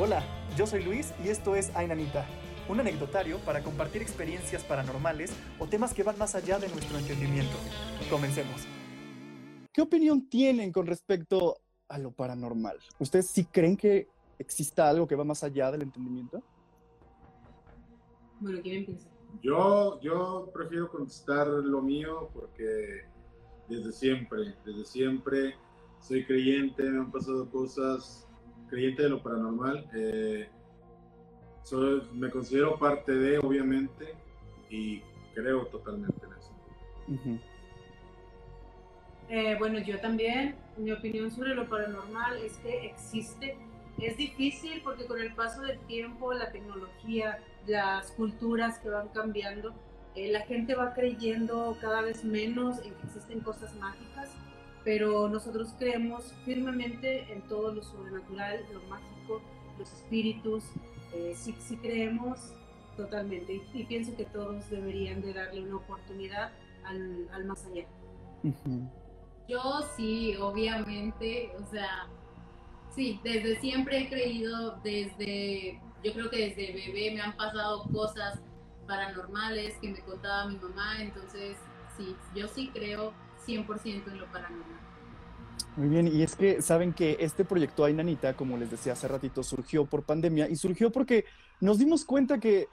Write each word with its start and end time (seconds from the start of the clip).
Hola, 0.00 0.22
yo 0.56 0.64
soy 0.64 0.84
Luis 0.84 1.12
y 1.24 1.28
esto 1.28 1.56
es 1.56 1.74
Ainanita, 1.74 2.24
un 2.68 2.78
anecdotario 2.78 3.38
para 3.40 3.64
compartir 3.64 4.00
experiencias 4.00 4.62
paranormales 4.62 5.32
o 5.58 5.66
temas 5.66 5.92
que 5.92 6.04
van 6.04 6.16
más 6.16 6.36
allá 6.36 6.60
de 6.60 6.68
nuestro 6.68 6.98
entendimiento. 6.98 7.56
Comencemos. 8.08 8.64
¿Qué 9.72 9.82
opinión 9.82 10.28
tienen 10.28 10.70
con 10.70 10.86
respecto 10.86 11.56
a 11.88 11.98
lo 11.98 12.12
paranormal? 12.12 12.78
¿Ustedes 13.00 13.26
sí 13.26 13.44
creen 13.46 13.76
que 13.76 14.06
exista 14.38 14.88
algo 14.88 15.08
que 15.08 15.16
va 15.16 15.24
más 15.24 15.42
allá 15.42 15.72
del 15.72 15.82
entendimiento? 15.82 16.44
Bueno, 18.38 18.60
¿quién 18.62 18.76
empieza? 18.76 19.08
Yo, 19.42 20.00
yo 20.00 20.48
prefiero 20.54 20.92
contestar 20.92 21.48
lo 21.48 21.82
mío 21.82 22.30
porque 22.32 23.02
desde 23.68 23.90
siempre, 23.90 24.54
desde 24.64 24.84
siempre 24.84 25.56
soy 25.98 26.24
creyente, 26.24 26.84
me 26.84 27.00
han 27.00 27.10
pasado 27.10 27.50
cosas 27.50 28.27
creyente 28.68 29.02
de 29.02 29.08
lo 29.08 29.22
paranormal. 29.22 29.88
Eh, 29.94 30.48
soy, 31.62 32.02
me 32.14 32.30
considero 32.30 32.78
parte 32.78 33.12
de, 33.12 33.38
obviamente, 33.38 34.14
y 34.70 35.02
creo 35.34 35.66
totalmente 35.66 36.26
en 36.26 36.32
eso. 36.32 37.40
Eh, 39.28 39.56
bueno, 39.58 39.78
yo 39.80 40.00
también, 40.00 40.54
mi 40.76 40.92
opinión 40.92 41.30
sobre 41.30 41.54
lo 41.54 41.68
paranormal 41.68 42.38
es 42.38 42.56
que 42.58 42.86
existe. 42.86 43.56
Es 43.98 44.16
difícil 44.16 44.80
porque 44.82 45.06
con 45.06 45.20
el 45.20 45.34
paso 45.34 45.62
del 45.62 45.78
tiempo, 45.80 46.32
la 46.32 46.52
tecnología, 46.52 47.38
las 47.66 48.12
culturas 48.12 48.78
que 48.78 48.88
van 48.88 49.08
cambiando, 49.08 49.74
eh, 50.14 50.30
la 50.32 50.40
gente 50.42 50.74
va 50.74 50.94
creyendo 50.94 51.76
cada 51.80 52.00
vez 52.00 52.24
menos 52.24 52.78
en 52.78 52.94
que 52.94 53.06
existen 53.06 53.40
cosas 53.40 53.74
mágicas 53.76 54.30
pero 54.88 55.28
nosotros 55.28 55.74
creemos 55.78 56.32
firmemente 56.46 57.30
en 57.30 57.42
todo 57.42 57.74
lo 57.74 57.82
sobrenatural, 57.82 58.64
lo 58.72 58.80
mágico, 58.88 59.42
los 59.78 59.92
espíritus, 59.92 60.64
eh, 61.12 61.34
sí, 61.36 61.54
sí, 61.58 61.76
creemos 61.76 62.38
totalmente 62.96 63.60
y, 63.74 63.84
pienso 63.84 64.16
que 64.16 64.24
todos 64.24 64.70
deberían 64.70 65.20
de 65.20 65.34
darle 65.34 65.60
una 65.60 65.76
oportunidad 65.76 66.52
al, 66.84 67.28
al 67.34 67.44
más 67.44 67.66
allá. 67.66 67.84
Yo 69.46 69.60
sí, 69.94 70.34
obviamente, 70.36 71.52
o 71.62 71.66
sea, 71.66 72.06
sí, 72.94 73.20
desde 73.22 73.60
siempre 73.60 73.98
he 73.98 74.08
creído, 74.08 74.80
desde, 74.82 75.82
yo 76.02 76.14
creo 76.14 76.30
que 76.30 76.48
desde 76.48 76.72
bebé 76.72 77.10
me 77.14 77.20
han 77.20 77.36
pasado 77.36 77.84
cosas 77.92 78.40
paranormales 78.86 79.76
que 79.82 79.90
me 79.90 80.00
contaba 80.00 80.46
mi 80.46 80.56
mamá, 80.56 81.02
entonces 81.02 81.58
sí, 81.98 82.16
yo 82.34 82.48
sí 82.48 82.70
creo 82.72 83.12
100% 83.48 84.08
en 84.08 84.20
lo 84.20 84.26
paranormal. 84.26 84.78
Muy 85.76 85.88
bien, 85.88 86.08
y 86.08 86.22
es 86.22 86.36
que 86.36 86.60
saben 86.60 86.92
que 86.92 87.16
este 87.20 87.44
proyecto 87.44 87.84
Ainanita, 87.84 88.34
como 88.34 88.56
les 88.56 88.70
decía 88.70 88.94
hace 88.94 89.08
ratito, 89.08 89.42
surgió 89.42 89.86
por 89.86 90.02
pandemia 90.02 90.48
y 90.48 90.56
surgió 90.56 90.90
porque 90.90 91.24
nos 91.60 91.78
dimos 91.78 92.04
cuenta 92.04 92.38
que, 92.38 92.68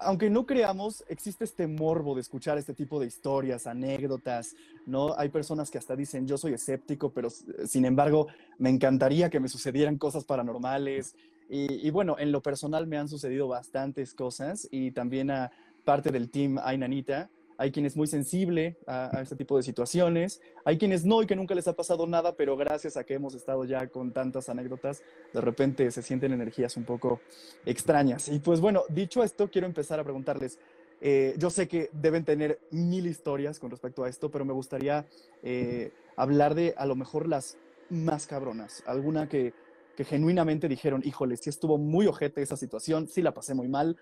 aunque 0.00 0.30
no 0.30 0.46
creamos, 0.46 1.04
existe 1.08 1.44
este 1.44 1.66
morbo 1.66 2.14
de 2.14 2.22
escuchar 2.22 2.56
este 2.56 2.72
tipo 2.72 2.98
de 3.00 3.06
historias, 3.06 3.66
anécdotas, 3.66 4.54
¿no? 4.86 5.14
Hay 5.18 5.28
personas 5.28 5.70
que 5.70 5.78
hasta 5.78 5.94
dicen, 5.94 6.26
yo 6.26 6.38
soy 6.38 6.54
escéptico, 6.54 7.12
pero 7.12 7.28
sin 7.30 7.84
embargo, 7.84 8.28
me 8.58 8.70
encantaría 8.70 9.28
que 9.28 9.40
me 9.40 9.48
sucedieran 9.48 9.98
cosas 9.98 10.24
paranormales. 10.24 11.14
Y, 11.50 11.88
bueno, 11.90 12.16
en 12.18 12.30
lo 12.30 12.42
personal 12.42 12.86
me 12.86 12.98
han 12.98 13.08
sucedido 13.08 13.48
bastantes 13.48 14.12
cosas 14.12 14.68
y 14.70 14.90
también 14.90 15.30
a 15.30 15.50
parte 15.84 16.10
del 16.10 16.30
team 16.30 16.58
Ainanita 16.62 17.30
hay 17.58 17.72
quien 17.72 17.84
es 17.84 17.96
muy 17.96 18.06
sensible 18.06 18.76
a, 18.86 19.20
este 19.20 19.34
tipo 19.34 19.56
de 19.56 19.64
situaciones, 19.64 20.40
hay 20.64 20.78
quienes 20.78 21.04
no 21.04 21.20
y 21.22 21.26
que 21.26 21.34
nunca 21.34 21.56
les 21.56 21.66
ha 21.66 21.74
pasado 21.74 22.06
nada, 22.06 22.36
pero 22.36 22.56
gracias 22.56 22.96
a 22.96 23.02
que 23.02 23.14
hemos 23.14 23.34
estado 23.34 23.64
ya 23.64 23.88
con 23.88 24.12
tantas 24.12 24.48
anécdotas, 24.48 25.02
de 25.34 25.40
repente 25.40 25.90
se 25.90 26.00
sienten 26.00 26.32
energías 26.32 26.76
un 26.76 26.84
poco 26.84 27.20
extrañas. 27.66 28.28
Y 28.28 28.38
pues 28.38 28.60
bueno, 28.60 28.84
dicho 28.88 29.24
esto, 29.24 29.50
quiero 29.50 29.66
empezar 29.66 29.98
a 29.98 30.04
preguntarles, 30.04 30.60
eh, 31.00 31.34
yo 31.36 31.50
sé 31.50 31.66
que 31.66 31.90
deben 31.92 32.24
tener 32.24 32.60
mil 32.70 33.08
historias 33.08 33.58
con 33.58 33.72
respecto 33.72 34.04
a 34.04 34.08
esto, 34.08 34.30
pero 34.30 34.44
me 34.44 34.52
gustaría 34.52 35.04
eh, 35.42 35.90
hablar 36.16 36.54
de 36.54 36.74
a 36.78 36.86
lo 36.86 36.94
mejor 36.94 37.26
las 37.26 37.58
más 37.90 38.28
cabronas, 38.28 38.84
alguna 38.86 39.28
que, 39.28 39.52
que 39.96 40.04
genuinamente 40.04 40.68
dijeron, 40.68 41.02
híjole, 41.04 41.36
sí 41.36 41.50
estuvo 41.50 41.76
muy 41.76 42.06
ojete 42.06 42.40
esa 42.40 42.56
situación, 42.56 43.08
sí 43.08 43.20
la 43.20 43.34
pasé 43.34 43.54
muy 43.54 43.66
mal, 43.66 43.96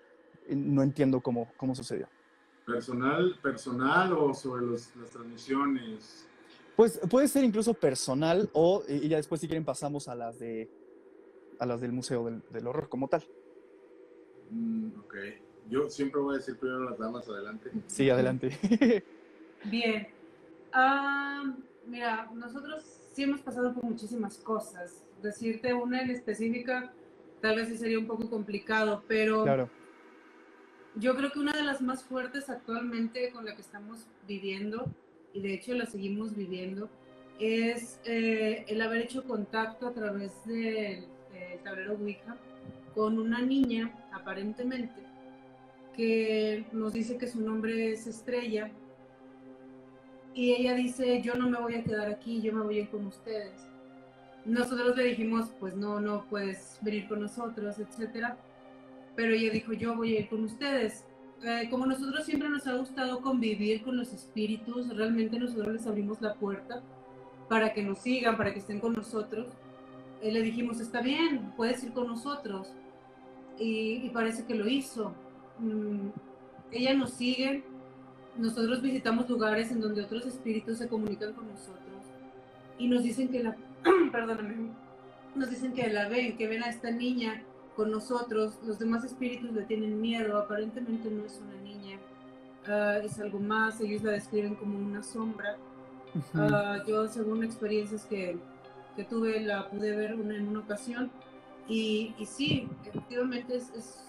no 0.47 0.83
entiendo 0.83 1.21
cómo, 1.21 1.51
cómo 1.57 1.73
sucedió. 1.73 2.07
¿Personal, 2.67 3.33
personal 3.41 4.11
o 4.11 4.33
sobre 4.33 4.65
las 4.65 4.91
transmisiones? 5.09 6.27
Pues 6.75 6.99
puede 7.09 7.29
ser 7.29 7.45
incluso 7.45 7.73
personal 7.73 8.49
o 8.51 8.83
y 8.85 9.07
ya 9.07 9.15
después 9.15 9.39
si 9.39 9.47
quieren 9.47 9.63
pasamos 9.63 10.09
a 10.09 10.15
las 10.15 10.37
de 10.37 10.69
a 11.59 11.65
las 11.65 11.79
del 11.79 11.93
Museo 11.93 12.29
del, 12.49 12.67
Horror 12.67 12.89
como 12.89 13.07
tal. 13.07 13.23
Mm, 14.51 14.99
ok. 14.99 15.15
Yo 15.69 15.89
siempre 15.89 16.19
voy 16.19 16.35
a 16.35 16.37
decir 16.39 16.57
primero 16.57 16.89
las 16.89 16.99
damas, 16.99 17.25
adelante. 17.29 17.71
Sí, 17.87 18.09
adelante. 18.09 18.57
Bien. 19.63 20.09
Ah, 20.73 21.55
mira, 21.85 22.29
nosotros 22.33 22.83
sí 23.13 23.23
hemos 23.23 23.39
pasado 23.39 23.73
por 23.73 23.85
muchísimas 23.85 24.39
cosas. 24.39 25.05
Decirte 25.21 25.73
una 25.73 26.01
en 26.01 26.09
específica 26.09 26.91
tal 27.39 27.55
vez 27.55 27.69
sí 27.69 27.77
sería 27.77 27.97
un 27.97 28.07
poco 28.07 28.29
complicado, 28.29 29.03
pero 29.07 29.43
claro 29.43 29.69
yo 30.99 31.15
creo 31.15 31.31
que 31.31 31.39
una 31.39 31.53
de 31.53 31.63
las 31.63 31.81
más 31.81 32.03
fuertes 32.03 32.49
actualmente 32.49 33.29
con 33.31 33.45
la 33.45 33.55
que 33.55 33.61
estamos 33.61 34.07
viviendo, 34.27 34.85
y 35.33 35.41
de 35.41 35.53
hecho 35.53 35.73
la 35.73 35.85
seguimos 35.85 36.35
viviendo, 36.35 36.89
es 37.39 37.99
eh, 38.05 38.65
el 38.67 38.81
haber 38.81 39.03
hecho 39.03 39.23
contacto 39.23 39.87
a 39.87 39.93
través 39.93 40.33
del 40.45 41.05
tablero 41.63 41.93
Ouija 41.93 42.35
con 42.95 43.19
una 43.19 43.41
niña, 43.41 43.93
aparentemente, 44.11 45.01
que 45.95 46.65
nos 46.71 46.93
dice 46.93 47.17
que 47.17 47.27
su 47.27 47.41
nombre 47.41 47.91
es 47.91 48.07
Estrella. 48.07 48.71
Y 50.33 50.53
ella 50.53 50.73
dice, 50.73 51.21
yo 51.21 51.35
no 51.35 51.49
me 51.49 51.59
voy 51.59 51.75
a 51.75 51.83
quedar 51.83 52.09
aquí, 52.09 52.41
yo 52.41 52.53
me 52.53 52.63
voy 52.63 52.79
a 52.79 52.81
ir 52.81 52.89
con 52.89 53.05
ustedes. 53.05 53.67
Nosotros 54.45 54.95
le 54.95 55.03
dijimos, 55.03 55.51
pues 55.59 55.75
no, 55.75 55.99
no 55.99 56.25
puedes 56.29 56.77
venir 56.81 57.07
con 57.07 57.21
nosotros, 57.21 57.77
etcétera 57.79 58.37
pero 59.17 59.33
ella 59.33 59.51
dijo, 59.51 59.73
yo 59.73 59.95
voy 59.95 60.15
a 60.15 60.19
ir 60.19 60.29
con 60.29 60.43
ustedes. 60.43 61.03
Eh, 61.43 61.67
como 61.71 61.87
nosotros 61.87 62.23
siempre 62.23 62.49
nos 62.49 62.67
ha 62.67 62.75
gustado 62.75 63.19
convivir 63.19 63.81
con 63.81 63.97
los 63.97 64.13
espíritus, 64.13 64.95
realmente 64.95 65.39
nosotros 65.39 65.69
les 65.69 65.87
abrimos 65.87 66.21
la 66.21 66.35
puerta 66.35 66.83
para 67.49 67.73
que 67.73 67.81
nos 67.81 67.97
sigan, 67.97 68.37
para 68.37 68.53
que 68.53 68.59
estén 68.59 68.79
con 68.79 68.93
nosotros. 68.93 69.47
Eh, 70.21 70.31
le 70.31 70.43
dijimos, 70.43 70.79
está 70.79 71.01
bien, 71.01 71.51
puedes 71.57 71.83
ir 71.83 71.93
con 71.93 72.05
nosotros. 72.05 72.71
Y, 73.57 74.07
parece 74.09 74.45
que 74.45 74.53
lo 74.53 74.67
hizo. 74.67 75.15
Mm, 75.57 76.09
ella 76.71 76.93
nos 76.93 77.13
sigue, 77.13 77.63
nosotros 78.37 78.83
visitamos 78.83 79.27
lugares 79.27 79.71
en 79.71 79.81
donde 79.81 80.03
otros 80.03 80.27
espíritus 80.27 80.77
se 80.77 80.87
comunican 80.87 81.33
con 81.33 81.47
nosotros 81.47 82.03
y 82.77 82.87
nos 82.87 83.01
dicen 83.01 83.29
que 83.29 83.41
la, 83.41 83.57
perdóname, 84.11 84.69
nos 85.33 85.49
dicen 85.49 85.73
que 85.73 85.87
la 85.87 86.07
ven, 86.07 86.37
que 86.37 86.47
ven 86.47 86.61
a 86.61 86.69
esta 86.69 86.91
niña 86.91 87.43
con 87.77 87.91
nosotros, 87.91 88.57
los 88.65 88.79
demás 88.79 89.03
espíritus 89.03 89.51
le 89.53 89.61
tienen 89.61 90.01
miedo, 90.01 90.35
aparentemente 90.39 91.11
no 91.11 91.23
es 91.23 91.39
una 91.39 91.61
niña, 91.61 91.99
ah, 92.65 92.97
es 93.03 93.19
algo 93.19 93.39
más, 93.39 93.79
ellos 93.79 94.01
la 94.01 94.13
describen 94.13 94.55
como 94.55 94.79
una 94.79 95.03
sombra. 95.03 95.57
Ah, 96.33 96.79
yo 96.87 97.07
según 97.07 97.43
experiencias 97.43 98.03
que, 98.05 98.39
que, 98.95 99.03
tuve 99.03 99.41
la 99.41 99.69
pude 99.69 99.95
ver 99.95 100.15
una, 100.15 100.35
en 100.35 100.47
una 100.47 100.61
ocasión 100.61 101.11
y, 101.67 102.15
y 102.17 102.25
sí, 102.25 102.67
efectivamente 102.87 103.57
es, 103.57 103.69
es, 103.75 104.03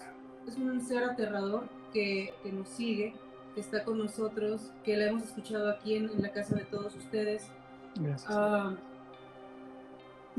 es, 0.47 0.57
un 0.57 0.81
ser 0.81 1.03
aterrador 1.03 1.69
que, 1.93 2.33
que, 2.41 2.51
nos 2.51 2.67
sigue, 2.69 3.13
que 3.53 3.61
está 3.61 3.83
con 3.83 3.99
nosotros, 3.99 4.71
que 4.83 4.97
la 4.97 5.09
hemos 5.09 5.23
escuchado 5.25 5.69
aquí 5.69 5.93
en, 5.93 6.09
en 6.09 6.23
la 6.23 6.31
casa 6.31 6.55
de 6.55 6.63
todos 6.63 6.95
ustedes. 6.95 7.51
Gracias. 7.99 8.33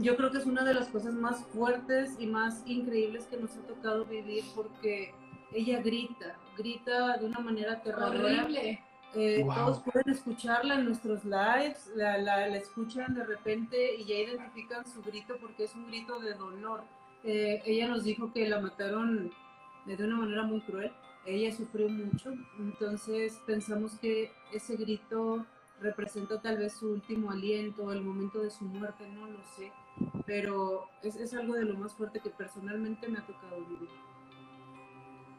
Yo 0.00 0.16
creo 0.16 0.30
que 0.30 0.38
es 0.38 0.46
una 0.46 0.64
de 0.64 0.72
las 0.72 0.88
cosas 0.88 1.14
más 1.14 1.44
fuertes 1.46 2.16
y 2.18 2.26
más 2.26 2.62
increíbles 2.64 3.26
que 3.26 3.36
nos 3.36 3.54
ha 3.56 3.60
tocado 3.66 4.06
vivir 4.06 4.44
porque 4.54 5.14
ella 5.52 5.82
grita, 5.82 6.36
grita 6.56 7.18
de 7.18 7.26
una 7.26 7.40
manera 7.40 7.74
aterradora. 7.74 8.44
Horrible. 8.44 8.82
Eh, 9.14 9.44
todos 9.44 9.80
pueden 9.80 10.08
escucharla 10.08 10.76
en 10.76 10.84
nuestros 10.84 11.24
lives, 11.24 11.90
la, 11.96 12.16
la, 12.18 12.46
escuchan 12.56 13.12
de 13.14 13.24
repente 13.24 13.96
y 13.96 14.04
ya 14.04 14.14
identifican 14.14 14.86
su 14.86 15.02
grito 15.02 15.36
porque 15.40 15.64
es 15.64 15.74
un 15.74 15.88
grito 15.88 16.20
de 16.20 16.34
dolor. 16.34 16.84
Eh, 17.24 17.60
ella 17.66 17.88
nos 17.88 18.04
dijo 18.04 18.32
que 18.32 18.48
la 18.48 18.60
mataron 18.60 19.32
de 19.84 20.04
una 20.04 20.16
manera 20.16 20.44
muy 20.44 20.60
cruel, 20.60 20.92
ella 21.26 21.52
sufrió 21.54 21.88
mucho, 21.88 22.32
entonces 22.58 23.40
pensamos 23.46 23.98
que 23.98 24.30
ese 24.52 24.76
grito 24.76 25.44
representa 25.80 26.40
tal 26.40 26.58
vez 26.58 26.74
su 26.74 26.90
último 26.90 27.30
aliento, 27.30 27.92
el 27.92 28.02
momento 28.02 28.40
de 28.40 28.50
su 28.50 28.64
muerte, 28.64 29.08
no 29.08 29.26
lo 29.26 29.38
sé, 29.56 29.72
pero 30.26 30.86
es, 31.02 31.16
es 31.16 31.34
algo 31.34 31.54
de 31.54 31.64
lo 31.64 31.76
más 31.76 31.94
fuerte 31.94 32.20
que 32.20 32.30
personalmente 32.30 33.08
me 33.08 33.18
ha 33.18 33.26
tocado 33.26 33.56
vivir. 33.66 33.88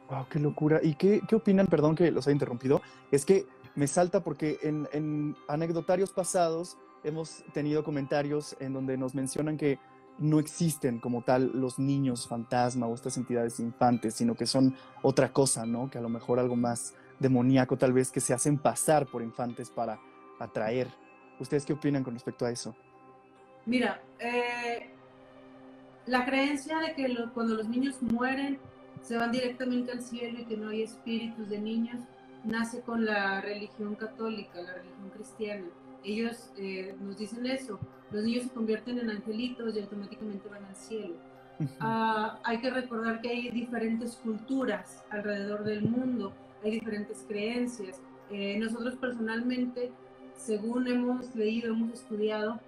Wow, 0.10 0.28
qué 0.30 0.40
locura. 0.40 0.80
¿Y 0.84 0.96
qué, 0.96 1.22
qué 1.28 1.36
opinan? 1.36 1.68
Perdón 1.68 1.96
que 1.96 2.12
los 2.12 2.28
haya 2.28 2.34
interrumpido. 2.34 2.82
Es 3.12 3.26
que 3.26 3.46
me 3.76 3.88
salta 3.88 4.22
porque 4.22 4.60
en, 4.62 4.88
en 4.92 5.38
anecdotarios 5.48 6.12
pasados 6.12 6.78
hemos 7.04 7.44
tenido 7.54 7.84
comentarios 7.84 8.56
en 8.60 8.74
donde 8.74 8.98
nos 8.98 9.16
mencionan 9.16 9.58
que 9.58 9.80
no 10.20 10.40
existen 10.40 11.00
como 11.00 11.24
tal 11.24 11.52
los 11.54 11.80
niños 11.80 12.28
fantasma 12.28 12.88
o 12.88 12.94
estas 12.94 13.18
entidades 13.18 13.60
infantes, 13.60 14.16
sino 14.16 14.36
que 14.36 14.46
son 14.46 14.76
otra 15.02 15.32
cosa, 15.32 15.66
¿no? 15.66 15.90
Que 15.90 15.98
a 15.98 16.02
lo 16.02 16.10
mejor 16.10 16.40
algo 16.40 16.56
más 16.56 16.94
demoníaco 17.20 17.78
tal 17.78 17.94
vez 17.94 18.12
que 18.12 18.20
se 18.20 18.34
hacen 18.34 18.58
pasar 18.58 19.08
por 19.08 19.22
infantes 19.22 19.70
para 19.70 20.00
atraer. 20.44 20.88
¿Ustedes 21.40 21.66
qué 21.66 21.74
opinan 21.74 22.04
con 22.04 22.14
respecto 22.14 22.46
a 22.46 22.52
eso? 22.52 22.76
Mira, 23.66 24.02
eh, 24.20 24.90
la 26.06 26.26
creencia 26.26 26.80
de 26.80 26.94
que 26.94 27.16
cuando 27.34 27.56
los 27.56 27.68
niños 27.68 28.02
mueren 28.02 28.60
se 29.02 29.18
van 29.18 29.32
directamente 29.32 29.92
al 29.92 30.02
cielo 30.02 30.40
y 30.40 30.46
que 30.46 30.58
no 30.58 30.70
hay 30.70 30.84
espíritus 30.84 31.50
de 31.50 31.60
niños 31.60 32.02
nace 32.44 32.82
con 32.82 33.06
la 33.06 33.42
religión 33.42 33.96
católica, 33.96 34.62
la 34.62 34.74
religión 34.74 35.10
cristiana. 35.14 35.66
Ellos 36.04 36.52
eh, 36.58 36.96
nos 37.00 37.18
dicen 37.18 37.46
eso, 37.46 37.80
los 38.12 38.24
niños 38.24 38.44
se 38.44 38.50
convierten 38.50 39.00
en 39.00 39.10
angelitos 39.10 39.76
y 39.76 39.80
automáticamente 39.80 40.50
van 40.50 40.66
al 40.66 40.76
cielo. 40.76 41.16
Ah, 41.80 42.40
hay 42.44 42.60
que 42.60 42.72
recordar 42.72 43.22
que 43.22 43.30
hay 43.30 43.52
diferentes 43.52 44.16
culturas 44.16 45.04
alrededor 45.12 45.64
del 45.64 45.84
mundo, 45.84 46.34
hay 46.64 46.72
diferentes 46.72 47.24
creencias. 47.28 48.02
Eh, 48.32 48.58
nosotros 48.60 48.96
personalmente, 48.96 49.92
según 50.38 50.88
hemos 50.88 51.36
leído, 51.36 51.74
hemos 51.74 51.94
estudiado, 51.94 52.60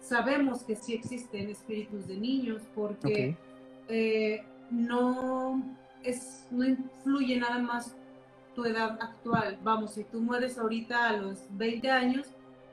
sabemos 0.00 0.62
que 0.62 0.76
sí 0.76 0.94
existen 0.94 1.50
espíritus 1.50 2.06
de 2.06 2.16
niños 2.16 2.62
porque 2.74 3.36
eh, 3.88 4.42
no, 4.70 5.62
es, 6.02 6.46
no 6.50 6.64
influye 6.64 7.36
nada 7.38 7.58
más 7.58 7.94
tu 8.54 8.64
edad 8.64 8.98
actual. 9.00 9.58
Vamos, 9.62 9.94
si 9.94 10.04
tú 10.04 10.20
mueres 10.20 10.58
ahorita 10.58 11.08
a 11.08 11.16
los 11.16 11.46
20 11.50 11.90
años, 11.90 12.26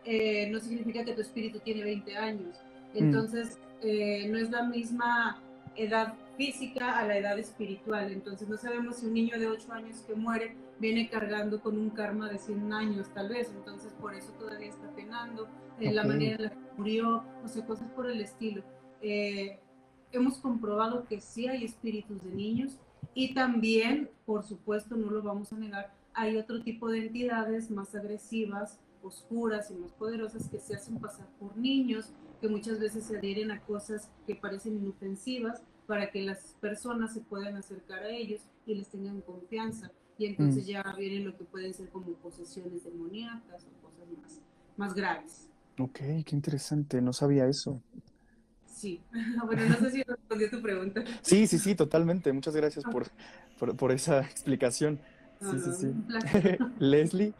eh, 0.05 0.49
no 0.51 0.59
significa 0.59 1.03
que 1.03 1.13
tu 1.13 1.21
espíritu 1.21 1.59
tiene 1.59 1.83
20 1.83 2.17
años. 2.17 2.57
Mm. 2.93 2.97
Entonces, 2.97 3.59
eh, 3.81 4.27
no 4.29 4.37
es 4.37 4.49
la 4.49 4.63
misma 4.63 5.41
edad 5.75 6.13
física 6.37 6.97
a 6.97 7.05
la 7.05 7.17
edad 7.17 7.37
espiritual. 7.37 8.11
Entonces, 8.11 8.47
no 8.47 8.57
sabemos 8.57 8.97
si 8.97 9.07
un 9.07 9.13
niño 9.13 9.37
de 9.39 9.47
8 9.47 9.73
años 9.73 10.01
que 10.05 10.15
muere 10.15 10.55
viene 10.79 11.09
cargando 11.09 11.59
con 11.61 11.77
un 11.77 11.89
karma 11.89 12.29
de 12.29 12.37
100 12.37 12.71
años, 12.71 13.09
tal 13.13 13.29
vez. 13.29 13.51
Entonces, 13.53 13.91
por 13.99 14.13
eso 14.13 14.31
todavía 14.33 14.69
está 14.69 14.89
penando, 14.95 15.47
en 15.79 15.95
la 15.95 16.03
manera 16.03 16.35
en 16.35 16.43
la 16.43 16.49
que 16.51 16.57
murió, 16.77 17.23
o 17.43 17.47
sea, 17.47 17.65
cosas 17.65 17.89
por 17.91 18.09
el 18.09 18.21
estilo. 18.21 18.63
Eh, 19.01 19.59
hemos 20.11 20.37
comprobado 20.37 21.05
que 21.05 21.19
sí 21.19 21.47
hay 21.47 21.65
espíritus 21.65 22.23
de 22.23 22.31
niños 22.31 22.77
y 23.13 23.33
también, 23.33 24.09
por 24.25 24.43
supuesto, 24.43 24.95
no 24.95 25.09
lo 25.11 25.21
vamos 25.21 25.51
a 25.53 25.57
negar, 25.57 25.93
hay 26.13 26.37
otro 26.37 26.61
tipo 26.61 26.89
de 26.89 26.99
entidades 27.05 27.69
más 27.69 27.93
agresivas, 27.93 28.79
oscuras 29.03 29.69
y 29.69 29.75
más 29.75 29.91
poderosas 29.91 30.49
que 30.49 30.59
se 30.59 30.75
hacen 30.75 30.99
pasar 30.99 31.27
por 31.39 31.55
niños, 31.57 32.11
que 32.41 32.47
muchas 32.47 32.79
veces 32.79 33.03
se 33.03 33.17
adhieren 33.17 33.51
a 33.51 33.61
cosas 33.61 34.11
que 34.25 34.35
parecen 34.35 34.77
inofensivas 34.77 35.61
para 35.87 36.11
que 36.11 36.21
las 36.21 36.55
personas 36.59 37.13
se 37.13 37.21
puedan 37.21 37.55
acercar 37.55 38.03
a 38.03 38.09
ellos 38.09 38.41
y 38.65 38.75
les 38.75 38.89
tengan 38.89 39.21
confianza. 39.21 39.91
Y 40.17 40.25
entonces 40.25 40.65
mm. 40.65 40.67
ya 40.67 40.95
vienen 40.97 41.25
lo 41.25 41.37
que 41.37 41.45
pueden 41.45 41.73
ser 41.73 41.89
como 41.89 42.13
posesiones 42.15 42.83
demoníacas 42.83 43.65
o 43.65 43.85
cosas 43.85 44.07
más, 44.21 44.41
más 44.75 44.93
graves. 44.93 45.47
Ok, 45.79 45.99
qué 46.25 46.31
interesante, 46.31 47.01
no 47.01 47.13
sabía 47.13 47.47
eso. 47.47 47.81
Sí, 48.65 49.01
bueno, 49.45 49.63
no 49.69 49.75
sé 49.77 49.91
si 49.91 50.03
respondió 50.03 50.49
tu 50.49 50.61
pregunta. 50.61 51.03
Sí, 51.21 51.47
sí, 51.47 51.57
sí, 51.57 51.73
totalmente. 51.73 52.31
Muchas 52.33 52.55
gracias 52.55 52.83
por, 52.85 53.07
por, 53.75 53.91
esa 53.91 54.21
explicación. 54.29 54.99
Sí, 55.39 55.59
sí, 55.59 55.71
sí. 55.79 56.57
Leslie. 56.79 57.33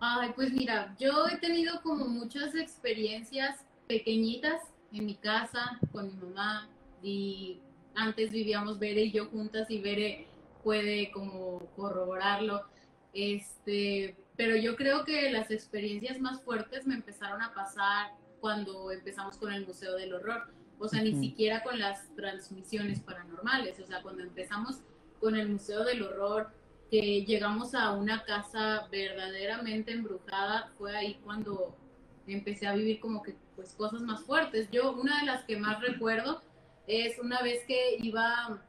Ay, 0.00 0.32
pues 0.34 0.52
mira, 0.52 0.96
yo 0.98 1.28
he 1.28 1.36
tenido 1.36 1.80
como 1.82 2.06
muchas 2.06 2.54
experiencias 2.56 3.60
pequeñitas 3.86 4.60
en 4.92 5.06
mi 5.06 5.14
casa 5.14 5.78
con 5.90 6.08
mi 6.08 6.14
mamá 6.14 6.68
y 7.02 7.60
antes 7.94 8.30
vivíamos 8.30 8.78
Bere 8.78 9.02
y 9.02 9.12
yo 9.12 9.26
juntas 9.26 9.70
y 9.70 9.80
Bere 9.80 10.26
puede 10.62 11.10
como 11.10 11.60
corroborarlo. 11.76 12.62
Este, 13.12 14.16
pero 14.36 14.56
yo 14.56 14.76
creo 14.76 15.04
que 15.04 15.30
las 15.30 15.50
experiencias 15.50 16.20
más 16.20 16.40
fuertes 16.42 16.86
me 16.86 16.94
empezaron 16.94 17.42
a 17.42 17.52
pasar 17.52 18.12
cuando 18.40 18.90
empezamos 18.90 19.36
con 19.36 19.52
el 19.52 19.66
Museo 19.66 19.94
del 19.96 20.14
Horror, 20.14 20.48
o 20.78 20.88
sea, 20.88 21.02
ni 21.02 21.14
siquiera 21.14 21.62
con 21.62 21.78
las 21.78 22.12
transmisiones 22.16 23.00
paranormales, 23.00 23.78
o 23.78 23.86
sea, 23.86 24.02
cuando 24.02 24.22
empezamos 24.22 24.80
con 25.20 25.36
el 25.36 25.48
Museo 25.48 25.84
del 25.84 26.02
Horror, 26.02 26.50
que 26.90 27.24
llegamos 27.24 27.74
a 27.74 27.92
una 27.92 28.24
casa 28.24 28.88
verdaderamente 28.90 29.92
embrujada, 29.92 30.72
fue 30.76 30.96
ahí 30.96 31.20
cuando 31.24 31.76
empecé 32.26 32.66
a 32.66 32.74
vivir 32.74 32.98
como 33.00 33.22
que 33.22 33.36
pues 33.56 33.72
cosas 33.74 34.00
más 34.02 34.22
fuertes. 34.22 34.70
Yo 34.70 34.92
una 34.92 35.20
de 35.20 35.26
las 35.26 35.44
que 35.44 35.56
más 35.56 35.80
recuerdo 35.80 36.42
es 36.86 37.18
una 37.18 37.42
vez 37.42 37.64
que 37.66 37.96
iba 38.00 38.60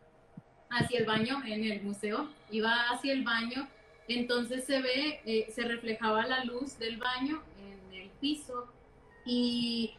hacia 0.70 1.00
el 1.00 1.06
baño 1.06 1.42
en 1.46 1.64
el 1.66 1.82
museo, 1.84 2.30
iba 2.52 2.90
hacia 2.90 3.14
el 3.14 3.24
baño, 3.24 3.68
entonces 4.08 4.66
se 4.66 4.82
ve, 4.82 5.22
eh, 5.26 5.48
se 5.52 5.64
reflejaba 5.64 6.26
la 6.28 6.44
luz 6.44 6.78
del 6.78 6.98
baño 6.98 7.42
en 7.60 7.94
el 7.94 8.10
piso 8.20 8.68
y 9.26 9.94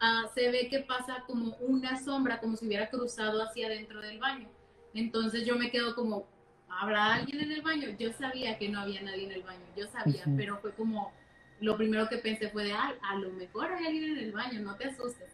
ah, 0.00 0.24
se 0.34 0.50
ve 0.50 0.68
que 0.68 0.80
pasa 0.80 1.24
como 1.26 1.56
una 1.60 2.02
sombra, 2.02 2.40
como 2.40 2.56
si 2.56 2.66
hubiera 2.66 2.90
cruzado 2.90 3.42
hacia 3.42 3.66
adentro 3.66 4.00
del 4.00 4.18
baño. 4.18 4.48
Entonces 4.94 5.46
yo 5.46 5.56
me 5.56 5.70
quedo 5.70 5.94
como, 5.94 6.26
¿habrá 6.68 7.14
alguien 7.14 7.40
en 7.40 7.52
el 7.52 7.62
baño? 7.62 7.88
Yo 7.98 8.12
sabía 8.12 8.58
que 8.58 8.68
no 8.68 8.80
había 8.80 9.02
nadie 9.02 9.26
en 9.26 9.32
el 9.32 9.42
baño, 9.42 9.64
yo 9.76 9.86
sabía, 9.86 10.24
pero 10.36 10.58
fue 10.58 10.72
como, 10.72 11.12
lo 11.60 11.76
primero 11.76 12.08
que 12.08 12.18
pensé 12.18 12.48
fue 12.48 12.64
de, 12.64 12.72
ah, 12.72 12.94
a 13.02 13.16
lo 13.16 13.30
mejor 13.30 13.72
hay 13.72 13.86
alguien 13.86 14.16
en 14.16 14.18
el 14.18 14.32
baño, 14.32 14.60
no 14.60 14.76
te 14.76 14.86
asustes. 14.86 15.28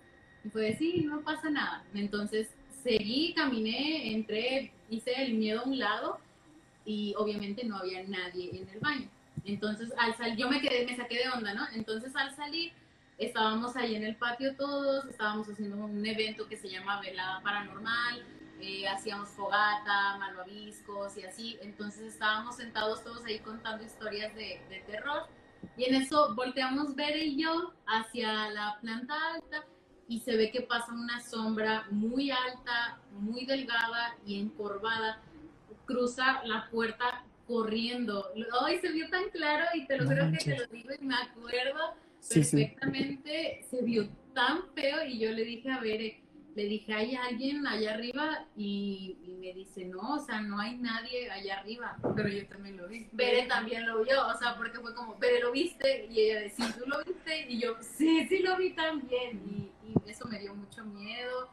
Y 0.44 0.50
fue 0.50 0.76
sí, 0.76 1.05
no 1.05 1.20
pasa 1.23 1.50
nada. 1.50 1.84
Entonces 1.94 2.49
seguí, 2.82 3.32
caminé, 3.34 4.12
entré, 4.12 4.73
hice 4.90 5.12
el 5.23 5.34
miedo 5.34 5.61
a 5.61 5.64
un 5.64 5.78
lado 5.78 6.19
y 6.84 7.14
obviamente 7.17 7.64
no 7.64 7.76
había 7.76 8.02
nadie 8.05 8.50
en 8.56 8.69
el 8.69 8.81
baño. 8.81 9.08
Entonces 9.44 9.93
al 9.99 10.17
salir, 10.17 10.37
yo 10.37 10.49
me 10.49 10.61
quedé, 10.61 10.84
me 10.84 10.96
saqué 10.96 11.19
de 11.19 11.28
onda, 11.28 11.55
¿no? 11.55 11.67
Entonces 11.75 12.14
al 12.17 12.34
salir 12.34 12.72
estábamos 13.19 13.76
ahí 13.76 13.94
en 13.94 14.05
el 14.05 14.17
patio 14.17 14.56
todos, 14.56 15.06
estábamos 15.06 15.49
haciendo 15.49 15.76
un 15.76 16.05
evento 16.05 16.49
que 16.49 16.56
se 16.56 16.69
llama 16.69 17.00
Velada 17.00 17.40
Paranormal, 17.43 18.25
eh, 18.61 18.88
hacíamos 18.88 19.31
fogata, 19.31 20.17
malvaviscos 20.19 21.17
y 21.17 21.25
así, 21.25 21.58
entonces 21.62 22.14
estábamos 22.14 22.56
sentados 22.56 23.02
todos 23.05 23.25
ahí 23.25 23.38
contando 23.38 23.84
historias 23.84 24.34
de 24.34 24.61
terror 24.87 25.29
y 25.77 25.85
en 25.85 25.95
eso 25.95 26.35
volteamos 26.35 26.95
Bere 26.95 27.25
y 27.25 27.43
yo 27.43 27.75
hacia 27.87 28.51
la 28.51 28.79
planta 28.81 29.15
alta 29.35 29.65
y 30.09 30.21
se 30.21 30.37
ve 30.37 30.51
que 30.51 30.63
pasa 30.63 30.93
una 30.93 31.21
sombra 31.21 31.87
muy 31.91 32.31
alta, 32.31 33.01
muy 33.13 33.44
delgada 33.44 34.17
y 34.25 34.41
encorvada, 34.41 35.20
cruza 35.85 36.43
la 36.44 36.69
puerta 36.70 37.25
corriendo. 37.46 38.29
Hoy 38.61 38.79
se 38.79 38.91
vio 38.91 39.08
tan 39.08 39.31
claro 39.31 39.65
y 39.75 39.87
te 39.87 39.99
lo 39.99 40.08
creo 40.08 40.31
que 40.31 40.39
te 40.39 40.58
lo 40.58 40.67
digo 40.67 40.91
y 41.01 41.05
me 41.05 41.15
acuerdo 41.15 41.94
perfectamente, 42.29 43.65
se 43.69 43.82
vio 43.82 44.08
tan 44.35 44.63
feo 44.75 45.05
y 45.06 45.19
yo 45.19 45.31
le 45.32 45.44
dije 45.44 45.70
a 45.70 45.81
Bere, 45.81 46.20
le 46.56 46.65
dije, 46.65 46.94
¿hay 46.94 47.15
alguien 47.15 47.67
allá 47.67 47.93
arriba? 47.93 48.46
Y, 48.56 49.19
me 49.39 49.53
dice, 49.53 49.84
no, 49.84 50.15
o 50.15 50.19
sea, 50.19 50.41
no 50.41 50.58
hay 50.58 50.79
nadie 50.79 51.31
allá 51.31 51.58
arriba. 51.58 51.98
Pero 52.17 52.29
yo 52.29 52.46
también 52.48 52.79
lo 52.79 52.89
vi. 52.89 53.06
Bere 53.13 53.43
también 53.43 53.86
lo 53.86 54.03
vio, 54.03 54.27
o 54.27 54.39
sea, 54.39 54.56
porque 54.56 54.81
fue 54.81 54.94
como, 54.94 55.19
Bere, 55.19 55.41
¿lo 55.41 55.53
viste? 55.53 56.06
Y 56.10 56.19
ella 56.19 56.41
decía, 56.41 56.75
¿tú 56.77 56.89
lo 56.89 57.05
viste? 57.05 57.51
Y 57.51 57.60
yo, 57.60 57.77
sí, 57.82 58.27
sí 58.29 58.39
lo 58.39 58.56
vi 58.56 58.72
también. 58.72 59.43
Y, 59.46 60.10
eso 60.10 60.27
me 60.29 60.39
dio 60.39 60.55
mucho 60.55 60.82
miedo. 60.84 61.51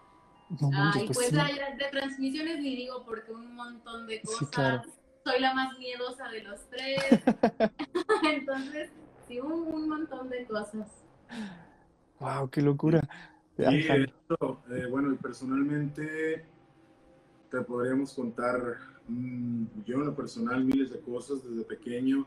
y 0.50 1.14
pues 1.14 1.32
de 1.32 1.88
transmisiones 1.92 2.60
ni 2.60 2.76
digo 2.76 3.04
porque 3.06 3.32
un 3.32 3.56
montón 3.56 4.08
de 4.08 4.22
cosas. 4.22 4.88
Soy 5.26 5.40
la 5.40 5.54
más 5.54 5.78
miedosa 5.78 6.30
de 6.30 6.44
los 6.44 6.62
tres. 6.70 7.04
Entonces, 8.24 8.90
sí, 9.28 9.40
un, 9.40 9.90
montón 9.90 10.30
de 10.30 10.46
cosas. 10.46 10.88
Wow, 12.20 12.50
qué 12.50 12.62
locura. 12.62 13.02
Sí, 13.56 13.64
eh, 13.66 14.88
bueno, 14.90 15.16
personalmente 15.22 16.44
te 17.52 17.62
podríamos 17.62 18.14
contar, 18.14 18.78
mm, 19.08 19.66
yo 19.86 19.96
en 19.98 20.06
lo 20.06 20.16
personal, 20.16 20.64
miles 20.64 20.92
de 20.92 21.00
cosas 21.00 21.44
desde 21.44 21.64
pequeño. 21.64 22.26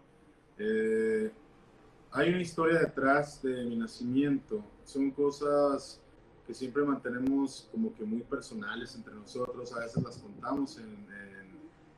Eh, 0.59 1.33
hay 2.12 2.28
una 2.28 2.40
historia 2.40 2.78
detrás 2.78 3.42
de 3.42 3.64
mi 3.64 3.76
nacimiento. 3.76 4.62
Son 4.85 5.11
cosas 5.11 6.00
que 6.47 6.54
siempre 6.54 6.85
mantenemos 6.85 7.68
como 7.73 7.92
que 7.92 8.04
muy 8.04 8.21
personales 8.21 8.95
entre 8.95 9.14
nosotros. 9.14 9.73
A 9.73 9.80
veces 9.80 10.02
las 10.04 10.18
contamos 10.18 10.78
en, 10.78 11.06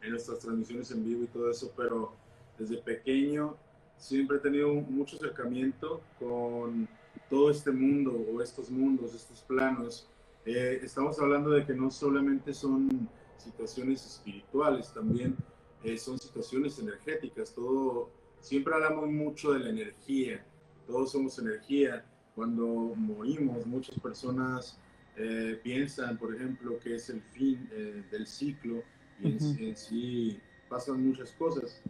en 0.03 0.11
nuestras 0.11 0.39
transmisiones 0.39 0.91
en 0.91 1.05
vivo 1.05 1.25
y 1.25 1.27
todo 1.27 1.51
eso, 1.51 1.71
pero 1.77 2.13
desde 2.59 2.79
pequeño 2.79 3.57
siempre 3.99 4.39
he 4.39 4.41
tenido 4.41 4.73
mucho 4.73 5.17
acercamiento 5.17 6.01
con 6.19 6.89
todo 7.29 7.51
este 7.51 7.71
mundo 7.71 8.13
o 8.13 8.43
estos 8.43 8.71
mundos, 8.71 9.15
estos 9.15 9.41
planos. 9.43 10.09
Eh, 10.45 10.81
estamos 10.83 11.19
hablando 11.21 11.51
de 11.51 11.65
que 11.65 11.75
no 11.75 11.91
solamente 11.91 12.55
son 12.55 13.09
situaciones 13.37 14.05
espirituales, 14.05 14.93
también 14.93 15.37
eh, 15.83 15.97
son 15.97 16.19
situaciones 16.19 16.79
energéticas. 16.79 17.55
Todo, 17.55 18.11
siempre 18.41 18.75
hablamos 18.75 19.11
mucho 19.11 19.53
de 19.53 19.61
la 19.61 19.71
energía, 19.71 20.45
todos 20.87 21.13
somos 21.13 21.39
energía. 21.39 22.05
cuando 22.35 22.67
morimos, 22.95 23.67
muchas 23.67 23.99
personas 23.99 24.79
eh, 25.17 25.59
piensan, 25.63 26.17
por 26.17 26.33
ejemplo, 26.35 26.79
que 26.79 26.95
es 26.95 27.11
el 27.11 27.21
fin 27.21 27.69
eh, 27.73 28.05
del 28.13 28.29
ciclo 28.29 28.85
y 29.21 29.33
en, 29.33 29.77
sí 29.77 30.41
pasan 30.69 31.05
muchas 31.05 31.33
cosas. 31.33 31.83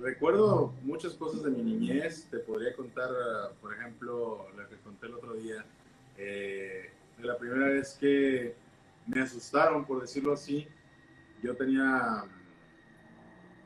Eh, 0.00 0.02
recuerdo 0.02 0.72
muchas 0.82 1.14
cosas 1.14 1.42
de 1.42 1.50
mi 1.50 1.62
niñez, 1.62 2.26
te 2.30 2.38
podría 2.38 2.74
contar, 2.74 3.10
por 3.60 3.74
ejemplo, 3.74 4.46
la 4.56 4.66
que 4.68 4.76
conté 4.76 5.06
el 5.06 5.14
otro 5.14 5.34
día, 5.34 5.64
de 6.16 6.90
la 7.22 7.38
primera 7.38 7.68
vez 7.68 7.96
que 7.98 8.54
me 9.06 9.20
asustaron, 9.20 9.84
por 9.84 10.00
decirlo 10.00 10.32
así, 10.32 10.66
yo 11.42 11.56
tenía 11.56 12.24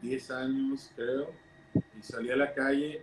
10 0.03 0.31
años, 0.31 0.91
creo, 0.95 1.31
y 1.99 2.03
salí 2.03 2.31
a 2.31 2.37
la 2.37 2.55
calle, 2.55 3.03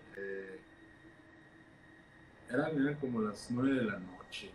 eran, 2.49 2.81
eran 2.81 2.95
como 2.95 3.21
las 3.21 3.49
9 3.49 3.79
de 3.79 3.85
la 3.85 3.99
noche, 3.99 4.51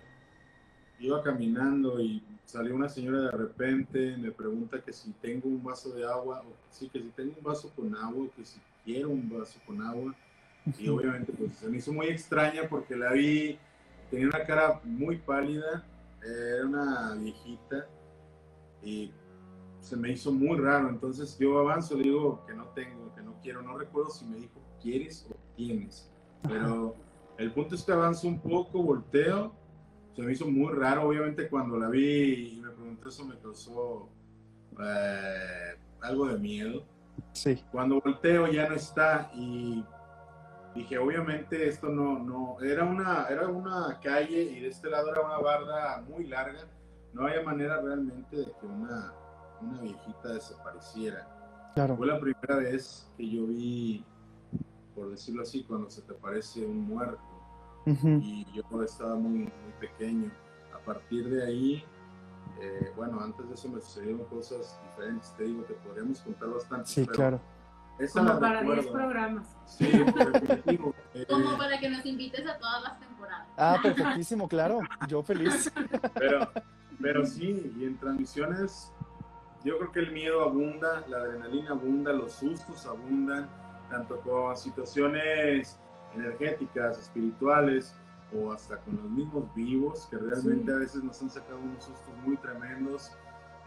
iba 0.98 1.22
caminando 1.22 2.00
y 2.00 2.22
salió 2.46 2.74
una 2.74 2.88
señora 2.88 3.22
de 3.22 3.30
repente, 3.32 4.16
me 4.16 4.30
pregunta 4.30 4.80
que 4.80 4.92
si 4.92 5.10
tengo 5.20 5.48
un 5.48 5.62
vaso 5.62 5.90
de 5.90 6.06
agua, 6.06 6.40
o 6.40 6.52
sí, 6.70 6.88
que 6.88 7.00
si 7.00 7.08
tengo 7.08 7.34
un 7.36 7.44
vaso 7.44 7.70
con 7.74 7.94
agua, 7.94 8.28
que 8.36 8.44
si 8.44 8.60
quiero 8.84 9.10
un 9.10 9.28
vaso 9.28 9.58
con 9.66 9.82
agua. 9.82 10.14
Y 10.78 10.88
obviamente 10.88 11.32
pues 11.32 11.56
se 11.56 11.68
me 11.68 11.78
hizo 11.78 11.92
muy 11.92 12.06
extraña 12.06 12.62
porque 12.68 12.96
la 12.96 13.12
vi, 13.12 13.58
tenía 14.10 14.28
una 14.28 14.44
cara 14.44 14.80
muy 14.84 15.18
pálida, 15.18 15.84
era 16.22 16.66
una 16.66 17.14
viejita 17.14 17.86
y 18.82 19.12
se 19.80 19.96
me 19.96 20.10
hizo 20.12 20.32
muy 20.32 20.58
raro. 20.58 20.88
Entonces 20.88 21.36
yo 21.38 21.58
avanzo, 21.58 21.96
le 21.96 22.04
digo 22.04 22.44
que 22.46 22.54
no 22.54 22.64
tengo, 22.68 23.14
que 23.14 23.22
no 23.22 23.34
quiero, 23.42 23.62
no 23.62 23.76
recuerdo 23.76 24.10
si 24.10 24.24
me 24.24 24.38
dijo 24.38 24.60
quieres 24.80 25.26
o 25.30 25.36
tienes. 25.56 26.08
Pero 26.42 26.94
el 27.38 27.52
punto 27.52 27.74
es 27.74 27.82
que 27.82 27.92
avanzo 27.92 28.28
un 28.28 28.40
poco, 28.40 28.82
volteo 28.82 29.52
se 30.16 30.22
me 30.22 30.32
hizo 30.32 30.46
muy 30.48 30.72
raro, 30.72 31.06
obviamente 31.06 31.46
cuando 31.48 31.78
la 31.78 31.90
vi 31.90 32.56
y 32.56 32.60
me 32.62 32.70
pregunté 32.70 33.10
eso 33.10 33.26
me 33.26 33.38
causó 33.38 34.08
eh, 34.82 35.76
algo 36.00 36.26
de 36.28 36.38
miedo. 36.38 36.84
Sí. 37.32 37.62
Cuando 37.70 38.00
volteo 38.00 38.46
ya 38.46 38.66
no 38.66 38.76
está 38.76 39.30
y 39.34 39.84
dije, 40.74 40.96
obviamente 40.96 41.68
esto 41.68 41.90
no, 41.90 42.18
no, 42.18 42.56
era 42.62 42.84
una, 42.84 43.26
era 43.26 43.46
una 43.46 44.00
calle 44.00 44.42
y 44.42 44.60
de 44.60 44.68
este 44.68 44.88
lado 44.88 45.12
era 45.12 45.20
una 45.20 45.38
barda 45.38 46.02
muy 46.08 46.26
larga, 46.26 46.66
no 47.12 47.26
había 47.26 47.42
manera 47.42 47.78
realmente 47.82 48.36
de 48.36 48.46
que 48.58 48.66
una, 48.66 49.12
una 49.60 49.80
viejita 49.82 50.32
desapareciera. 50.32 51.28
Claro. 51.74 51.94
Fue 51.94 52.06
la 52.06 52.18
primera 52.18 52.56
vez 52.56 53.06
que 53.18 53.28
yo 53.28 53.46
vi, 53.46 54.02
por 54.94 55.10
decirlo 55.10 55.42
así, 55.42 55.62
cuando 55.64 55.90
se 55.90 56.00
te 56.00 56.14
aparece 56.14 56.64
un 56.64 56.80
muerto 56.80 57.35
y 57.86 58.46
yo 58.52 58.82
estaba 58.82 59.14
muy, 59.14 59.38
muy 59.38 59.72
pequeño. 59.80 60.30
A 60.74 60.78
partir 60.84 61.28
de 61.28 61.44
ahí, 61.46 61.84
eh, 62.60 62.92
bueno, 62.96 63.20
antes 63.20 63.48
de 63.48 63.54
eso 63.54 63.68
me 63.68 63.80
sucedieron 63.80 64.24
cosas 64.24 64.80
diferentes, 64.90 65.34
te 65.36 65.44
digo, 65.44 65.62
te 65.64 65.74
podríamos 65.74 66.20
contar 66.20 66.50
bastante. 66.50 66.86
Sí, 66.86 67.06
claro. 67.06 67.40
Como 68.12 68.38
para 68.38 68.62
10 68.62 68.86
programas. 68.88 69.56
Sí, 69.64 69.86
definitivo. 70.32 70.94
Eh, 71.14 71.26
Como 71.28 71.56
para 71.56 71.80
que 71.80 71.88
nos 71.88 72.04
invites 72.04 72.46
a 72.46 72.58
todas 72.58 72.82
las 72.82 73.00
temporadas. 73.00 73.48
Ah, 73.56 73.78
perfectísimo, 73.82 74.48
claro. 74.48 74.80
Yo 75.08 75.22
feliz. 75.22 75.72
Pero, 76.14 76.50
pero 77.00 77.24
sí, 77.24 77.72
y 77.78 77.84
en 77.84 77.96
transmisiones, 77.96 78.92
yo 79.64 79.78
creo 79.78 79.92
que 79.92 80.00
el 80.00 80.12
miedo 80.12 80.42
abunda, 80.42 81.04
la 81.08 81.18
adrenalina 81.18 81.70
abunda, 81.70 82.12
los 82.12 82.32
sustos 82.32 82.84
abundan, 82.84 83.48
tanto 83.88 84.20
con 84.20 84.56
situaciones 84.56 85.78
energéticas, 86.16 86.98
espirituales 86.98 87.94
o 88.34 88.52
hasta 88.52 88.78
con 88.78 88.96
los 88.96 89.10
mismos 89.10 89.54
vivos, 89.54 90.06
que 90.10 90.18
realmente 90.18 90.72
a 90.72 90.76
veces 90.76 91.02
nos 91.02 91.20
han 91.22 91.30
sacado 91.30 91.58
unos 91.58 91.84
sustos 91.84 92.14
muy 92.24 92.36
tremendos, 92.38 93.12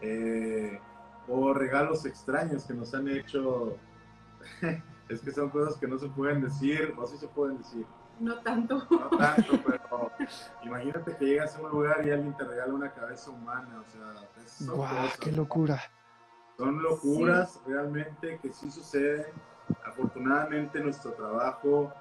eh, 0.01 0.79
o 1.27 1.53
regalos 1.53 2.05
extraños 2.05 2.65
que 2.65 2.73
nos 2.73 2.93
han 2.93 3.07
hecho, 3.07 3.77
es 5.09 5.21
que 5.21 5.31
son 5.31 5.49
cosas 5.49 5.77
que 5.77 5.87
no 5.87 5.97
se 5.97 6.07
pueden 6.09 6.41
decir, 6.41 6.93
o 6.97 7.07
sí 7.07 7.17
se 7.17 7.27
pueden 7.27 7.57
decir. 7.57 7.85
No 8.19 8.37
tanto. 8.39 8.85
No 8.89 9.17
tanto, 9.17 9.53
pero 9.65 10.11
imagínate 10.63 11.15
que 11.15 11.25
llegas 11.25 11.55
a 11.55 11.61
un 11.61 11.69
lugar 11.69 12.05
y 12.05 12.11
alguien 12.11 12.35
te 12.35 12.43
regala 12.43 12.73
una 12.73 12.91
cabeza 12.91 13.31
humana, 13.31 13.81
o 13.81 13.91
sea, 13.91 14.73
¡Guau, 14.73 15.07
qué 15.21 15.31
locura! 15.31 15.81
Son 16.57 16.81
locuras 16.81 17.61
realmente 17.65 18.37
que 18.41 18.51
sí 18.51 18.69
suceden. 18.69 19.27
Afortunadamente 19.85 20.81
nuestro 20.81 21.13
trabajo 21.13 21.93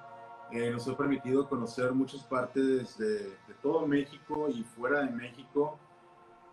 eh, 0.51 0.71
nos 0.71 0.87
ha 0.87 0.97
permitido 0.97 1.47
conocer 1.47 1.91
muchas 1.93 2.23
partes 2.23 2.97
de, 2.97 3.29
de, 3.47 3.53
todo 3.61 3.85
México 3.85 4.47
y 4.49 4.63
fuera 4.63 5.01
de 5.01 5.11
México 5.11 5.77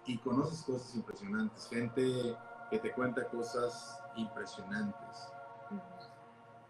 y 0.07 0.19
conoces 0.19 0.63
cosas 0.63 0.95
impresionantes, 0.95 1.67
gente 1.69 2.37
que 2.71 2.79
te 2.79 2.93
cuenta 2.93 3.27
cosas 3.29 3.99
impresionantes. 4.17 5.33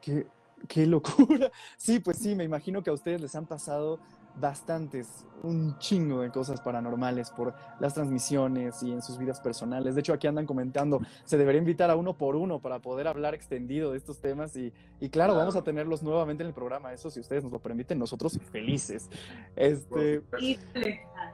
Qué, 0.00 0.26
qué 0.68 0.86
locura. 0.86 1.50
Sí, 1.76 2.00
pues 2.00 2.18
sí, 2.18 2.34
me 2.34 2.44
imagino 2.44 2.82
que 2.82 2.90
a 2.90 2.92
ustedes 2.92 3.20
les 3.20 3.34
han 3.34 3.46
pasado 3.46 3.98
bastantes, 4.38 5.24
un 5.42 5.78
chingo 5.78 6.20
de 6.20 6.30
cosas 6.30 6.60
paranormales 6.60 7.30
por 7.30 7.54
las 7.80 7.94
transmisiones 7.94 8.82
y 8.82 8.92
en 8.92 9.02
sus 9.02 9.18
vidas 9.18 9.40
personales. 9.40 9.94
De 9.94 10.00
hecho, 10.00 10.12
aquí 10.12 10.26
andan 10.26 10.46
comentando, 10.46 11.00
se 11.24 11.38
debería 11.38 11.60
invitar 11.60 11.90
a 11.90 11.96
uno 11.96 12.16
por 12.16 12.36
uno 12.36 12.60
para 12.60 12.80
poder 12.80 13.08
hablar 13.08 13.34
extendido 13.34 13.92
de 13.92 13.98
estos 13.98 14.20
temas 14.20 14.56
y, 14.56 14.72
y 15.00 15.08
claro, 15.08 15.34
vamos 15.34 15.56
a 15.56 15.62
tenerlos 15.62 16.02
nuevamente 16.02 16.42
en 16.42 16.48
el 16.48 16.54
programa. 16.54 16.92
Eso, 16.92 17.10
si 17.10 17.20
ustedes 17.20 17.42
nos 17.42 17.52
lo 17.52 17.60
permiten, 17.60 17.98
nosotros 17.98 18.38
felices. 18.50 19.08
Este... 19.54 20.22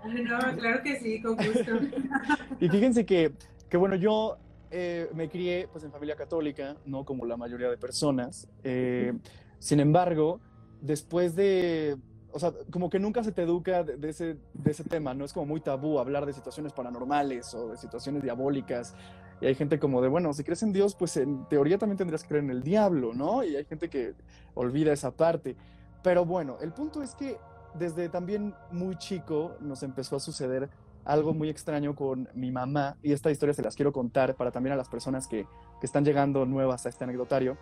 No, 0.05 0.39
claro 0.57 0.83
que 0.83 0.99
sí, 1.01 1.23
con 1.23 1.37
gusto. 1.37 1.73
y 2.61 2.69
fíjense 2.69 3.07
que, 3.07 3.33
que 3.69 3.77
bueno, 3.77 3.97
yo 3.97 4.37
eh, 4.71 5.09
me 5.15 5.29
crié 5.29 5.69
pues 5.71 5.85
en 5.85 5.93
familia 5.93 6.17
católica, 6.17 6.77
no 6.87 7.05
como 7.05 7.27
la 7.27 7.37
mayoría 7.37 7.69
de 7.69 7.77
personas. 7.77 8.49
Eh, 8.65 9.13
sin 9.59 9.81
embargo, 9.81 10.41
después 10.81 11.37
de 11.37 11.97
o 12.33 12.39
sea, 12.39 12.53
como 12.71 12.91
que 12.91 12.99
nunca 12.99 13.23
se 13.23 13.33
te 13.33 13.43
educa 13.43 13.83
de, 13.83 14.09
ese, 14.09 14.37
de 14.55 14.71
ese 14.71 14.85
tema, 14.85 15.15
¿no? 15.15 15.25
Es 15.25 15.33
como 15.33 15.47
muy 15.47 15.61
tabú 15.61 15.99
hablar 15.99 16.27
de 16.27 16.33
situaciones 16.33 16.73
paranormales 16.73 17.55
o 17.55 17.69
de 17.69 17.77
situaciones 17.77 18.23
diabólicas. 18.23 18.95
Y 19.41 19.47
hay 19.47 19.55
gente 19.55 19.79
como 19.79 20.01
de, 20.01 20.09
bueno, 20.09 20.33
si 20.33 20.45
crees 20.45 20.63
en 20.63 20.73
Dios, 20.73 20.95
pues 20.95 21.17
en 21.17 21.47
teoría 21.49 21.79
también 21.79 21.99
tendrías 21.99 22.23
que 22.23 22.29
creer 22.29 22.45
en 22.45 22.51
el 22.51 22.63
diablo, 22.63 23.13
¿no? 23.13 23.45
Y 23.45 23.57
hay 23.57 23.65
gente 23.65 23.89
que 23.89 24.15
olvida 24.55 24.93
esa 24.93 25.11
parte. 25.11 25.57
Pero 26.03 26.25
bueno, 26.25 26.59
el 26.61 26.73
punto 26.73 27.03
es 27.03 27.15
que 27.15 27.39
desde 27.75 28.09
también 28.09 28.55
muy 28.71 28.97
chico 28.97 29.57
nos 29.61 29.83
empezó 29.83 30.17
a 30.17 30.21
suceder 30.21 30.71
algo 31.05 31.35
muy 31.35 31.49
extraño 31.49 31.95
con 31.97 32.29
mi 32.35 32.53
mamá, 32.53 32.97
y 33.03 33.13
esta 33.13 33.31
historia 33.31 33.55
se 33.55 33.63
las 33.63 33.75
quiero 33.75 33.93
contar 33.93 34.37
para 34.37 34.53
también 34.53 34.75
a 34.75 34.77
las 34.77 34.89
personas 34.89 35.27
que, 35.27 35.47
que 35.81 35.87
están 35.87 36.05
llegando 36.05 36.47
nuevas 36.47 36.87
a 36.87 36.89
este 36.89 37.05
anecdotario. 37.05 37.59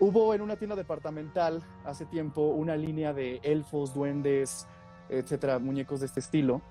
Hubo 0.00 0.34
en 0.34 0.40
una 0.40 0.56
tienda 0.56 0.76
departamental 0.76 1.62
hace 1.84 2.04
tiempo 2.06 2.42
una 2.48 2.76
línea 2.76 3.12
de 3.12 3.40
elfos, 3.42 3.94
duendes, 3.94 4.66
etcétera, 5.08 5.58
muñecos 5.58 6.00
de 6.00 6.06
este 6.06 6.20
estilo. 6.20 6.62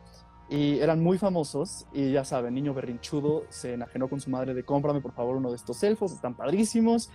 Y 0.49 0.79
eran 0.79 1.01
muy 1.01 1.17
famosos. 1.17 1.87
Y 1.93 2.11
ya 2.11 2.25
saben, 2.25 2.53
niño 2.53 2.73
berrinchudo 2.73 3.43
se 3.49 3.73
enajenó 3.73 4.09
con 4.09 4.19
su 4.19 4.29
madre 4.29 4.53
de 4.53 4.63
cómprame 4.63 5.01
por 5.01 5.13
favor 5.13 5.37
uno 5.37 5.49
de 5.49 5.55
estos 5.55 5.81
elfos, 5.83 6.11
están 6.11 6.35
padrísimos. 6.35 7.09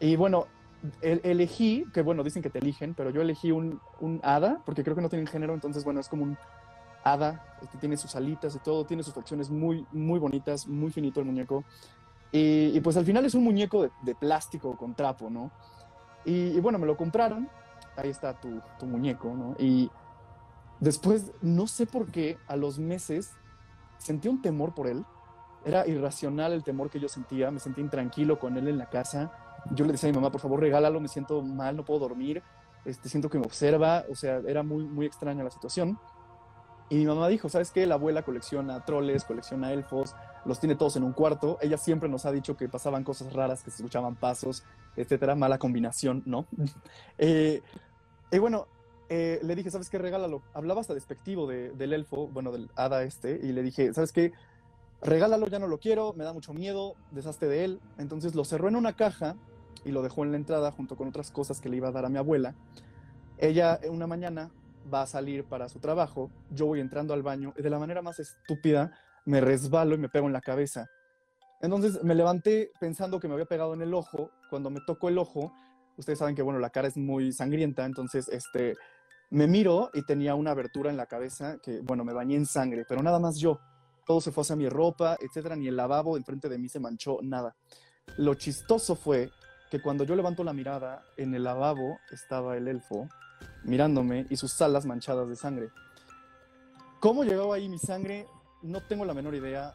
Y 0.00 0.16
bueno, 0.16 0.46
elegí, 1.02 1.84
que 1.92 2.02
bueno, 2.02 2.22
dicen 2.22 2.42
que 2.42 2.50
te 2.50 2.58
eligen, 2.58 2.94
pero 2.94 3.10
yo 3.10 3.20
elegí 3.20 3.52
un, 3.52 3.80
un 4.00 4.20
hada, 4.22 4.62
porque 4.64 4.84
creo 4.84 4.94
que 4.96 5.02
no 5.02 5.08
tienen 5.08 5.26
género, 5.26 5.54
entonces 5.54 5.84
bueno, 5.84 6.00
es 6.00 6.08
como 6.08 6.24
un 6.24 6.38
hada, 7.04 7.44
tiene 7.80 7.96
sus 7.96 8.14
alitas 8.16 8.54
y 8.54 8.58
todo, 8.58 8.84
tiene 8.84 9.02
sus 9.02 9.14
facciones 9.14 9.50
muy, 9.50 9.86
muy 9.92 10.18
bonitas, 10.18 10.66
muy 10.66 10.90
finito 10.90 11.20
el 11.20 11.26
muñeco. 11.26 11.64
Y, 12.30 12.78
pues 12.80 12.96
al 12.96 13.04
final 13.04 13.24
es 13.24 13.34
un 13.34 13.44
muñeco 13.44 13.88
de, 14.02 14.14
plástico 14.14 14.76
con 14.76 14.94
trapo, 14.94 15.30
¿no? 15.30 15.50
Y, 16.24 16.60
bueno, 16.60 16.78
me 16.78 16.86
lo 16.86 16.96
compraron, 16.96 17.48
ahí 17.96 18.10
está 18.10 18.38
tu, 18.38 18.60
tu, 18.78 18.86
muñeco, 18.86 19.34
¿no? 19.34 19.56
Y 19.58 19.90
después, 20.80 21.32
no 21.40 21.66
sé 21.66 21.86
por 21.86 22.10
qué, 22.10 22.36
a 22.46 22.56
los 22.56 22.78
meses 22.78 23.32
sentí 23.98 24.28
un 24.28 24.42
temor 24.42 24.74
por 24.74 24.88
él. 24.88 25.04
Era 25.64 25.86
irracional 25.86 26.52
el 26.52 26.62
temor 26.64 26.90
que 26.90 27.00
yo 27.00 27.08
sentía, 27.08 27.50
me 27.50 27.60
sentí 27.60 27.80
intranquilo 27.80 28.38
con 28.38 28.56
él 28.56 28.68
en 28.68 28.78
la 28.78 28.90
casa. 28.90 29.32
Yo 29.72 29.84
le 29.84 29.92
decía 29.92 30.08
a 30.08 30.12
mi 30.12 30.16
mamá, 30.16 30.30
por 30.30 30.40
favor, 30.40 30.60
regálalo, 30.60 31.00
me 31.00 31.08
siento 31.08 31.42
mal, 31.42 31.76
no 31.76 31.84
puedo 31.84 32.00
dormir, 32.00 32.42
este, 32.84 33.08
siento 33.08 33.28
que 33.28 33.38
me 33.38 33.46
observa, 33.46 34.04
o 34.10 34.14
sea, 34.14 34.40
era 34.46 34.62
muy, 34.62 34.84
muy 34.84 35.06
extraña 35.06 35.42
la 35.42 35.50
situación. 35.50 35.98
Y 36.90 36.96
mi 36.96 37.06
mamá 37.06 37.28
dijo, 37.28 37.48
¿sabes 37.48 37.70
qué? 37.70 37.86
La 37.86 37.96
abuela 37.96 38.22
colecciona 38.22 38.84
troles, 38.84 39.24
colecciona 39.24 39.72
elfos, 39.72 40.14
los 40.44 40.58
tiene 40.58 40.74
todos 40.74 40.96
en 40.96 41.04
un 41.04 41.12
cuarto. 41.12 41.58
Ella 41.60 41.76
siempre 41.76 42.08
nos 42.08 42.24
ha 42.24 42.32
dicho 42.32 42.56
que 42.56 42.68
pasaban 42.68 43.04
cosas 43.04 43.32
raras, 43.32 43.62
que 43.62 43.70
se 43.70 43.76
escuchaban 43.76 44.16
pasos, 44.16 44.64
etcétera. 44.96 45.34
Mala 45.34 45.58
combinación, 45.58 46.22
¿no? 46.26 46.46
Eh, 47.18 47.62
y 48.30 48.38
bueno, 48.38 48.68
eh, 49.08 49.40
le 49.42 49.54
dije, 49.54 49.70
¿sabes 49.70 49.88
qué? 49.88 49.98
Regálalo. 49.98 50.42
Hablaba 50.54 50.80
hasta 50.80 50.94
despectivo 50.94 51.46
del 51.46 51.92
elfo, 51.92 52.28
bueno, 52.28 52.52
del 52.52 52.70
hada 52.76 53.02
este, 53.02 53.40
y 53.42 53.52
le 53.52 53.62
dije, 53.62 53.92
¿sabes 53.94 54.12
qué? 54.12 54.32
Regálalo, 55.00 55.46
ya 55.46 55.58
no 55.58 55.66
lo 55.66 55.78
quiero, 55.78 56.12
me 56.14 56.24
da 56.24 56.32
mucho 56.32 56.52
miedo, 56.52 56.94
deshazte 57.10 57.46
de 57.46 57.64
él. 57.64 57.80
Entonces 57.98 58.34
lo 58.34 58.44
cerró 58.44 58.68
en 58.68 58.76
una 58.76 58.94
caja 58.94 59.36
y 59.84 59.92
lo 59.92 60.02
dejó 60.02 60.24
en 60.24 60.32
la 60.32 60.36
entrada 60.36 60.72
junto 60.72 60.96
con 60.96 61.08
otras 61.08 61.30
cosas 61.30 61.60
que 61.60 61.68
le 61.68 61.76
iba 61.76 61.88
a 61.88 61.92
dar 61.92 62.04
a 62.04 62.08
mi 62.08 62.18
abuela. 62.18 62.54
Ella 63.38 63.78
una 63.88 64.06
mañana 64.06 64.50
va 64.92 65.02
a 65.02 65.06
salir 65.06 65.44
para 65.44 65.68
su 65.68 65.80
trabajo, 65.80 66.30
yo 66.50 66.66
voy 66.66 66.80
entrando 66.80 67.14
al 67.14 67.22
baño 67.22 67.54
y 67.56 67.62
de 67.62 67.70
la 67.70 67.78
manera 67.78 68.02
más 68.02 68.18
estúpida 68.18 68.92
me 69.24 69.40
resbalo 69.40 69.94
y 69.94 69.98
me 69.98 70.08
pego 70.08 70.26
en 70.26 70.32
la 70.32 70.40
cabeza. 70.40 70.86
Entonces 71.60 72.02
me 72.02 72.14
levanté 72.14 72.70
pensando 72.80 73.18
que 73.18 73.28
me 73.28 73.34
había 73.34 73.46
pegado 73.46 73.74
en 73.74 73.82
el 73.82 73.92
ojo. 73.92 74.30
Cuando 74.48 74.70
me 74.70 74.80
tocó 74.86 75.08
el 75.08 75.18
ojo, 75.18 75.52
ustedes 75.96 76.18
saben 76.18 76.34
que, 76.34 76.42
bueno, 76.42 76.60
la 76.60 76.70
cara 76.70 76.88
es 76.88 76.96
muy 76.96 77.32
sangrienta, 77.32 77.84
entonces, 77.84 78.28
este, 78.28 78.74
me 79.30 79.46
miro 79.46 79.90
y 79.92 80.02
tenía 80.04 80.34
una 80.34 80.52
abertura 80.52 80.90
en 80.90 80.96
la 80.96 81.06
cabeza 81.06 81.58
que, 81.62 81.80
bueno, 81.80 82.04
me 82.04 82.12
bañé 82.12 82.36
en 82.36 82.46
sangre, 82.46 82.84
pero 82.88 83.02
nada 83.02 83.18
más 83.18 83.38
yo. 83.38 83.58
Todo 84.06 84.20
se 84.22 84.32
fue 84.32 84.42
hacia 84.42 84.56
mi 84.56 84.68
ropa, 84.68 85.18
etcétera, 85.20 85.56
ni 85.56 85.68
el 85.68 85.76
lavabo 85.76 86.16
enfrente 86.16 86.48
de 86.48 86.58
mí 86.58 86.68
se 86.68 86.80
manchó, 86.80 87.18
nada. 87.22 87.54
Lo 88.16 88.34
chistoso 88.34 88.96
fue 88.96 89.30
que 89.70 89.82
cuando 89.82 90.04
yo 90.04 90.16
levanto 90.16 90.42
la 90.44 90.54
mirada, 90.54 91.02
en 91.18 91.34
el 91.34 91.44
lavabo 91.44 91.98
estaba 92.10 92.56
el 92.56 92.68
elfo 92.68 93.06
mirándome 93.64 94.26
y 94.30 94.36
sus 94.36 94.60
alas 94.62 94.86
manchadas 94.86 95.28
de 95.28 95.36
sangre. 95.36 95.70
¿Cómo 97.00 97.24
llegó 97.24 97.52
ahí 97.52 97.68
mi 97.68 97.78
sangre? 97.78 98.26
No 98.62 98.80
tengo 98.82 99.04
la 99.04 99.14
menor 99.14 99.34
idea. 99.34 99.72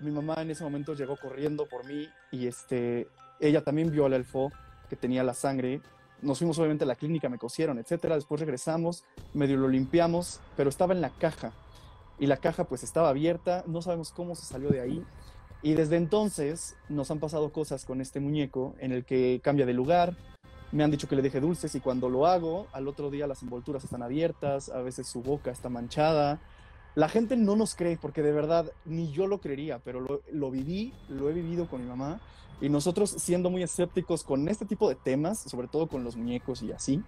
Mi 0.00 0.10
mamá 0.10 0.34
en 0.38 0.50
ese 0.50 0.64
momento 0.64 0.94
llegó 0.94 1.16
corriendo 1.16 1.66
por 1.66 1.86
mí 1.86 2.08
y 2.32 2.46
este, 2.46 3.08
ella 3.40 3.62
también 3.62 3.90
vio 3.90 4.06
al 4.06 4.12
elfo 4.12 4.50
que 4.88 4.96
tenía 4.96 5.22
la 5.22 5.34
sangre. 5.34 5.80
Nos 6.20 6.38
fuimos 6.38 6.58
obviamente 6.58 6.84
a 6.84 6.86
la 6.86 6.96
clínica, 6.96 7.28
me 7.28 7.38
cosieron, 7.38 7.78
etcétera. 7.78 8.16
Después 8.16 8.40
regresamos, 8.40 9.04
medio 9.34 9.56
lo 9.56 9.68
limpiamos, 9.68 10.40
pero 10.56 10.68
estaba 10.68 10.94
en 10.94 11.00
la 11.00 11.10
caja. 11.10 11.52
Y 12.18 12.26
la 12.26 12.38
caja 12.38 12.64
pues 12.64 12.82
estaba 12.82 13.08
abierta, 13.08 13.64
no 13.66 13.82
sabemos 13.82 14.10
cómo 14.10 14.34
se 14.34 14.44
salió 14.44 14.70
de 14.70 14.80
ahí. 14.80 15.04
Y 15.62 15.74
desde 15.74 15.96
entonces 15.96 16.76
nos 16.88 17.10
han 17.10 17.20
pasado 17.20 17.52
cosas 17.52 17.84
con 17.84 18.00
este 18.00 18.20
muñeco 18.20 18.74
en 18.78 18.92
el 18.92 19.04
que 19.04 19.40
cambia 19.42 19.64
de 19.64 19.72
lugar, 19.72 20.16
me 20.74 20.82
han 20.82 20.90
dicho 20.90 21.06
que 21.06 21.14
le 21.14 21.22
deje 21.22 21.40
dulces 21.40 21.72
y 21.76 21.80
cuando 21.80 22.08
lo 22.08 22.26
hago, 22.26 22.66
al 22.72 22.88
otro 22.88 23.08
día 23.08 23.28
las 23.28 23.44
envolturas 23.44 23.84
están 23.84 24.02
abiertas, 24.02 24.70
a 24.70 24.82
veces 24.82 25.06
su 25.06 25.22
boca 25.22 25.52
está 25.52 25.68
manchada. 25.68 26.40
La 26.96 27.08
gente 27.08 27.36
no 27.36 27.54
nos 27.54 27.76
cree 27.76 27.96
porque 27.96 28.22
de 28.22 28.32
verdad 28.32 28.72
ni 28.84 29.12
yo 29.12 29.28
lo 29.28 29.40
creería, 29.40 29.78
pero 29.78 30.20
lo, 30.32 30.50
viví, 30.50 30.92
lo 31.08 31.30
he 31.30 31.32
vivido 31.32 31.68
con 31.68 31.80
mi 31.80 31.88
mamá 31.88 32.20
y 32.60 32.70
nosotros 32.70 33.10
siendo 33.10 33.50
muy 33.50 33.62
escépticos 33.62 34.24
con 34.24 34.48
este 34.48 34.64
tipo 34.64 34.88
de 34.88 34.96
temas, 34.96 35.38
sobre 35.38 35.68
todo 35.68 35.86
con 35.86 36.02
los 36.02 36.16
muñecos 36.16 36.60
y 36.62 36.72
así, 36.72 37.04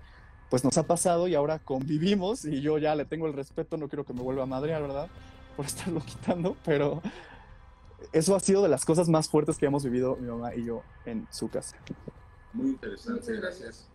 pues 0.49 0.63
nos 0.63 0.79
ha 0.79 0.85
pasado 0.85 1.27
y 1.27 1.35
ahora 1.35 1.59
convivimos 1.59 2.45
y 2.45 2.61
yo 2.61 2.79
ya 2.79 2.95
le 2.95 3.05
tengo 3.05 3.27
el 3.27 3.33
respeto, 3.33 3.77
no 3.77 3.89
quiero 3.89 4.05
que 4.05 4.13
me 4.13 4.23
vuelva 4.23 4.45
a 4.45 4.47
madrear, 4.47 4.81
¿verdad? 4.81 5.09
Por 5.57 5.67
estarlo 5.67 6.01
quitando, 6.07 6.57
pero 6.65 7.03
eso 8.13 8.37
ha 8.37 8.41
sido 8.41 8.63
de 8.63 8.69
las 8.69 8.85
cosas 8.85 9.09
más 9.09 9.29
fuertes 9.29 9.59
que 9.59 9.67
hemos 9.67 9.83
vivido 9.83 10.17
mi 10.21 10.29
mamá 10.29 10.55
y 10.55 10.67
yo 10.67 10.83
en 11.05 11.27
su 11.33 11.49
casa. 11.49 11.77
Muy 12.57 12.71
interesante, 12.71 13.37
gracias. 13.37 13.87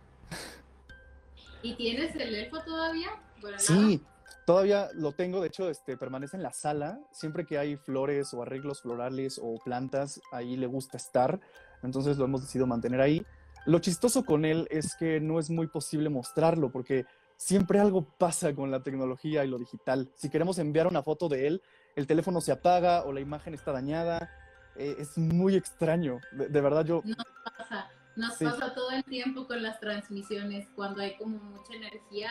¿Y 1.62 1.74
tienes 1.74 2.14
el 2.14 2.34
elfo 2.34 2.62
todavía? 2.64 3.10
Sí, 3.58 4.00
todavía 4.46 4.88
lo 4.94 5.12
tengo, 5.12 5.40
de 5.40 5.48
hecho, 5.48 5.68
este, 5.68 5.96
permanece 5.96 6.36
en 6.36 6.44
la 6.44 6.52
sala. 6.52 7.00
Siempre 7.10 7.44
que 7.44 7.58
hay 7.58 7.76
flores 7.76 8.32
o 8.32 8.42
arreglos 8.42 8.82
florales 8.82 9.40
o 9.42 9.58
plantas, 9.64 10.20
ahí 10.30 10.56
le 10.56 10.66
gusta 10.66 10.96
estar. 10.96 11.40
Entonces 11.82 12.16
lo 12.18 12.24
hemos 12.24 12.42
decidido 12.42 12.66
mantener 12.66 13.00
ahí. 13.00 13.26
Lo 13.66 13.80
chistoso 13.80 14.24
con 14.24 14.44
él 14.44 14.68
es 14.70 14.94
que 14.96 15.20
no 15.20 15.40
es 15.40 15.50
muy 15.50 15.66
posible 15.66 16.08
mostrarlo 16.08 16.70
porque 16.70 17.04
siempre 17.36 17.80
algo 17.80 18.04
pasa 18.04 18.54
con 18.54 18.70
la 18.70 18.82
tecnología 18.82 19.44
y 19.44 19.48
lo 19.48 19.58
digital. 19.58 20.08
Si 20.14 20.30
queremos 20.30 20.58
enviar 20.58 20.86
una 20.86 21.02
foto 21.02 21.28
de 21.28 21.48
él, 21.48 21.62
el 21.96 22.06
teléfono 22.06 22.40
se 22.40 22.52
apaga 22.52 23.04
o 23.04 23.12
la 23.12 23.20
imagen 23.20 23.54
está 23.54 23.72
dañada. 23.72 24.30
Eh, 24.76 24.96
es 24.98 25.18
muy 25.18 25.56
extraño. 25.56 26.20
De, 26.32 26.60
verdad, 26.60 26.84
yo. 26.84 27.02
No 27.04 27.16
pasa. 27.56 27.90
Nos 28.16 28.36
pasa 28.36 28.74
todo 28.74 28.90
el 28.90 29.04
tiempo 29.04 29.46
con 29.46 29.62
las 29.62 29.80
transmisiones, 29.80 30.68
cuando 30.74 31.00
hay 31.00 31.16
como 31.16 31.38
mucha 31.38 31.74
energía, 31.74 32.30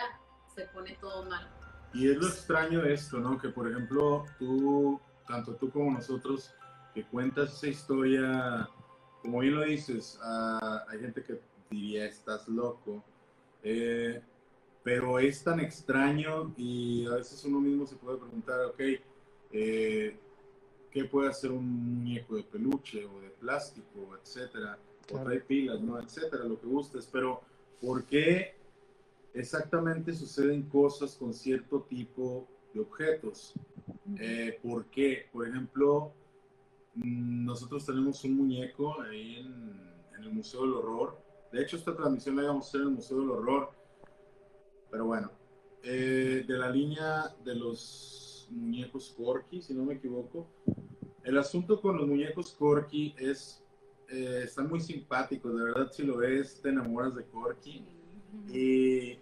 se 0.53 0.65
pone 0.65 0.95
todo 1.01 1.27
mal. 1.29 1.49
Y 1.93 2.09
es 2.09 2.17
lo 2.17 2.27
extraño 2.27 2.81
de 2.81 2.93
esto, 2.93 3.19
¿no? 3.19 3.37
Que 3.37 3.49
por 3.49 3.69
ejemplo, 3.69 4.25
tú, 4.37 4.99
tanto 5.27 5.55
tú 5.55 5.71
como 5.71 5.91
nosotros, 5.91 6.53
que 6.93 7.03
cuentas 7.05 7.53
esa 7.53 7.67
historia, 7.67 8.69
como 9.21 9.39
bien 9.39 9.55
lo 9.55 9.63
dices, 9.63 10.19
hay 10.21 10.99
gente 10.99 11.23
que 11.23 11.41
diría, 11.69 12.05
estás 12.05 12.47
loco, 12.47 13.03
eh, 13.63 14.21
pero 14.83 15.19
es 15.19 15.43
tan 15.43 15.59
extraño 15.59 16.53
y 16.57 17.05
a 17.07 17.15
veces 17.15 17.43
uno 17.45 17.59
mismo 17.59 17.85
se 17.85 17.95
puede 17.95 18.17
preguntar, 18.17 18.65
ok, 18.65 18.79
eh, 19.51 20.17
¿qué 20.91 21.05
puede 21.05 21.29
hacer 21.29 21.51
un 21.51 21.67
muñeco 21.67 22.35
de 22.35 22.43
peluche 22.43 23.05
o 23.05 23.21
de 23.21 23.29
plástico, 23.29 24.17
etcétera? 24.21 24.77
O 25.13 25.19
trae 25.19 25.39
pilas, 25.41 25.81
¿no? 25.81 25.99
Etcétera, 25.99 26.43
lo 26.45 26.59
que 26.59 26.67
gustes, 26.67 27.07
pero 27.11 27.41
¿por 27.81 28.05
qué 28.05 28.55
exactamente 29.33 30.13
suceden 30.13 30.63
cosas 30.63 31.15
con 31.15 31.33
cierto 31.33 31.81
tipo 31.83 32.47
de 32.73 32.81
objetos? 32.81 33.53
Eh, 34.19 34.59
¿Por 34.61 34.85
qué? 34.85 35.27
Por 35.31 35.47
ejemplo, 35.47 36.13
mm, 36.95 37.45
nosotros 37.45 37.85
tenemos 37.85 38.23
un 38.23 38.37
muñeco 38.37 39.01
ahí 39.01 39.37
en, 39.37 39.91
el 40.21 40.29
Museo 40.29 40.61
del 40.61 40.73
Horror. 40.73 41.17
De 41.51 41.63
hecho, 41.63 41.77
esta 41.77 41.95
transmisión 41.95 42.35
la 42.35 42.43
íbamos 42.43 42.65
a 42.65 42.69
hacer 42.69 42.81
en 42.81 42.87
el 42.87 42.93
Museo 42.93 43.19
del 43.21 43.31
Horror. 43.31 43.71
Pero 44.91 45.05
bueno, 45.05 45.31
eh, 45.81 46.45
de 46.47 46.57
la 46.59 46.69
línea 46.69 47.35
de 47.43 47.55
los 47.55 48.47
muñecos 48.51 49.15
Corky, 49.17 49.63
si 49.63 49.73
no 49.73 49.83
me 49.83 49.95
equivoco. 49.95 50.47
El 51.23 51.39
asunto 51.39 51.81
con 51.81 51.97
los 51.97 52.07
muñecos 52.07 52.53
Corky 52.53 53.15
es 53.17 53.63
eh, 54.11 54.41
están 54.43 54.69
muy 54.69 54.79
simpáticos, 54.79 55.55
de 55.55 55.63
verdad 55.63 55.91
si 55.91 56.03
lo 56.03 56.17
ves 56.17 56.59
te 56.61 56.69
enamoras 56.69 57.15
de 57.15 57.23
Corky. 57.25 57.85
Y 58.51 59.17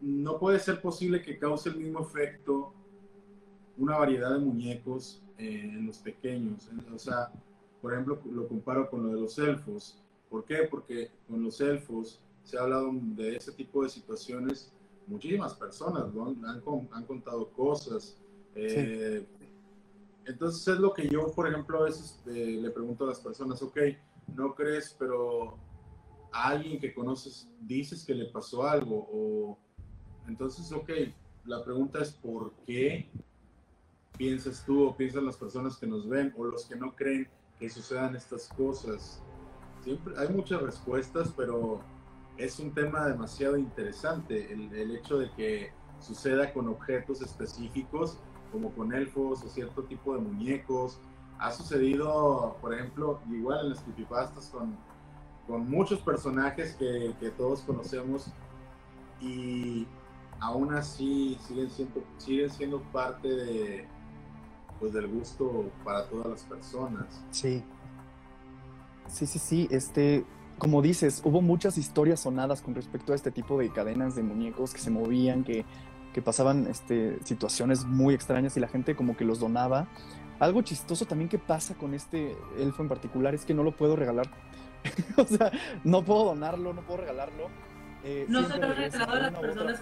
no 0.00 0.38
puede 0.38 0.58
ser 0.58 0.80
posible 0.80 1.22
que 1.22 1.38
cause 1.38 1.68
el 1.68 1.76
mismo 1.76 2.00
efecto 2.00 2.72
una 3.76 3.96
variedad 3.98 4.32
de 4.32 4.38
muñecos 4.38 5.22
eh, 5.38 5.60
en 5.62 5.86
los 5.86 5.98
pequeños. 5.98 6.70
O 6.94 6.98
sea, 6.98 7.30
por 7.80 7.92
ejemplo, 7.92 8.20
lo 8.30 8.46
comparo 8.48 8.88
con 8.88 9.02
lo 9.04 9.14
de 9.14 9.20
los 9.20 9.38
elfos. 9.38 10.02
¿Por 10.30 10.44
qué? 10.44 10.66
Porque 10.70 11.10
con 11.28 11.42
los 11.42 11.60
elfos 11.60 12.20
se 12.42 12.58
ha 12.58 12.62
hablado 12.62 12.90
de 12.92 13.36
ese 13.36 13.52
tipo 13.52 13.82
de 13.82 13.88
situaciones 13.88 14.72
muchísimas 15.06 15.54
personas, 15.54 16.04
han, 16.04 16.90
han, 16.92 17.04
contado 17.04 17.48
cosas. 17.50 18.16
Eh, 18.54 19.26
entonces 20.26 20.66
es 20.68 20.78
lo 20.78 20.92
que 20.92 21.08
yo, 21.08 21.30
por 21.32 21.48
ejemplo, 21.48 21.78
a 21.78 21.84
veces 21.84 22.20
eh, 22.26 22.58
le 22.60 22.70
pregunto 22.70 23.04
a 23.04 23.08
las 23.08 23.20
personas, 23.20 23.62
ok, 23.62 23.78
no 24.34 24.54
crees, 24.54 24.96
pero 24.98 25.58
a 26.32 26.48
alguien 26.48 26.80
que 26.80 26.94
conoces 26.94 27.48
dices 27.60 28.04
que 28.04 28.14
le 28.14 28.26
pasó 28.26 28.66
algo, 28.66 29.08
o 29.12 29.58
entonces, 30.26 30.72
ok, 30.72 30.90
la 31.44 31.62
pregunta 31.62 32.00
es 32.00 32.12
¿por 32.12 32.52
qué 32.66 33.10
piensas 34.16 34.64
tú 34.64 34.86
o 34.86 34.96
piensan 34.96 35.26
las 35.26 35.36
personas 35.36 35.76
que 35.76 35.86
nos 35.86 36.08
ven 36.08 36.32
o 36.36 36.44
los 36.44 36.64
que 36.66 36.76
no 36.76 36.94
creen 36.94 37.28
que 37.58 37.68
sucedan 37.68 38.16
estas 38.16 38.48
cosas? 38.48 39.22
Siempre 39.82 40.14
hay 40.16 40.28
muchas 40.28 40.62
respuestas, 40.62 41.32
pero 41.36 41.82
es 42.38 42.58
un 42.58 42.72
tema 42.72 43.06
demasiado 43.06 43.58
interesante 43.58 44.50
el, 44.52 44.72
el 44.74 44.96
hecho 44.96 45.18
de 45.18 45.30
que 45.32 45.72
suceda 46.00 46.52
con 46.52 46.68
objetos 46.68 47.20
específicos 47.20 48.18
como 48.54 48.70
con 48.70 48.94
elfos 48.94 49.42
o 49.42 49.48
cierto 49.48 49.82
tipo 49.82 50.14
de 50.14 50.20
muñecos. 50.20 51.00
Ha 51.40 51.50
sucedido, 51.50 52.56
por 52.60 52.72
ejemplo, 52.72 53.20
igual 53.28 53.64
en 53.64 53.70
las 53.70 53.80
creepypastas 53.80 54.48
con, 54.48 54.76
con 55.48 55.68
muchos 55.68 55.98
personajes 55.98 56.76
que, 56.76 57.12
que 57.18 57.30
todos 57.30 57.62
conocemos 57.62 58.28
y 59.20 59.88
aún 60.38 60.72
así 60.72 61.36
siguen 61.46 61.68
siendo, 61.68 62.04
siguen 62.18 62.50
siendo 62.50 62.80
parte 62.80 63.28
de, 63.28 63.88
pues, 64.78 64.92
del 64.92 65.08
gusto 65.08 65.64
para 65.82 66.08
todas 66.08 66.28
las 66.28 66.42
personas. 66.44 67.24
Sí. 67.32 67.64
Sí, 69.08 69.26
sí, 69.26 69.38
sí. 69.40 69.68
Este, 69.72 70.24
como 70.58 70.80
dices, 70.80 71.22
hubo 71.24 71.42
muchas 71.42 71.76
historias 71.76 72.20
sonadas 72.20 72.62
con 72.62 72.76
respecto 72.76 73.12
a 73.12 73.16
este 73.16 73.32
tipo 73.32 73.58
de 73.58 73.70
cadenas 73.70 74.14
de 74.14 74.22
muñecos 74.22 74.72
que 74.72 74.80
se 74.80 74.90
movían, 74.90 75.42
que 75.42 75.64
que 76.14 76.22
pasaban 76.22 76.68
este, 76.68 77.18
situaciones 77.24 77.84
muy 77.84 78.14
extrañas 78.14 78.56
y 78.56 78.60
la 78.60 78.68
gente 78.68 78.94
como 78.94 79.16
que 79.16 79.24
los 79.24 79.40
donaba. 79.40 79.88
Algo 80.38 80.62
chistoso 80.62 81.04
también 81.04 81.28
que 81.28 81.38
pasa 81.38 81.74
con 81.74 81.92
este 81.92 82.36
elfo 82.56 82.82
en 82.82 82.88
particular 82.88 83.34
es 83.34 83.44
que 83.44 83.52
no 83.52 83.64
lo 83.64 83.76
puedo 83.76 83.96
regalar. 83.96 84.30
o 85.16 85.26
sea, 85.26 85.50
no 85.82 86.04
puedo 86.04 86.24
donarlo, 86.24 86.72
no 86.72 86.82
puedo 86.82 87.00
regalarlo. 87.00 87.48
Eh, 88.04 88.26
no 88.28 88.48
se 88.48 88.58
lo 88.58 88.72
regalado 88.72 89.12
a 89.12 89.18
las 89.18 89.40
personas. 89.40 89.80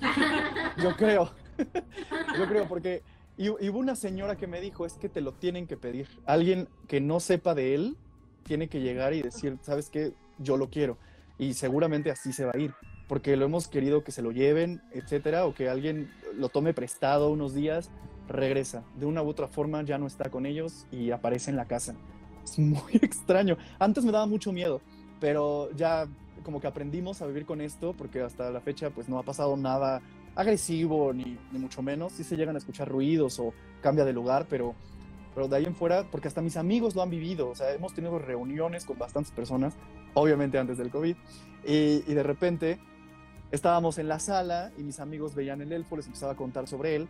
Yo 0.82 0.94
creo. 0.96 1.32
Yo 2.38 2.46
creo, 2.46 2.68
porque 2.68 3.02
y, 3.38 3.48
hubo 3.48 3.78
una 3.78 3.96
señora 3.96 4.36
que 4.36 4.46
me 4.46 4.60
dijo, 4.60 4.84
es 4.84 4.94
que 4.94 5.08
te 5.08 5.22
lo 5.22 5.32
tienen 5.32 5.66
que 5.66 5.78
pedir. 5.78 6.08
Alguien 6.26 6.68
que 6.88 7.00
no 7.00 7.20
sepa 7.20 7.54
de 7.54 7.74
él 7.74 7.96
tiene 8.42 8.68
que 8.68 8.80
llegar 8.80 9.14
y 9.14 9.22
decir, 9.22 9.56
¿sabes 9.62 9.88
qué? 9.88 10.12
Yo 10.38 10.58
lo 10.58 10.68
quiero. 10.68 10.98
Y 11.38 11.54
seguramente 11.54 12.10
así 12.10 12.34
se 12.34 12.44
va 12.44 12.52
a 12.54 12.58
ir 12.58 12.74
porque 13.10 13.36
lo 13.36 13.44
hemos 13.44 13.66
querido 13.66 14.04
que 14.04 14.12
se 14.12 14.22
lo 14.22 14.30
lleven, 14.30 14.82
etcétera, 14.92 15.44
o 15.44 15.52
que 15.52 15.68
alguien 15.68 16.12
lo 16.36 16.48
tome 16.48 16.72
prestado 16.72 17.32
unos 17.32 17.54
días, 17.54 17.90
regresa. 18.28 18.84
De 19.00 19.04
una 19.04 19.20
u 19.20 19.28
otra 19.28 19.48
forma 19.48 19.82
ya 19.82 19.98
no 19.98 20.06
está 20.06 20.30
con 20.30 20.46
ellos 20.46 20.86
y 20.92 21.10
aparece 21.10 21.50
en 21.50 21.56
la 21.56 21.64
casa. 21.64 21.96
Es 22.44 22.56
muy 22.60 22.92
extraño. 23.02 23.56
Antes 23.80 24.04
me 24.04 24.12
daba 24.12 24.26
mucho 24.26 24.52
miedo, 24.52 24.80
pero 25.18 25.72
ya 25.72 26.06
como 26.44 26.60
que 26.60 26.68
aprendimos 26.68 27.20
a 27.20 27.26
vivir 27.26 27.46
con 27.46 27.60
esto, 27.60 27.94
porque 27.98 28.20
hasta 28.20 28.48
la 28.52 28.60
fecha 28.60 28.90
pues 28.90 29.08
no 29.08 29.18
ha 29.18 29.24
pasado 29.24 29.56
nada 29.56 30.00
agresivo, 30.36 31.12
ni, 31.12 31.36
ni 31.50 31.58
mucho 31.58 31.82
menos. 31.82 32.12
Sí 32.12 32.22
se 32.22 32.36
llegan 32.36 32.54
a 32.54 32.58
escuchar 32.58 32.88
ruidos 32.88 33.40
o 33.40 33.52
cambia 33.82 34.04
de 34.04 34.12
lugar, 34.12 34.46
pero, 34.48 34.76
pero 35.34 35.48
de 35.48 35.56
ahí 35.56 35.64
en 35.64 35.74
fuera, 35.74 36.06
porque 36.12 36.28
hasta 36.28 36.42
mis 36.42 36.56
amigos 36.56 36.94
lo 36.94 37.02
han 37.02 37.10
vivido, 37.10 37.48
o 37.48 37.56
sea, 37.56 37.72
hemos 37.74 37.92
tenido 37.92 38.20
reuniones 38.20 38.84
con 38.84 38.98
bastantes 38.98 39.32
personas, 39.32 39.74
obviamente 40.14 40.58
antes 40.58 40.78
del 40.78 40.90
COVID, 40.90 41.16
y, 41.66 42.04
y 42.06 42.14
de 42.14 42.22
repente 42.22 42.78
estábamos 43.50 43.98
en 43.98 44.08
la 44.08 44.18
sala 44.18 44.72
y 44.78 44.82
mis 44.82 45.00
amigos 45.00 45.34
veían 45.34 45.60
el 45.60 45.72
elfo, 45.72 45.96
les 45.96 46.06
empezaba 46.06 46.32
a 46.32 46.36
contar 46.36 46.66
sobre 46.66 46.96
él. 46.96 47.08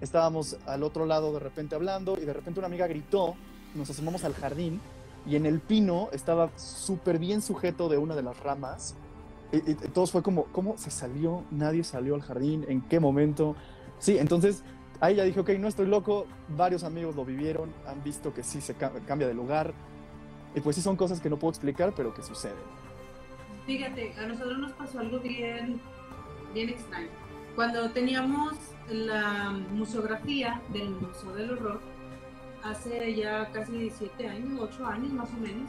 Estábamos 0.00 0.56
al 0.66 0.82
otro 0.82 1.06
lado 1.06 1.32
de 1.32 1.40
repente 1.40 1.74
hablando 1.74 2.16
y 2.20 2.24
de 2.24 2.32
repente 2.32 2.60
una 2.60 2.66
amiga 2.66 2.86
gritó, 2.86 3.34
nos 3.74 3.90
asomamos 3.90 4.24
al 4.24 4.34
jardín 4.34 4.80
y 5.26 5.36
en 5.36 5.46
el 5.46 5.60
pino 5.60 6.08
estaba 6.12 6.50
súper 6.56 7.18
bien 7.18 7.42
sujeto 7.42 7.88
de 7.88 7.98
una 7.98 8.14
de 8.14 8.22
las 8.22 8.38
ramas. 8.40 8.94
Y, 9.52 9.70
y, 9.70 9.74
todos 9.74 10.12
fue 10.12 10.22
como, 10.22 10.44
¿cómo 10.46 10.78
se 10.78 10.90
salió? 10.90 11.44
Nadie 11.50 11.84
salió 11.84 12.14
al 12.14 12.22
jardín, 12.22 12.64
¿en 12.68 12.80
qué 12.82 13.00
momento? 13.00 13.56
Sí, 13.98 14.16
entonces 14.16 14.62
ahí 15.00 15.16
ya 15.16 15.24
dije, 15.24 15.40
ok, 15.40 15.50
no 15.58 15.68
estoy 15.68 15.86
loco, 15.86 16.26
varios 16.56 16.84
amigos 16.84 17.16
lo 17.16 17.24
vivieron, 17.24 17.72
han 17.86 18.02
visto 18.04 18.32
que 18.32 18.42
sí 18.42 18.60
se 18.60 18.74
ca 18.74 18.92
cambia 19.06 19.26
de 19.26 19.34
lugar. 19.34 19.72
Y 20.54 20.60
pues 20.60 20.76
sí 20.76 20.82
son 20.82 20.96
cosas 20.96 21.20
que 21.20 21.30
no 21.30 21.38
puedo 21.38 21.50
explicar, 21.50 21.92
pero 21.96 22.12
que 22.14 22.22
suceden. 22.22 22.79
Fíjate, 23.66 24.14
a 24.18 24.26
nosotros 24.26 24.58
nos 24.58 24.72
pasó 24.72 25.00
algo 25.00 25.20
bien, 25.20 25.80
bien 26.54 26.68
extraño. 26.68 27.08
Cuando 27.54 27.90
teníamos 27.90 28.54
la 28.90 29.50
museografía 29.72 30.60
del 30.72 30.90
Museo 30.90 31.32
del 31.34 31.50
Horror, 31.52 31.80
hace 32.62 33.14
ya 33.14 33.50
casi 33.52 33.90
siete 33.90 34.28
años, 34.28 34.60
ocho 34.60 34.86
años 34.86 35.12
más 35.12 35.28
o 35.30 35.40
menos, 35.40 35.68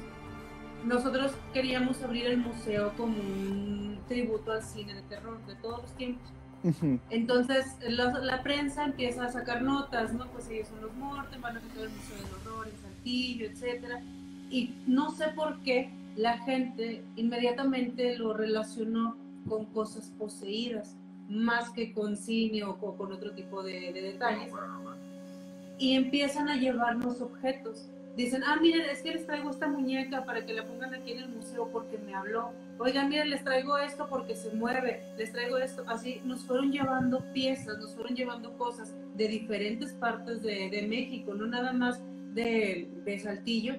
nosotros 0.86 1.34
queríamos 1.54 2.02
abrir 2.02 2.26
el 2.26 2.38
museo 2.38 2.94
como 2.98 3.16
un 3.16 4.00
tributo 4.08 4.52
al 4.52 4.64
cine 4.64 4.96
de 4.96 5.02
terror 5.04 5.38
de 5.46 5.56
todos 5.56 5.84
los 5.84 5.96
tiempos. 5.96 6.28
Entonces 7.10 7.76
la, 7.88 8.12
la, 8.20 8.44
prensa 8.44 8.86
empieza 8.86 9.26
a 9.26 9.32
sacar 9.32 9.64
notas, 9.64 10.14
¿no? 10.14 10.28
Pues 10.28 10.48
ellos 10.50 10.68
son 10.68 10.82
los 10.82 10.94
muertos, 10.94 11.42
van 11.42 11.58
a 11.58 11.60
sacar 11.60 11.84
el 11.84 11.90
Museo 11.90 12.18
del 12.18 12.26
Horror 12.34 12.68
en 12.68 12.82
Saltillo, 12.82 13.46
etcétera. 13.48 14.02
Y 14.52 14.76
no 14.86 15.12
sé 15.12 15.30
por 15.30 15.60
qué 15.62 15.92
la 16.15 16.38
gente 16.39 17.04
inmediatamente 17.15 18.17
lo 18.17 18.34
relacionó 18.34 19.17
con 19.47 19.65
cosas 19.65 20.12
poseídas, 20.17 20.97
más 21.30 21.69
que 21.71 21.93
con 21.93 22.17
cine 22.17 22.63
o, 22.63 22.78
con 22.78 23.12
otro 23.12 23.32
tipo 23.32 23.63
de, 23.63 23.93
de 23.93 24.02
detalles. 24.02 24.52
Y 25.78 25.95
empiezan 25.95 26.47
a 26.50 26.58
llevarnos 26.58 27.21
objetos. 27.21 27.89
Dicen, 28.15 28.43
ah, 28.45 28.58
miren, 28.62 28.82
es 28.89 29.02
que 29.02 29.12
les 29.13 29.26
traigo 29.26 29.50
esta 29.50 29.67
muñeca 29.67 30.26
para 30.26 30.45
que 30.45 30.54
la 30.54 30.67
pongan 30.67 30.93
aquí 30.93 31.13
en 31.13 31.19
el 31.19 31.30
museo 31.30 31.69
porque 31.71 31.97
me 31.97 32.13
habló. 32.13 32.52
Oigan, 32.78 33.10
miren, 33.10 33.30
les 33.30 33.43
traigo 33.43 33.78
esto 33.78 34.08
porque 34.10 34.36
se 34.36 34.54
mueve. 34.54 35.02
Les 35.17 35.32
traigo 35.32 35.58
esto. 35.58 35.84
Así 35.88 36.21
nos 36.26 36.43
fueron 36.43 36.71
llevando 36.71 37.24
piezas, 37.34 37.78
nos 37.80 37.93
fueron 37.95 38.15
llevando 38.15 38.58
cosas 38.58 38.93
de 39.15 39.28
diferentes 39.28 39.93
partes 39.93 40.43
de, 40.43 40.69
de 40.69 40.88
México, 40.88 41.34
no 41.34 41.47
nada 41.47 41.71
más 41.71 42.02
de, 42.34 42.89
de 43.06 43.19
Saltillo, 43.19 43.76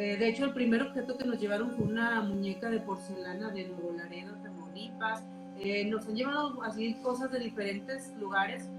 eh, 0.00 0.16
de 0.16 0.30
hecho, 0.30 0.46
el 0.46 0.54
primer 0.54 0.80
objeto 0.80 1.18
que 1.18 1.26
nos 1.26 1.38
llevaron 1.38 1.72
fue 1.72 1.84
una 1.84 2.22
muñeca 2.22 2.70
de 2.70 2.80
porcelana 2.80 3.50
de 3.50 3.68
Nuevo 3.68 3.92
Laredo, 3.92 4.34
Tamaulipas. 4.42 5.22
Eh, 5.58 5.84
nos 5.84 6.06
han 6.06 6.16
llevado 6.16 6.62
así 6.62 6.94
cosas 7.02 7.30
de 7.30 7.38
diferentes 7.38 8.14
lugares. 8.18 8.70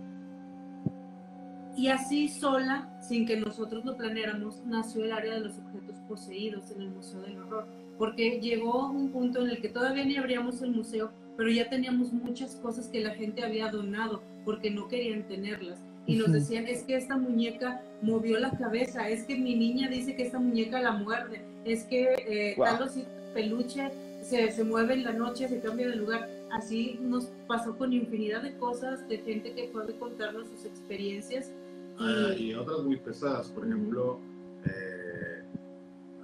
Y 1.78 1.90
así 1.90 2.28
sola, 2.28 2.90
sin 3.08 3.28
que 3.28 3.38
nosotros 3.38 3.86
lo 3.86 3.96
planeáramos, 3.98 4.66
nació 4.66 5.06
el 5.06 5.12
área 5.12 5.36
de 5.36 5.42
los 5.42 5.60
objetos 5.60 5.96
poseídos 6.10 6.72
en 6.72 6.82
el 6.82 6.90
Museo 6.90 7.22
del 7.22 7.38
Horror. 7.38 7.68
Porque 8.00 8.40
llegó 8.40 8.90
un 8.90 9.12
punto 9.12 9.44
en 9.44 9.52
el 9.52 9.62
que 9.62 9.70
todavía 9.70 10.04
ni 10.04 10.18
abríamos 10.18 10.64
el 10.64 10.72
museo, 10.72 11.12
pero 11.38 11.52
ya 11.52 11.70
teníamos 11.70 12.12
muchas 12.14 12.56
cosas 12.56 12.88
que 12.88 13.00
la 13.00 13.12
gente 13.12 13.44
había 13.44 13.70
donado 13.70 14.24
porque 14.44 14.72
no 14.72 14.88
querían 14.88 15.28
tenerlas 15.28 15.84
y 16.06 16.16
nos 16.16 16.32
decían, 16.32 16.68
es 16.68 16.84
que 16.84 16.96
esta 16.96 17.18
muñeca 17.18 17.82
movió 18.02 18.40
la 18.40 18.52
cabeza, 18.52 19.08
es 19.10 19.24
que 19.24 19.36
mi 19.36 19.56
niña 19.56 19.88
dice 19.88 20.16
que 20.16 20.24
esta 20.24 20.40
muñeca 20.40 20.82
la 20.82 20.92
muerde, 20.92 21.42
es 21.64 21.84
que 21.84 22.14
eh, 22.28 22.56
wow. 22.58 22.66
tal 22.66 22.90
peluche 23.34 23.92
se, 24.22 24.52
se, 24.52 24.64
mueve 24.64 24.96
en 24.96 25.04
la 25.04 25.14
noche, 25.14 25.48
se 25.48 25.60
cambia 25.60 25.88
de 25.90 25.96
lugar. 25.96 26.30
Así 26.52 27.00
nos 27.02 27.26
pasó 27.48 27.78
con 27.78 27.94
infinidad 27.94 28.42
de 28.42 28.56
cosas, 28.58 29.08
de 29.08 29.20
gente 29.20 29.54
que 29.54 29.70
puede 29.70 29.98
contarnos 29.98 30.48
sus 30.48 30.66
experiencias. 30.66 31.52
Y, 32.00 32.04
ah, 32.04 32.34
y 32.38 32.54
otras 32.54 32.80
muy 32.84 32.98
pesadas, 32.98 33.48
por 33.50 33.66
ejemplo, 33.66 34.20
eh, 34.66 35.44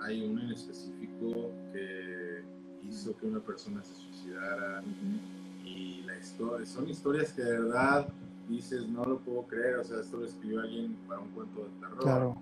hay 0.01 0.25
una 0.25 0.43
en 0.43 0.51
específico 0.51 1.51
que 1.71 2.43
hizo 2.89 3.15
que 3.17 3.25
una 3.25 3.39
persona 3.39 3.83
se 3.83 3.93
suicidara. 3.95 4.83
Y 5.63 6.01
la 6.03 6.17
historia, 6.17 6.65
son 6.65 6.89
historias 6.89 7.31
que 7.33 7.43
de 7.43 7.59
verdad 7.59 8.07
dices, 8.47 8.87
no 8.87 9.03
lo 9.05 9.19
puedo 9.19 9.43
creer, 9.43 9.77
o 9.77 9.83
sea, 9.83 9.99
esto 9.99 10.17
lo 10.17 10.25
escribió 10.25 10.61
alguien 10.61 10.95
para 11.07 11.19
un 11.19 11.29
cuento 11.29 11.63
de 11.63 11.69
terror, 11.79 11.99
claro. 11.99 12.37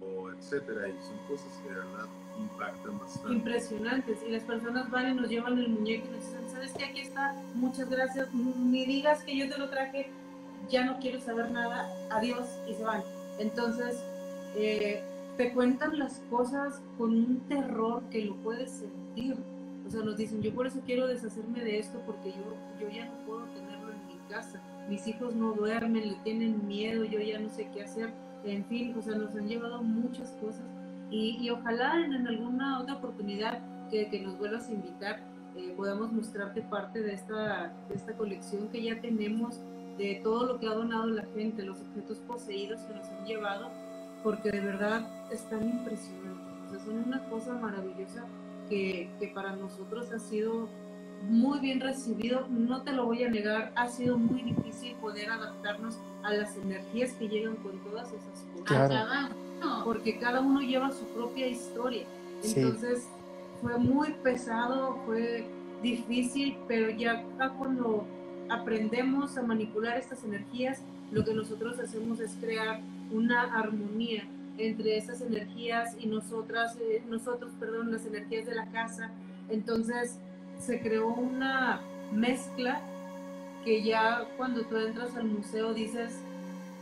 o 0.00 0.30
etcétera, 0.30 0.88
y 0.88 0.92
son 1.02 1.18
cosas 1.28 1.60
que 1.62 1.68
de 1.68 1.74
verdad 1.74 2.06
impactan 2.38 2.98
bastante. 2.98 3.32
Impresionantes, 3.32 4.18
y 4.26 4.30
las 4.30 4.42
personas 4.44 4.90
van 4.90 5.10
y 5.10 5.14
nos 5.14 5.28
llevan 5.28 5.58
el 5.58 5.68
muñeco 5.68 6.06
y 6.06 6.10
nos 6.10 6.24
dicen, 6.24 6.48
¿sabes 6.50 6.72
qué? 6.72 6.84
Aquí 6.84 7.00
está, 7.00 7.34
muchas 7.54 7.90
gracias, 7.90 8.32
ni 8.32 8.86
digas 8.86 9.22
que 9.24 9.36
yo 9.36 9.48
te 9.48 9.58
lo 9.58 9.68
traje, 9.68 10.10
ya 10.70 10.84
no 10.84 10.98
quiero 10.98 11.20
saber 11.20 11.50
nada, 11.50 11.88
adiós, 12.10 12.46
y 12.68 12.74
se 12.74 12.82
van. 12.82 13.02
Entonces, 13.38 14.02
eh, 14.56 15.02
te 15.36 15.52
cuentan 15.52 15.98
las 15.98 16.20
cosas 16.30 16.80
con 16.98 17.14
un 17.14 17.40
terror 17.48 18.02
que 18.10 18.24
lo 18.24 18.36
puedes 18.36 18.70
sentir. 18.70 19.36
O 19.86 19.90
sea, 19.90 20.02
nos 20.02 20.16
dicen, 20.16 20.42
yo 20.42 20.54
por 20.54 20.66
eso 20.66 20.80
quiero 20.84 21.08
deshacerme 21.08 21.64
de 21.64 21.78
esto 21.78 22.00
porque 22.06 22.30
yo, 22.30 22.54
yo 22.80 22.88
ya 22.94 23.06
no 23.06 23.14
puedo 23.26 23.44
tenerlo 23.46 23.90
en 23.90 24.06
mi 24.06 24.18
casa 24.28 24.60
mis 24.90 25.06
hijos 25.06 25.34
no 25.34 25.54
duermen, 25.54 26.06
le 26.06 26.16
tienen 26.16 26.66
miedo, 26.66 27.04
yo 27.04 27.20
ya 27.20 27.38
no 27.38 27.48
sé 27.48 27.70
qué 27.72 27.84
hacer, 27.84 28.12
en 28.44 28.64
fin, 28.66 28.94
o 28.98 29.02
sea, 29.02 29.14
nos 29.14 29.34
han 29.34 29.48
llevado 29.48 29.82
muchas 29.82 30.30
cosas. 30.42 30.66
Y, 31.10 31.38
y 31.40 31.50
ojalá 31.50 32.04
en, 32.04 32.12
en, 32.12 32.26
alguna 32.26 32.80
otra 32.80 32.96
oportunidad 32.96 33.60
que, 33.88 34.08
que 34.08 34.20
nos 34.20 34.36
vuelvas 34.38 34.68
a 34.68 34.72
invitar 34.72 35.20
eh, 35.56 35.74
podamos 35.76 36.12
mostrarte 36.12 36.62
parte 36.62 37.02
de 37.02 37.12
esta, 37.12 37.72
de 37.88 37.94
esta 37.94 38.14
colección 38.14 38.68
que 38.68 38.82
ya 38.82 39.00
tenemos, 39.00 39.60
de 39.98 40.20
todo 40.22 40.46
lo 40.46 40.60
que 40.60 40.68
ha 40.68 40.74
donado 40.74 41.06
la 41.06 41.24
gente, 41.34 41.62
los 41.62 41.80
objetos 41.80 42.18
poseídos 42.18 42.80
que 42.82 42.94
nos 42.94 43.06
han 43.08 43.26
llevado, 43.26 43.70
porque 44.22 44.50
de 44.50 44.60
verdad 44.60 45.08
están 45.30 45.68
impresionantes, 45.68 46.66
o 46.66 46.70
sea, 46.70 46.78
son 46.80 47.04
una 47.04 47.24
cosa 47.28 47.54
maravillosa 47.54 48.24
que, 48.68 49.10
que 49.18 49.28
para 49.28 49.56
nosotros 49.56 50.12
ha 50.12 50.18
sido 50.18 50.68
muy 51.28 51.60
bien 51.60 51.80
recibido, 51.80 52.46
no 52.48 52.82
te 52.82 52.92
lo 52.92 53.06
voy 53.06 53.24
a 53.24 53.30
negar, 53.30 53.72
ha 53.76 53.88
sido 53.88 54.16
muy 54.16 54.42
difícil 54.42 54.94
poder 54.96 55.30
adaptarnos 55.30 55.98
a 56.22 56.32
las 56.32 56.56
energías 56.56 57.12
que 57.12 57.28
llegan 57.28 57.56
con 57.56 57.78
todas 57.80 58.08
esas 58.08 58.44
cosas. 58.54 58.88
Claro. 58.88 59.34
Porque 59.84 60.18
cada 60.18 60.40
uno 60.40 60.60
lleva 60.60 60.90
su 60.90 61.04
propia 61.06 61.46
historia. 61.46 62.04
Entonces 62.42 63.00
sí. 63.00 63.08
fue 63.60 63.78
muy 63.78 64.12
pesado, 64.22 64.98
fue 65.04 65.46
difícil, 65.82 66.56
pero 66.66 66.90
ya 66.90 67.22
cuando 67.58 68.06
aprendemos 68.48 69.36
a 69.36 69.42
manipular 69.42 69.98
estas 69.98 70.24
energías, 70.24 70.82
lo 71.12 71.24
que 71.24 71.34
nosotros 71.34 71.78
hacemos 71.78 72.20
es 72.20 72.34
crear 72.40 72.80
una 73.10 73.42
armonía 73.54 74.24
entre 74.58 74.96
esas 74.96 75.20
energías 75.20 75.96
y 75.98 76.06
nosotras, 76.06 76.76
eh, 76.80 77.02
nosotros, 77.08 77.52
perdón, 77.58 77.90
las 77.90 78.06
energías 78.06 78.46
de 78.46 78.54
la 78.54 78.66
casa. 78.70 79.10
Entonces, 79.48 80.18
se 80.60 80.80
creó 80.80 81.08
una 81.08 81.80
mezcla 82.12 82.80
que 83.64 83.82
ya 83.82 84.26
cuando 84.36 84.62
tú 84.62 84.76
entras 84.76 85.16
al 85.16 85.24
museo 85.24 85.74
dices, 85.74 86.18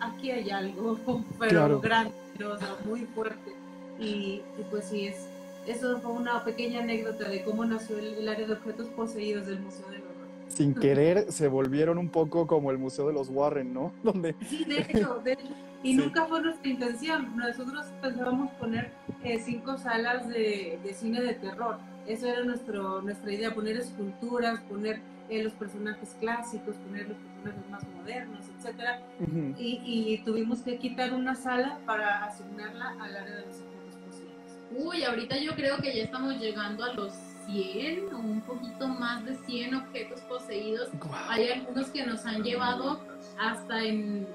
aquí 0.00 0.30
hay 0.30 0.50
algo, 0.50 0.98
pero 1.38 1.50
claro. 1.50 1.80
grande, 1.80 2.14
o 2.44 2.58
sea, 2.58 2.76
muy 2.84 3.00
fuerte. 3.00 3.52
Y, 3.98 4.42
y, 4.58 4.64
pues 4.70 4.84
sí, 4.86 5.06
es, 5.08 5.26
eso 5.66 5.98
fue 6.00 6.12
una 6.12 6.44
pequeña 6.44 6.80
anécdota 6.80 7.28
de 7.28 7.42
cómo 7.42 7.64
nació 7.64 7.98
el, 7.98 8.14
el 8.14 8.28
área 8.28 8.46
de 8.46 8.52
objetos 8.52 8.86
poseídos 8.88 9.46
del 9.46 9.60
Museo 9.60 9.88
del 9.88 10.02
Horror. 10.02 10.28
Sin 10.48 10.74
querer 10.74 11.32
se 11.32 11.48
volvieron 11.48 11.98
un 11.98 12.08
poco 12.08 12.46
como 12.46 12.70
el 12.70 12.78
Museo 12.78 13.08
de 13.08 13.12
los 13.12 13.28
Warren, 13.28 13.74
¿no? 13.74 13.92
Donde... 14.04 14.36
Sí, 14.48 14.64
de 14.64 14.78
hecho, 14.78 15.20
de 15.24 15.32
hecho. 15.32 15.48
Y 15.82 15.92
sí. 15.96 15.96
nunca 15.96 16.26
fue 16.26 16.40
nuestra 16.42 16.68
intención. 16.70 17.36
Nosotros 17.36 17.86
pensábamos 18.00 18.52
poner 18.52 18.92
eh, 19.24 19.40
cinco 19.44 19.76
salas 19.78 20.28
de, 20.28 20.78
de 20.82 20.94
cine 20.94 21.20
de 21.20 21.34
terror 21.34 21.78
eso 22.08 22.26
era 22.26 22.42
nuestro, 22.42 23.02
nuestra 23.02 23.32
idea, 23.32 23.54
poner 23.54 23.76
esculturas, 23.76 24.60
poner 24.62 25.00
eh, 25.28 25.42
los 25.42 25.52
personajes 25.52 26.16
clásicos, 26.18 26.74
poner 26.76 27.08
los 27.08 27.18
personajes 27.18 27.70
más 27.70 27.86
modernos, 27.96 28.46
etc. 28.46 29.00
Uh 29.20 29.24
-huh. 29.24 29.54
y, 29.58 29.82
y, 29.84 30.18
tuvimos 30.24 30.60
que 30.62 30.78
quitar 30.78 31.12
una 31.12 31.34
sala 31.34 31.78
para 31.84 32.24
asignarla 32.24 32.96
al 32.98 33.14
área 33.14 33.36
de 33.36 33.46
los 33.46 33.56
objetos 33.60 33.94
poseídos. 34.06 34.86
Uy, 34.86 35.04
ahorita 35.04 35.36
yo 35.38 35.54
creo 35.54 35.76
que 35.76 35.94
ya 35.94 36.04
estamos 36.04 36.40
llegando 36.40 36.82
a 36.84 36.94
los 36.94 37.12
100 37.46 38.14
o 38.14 38.18
un 38.18 38.40
poquito 38.40 38.88
más 38.88 39.24
de 39.26 39.36
100 39.36 39.74
objetos 39.74 40.20
poseídos. 40.22 40.90
Wow. 40.92 41.10
Hay 41.28 41.50
algunos 41.50 41.88
que 41.90 42.06
nos 42.06 42.24
han 42.24 42.42
llevado 42.42 43.00
hasta 43.38 43.84
en, 43.84 44.26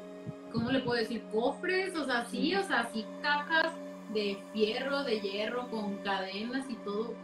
¿cómo 0.51 0.71
le 0.71 0.79
puedo 0.81 0.99
decir? 0.99 1.23
Cofres, 1.31 1.95
o 1.95 2.05
sea, 2.05 2.25
sí, 2.25 2.55
o 2.55 2.63
sea, 2.63 2.87
sí 2.93 3.03
cajas 3.23 3.73
de 4.13 4.37
fierro, 4.53 5.03
de 5.03 5.19
hierro, 5.21 5.67
con 5.71 5.97
cadenas 5.97 6.69
y 6.69 6.75
todo 6.75 7.15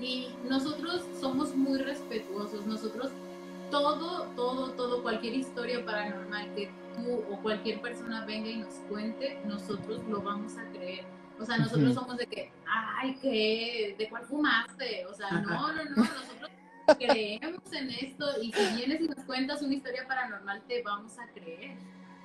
Y 0.00 0.28
nosotros 0.48 1.02
somos 1.20 1.54
muy 1.54 1.78
respetuosos, 1.78 2.66
nosotros 2.66 3.10
todo, 3.70 4.26
todo, 4.36 4.70
todo, 4.72 5.02
cualquier 5.02 5.34
historia 5.34 5.84
paranormal 5.84 6.54
que 6.54 6.70
tú 6.94 7.24
o 7.30 7.42
cualquier 7.42 7.80
persona 7.80 8.24
venga 8.24 8.48
y 8.48 8.58
nos 8.58 8.74
cuente, 8.88 9.40
nosotros 9.46 10.02
lo 10.08 10.20
vamos 10.20 10.56
a 10.56 10.64
creer. 10.70 11.04
O 11.38 11.44
sea, 11.44 11.58
nosotros 11.58 11.94
somos 11.94 12.16
de 12.16 12.26
que, 12.26 12.52
ay, 12.66 13.16
¿qué? 13.20 13.94
¿De 13.98 14.08
cuál 14.08 14.24
fumaste? 14.24 15.06
O 15.06 15.14
sea, 15.14 15.30
no, 15.30 15.72
no, 15.72 15.84
no, 15.84 15.96
nosotros 15.96 16.50
creemos 16.98 17.72
en 17.72 17.90
esto 17.90 18.26
y 18.40 18.52
si 18.52 18.76
vienes 18.76 19.00
y 19.00 19.08
nos 19.08 19.24
cuentas 19.24 19.60
una 19.62 19.74
historia 19.74 20.06
paranormal, 20.06 20.62
te 20.66 20.82
vamos 20.82 21.18
a 21.18 21.26
creer. 21.32 21.76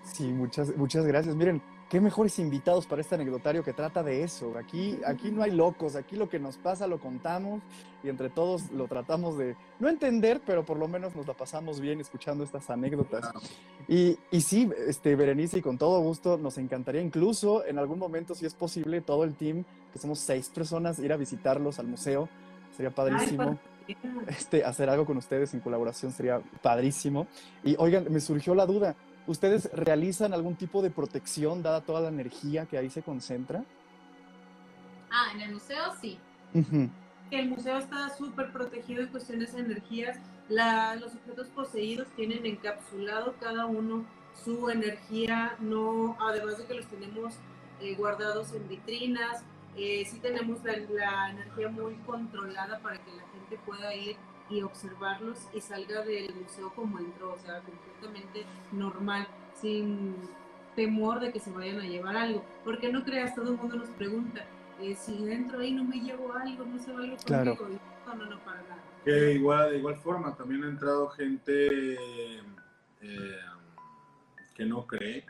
Sí, 0.04 0.24
muchas, 0.24 0.76
muchas 0.78 1.06
gracias. 1.06 1.36
Miren, 1.36 1.62
qué 1.92 2.00
mejores 2.00 2.40
invitados 2.40 2.88
para 2.88 3.02
este 3.02 3.16
anecdotario 3.16 3.66
que 3.66 3.74
trata 3.74 4.02
de 4.02 4.24
eso. 4.24 4.58
Aquí, 4.58 4.98
aquí 5.06 5.30
no 5.30 5.44
hay 5.44 5.52
locos, 5.52 5.98
aquí 5.98 6.16
lo 6.16 6.30
que 6.30 6.40
nos 6.40 6.56
pasa 6.56 6.88
lo 6.88 7.02
contamos 7.02 7.62
y 8.02 8.08
entre 8.08 8.30
todos 8.30 8.72
lo 8.72 8.88
tratamos 8.88 9.38
de 9.38 9.58
no 9.78 9.90
entender, 9.90 10.42
pero 10.46 10.64
por 10.64 10.78
lo 10.78 10.88
menos 10.88 11.14
nos 11.18 11.28
la 11.28 11.34
pasamos 11.34 11.82
bien 11.82 12.00
escuchando 12.00 12.46
estas 12.46 12.70
anécdotas. 12.70 13.30
Y, 13.90 14.18
y 14.32 14.40
sí, 14.40 14.70
este, 14.88 15.18
Berenice, 15.18 15.60
y 15.60 15.62
con 15.62 15.78
todo 15.78 16.00
gusto, 16.00 16.38
nos 16.38 16.58
encantaría 16.58 17.02
incluso 17.02 17.66
en 17.66 17.78
algún 17.78 18.00
momento, 18.00 18.36
si 18.36 18.46
es 18.46 18.54
posible, 18.54 19.02
todo 19.02 19.26
el 19.26 19.36
team, 19.36 19.66
que 19.92 20.00
somos 20.00 20.20
seis 20.20 20.48
personas, 20.48 20.98
ir 21.00 21.12
a 21.12 21.18
visitarlos 21.18 21.78
al 21.78 21.88
museo. 21.88 22.30
Sería 22.74 22.92
padrísimo. 22.92 23.60
este, 24.28 24.64
hacer 24.64 24.90
algo 24.90 25.06
con 25.06 25.18
ustedes 25.18 25.54
en 25.54 25.60
colaboración 25.60 26.14
sería 26.14 26.42
padrísimo. 26.62 27.28
Y 27.66 27.76
oigan, 27.78 28.08
me 28.10 28.22
surgió 28.22 28.56
la 28.56 28.66
duda. 28.66 28.96
¿Ustedes 29.28 29.70
realizan 29.74 30.34
algún 30.34 30.56
tipo 30.56 30.82
de 30.82 30.90
protección 30.90 31.62
dada 31.62 31.82
toda 31.82 32.02
la 32.02 32.10
energía 32.10 32.66
que 32.66 32.78
ahí 32.78 32.90
se 32.90 33.02
concentra? 33.02 33.64
Ah, 35.12 35.32
en 35.34 35.42
el 35.42 35.54
museo 35.54 35.84
sí. 36.02 36.18
El 37.32 37.50
museo 37.50 37.78
está 37.78 38.10
súper 38.10 38.52
protegido 38.52 39.02
en 39.02 39.08
cuestiones 39.08 39.54
de 39.54 39.62
energías. 39.62 40.18
los 40.50 41.14
objetos 41.16 41.48
poseídos 41.50 42.08
tienen 42.16 42.46
encapsulado 42.46 43.36
cada 43.40 43.66
uno 43.66 44.06
su 44.44 44.70
energía, 44.70 45.56
no, 45.60 46.18
además 46.20 46.58
de 46.58 46.66
que 46.66 46.74
los 46.74 46.88
tenemos 46.88 47.36
eh, 47.80 47.96
guardados 47.96 48.54
en 48.54 48.68
vitrinas, 48.68 49.44
eh, 49.78 50.06
sí 50.10 50.20
tenemos 50.20 50.64
la, 50.64 50.78
la, 50.78 51.30
energía 51.32 51.70
muy 51.70 51.96
controlada 52.06 52.80
para 52.80 52.98
que 52.98 53.12
la 53.12 53.24
gente 53.34 53.60
pueda 53.66 53.96
ir 53.96 54.18
y 54.52 54.62
observarlos 54.62 55.48
y 55.54 55.62
salga 55.62 56.04
del 56.04 56.34
museo 56.36 56.72
como 56.76 57.00
entró, 57.00 57.34
o 57.34 57.40
sea, 57.40 57.62
completamente 57.62 58.46
normal, 58.72 59.28
sin 59.60 60.16
temor 60.76 61.20
de 61.20 61.32
que 61.32 61.40
se 61.40 61.52
vayan 61.52 61.80
a 61.80 61.86
llevar 61.86 62.18
algo. 62.18 62.44
Porque 62.64 62.92
no 62.92 63.04
creas, 63.04 63.34
todo 63.34 63.52
el 63.52 63.58
mundo 63.58 63.78
nos 63.78 63.90
pregunta, 63.90 64.46
eh, 64.82 64.96
si 64.96 65.24
dentro 65.24 65.60
ahí 65.60 65.72
no 65.74 65.84
me 65.84 66.00
llevo 66.00 66.34
algo, 66.34 66.66
no 66.66 66.80
se 66.80 66.92
va 66.92 67.00
algo 67.00 67.18
claro. 67.26 67.56
conmigo. 67.56 67.82
No, 68.06 68.16
no, 68.16 68.26
no, 68.26 68.40
para 68.40 68.62
nada. 68.64 68.84
Que 69.06 69.34
igual, 69.34 69.72
de 69.72 69.78
igual 69.78 69.96
forma, 69.98 70.36
también 70.36 70.64
ha 70.64 70.68
entrado 70.68 71.10
gente 71.10 71.96
eh, 73.02 73.40
que 74.54 74.66
no 74.66 74.86
cree, 74.86 75.26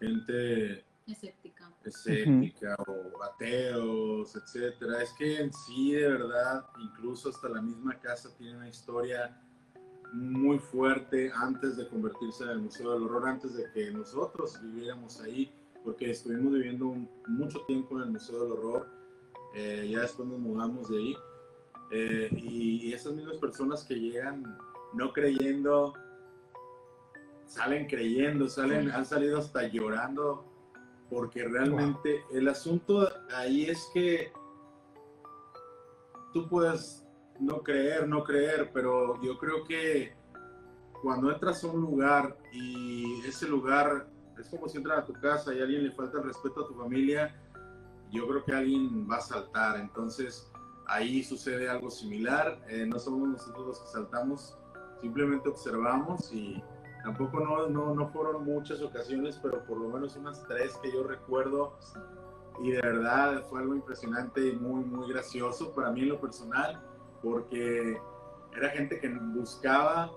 gente 0.00 0.84
escéptica, 1.84 2.74
escéptica 2.74 2.76
o 2.86 3.22
ateos, 3.22 4.36
etcétera. 4.36 5.02
Es 5.02 5.12
que 5.12 5.40
en 5.40 5.52
sí, 5.52 5.92
de 5.92 6.08
verdad, 6.08 6.66
incluso 6.80 7.30
hasta 7.30 7.48
la 7.48 7.62
misma 7.62 7.98
casa 7.98 8.30
tiene 8.36 8.56
una 8.56 8.68
historia 8.68 9.40
muy 10.12 10.58
fuerte 10.58 11.30
antes 11.34 11.76
de 11.76 11.88
convertirse 11.88 12.44
en 12.44 12.50
el 12.50 12.58
Museo 12.60 12.92
del 12.92 13.02
Horror, 13.04 13.28
antes 13.28 13.54
de 13.54 13.70
que 13.72 13.90
nosotros 13.90 14.58
viviéramos 14.62 15.20
ahí, 15.20 15.52
porque 15.84 16.10
estuvimos 16.10 16.52
viviendo 16.52 16.94
mucho 17.26 17.60
tiempo 17.66 17.96
en 17.96 18.04
el 18.04 18.10
Museo 18.12 18.42
del 18.42 18.52
Horror, 18.52 18.88
eh, 19.54 19.88
ya 19.90 20.00
después 20.00 20.28
nos 20.28 20.38
mudamos 20.38 20.88
de 20.88 20.96
ahí, 20.96 21.16
eh, 21.90 22.28
y 22.32 22.92
esas 22.92 23.14
mismas 23.14 23.36
personas 23.36 23.84
que 23.84 23.94
llegan 23.94 24.58
no 24.94 25.12
creyendo, 25.12 25.94
salen 27.46 27.86
creyendo, 27.86 28.48
salen, 28.48 28.90
han 28.90 29.06
salido 29.06 29.38
hasta 29.38 29.66
llorando 29.68 30.47
porque 31.10 31.44
realmente 31.44 32.22
el 32.32 32.48
asunto 32.48 33.08
ahí 33.34 33.64
es 33.64 33.88
que 33.94 34.32
tú 36.32 36.48
puedes 36.48 37.06
no 37.40 37.62
creer, 37.62 38.06
no 38.06 38.24
creer, 38.24 38.70
pero 38.72 39.20
yo 39.22 39.38
creo 39.38 39.64
que 39.64 40.12
cuando 41.02 41.30
entras 41.30 41.62
a 41.64 41.68
un 41.68 41.80
lugar 41.80 42.36
y 42.52 43.20
ese 43.26 43.48
lugar 43.48 44.08
es 44.38 44.48
como 44.48 44.68
si 44.68 44.78
entras 44.78 44.98
a 44.98 45.04
tu 45.06 45.12
casa 45.14 45.54
y 45.54 45.60
a 45.60 45.64
alguien 45.64 45.84
le 45.84 45.92
falta 45.92 46.18
el 46.18 46.24
respeto 46.24 46.64
a 46.64 46.68
tu 46.68 46.74
familia, 46.74 47.34
yo 48.10 48.26
creo 48.28 48.44
que 48.44 48.52
alguien 48.52 49.08
va 49.10 49.16
a 49.16 49.20
saltar. 49.20 49.78
Entonces 49.78 50.50
ahí 50.86 51.22
sucede 51.22 51.68
algo 51.68 51.90
similar. 51.90 52.60
Eh, 52.68 52.86
no 52.86 52.98
somos 52.98 53.28
nosotros 53.28 53.66
los 53.66 53.80
que 53.80 53.88
saltamos, 53.88 54.56
simplemente 55.00 55.48
observamos 55.48 56.32
y 56.32 56.62
Tampoco 57.02 57.40
no, 57.40 57.68
no, 57.68 57.94
no 57.94 58.08
fueron 58.08 58.44
muchas 58.44 58.82
ocasiones, 58.82 59.38
pero 59.42 59.64
por 59.64 59.78
lo 59.78 59.88
menos 59.88 60.16
unas 60.16 60.42
tres 60.46 60.76
que 60.82 60.92
yo 60.92 61.04
recuerdo. 61.04 61.78
Y 62.62 62.72
de 62.72 62.80
verdad 62.80 63.44
fue 63.48 63.60
algo 63.60 63.74
impresionante 63.74 64.48
y 64.48 64.56
muy, 64.56 64.84
muy 64.84 65.08
gracioso 65.08 65.72
para 65.74 65.90
mí 65.90 66.02
en 66.02 66.08
lo 66.08 66.20
personal, 66.20 66.80
porque 67.22 68.00
era 68.56 68.70
gente 68.70 68.98
que 68.98 69.08
buscaba 69.08 70.10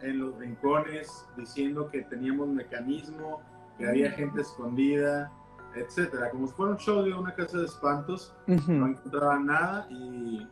en 0.00 0.20
los 0.20 0.38
rincones 0.38 1.26
diciendo 1.36 1.88
que 1.90 2.02
teníamos 2.02 2.48
mecanismo, 2.48 3.42
que 3.78 3.88
había 3.88 4.12
gente 4.12 4.42
escondida, 4.42 5.32
etcétera. 5.74 6.30
Como 6.30 6.46
si 6.46 6.54
fuera 6.54 6.72
un 6.72 6.78
show 6.78 7.02
de 7.02 7.14
una 7.14 7.34
casa 7.34 7.58
de 7.58 7.64
espantos, 7.64 8.34
no 8.46 8.86
encontraban 8.86 9.46
nada 9.46 9.86
y 9.90 10.46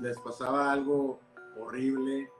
les 0.00 0.18
pasaba 0.20 0.72
algo 0.72 1.20
horrible 1.58 2.30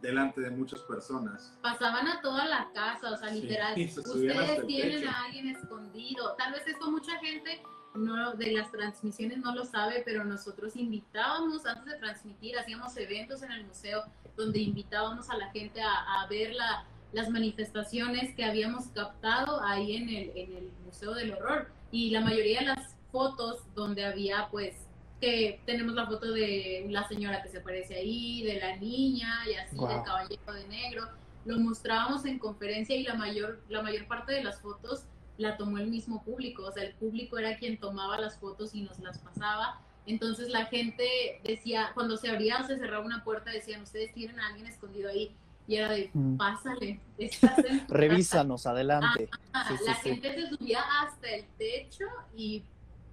delante 0.00 0.40
de 0.40 0.50
muchas 0.50 0.80
personas. 0.80 1.52
Pasaban 1.62 2.06
a 2.08 2.20
toda 2.20 2.46
la 2.46 2.70
casa, 2.72 3.12
o 3.12 3.16
sea, 3.16 3.30
literal, 3.30 3.74
ustedes 3.78 4.66
tienen 4.66 5.08
a 5.08 5.24
alguien 5.24 5.48
escondido. 5.48 6.34
Tal 6.36 6.52
vez 6.52 6.66
esto 6.66 6.90
mucha 6.90 7.18
gente 7.18 7.62
no, 7.94 8.34
de 8.34 8.52
las 8.52 8.70
transmisiones 8.70 9.38
no 9.38 9.54
lo 9.54 9.64
sabe, 9.64 10.02
pero 10.04 10.24
nosotros 10.24 10.76
invitábamos, 10.76 11.66
antes 11.66 11.84
de 11.86 11.98
transmitir, 11.98 12.58
hacíamos 12.58 12.96
eventos 12.96 13.42
en 13.42 13.52
el 13.52 13.64
museo 13.64 14.04
donde 14.36 14.60
invitábamos 14.60 15.30
a 15.30 15.36
la 15.36 15.50
gente 15.50 15.80
a, 15.80 16.22
a 16.22 16.26
ver 16.28 16.54
la, 16.54 16.84
las 17.12 17.28
manifestaciones 17.30 18.34
que 18.34 18.44
habíamos 18.44 18.86
captado 18.88 19.62
ahí 19.62 19.96
en 19.96 20.08
el, 20.08 20.30
en 20.36 20.56
el 20.56 20.70
Museo 20.84 21.14
del 21.14 21.32
Horror. 21.32 21.68
Y 21.90 22.10
la 22.10 22.20
mayoría 22.20 22.60
de 22.60 22.66
las 22.66 22.96
fotos 23.10 23.62
donde 23.74 24.04
había 24.04 24.48
pues 24.50 24.87
que 25.20 25.60
tenemos 25.66 25.94
la 25.94 26.06
foto 26.06 26.32
de 26.32 26.86
la 26.90 27.06
señora 27.08 27.42
que 27.42 27.48
se 27.48 27.58
aparece 27.58 27.96
ahí, 27.96 28.42
de 28.44 28.60
la 28.60 28.76
niña 28.76 29.40
y 29.48 29.54
así, 29.54 29.76
del 29.76 30.02
caballero 30.02 30.52
de 30.52 30.68
negro. 30.68 31.08
Lo 31.44 31.58
mostrábamos 31.58 32.24
en 32.24 32.38
conferencia 32.38 32.96
y 32.96 33.02
la 33.02 33.14
mayor, 33.14 33.60
la 33.68 33.82
mayor 33.82 34.06
parte 34.06 34.32
de 34.32 34.44
las 34.44 34.60
fotos 34.60 35.04
la 35.38 35.56
tomó 35.56 35.78
el 35.78 35.88
mismo 35.88 36.22
público, 36.24 36.64
o 36.64 36.72
sea, 36.72 36.82
el 36.82 36.94
público 36.94 37.38
era 37.38 37.56
quien 37.56 37.78
tomaba 37.78 38.18
las 38.18 38.38
fotos 38.38 38.74
y 38.74 38.82
nos 38.82 38.98
las 38.98 39.18
pasaba. 39.18 39.80
Entonces 40.04 40.48
la 40.48 40.66
gente 40.66 41.40
decía, 41.44 41.90
cuando 41.94 42.16
se 42.16 42.28
abría 42.28 42.60
o 42.60 42.66
se 42.66 42.76
cerraba 42.76 43.04
una 43.04 43.22
puerta, 43.24 43.50
decían, 43.50 43.82
ustedes 43.82 44.12
tienen 44.14 44.40
a 44.40 44.48
alguien 44.48 44.66
escondido 44.66 45.10
ahí. 45.10 45.34
Y 45.66 45.76
era 45.76 45.90
de, 45.90 46.10
mm. 46.14 46.36
pásale, 46.36 47.00
estás 47.18 47.58
en 47.58 47.86
Revísanos, 47.88 48.66
adelante. 48.66 49.28
la 49.52 49.94
gente 49.96 50.34
se 50.34 50.48
subía 50.48 50.80
hasta 51.02 51.28
el 51.28 51.44
techo 51.58 52.06
y 52.34 52.64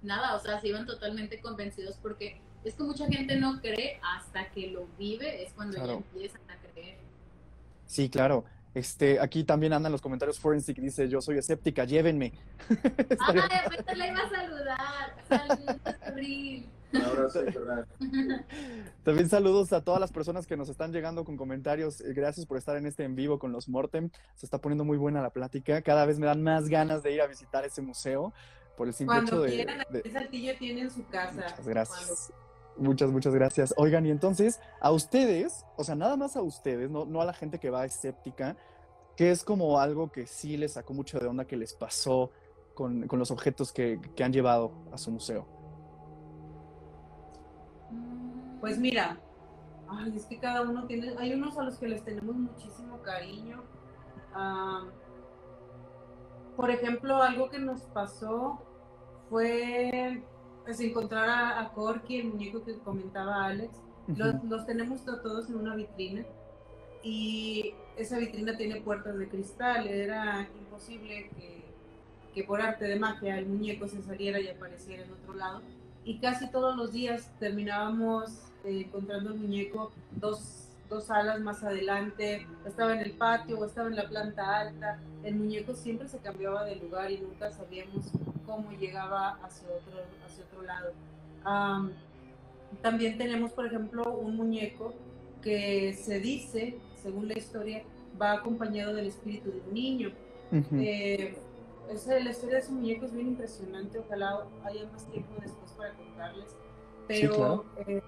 nada, 0.06 0.36
o 0.36 0.40
sea, 0.40 0.60
se 0.60 0.68
iban 0.68 0.86
totalmente 0.86 1.40
convencidos 1.40 1.98
porque 2.00 2.40
es 2.64 2.74
que 2.74 2.82
mucha 2.82 3.06
gente 3.06 3.36
no 3.36 3.60
cree 3.60 4.00
hasta 4.02 4.48
que 4.50 4.68
lo 4.68 4.86
vive, 4.98 5.42
es 5.42 5.52
cuando 5.52 5.76
ya 5.76 5.92
empiezan 5.92 6.40
a 6.48 6.56
creer. 6.72 6.98
Sí, 7.86 8.08
claro. 8.08 8.44
Este, 8.74 9.20
aquí 9.20 9.44
también 9.44 9.72
andan 9.72 9.90
los 9.90 10.02
comentarios 10.02 10.38
Forensic, 10.38 10.78
dice, 10.78 11.08
yo 11.08 11.22
soy 11.22 11.38
escéptica, 11.38 11.84
llévenme. 11.84 12.32
ah, 13.20 13.32
después 13.70 13.98
la 13.98 14.08
iba 14.08 14.20
a 14.20 14.30
saludar. 14.30 15.14
Saludos, 15.28 15.76
Abril. 16.02 16.68
También 19.02 19.28
saludos 19.28 19.72
a 19.72 19.82
todas 19.82 20.00
las 20.00 20.12
personas 20.12 20.46
que 20.46 20.56
nos 20.56 20.68
están 20.68 20.92
llegando 20.92 21.24
con 21.24 21.36
comentarios. 21.36 22.00
Eh, 22.00 22.12
gracias 22.12 22.46
por 22.46 22.58
estar 22.58 22.76
en 22.76 22.86
este 22.86 23.04
en 23.04 23.16
vivo 23.16 23.38
con 23.38 23.52
los 23.52 23.68
Mortem. 23.68 24.10
Se 24.34 24.46
está 24.46 24.58
poniendo 24.58 24.84
muy 24.84 24.96
buena 24.96 25.22
la 25.22 25.30
plática. 25.30 25.82
Cada 25.82 26.06
vez 26.06 26.18
me 26.18 26.26
dan 26.26 26.42
más 26.42 26.68
ganas 26.68 27.02
de 27.02 27.12
ir 27.12 27.20
a 27.20 27.26
visitar 27.26 27.64
ese 27.64 27.82
museo 27.82 28.32
por 28.76 28.88
el 28.88 28.94
simple 28.94 29.18
hecho 29.18 29.40
de, 29.40 29.50
quieran, 29.50 29.78
de... 29.90 30.10
Saltillo 30.10 30.56
tiene 30.58 30.90
su 30.90 31.06
casa. 31.06 31.32
Muchas 31.32 31.66
gracias. 31.66 32.32
Muchas, 32.76 33.10
muchas 33.10 33.34
gracias. 33.34 33.74
Oigan, 33.78 34.04
y 34.04 34.10
entonces, 34.10 34.60
a 34.80 34.92
ustedes, 34.92 35.64
o 35.76 35.84
sea, 35.84 35.94
nada 35.94 36.16
más 36.16 36.36
a 36.36 36.42
ustedes, 36.42 36.90
no, 36.90 37.06
no 37.06 37.22
a 37.22 37.24
la 37.24 37.32
gente 37.32 37.58
que 37.58 37.70
va 37.70 37.86
escéptica, 37.86 38.56
que 39.16 39.30
es 39.30 39.42
como 39.44 39.80
algo 39.80 40.12
que 40.12 40.26
sí 40.26 40.56
les 40.58 40.72
sacó 40.74 40.92
mucho 40.92 41.18
de 41.18 41.26
onda 41.26 41.46
que 41.46 41.56
les 41.56 41.72
pasó 41.72 42.30
con, 42.74 43.06
con 43.08 43.18
los 43.18 43.30
objetos 43.30 43.72
que, 43.72 43.98
que, 44.14 44.22
han 44.22 44.32
llevado 44.32 44.72
a 44.92 44.98
su 44.98 45.10
museo. 45.10 45.46
Pues 48.60 48.78
mira, 48.78 49.18
ay, 49.88 50.14
es 50.14 50.26
que 50.26 50.38
cada 50.38 50.60
uno 50.60 50.86
tiene, 50.86 51.14
hay 51.18 51.32
unos 51.32 51.56
a 51.56 51.62
los 51.62 51.78
que 51.78 51.88
les 51.88 52.04
tenemos 52.04 52.36
muchísimo 52.36 53.00
cariño. 53.00 53.62
Uh, 54.34 54.90
por 56.56 56.70
ejemplo, 56.70 57.22
algo 57.22 57.48
que 57.48 57.58
nos 57.58 57.82
pasó 57.82 58.65
fue 59.28 60.22
es 60.66 60.80
encontrar 60.80 61.28
a, 61.28 61.60
a 61.60 61.72
Corky, 61.72 62.20
el 62.20 62.28
muñeco 62.28 62.64
que 62.64 62.76
comentaba 62.78 63.44
Alex. 63.46 63.72
los, 64.08 64.42
los, 64.44 64.66
tenemos 64.66 65.04
todos 65.04 65.48
en 65.48 65.56
una 65.56 65.76
vitrina 65.76 66.24
y 67.02 67.74
esa 67.96 68.18
vitrina 68.18 68.56
tiene 68.56 68.80
puertas 68.80 69.16
de 69.16 69.28
cristal. 69.28 69.86
Era 69.86 70.48
imposible 70.58 71.30
que, 71.36 71.64
que 72.34 72.44
por 72.44 72.60
arte 72.60 72.86
de 72.86 72.98
magia 72.98 73.38
el 73.38 73.46
muñeco 73.46 73.86
se 73.86 74.02
saliera 74.02 74.40
y 74.40 74.48
apareciera 74.48 75.04
en 75.04 75.12
otro 75.12 75.34
lado. 75.34 75.62
Y 76.04 76.18
casi 76.18 76.50
todos 76.50 76.76
los 76.76 76.92
días 76.92 77.30
terminábamos 77.38 78.30
eh, 78.64 78.82
encontrando 78.86 79.32
el 79.32 79.38
muñeco 79.38 79.92
dos 80.12 80.62
dos 80.88 81.06
salas 81.06 81.40
más 81.40 81.64
adelante, 81.64 82.46
estaba 82.64 82.94
en 82.94 83.00
el 83.00 83.12
patio 83.12 83.58
o 83.58 83.64
estaba 83.64 83.88
en 83.88 83.96
la 83.96 84.08
planta 84.08 84.60
alta. 84.60 85.00
El 85.24 85.34
muñeco 85.34 85.74
siempre 85.74 86.08
se 86.08 86.18
cambiaba 86.18 86.64
de 86.64 86.76
lugar 86.76 87.10
y 87.10 87.18
nunca 87.18 87.50
sabíamos 87.50 88.06
cómo 88.46 88.70
llegaba 88.72 89.38
hacia 89.42 89.68
otro, 89.68 90.02
hacia 90.24 90.44
otro 90.44 90.62
lado. 90.62 90.92
también 92.82 93.18
tenemos, 93.18 93.52
por 93.52 93.66
ejemplo, 93.66 94.18
un 94.18 94.36
muñeco 94.36 94.94
que 95.42 95.94
se 95.94 96.20
dice, 96.20 96.78
según 97.02 97.28
la 97.28 97.38
historia, 97.38 97.82
va 98.20 98.32
acompañado 98.32 98.94
del 98.94 99.06
espíritu 99.06 99.50
de 99.50 99.60
un 99.60 99.74
niño. 99.74 100.12
Eh, 100.72 101.36
la 101.88 101.94
historia 101.94 102.56
de 102.56 102.58
ese 102.58 102.72
muñeco 102.72 103.06
es 103.06 103.12
bien 103.12 103.28
impresionante, 103.28 103.98
ojalá 103.98 104.46
haya 104.64 104.88
más 104.90 105.04
tiempo 105.06 105.34
después 105.40 105.70
para 105.72 105.92
contarles. 105.94 106.56
Pero 107.06 107.64
eh, 107.86 108.02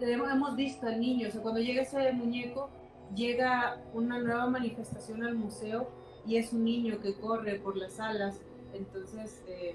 hemos 0.00 0.56
visto 0.56 0.86
al 0.86 1.00
niño, 1.00 1.28
o 1.28 1.30
sea, 1.30 1.42
cuando 1.42 1.60
llega 1.60 1.82
ese 1.82 2.12
muñeco, 2.12 2.70
llega 3.14 3.80
una 3.92 4.18
nueva 4.20 4.46
manifestación 4.46 5.24
al 5.24 5.34
museo 5.34 5.88
y 6.30 6.36
es 6.36 6.52
un 6.52 6.62
niño 6.62 7.00
que 7.00 7.14
corre 7.14 7.58
por 7.58 7.76
las 7.76 7.94
salas, 7.94 8.40
entonces, 8.72 9.42
eh, 9.48 9.74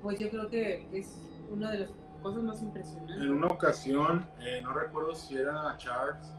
pues 0.00 0.16
yo 0.20 0.30
creo 0.30 0.48
que 0.48 0.86
es 0.92 1.18
una 1.50 1.72
de 1.72 1.78
las 1.80 1.90
cosas 2.22 2.44
más 2.44 2.62
impresionantes. 2.62 3.16
En 3.16 3.32
una 3.32 3.48
ocasión, 3.48 4.24
eh, 4.38 4.60
no 4.62 4.72
recuerdo 4.74 5.16
si 5.16 5.36
era 5.36 5.76
Charles, 5.76 6.32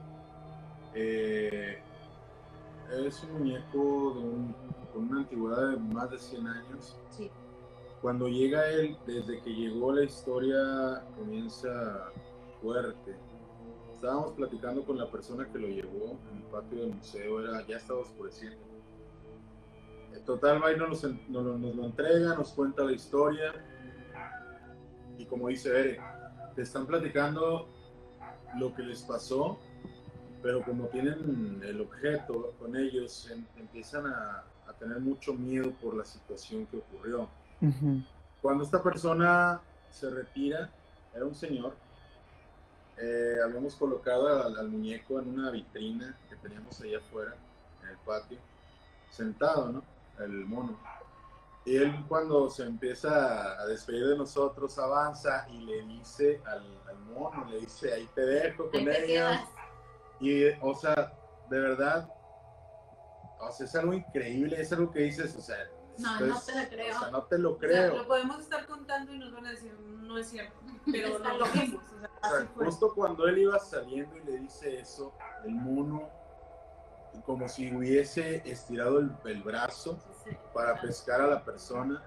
eh, 0.93 1.77
es 3.05 3.21
un 3.25 3.39
muñeco 3.39 4.13
con 4.93 5.09
una 5.09 5.19
antigüedad 5.19 5.71
de 5.71 5.77
más 5.93 6.09
de 6.09 6.19
100 6.19 6.47
años. 6.47 6.97
Sí. 7.09 7.29
Cuando 8.01 8.29
llega 8.29 8.65
él, 8.69 8.97
desde 9.05 9.41
que 9.41 9.49
llegó 9.53 9.91
la 9.91 10.05
historia 10.05 11.03
comienza 11.17 12.13
fuerte. 12.61 13.13
Estábamos 13.93 14.31
platicando 14.35 14.85
con 14.85 14.97
la 14.97 15.11
persona 15.11 15.45
que 15.51 15.59
lo 15.59 15.67
llevó 15.67 16.17
en 16.31 16.37
el 16.37 16.43
patio 16.43 16.79
del 16.79 16.95
museo, 16.95 17.43
era, 17.43 17.67
ya 17.67 17.75
estaba 17.75 17.99
oscureciendo. 17.99 18.68
Total, 20.29 20.63
va 20.63 20.71
nos, 20.73 21.03
nos, 21.27 21.75
lo 21.75 21.85
entrega, 21.85 22.35
nos 22.35 22.51
cuenta 22.51 22.83
la 22.83 22.91
historia. 22.91 23.51
Y 25.17 25.25
como 25.25 25.47
dice 25.47 25.69
Ere, 25.69 25.99
te 26.55 26.61
están 26.61 26.85
platicando 26.85 27.67
lo 28.59 28.75
que 28.75 28.83
les 28.83 29.01
pasó, 29.01 29.57
pero 30.43 30.61
como 30.61 30.85
tienen 30.89 31.59
el 31.65 31.81
objeto 31.81 32.53
con 32.59 32.75
ellos, 32.75 33.27
em, 33.31 33.43
empiezan 33.57 34.05
a, 34.05 34.43
a, 34.67 34.73
tener 34.73 34.99
mucho 34.99 35.33
miedo 35.33 35.71
por 35.81 35.95
la 35.95 36.05
situación 36.05 36.67
que 36.67 36.77
ocurrió. 36.77 37.27
Cuando 38.39 38.63
esta 38.63 38.83
persona 38.83 39.59
se 39.89 40.11
retira, 40.11 40.69
era 41.15 41.25
un 41.25 41.33
señor, 41.33 41.73
eh, 42.99 43.37
habíamos 43.43 43.73
colocado 43.73 44.43
al, 44.43 44.69
muñeco 44.69 45.19
en 45.19 45.27
una 45.27 45.49
vitrina 45.49 46.15
que 46.29 46.35
teníamos 46.35 46.79
allá 46.81 46.99
afuera, 46.99 47.33
en 47.81 47.89
el 47.89 47.97
patio, 48.05 48.37
sentado, 49.09 49.71
¿no? 49.71 49.98
El 50.19 50.45
mono. 50.45 50.77
Y 51.65 51.75
él 51.75 52.05
cuando 52.07 52.49
se 52.49 52.63
empieza 52.63 53.59
a 53.59 53.65
despedir 53.67 54.07
de 54.07 54.17
nosotros, 54.17 54.77
avanza 54.79 55.47
y 55.49 55.59
le 55.59 55.83
dice 55.83 56.41
al, 56.45 56.63
mono, 57.13 57.45
le 57.49 57.59
dice, 57.59 57.93
ahí 57.93 58.07
te 58.15 58.21
dejo 58.21 58.69
con 58.69 58.87
ella. 58.87 59.45
Y, 60.19 60.45
o 60.61 60.75
sea, 60.75 61.13
de 61.49 61.59
verdad, 61.59 62.09
o 63.39 63.51
sea, 63.51 63.65
es 63.65 63.75
algo 63.75 63.93
increíble, 63.93 64.59
es 64.59 64.71
algo 64.71 64.91
que 64.91 64.99
dices, 64.99 65.35
o 65.35 65.41
sea, 65.41 65.57
no, 65.97 66.19
no 66.19 66.39
te 66.39 66.55
lo 66.55 66.69
creo. 66.69 66.95
O 66.95 66.99
sea, 66.99 67.11
no 67.11 67.23
te 67.23 67.37
lo 67.37 67.57
creo. 67.57 67.97
lo 67.97 68.07
podemos 68.07 68.39
estar 68.39 68.65
contando 68.65 69.13
y 69.13 69.19
nos 69.19 69.33
van 69.33 69.45
a 69.45 69.51
decir, 69.51 69.73
no 69.79 70.17
es 70.17 70.29
cierto, 70.29 70.59
pero 70.91 71.19
no 71.19 71.37
lo 71.37 71.45
vimos. 71.51 71.83
O 71.83 72.27
sea, 72.27 72.47
justo 72.55 72.93
cuando 72.95 73.27
él 73.27 73.39
iba 73.39 73.59
saliendo 73.59 74.15
y 74.17 74.23
le 74.23 74.39
dice 74.39 74.79
eso, 74.79 75.13
el 75.45 75.51
mono, 75.51 76.09
como 77.25 77.47
si 77.47 77.73
hubiese 77.73 78.41
estirado 78.49 78.99
el, 78.99 79.11
el 79.25 79.43
brazo 79.43 79.99
para 80.53 80.79
pescar 80.79 81.21
a 81.21 81.27
la 81.27 81.43
persona. 81.43 82.03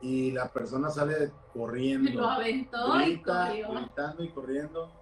Y 0.00 0.30
la 0.32 0.48
persona 0.48 0.88
sale 0.90 1.30
corriendo. 1.52 2.10
Lo 2.10 2.28
aventó 2.28 3.00
y 3.02 3.20
corrió. 3.22 3.72
Gritando 3.72 4.24
y 4.24 4.30
corriendo. 4.30 4.92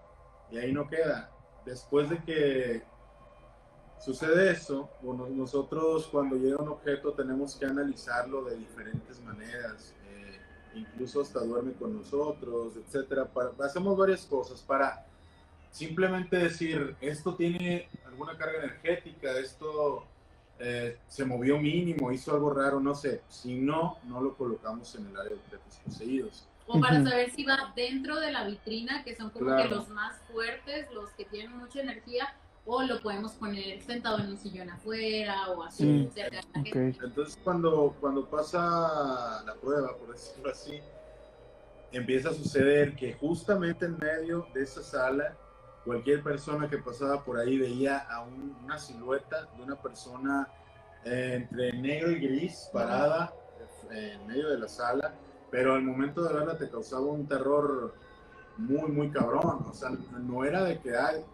Y 0.50 0.58
ahí 0.58 0.72
no 0.72 0.88
queda. 0.88 1.30
Después 1.64 2.10
de 2.10 2.22
que 2.24 2.84
sucede 4.00 4.52
eso, 4.52 4.90
bueno, 5.02 5.28
nosotros 5.28 6.08
cuando 6.10 6.36
llega 6.36 6.62
un 6.62 6.68
objeto 6.68 7.12
tenemos 7.12 7.56
que 7.56 7.66
analizarlo 7.66 8.44
de 8.44 8.56
diferentes 8.56 9.20
maneras, 9.22 9.94
eh, 10.06 10.40
incluso 10.74 11.20
hasta 11.20 11.40
duerme 11.40 11.74
con 11.74 11.96
nosotros, 11.96 12.76
etcétera. 12.76 13.28
hacemos 13.60 13.96
varias 13.96 14.24
cosas 14.24 14.62
para 14.62 15.07
simplemente 15.70 16.36
decir, 16.36 16.96
esto 17.00 17.34
tiene 17.34 17.88
alguna 18.06 18.36
carga 18.36 18.64
energética, 18.64 19.38
esto 19.38 20.06
eh, 20.58 20.98
se 21.06 21.24
movió 21.24 21.58
mínimo, 21.58 22.10
hizo 22.10 22.32
algo 22.34 22.52
raro, 22.52 22.80
no 22.80 22.94
sé. 22.94 23.22
Si 23.28 23.54
no, 23.54 23.98
no 24.04 24.20
lo 24.20 24.36
colocamos 24.36 24.94
en 24.96 25.06
el 25.06 25.16
área 25.16 25.30
de 25.30 25.36
objetos 25.36 25.80
poseídos. 25.84 26.48
O 26.66 26.80
para 26.80 27.02
saber 27.02 27.30
si 27.30 27.44
va 27.44 27.72
dentro 27.74 28.20
de 28.20 28.30
la 28.30 28.44
vitrina, 28.44 29.02
que 29.02 29.16
son 29.16 29.30
como 29.30 29.56
que 29.56 29.68
los 29.68 29.88
más 29.88 30.20
fuertes, 30.30 30.90
los 30.92 31.10
que 31.12 31.24
tienen 31.24 31.56
mucha 31.56 31.80
energía, 31.80 32.34
o 32.66 32.82
lo 32.82 33.00
podemos 33.00 33.32
poner 33.32 33.80
sentado 33.80 34.18
en 34.18 34.28
un 34.28 34.36
sillón 34.36 34.68
afuera 34.68 35.48
o 35.48 35.62
así 35.62 35.84
mm, 35.84 36.10
cerca 36.10 36.40
Entonces 36.54 37.38
cuando, 37.42 37.96
cuando 37.98 38.28
pasa 38.28 39.42
la 39.46 39.54
prueba, 39.54 39.96
por 39.96 40.12
decirlo 40.12 40.50
así, 40.50 40.78
empieza 41.92 42.28
a 42.28 42.34
suceder 42.34 42.94
que 42.94 43.14
justamente 43.14 43.86
en 43.86 43.96
medio 43.96 44.46
de 44.52 44.64
esa 44.64 44.82
sala, 44.82 45.34
cualquier 45.88 46.22
persona 46.22 46.68
que 46.68 46.76
pasaba 46.76 47.24
por 47.24 47.38
ahí 47.38 47.56
veía 47.56 47.96
a 48.10 48.20
una 48.20 48.78
silueta 48.78 49.46
de 49.56 49.62
una 49.62 49.74
persona 49.74 50.46
eh, 51.02 51.32
entre 51.36 51.72
negro 51.72 52.10
y 52.10 52.20
gris 52.20 52.68
parada 52.70 53.32
en 53.90 54.26
medio 54.26 54.50
de 54.50 54.58
la 54.58 54.68
sala, 54.68 55.14
pero 55.50 55.72
al 55.72 55.82
momento 55.82 56.22
de 56.24 56.34
verla 56.34 56.58
te 56.58 56.68
causaba 56.68 57.06
un 57.06 57.26
terror 57.26 57.94
muy, 58.58 58.90
muy 58.90 59.10
cabrón. 59.10 59.64
O 59.66 59.72
sea, 59.72 59.88
no 59.88 60.44
era 60.44 60.62
de 60.62 60.78
que 60.78 60.92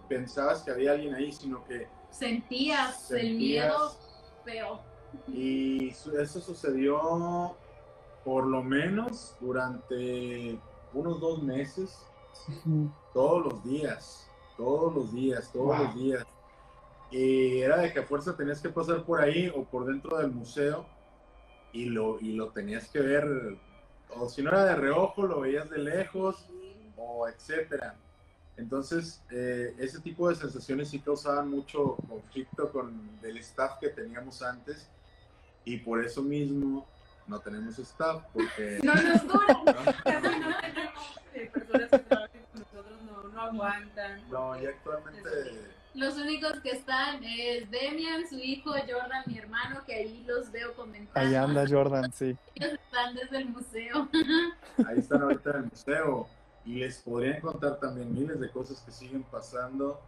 pensabas 0.09 0.63
que 0.63 0.71
había 0.71 0.93
alguien 0.93 1.17
ahí, 1.17 1.33
sino 1.33 1.65
que... 1.65 1.89
Sentías, 2.11 3.11
el 3.11 3.35
miedo 3.35 3.97
feo. 4.45 4.81
Y 5.27 5.89
eso 5.89 6.41
sucedió 6.41 7.57
por 8.25 8.47
lo 8.47 8.63
menos 8.63 9.37
durante 9.41 10.61
unos 10.93 11.19
dos 11.19 11.43
meses, 11.43 12.07
todos 13.13 13.53
los 13.53 13.65
días, 13.65 14.31
todos 14.57 14.95
los 14.95 15.13
días, 15.13 15.51
todos 15.53 15.79
los 15.79 15.95
días. 15.95 16.27
Y 17.11 17.61
era 17.61 17.79
de 17.79 17.93
que 17.93 18.01
a 18.01 18.03
fuerza 18.05 18.37
tenías 18.37 18.61
que 18.61 18.69
pasar 18.69 19.05
por 19.05 19.21
ahí 19.21 19.53
o 19.55 19.65
por 19.65 19.87
dentro 19.87 20.19
del 20.19 20.31
museo 20.31 20.87
y 21.73 21.87
lo, 21.87 22.19
y 22.21 22.33
lo 22.33 22.51
tenías 22.51 22.89
que 22.89 23.01
ver, 23.01 23.59
o 24.17 24.29
si 24.29 24.43
no 24.43 24.51
era 24.51 24.65
de 24.65 24.77
reojo, 24.77 25.27
lo 25.27 25.41
veías 25.41 25.69
de 25.71 25.79
lejos 25.79 26.47
o 26.97 27.29
etcétera. 27.29 27.97
Entonces, 28.57 29.21
eh, 29.31 29.75
ese 29.79 30.01
tipo 30.01 30.29
de 30.29 30.37
sensaciones 30.37 30.89
sí 30.89 31.01
causaban 31.01 31.51
mucho 31.51 31.97
conflicto 32.09 32.71
con 32.71 33.19
el 33.23 33.37
staff 33.39 33.79
que 33.81 33.89
teníamos 33.89 34.43
antes 34.43 34.89
y 35.65 35.79
por 35.79 36.05
eso 36.05 36.23
mismo 36.23 36.87
no 37.27 37.41
tenemos 37.41 37.79
staff 37.79 38.23
porque... 38.33 38.79
No 38.83 38.95
nos 38.95 39.27
dura. 39.27 39.63
¿no? 39.65 41.51
personas 41.53 41.91
que 41.91 41.99
trabajan 41.99 42.41
con 42.53 42.61
nosotros 42.61 43.03
no, 43.03 43.29
no 43.29 43.34
aguantan. 43.45 44.29
No, 44.31 44.61
y 44.61 44.67
actualmente... 44.67 45.75
Los 45.95 46.17
únicos 46.17 46.59
que 46.59 46.71
están 46.71 47.23
es 47.23 47.71
Demian, 47.71 48.29
su 48.29 48.37
hijo, 48.37 48.73
Jordan, 48.73 49.23
mi 49.27 49.39
hermano, 49.39 49.85
que 49.87 49.95
ahí 49.95 50.25
los 50.27 50.51
veo 50.51 50.75
comentando. 50.75 51.21
Ahí 51.21 51.37
anda 51.37 51.65
Jordan, 51.69 52.13
sí. 52.13 52.37
Ellos 52.57 52.73
están 52.73 53.15
desde 53.15 53.39
el 53.39 53.49
museo. 53.51 54.09
Ahí 54.89 54.99
están 54.99 55.23
ahorita 55.23 55.51
en 55.51 55.57
el 55.57 55.65
museo. 55.67 56.29
Y 56.65 56.81
les 56.81 56.99
podrían 56.99 57.41
contar 57.41 57.79
también 57.79 58.13
miles 58.13 58.41
de 58.41 58.51
cosas 58.51 58.81
que 58.81 58.91
siguen 58.91 59.23
pasando, 59.23 60.01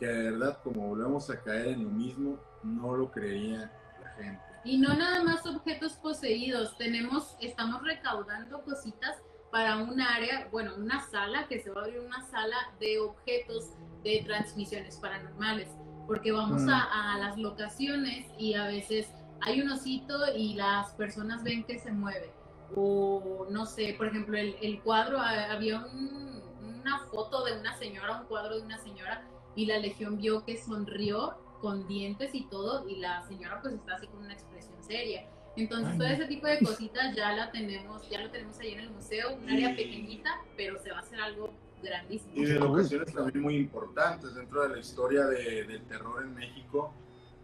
que 0.00 0.06
de 0.06 0.30
verdad, 0.32 0.58
como 0.64 0.88
volvemos 0.88 1.30
a 1.30 1.40
caer 1.40 1.68
en 1.68 1.84
lo 1.84 1.90
mismo, 1.90 2.40
no 2.64 2.96
lo 2.96 3.12
creería 3.12 3.70
la 4.02 4.08
gente. 4.14 4.42
Y 4.64 4.78
no 4.78 4.94
nada 4.94 5.22
más 5.22 5.46
objetos 5.46 5.92
poseídos, 5.92 6.76
tenemos, 6.78 7.36
estamos 7.40 7.84
recaudando 7.84 8.62
cositas 8.62 9.18
para 9.54 9.76
un 9.76 10.00
área, 10.00 10.48
bueno, 10.50 10.72
una 10.76 10.98
sala, 10.98 11.46
que 11.46 11.60
se 11.60 11.70
va 11.70 11.82
a 11.82 11.84
abrir 11.84 12.00
una 12.00 12.26
sala 12.26 12.56
de 12.80 12.98
objetos 12.98 13.70
de 14.02 14.24
transmisiones 14.26 14.96
paranormales, 14.96 15.68
porque 16.08 16.32
vamos 16.32 16.62
mm. 16.62 16.70
a, 16.70 17.14
a, 17.14 17.18
las 17.18 17.38
locaciones 17.38 18.26
y 18.36 18.54
a 18.54 18.66
veces 18.66 19.06
hay 19.42 19.60
un 19.60 19.70
osito 19.70 20.34
y 20.36 20.54
las 20.54 20.90
personas 20.94 21.44
ven 21.44 21.62
que 21.62 21.78
se 21.78 21.92
mueve 21.92 22.32
o 22.74 23.46
no 23.48 23.64
sé, 23.64 23.94
por 23.96 24.08
ejemplo, 24.08 24.36
el, 24.36 24.56
el 24.60 24.82
cuadro, 24.82 25.20
había 25.20 25.86
una 25.86 26.98
foto 27.12 27.44
de 27.44 27.56
una 27.56 27.76
señora, 27.76 28.22
un 28.22 28.26
cuadro 28.26 28.56
de 28.56 28.62
una 28.62 28.78
señora, 28.78 29.24
y 29.54 29.66
la 29.66 29.78
legión 29.78 30.16
vio 30.16 30.44
que 30.44 30.60
sonrió 30.60 31.38
con 31.60 31.86
dientes 31.86 32.34
y 32.34 32.42
todo, 32.46 32.88
y 32.88 32.96
la 32.96 33.22
señora 33.28 33.60
pues 33.62 33.74
está 33.74 33.94
así 33.94 34.08
con 34.08 34.24
una 34.24 34.34
expresión 34.34 34.82
seria. 34.82 35.28
Entonces, 35.56 35.96
todo 35.96 36.06
ese 36.08 36.26
tipo 36.26 36.46
de 36.46 36.58
cositas 36.58 37.14
ya 37.14 37.32
la 37.32 37.50
tenemos, 37.50 38.08
ya 38.10 38.20
lo 38.20 38.30
tenemos 38.30 38.58
ahí 38.58 38.72
en 38.72 38.80
el 38.80 38.90
museo, 38.90 39.36
un 39.36 39.48
área 39.48 39.74
pequeñita, 39.76 40.30
pero 40.56 40.82
se 40.82 40.90
va 40.90 40.98
a 40.98 41.00
hacer 41.00 41.20
algo 41.20 41.52
grandísimo. 41.82 42.32
Y 42.34 42.44
de 42.44 42.54
locaciones 42.54 43.14
también 43.14 43.40
muy 43.40 43.56
importantes 43.56 44.34
dentro 44.34 44.62
de 44.62 44.74
la 44.74 44.78
historia 44.78 45.26
de, 45.26 45.64
del 45.64 45.82
terror 45.84 46.22
en 46.22 46.34
México, 46.34 46.92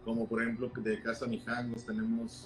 como 0.03 0.27
por 0.27 0.41
ejemplo 0.41 0.69
de 0.75 1.01
Casa 1.01 1.25
Mijangos 1.27 1.85
tenemos 1.85 2.45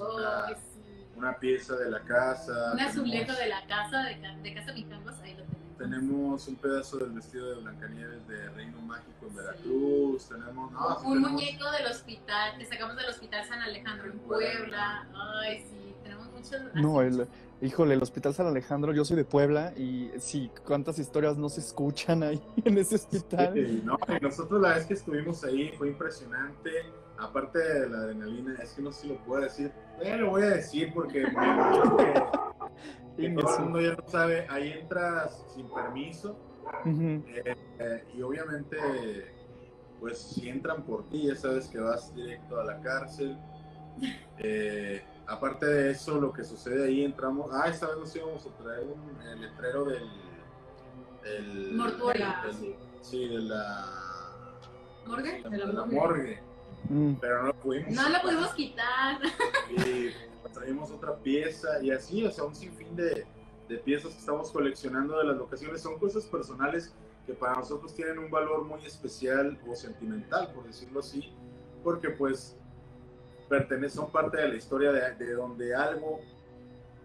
una, 1.15 1.37
pieza 1.39 1.75
de 1.77 1.89
la 1.89 2.01
casa. 2.01 2.73
Un 2.73 2.79
azulejo 2.81 3.33
de 3.33 3.47
la 3.47 3.65
casa, 3.65 4.03
de, 4.03 4.41
de 4.43 4.53
Casa 4.53 4.73
Mijangos, 4.73 5.19
ahí 5.19 5.33
lo 5.33 5.43
tenemos 5.43 5.54
tenemos 5.77 6.47
un 6.47 6.55
pedazo 6.55 6.97
del 6.97 7.11
vestido 7.11 7.49
de 7.49 7.61
Blancanieves 7.61 8.27
de 8.27 8.49
Reino 8.51 8.79
Mágico 8.81 9.27
en 9.27 9.35
Veracruz. 9.35 10.27
Tenemos. 10.29 10.71
un 11.03 11.21
muñeco 11.21 11.69
del 11.71 11.87
hospital 11.87 12.57
que 12.57 12.65
sacamos 12.65 12.95
del 12.95 13.09
Hospital 13.09 13.45
San 13.45 13.61
Alejandro 13.61 14.11
en 14.11 14.19
Puebla. 14.19 15.07
Ay, 15.41 15.65
sí, 15.69 15.95
tenemos 16.03 16.31
muchos. 16.31 16.61
No, 16.75 17.01
el, 17.01 17.27
híjole, 17.61 17.95
el 17.95 18.01
Hospital 18.01 18.33
San 18.33 18.47
Alejandro, 18.47 18.93
yo 18.93 19.05
soy 19.05 19.17
de 19.17 19.25
Puebla 19.25 19.73
y 19.75 20.11
sí, 20.19 20.49
cuántas 20.65 20.99
historias 20.99 21.37
no 21.37 21.49
se 21.49 21.61
escuchan 21.61 22.23
ahí 22.23 22.41
en 22.65 22.77
ese 22.77 22.95
hospital. 22.95 23.53
Sí, 23.53 23.81
no, 23.83 23.97
nosotros 24.21 24.61
la 24.61 24.75
vez 24.75 24.85
que 24.85 24.93
estuvimos 24.93 25.43
ahí 25.43 25.71
fue 25.77 25.89
impresionante. 25.89 26.71
Aparte 27.17 27.59
de 27.59 27.89
la 27.89 27.97
adrenalina, 27.97 28.55
es 28.61 28.73
que 28.73 28.81
no 28.81 28.91
sé 28.91 29.03
si 29.03 29.07
lo 29.07 29.17
puedo 29.23 29.41
decir. 29.41 29.71
Eh, 30.01 30.17
lo 30.17 30.31
voy 30.31 30.43
a 30.43 30.49
decir 30.49 30.91
porque 30.93 31.23
que 33.15 33.29
todo 33.35 33.57
el 33.57 33.63
mundo 33.63 33.81
ya 33.81 33.93
lo 33.93 34.07
sabe, 34.07 34.45
ahí 34.49 34.71
entras 34.71 35.45
sin 35.53 35.69
permiso 35.69 36.37
eh, 36.85 37.55
eh, 37.79 38.03
y 38.13 38.21
obviamente, 38.21 38.77
pues 39.99 40.19
si 40.19 40.49
entran 40.49 40.83
por 40.83 41.07
ti, 41.09 41.27
ya 41.27 41.35
sabes 41.35 41.67
que 41.67 41.79
vas 41.79 42.13
directo 42.15 42.59
a 42.59 42.65
la 42.65 42.81
cárcel. 42.81 43.37
Eh, 44.37 45.03
aparte 45.27 45.65
de 45.65 45.91
eso, 45.91 46.19
lo 46.19 46.33
que 46.33 46.43
sucede 46.43 46.87
ahí, 46.87 47.03
entramos, 47.03 47.49
ah, 47.53 47.69
esta 47.69 47.87
vez 47.87 47.97
nos 47.97 48.15
íbamos 48.15 48.45
a 48.45 48.63
traer 48.63 48.83
un 48.83 49.21
el 49.27 49.41
letrero 49.41 49.85
del... 49.85 50.09
del 51.23 51.73
Mortuoria. 51.73 52.43
sí, 53.01 53.27
de 53.27 53.39
la... 53.41 53.85
¿Morgue? 55.05 55.43
De 55.49 55.57
la, 55.57 55.85
morgue. 55.85 56.41
Mm. 56.89 57.13
Pero 57.21 57.41
no 57.41 57.47
lo 57.47 57.53
pudimos. 57.55 57.93
No 57.93 58.09
lo 58.09 58.21
pudimos 58.21 58.53
quitar. 58.53 59.19
Y 59.69 60.11
traemos 60.53 60.91
otra 60.91 61.15
pieza 61.17 61.81
y 61.81 61.91
así, 61.91 62.25
o 62.25 62.31
sea, 62.31 62.45
un 62.45 62.55
sinfín 62.55 62.95
de, 62.95 63.25
de 63.67 63.77
piezas 63.77 64.13
que 64.13 64.19
estamos 64.19 64.51
coleccionando 64.51 65.17
de 65.17 65.25
las 65.25 65.37
locaciones. 65.37 65.81
Son 65.81 65.97
cosas 65.99 66.25
personales 66.25 66.93
que 67.25 67.33
para 67.33 67.55
nosotros 67.55 67.93
tienen 67.93 68.19
un 68.19 68.29
valor 68.29 68.63
muy 68.63 68.85
especial 68.85 69.59
o 69.67 69.75
sentimental, 69.75 70.51
por 70.53 70.65
decirlo 70.65 70.99
así, 70.99 71.33
porque 71.83 72.09
pues 72.11 72.55
pertenecen, 73.49 74.01
son 74.01 74.11
parte 74.11 74.37
de 74.37 74.49
la 74.49 74.55
historia 74.55 74.91
de, 74.91 75.15
de 75.15 75.33
donde 75.33 75.75
algo 75.75 76.19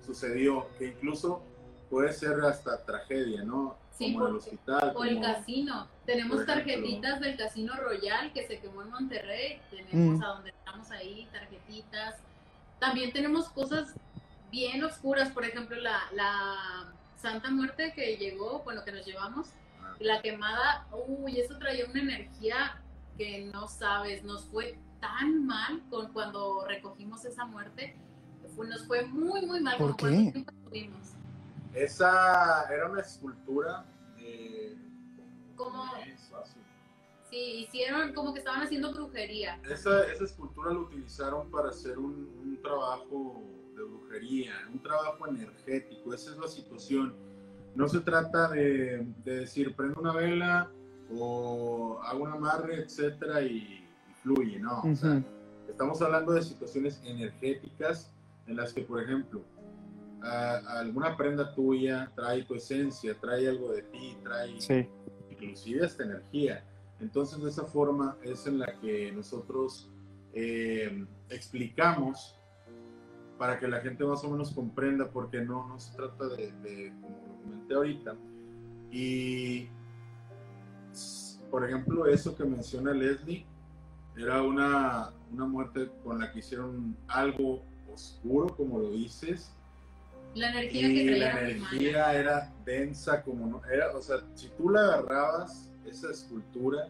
sucedió, 0.05 0.67
que 0.79 0.89
incluso 0.89 1.43
puede 1.89 2.13
ser 2.13 2.41
hasta 2.41 2.85
tragedia, 2.85 3.43
¿no? 3.43 3.77
Sí, 4.01 4.15
como 4.15 4.29
el 4.29 4.37
hospital. 4.37 4.93
O 4.97 5.05
el 5.05 5.21
casino. 5.21 5.87
Tenemos 6.07 6.47
tarjetitas 6.47 7.21
del 7.21 7.37
Casino 7.37 7.75
Royal 7.77 8.33
que 8.33 8.47
se 8.47 8.59
quemó 8.59 8.81
en 8.81 8.91
Monterrey. 8.91 9.61
Tenemos 9.71 10.19
mm. 10.19 10.23
a 10.23 10.27
donde 10.29 10.51
estamos 10.51 10.91
ahí, 10.91 11.29
tarjetitas. 11.31 12.17
También 12.79 13.13
tenemos 13.13 13.51
cosas 13.51 13.95
bien 14.51 14.83
oscuras, 14.83 15.31
por 15.31 15.45
ejemplo, 15.45 15.77
la, 15.77 16.01
la 16.15 16.95
Santa 17.17 17.51
Muerte 17.51 17.93
que 17.95 18.17
llegó, 18.17 18.63
bueno, 18.65 18.83
que 18.85 18.93
nos 18.93 19.05
llevamos, 19.05 19.49
ah. 19.83 19.95
la 20.01 20.23
quemada, 20.23 20.87
uy, 21.07 21.39
eso 21.39 21.59
traía 21.59 21.85
una 21.85 22.01
energía 22.01 22.81
que 23.19 23.51
no 23.53 23.69
sabes, 23.69 24.25
nos 24.25 24.47
fue 24.47 24.79
tan 24.99 25.47
mal 25.47 25.83
con 25.91 26.11
cuando 26.15 26.65
recogimos 26.67 27.25
esa 27.27 27.45
muerte, 27.45 27.95
nos 28.57 28.87
fue 28.87 29.05
muy, 29.05 29.45
muy 29.47 29.61
mal. 29.61 29.77
¿Por 29.77 29.97
qué? 29.97 30.45
Esa 31.75 32.65
era 32.73 32.91
una 32.91 33.01
escultura 33.01 33.87
de... 34.17 34.77
Como... 35.57 35.85
Sí, 37.31 37.65
hicieron 37.69 38.13
como 38.13 38.33
que 38.33 38.41
estaban 38.41 38.63
haciendo 38.63 38.93
brujería. 38.93 39.61
Esa, 39.71 40.11
esa 40.11 40.25
escultura 40.25 40.73
la 40.73 40.81
utilizaron 40.81 41.49
para 41.49 41.69
hacer 41.69 41.97
un, 41.97 42.29
un, 42.43 42.61
trabajo 42.61 43.45
de 43.77 43.85
brujería, 43.85 44.53
un 44.73 44.83
trabajo 44.83 45.29
energético. 45.29 46.13
Esa 46.13 46.33
es 46.33 46.39
la 46.39 46.49
situación. 46.49 47.15
No 47.77 47.87
se 47.89 48.01
trata 48.01 48.49
de, 48.49 49.07
de 49.25 49.41
decir 49.41 49.77
prendo 49.77 50.01
una 50.01 50.13
vela 50.13 50.73
o 51.15 52.01
hago 52.03 52.25
un 52.25 52.33
amarre, 52.33 52.83
etcétera, 52.83 53.43
y, 53.43 53.81
fluye, 54.23 54.59
¿no? 54.59 54.83
o 54.83 54.95
sea, 54.95 55.23
estamos 55.69 56.01
hablando 56.03 56.33
de 56.33 56.43
situaciones 56.43 57.01
energéticas 57.05 58.13
en 58.47 58.57
las 58.57 58.73
que, 58.73 58.83
por 58.83 59.03
ejemplo, 59.03 59.43
alguna 60.23 61.17
prenda 61.17 61.55
tuya 61.55 62.13
trae 62.15 62.45
tu 62.45 62.55
esencia, 62.55 63.19
trae 63.19 63.49
algo 63.49 63.73
de 63.73 63.83
ti, 63.83 64.19
trae 64.23 64.61
sí. 64.61 64.89
inclusive 65.31 65.87
esta 65.87 66.05
energía. 66.05 66.65
Entonces, 67.01 67.43
de 67.43 67.49
esa 67.49 67.65
forma 67.65 68.17
es 68.23 68.47
en 68.47 68.59
la 68.59 68.79
que 68.81 69.11
nosotros 69.13 69.91
eh, 70.35 71.07
explicamos 71.31 72.39
para 73.39 73.59
que 73.59 73.67
la 73.67 73.81
gente 73.81 74.05
más 74.05 74.23
o 74.23 74.31
menos 74.31 74.53
comprenda, 74.53 75.11
porque 75.11 75.41
no, 75.41 75.67
no 75.67 75.81
se 75.81 75.97
trata 75.97 76.29
de, 76.29 76.93
como 77.01 77.27
lo 77.27 77.43
comenté 77.43 77.75
ahorita. 77.75 78.17
Y, 78.91 79.69
por 81.51 81.65
ejemplo, 81.65 82.07
eso 82.07 82.37
que 82.37 82.45
menciona 82.45 82.93
Leslie, 82.93 83.47
era 84.15 84.43
una, 84.43 85.13
una 85.33 85.47
muerte 85.47 85.91
con 86.05 86.19
la 86.19 86.31
que 86.31 86.41
hicieron 86.41 86.95
algo 87.09 87.65
oscuro, 87.91 88.55
como 88.55 88.79
lo 88.79 88.91
dices, 88.91 89.57
la 90.35 90.51
energía 90.51 90.89
y 90.89 90.95
que 90.95 91.19
la 91.19 91.41
energía 91.41 92.15
era 92.15 92.53
densa 92.65 93.23
como 93.23 93.47
no 93.47 93.63
era, 93.67 93.95
o 93.97 94.03
sea, 94.03 94.19
si 94.35 94.49
tú 94.57 94.71
la 94.71 94.81
agarrabas 94.81 95.71
esa 95.85 96.11
escultura, 96.11 96.89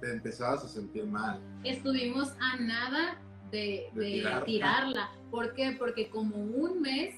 te 0.00 0.10
empezabas 0.12 0.64
a 0.64 0.68
sentir 0.68 1.06
mal. 1.06 1.40
Estuvimos 1.64 2.32
a 2.40 2.56
nada 2.58 3.18
de, 3.50 3.90
tirarla. 4.44 5.10
¿Por 5.30 5.54
qué? 5.54 5.76
Porque 5.78 6.08
como 6.10 6.36
un 6.36 6.82
mes 6.82 7.14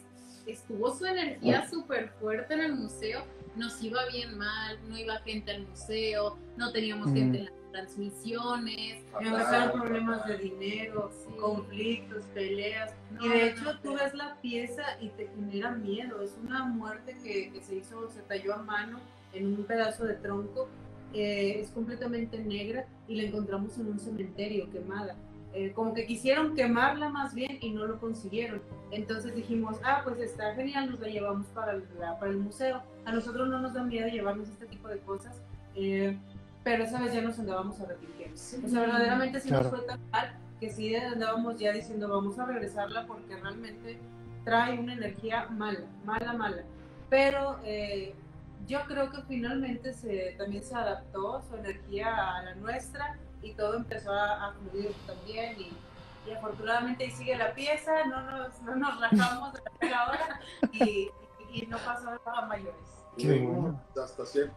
estuvo 0.46 0.94
su 0.94 1.04
energía 1.06 1.68
súper 1.68 2.10
fuerte 2.20 2.54
en 2.54 2.60
el 2.60 2.74
museo, 2.74 3.24
nos 3.56 3.82
iba 3.82 4.06
bien 4.12 4.38
mal, 4.38 4.78
no 4.88 4.96
iba 4.96 5.18
gente 5.20 5.50
al 5.50 5.66
museo, 5.66 6.38
no 6.56 6.70
teníamos 6.72 7.12
gente 7.12 7.38
en 7.38 7.44
las 7.46 7.54
transmisiones. 7.76 9.04
Empezaron 9.20 9.80
problemas 9.80 10.26
de 10.26 10.38
dinero, 10.38 11.10
conflictos, 11.40 12.24
peleas. 12.34 12.94
y 13.20 13.28
de 13.28 13.48
hecho 13.48 13.78
tú 13.82 13.94
ves 13.94 14.14
la 14.14 14.36
pieza 14.40 14.82
y 15.00 15.08
te 15.10 15.28
genera 15.28 15.70
miedo. 15.72 16.22
Es 16.22 16.36
una 16.42 16.64
muerte 16.64 17.16
que, 17.22 17.52
que 17.52 17.62
se 17.62 17.76
hizo, 17.76 18.08
se 18.10 18.22
talló 18.22 18.54
a 18.54 18.62
mano 18.62 19.00
en 19.32 19.46
un 19.46 19.64
pedazo 19.64 20.04
de 20.04 20.14
tronco, 20.14 20.68
eh, 21.12 21.60
es 21.60 21.70
completamente 21.70 22.38
negra 22.38 22.86
y 23.06 23.16
la 23.16 23.24
encontramos 23.24 23.76
en 23.78 23.88
un 23.88 23.98
cementerio 23.98 24.70
quemada. 24.70 25.16
Eh, 25.54 25.72
como 25.72 25.94
que 25.94 26.06
quisieron 26.06 26.54
quemarla 26.54 27.08
más 27.08 27.34
bien 27.34 27.58
y 27.60 27.70
no 27.70 27.86
lo 27.86 27.98
consiguieron. 27.98 28.60
Entonces 28.90 29.34
dijimos, 29.34 29.78
ah, 29.84 30.02
pues 30.04 30.18
está 30.20 30.54
genial, 30.54 30.90
nos 30.90 31.00
la 31.00 31.08
llevamos 31.08 31.46
para 31.48 31.72
el, 31.72 31.82
para 31.82 32.30
el 32.30 32.38
museo. 32.38 32.82
A 33.04 33.12
nosotros 33.12 33.48
no 33.48 33.60
nos 33.60 33.74
da 33.74 33.82
miedo 33.82 34.08
llevarnos 34.08 34.48
este 34.48 34.66
tipo 34.66 34.88
de 34.88 34.98
cosas, 34.98 35.40
eh, 35.74 36.18
pero 36.66 36.82
esa 36.82 36.98
vez 36.98 37.14
ya 37.14 37.22
nos 37.22 37.38
andábamos 37.38 37.78
arrepintiendo. 37.78 38.34
O 38.34 38.68
sea, 38.68 38.80
verdaderamente 38.80 39.38
sí 39.40 39.52
nos 39.52 39.68
fue 39.68 39.82
tan 39.82 40.00
mal 40.10 40.36
que 40.58 40.68
sí 40.68 40.96
andábamos 40.96 41.60
ya 41.60 41.70
diciendo, 41.70 42.08
vamos 42.08 42.36
a 42.40 42.44
regresarla 42.44 43.06
porque 43.06 43.36
realmente 43.36 44.00
trae 44.44 44.76
una 44.76 44.94
energía 44.94 45.46
mala, 45.48 45.86
mala, 46.04 46.32
mala. 46.32 46.64
Pero 47.08 47.60
eh, 47.62 48.16
yo 48.66 48.80
creo 48.88 49.12
que 49.12 49.22
finalmente 49.28 49.92
se, 49.92 50.34
también 50.38 50.64
se 50.64 50.74
adaptó 50.74 51.40
su 51.48 51.54
energía 51.54 52.36
a 52.36 52.42
la 52.42 52.56
nuestra 52.56 53.16
y 53.42 53.52
todo 53.52 53.76
empezó 53.76 54.12
a, 54.12 54.52
fluir 54.54 54.90
también 55.06 55.56
y, 55.60 55.72
afortunadamente 56.32 57.04
ahí 57.04 57.12
sigue 57.12 57.36
la 57.36 57.54
pieza, 57.54 58.06
no 58.06 58.22
nos, 58.22 58.60
no 58.62 58.74
nos 58.74 59.00
rajamos 59.00 59.54
de 59.80 59.88
la 59.88 60.08
hora 60.08 60.40
y, 60.72 61.10
y, 61.52 61.66
no 61.68 61.78
pasó 61.78 62.10
nada 62.26 62.46
mayores. 62.48 63.04
Qué 63.16 63.48
Hasta, 64.02 64.26
cierto, 64.26 64.52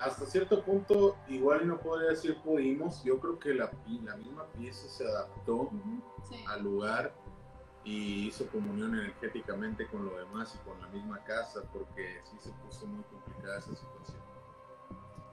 hasta 0.00 0.26
cierto 0.26 0.62
punto, 0.62 1.16
igual 1.28 1.66
no 1.66 1.78
podría 1.78 2.10
decir 2.10 2.36
pudimos, 2.42 3.02
yo 3.04 3.18
creo 3.18 3.38
que 3.38 3.54
la, 3.54 3.70
la 4.04 4.16
misma 4.16 4.46
pieza 4.56 4.88
se 4.88 5.06
adaptó 5.06 5.70
al 6.48 6.62
lugar 6.62 7.12
y 7.84 8.28
hizo 8.28 8.46
comunión 8.48 8.94
energéticamente 8.94 9.86
con 9.86 10.04
lo 10.04 10.16
demás 10.18 10.54
y 10.54 10.68
con 10.68 10.80
la 10.80 10.88
misma 10.88 11.22
casa, 11.24 11.62
porque 11.72 12.20
sí 12.24 12.36
se 12.38 12.50
puso 12.64 12.86
muy 12.86 13.02
complicada 13.04 13.58
esa 13.58 13.70
situación. 13.70 14.18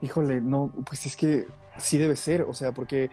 Híjole, 0.02 0.42
no, 0.42 0.72
pues 0.86 1.06
es 1.06 1.16
que 1.16 1.48
sí 1.78 1.98
debe 1.98 2.16
ser, 2.16 2.44
o 2.44 2.54
sea, 2.54 2.72
porque 2.72 3.10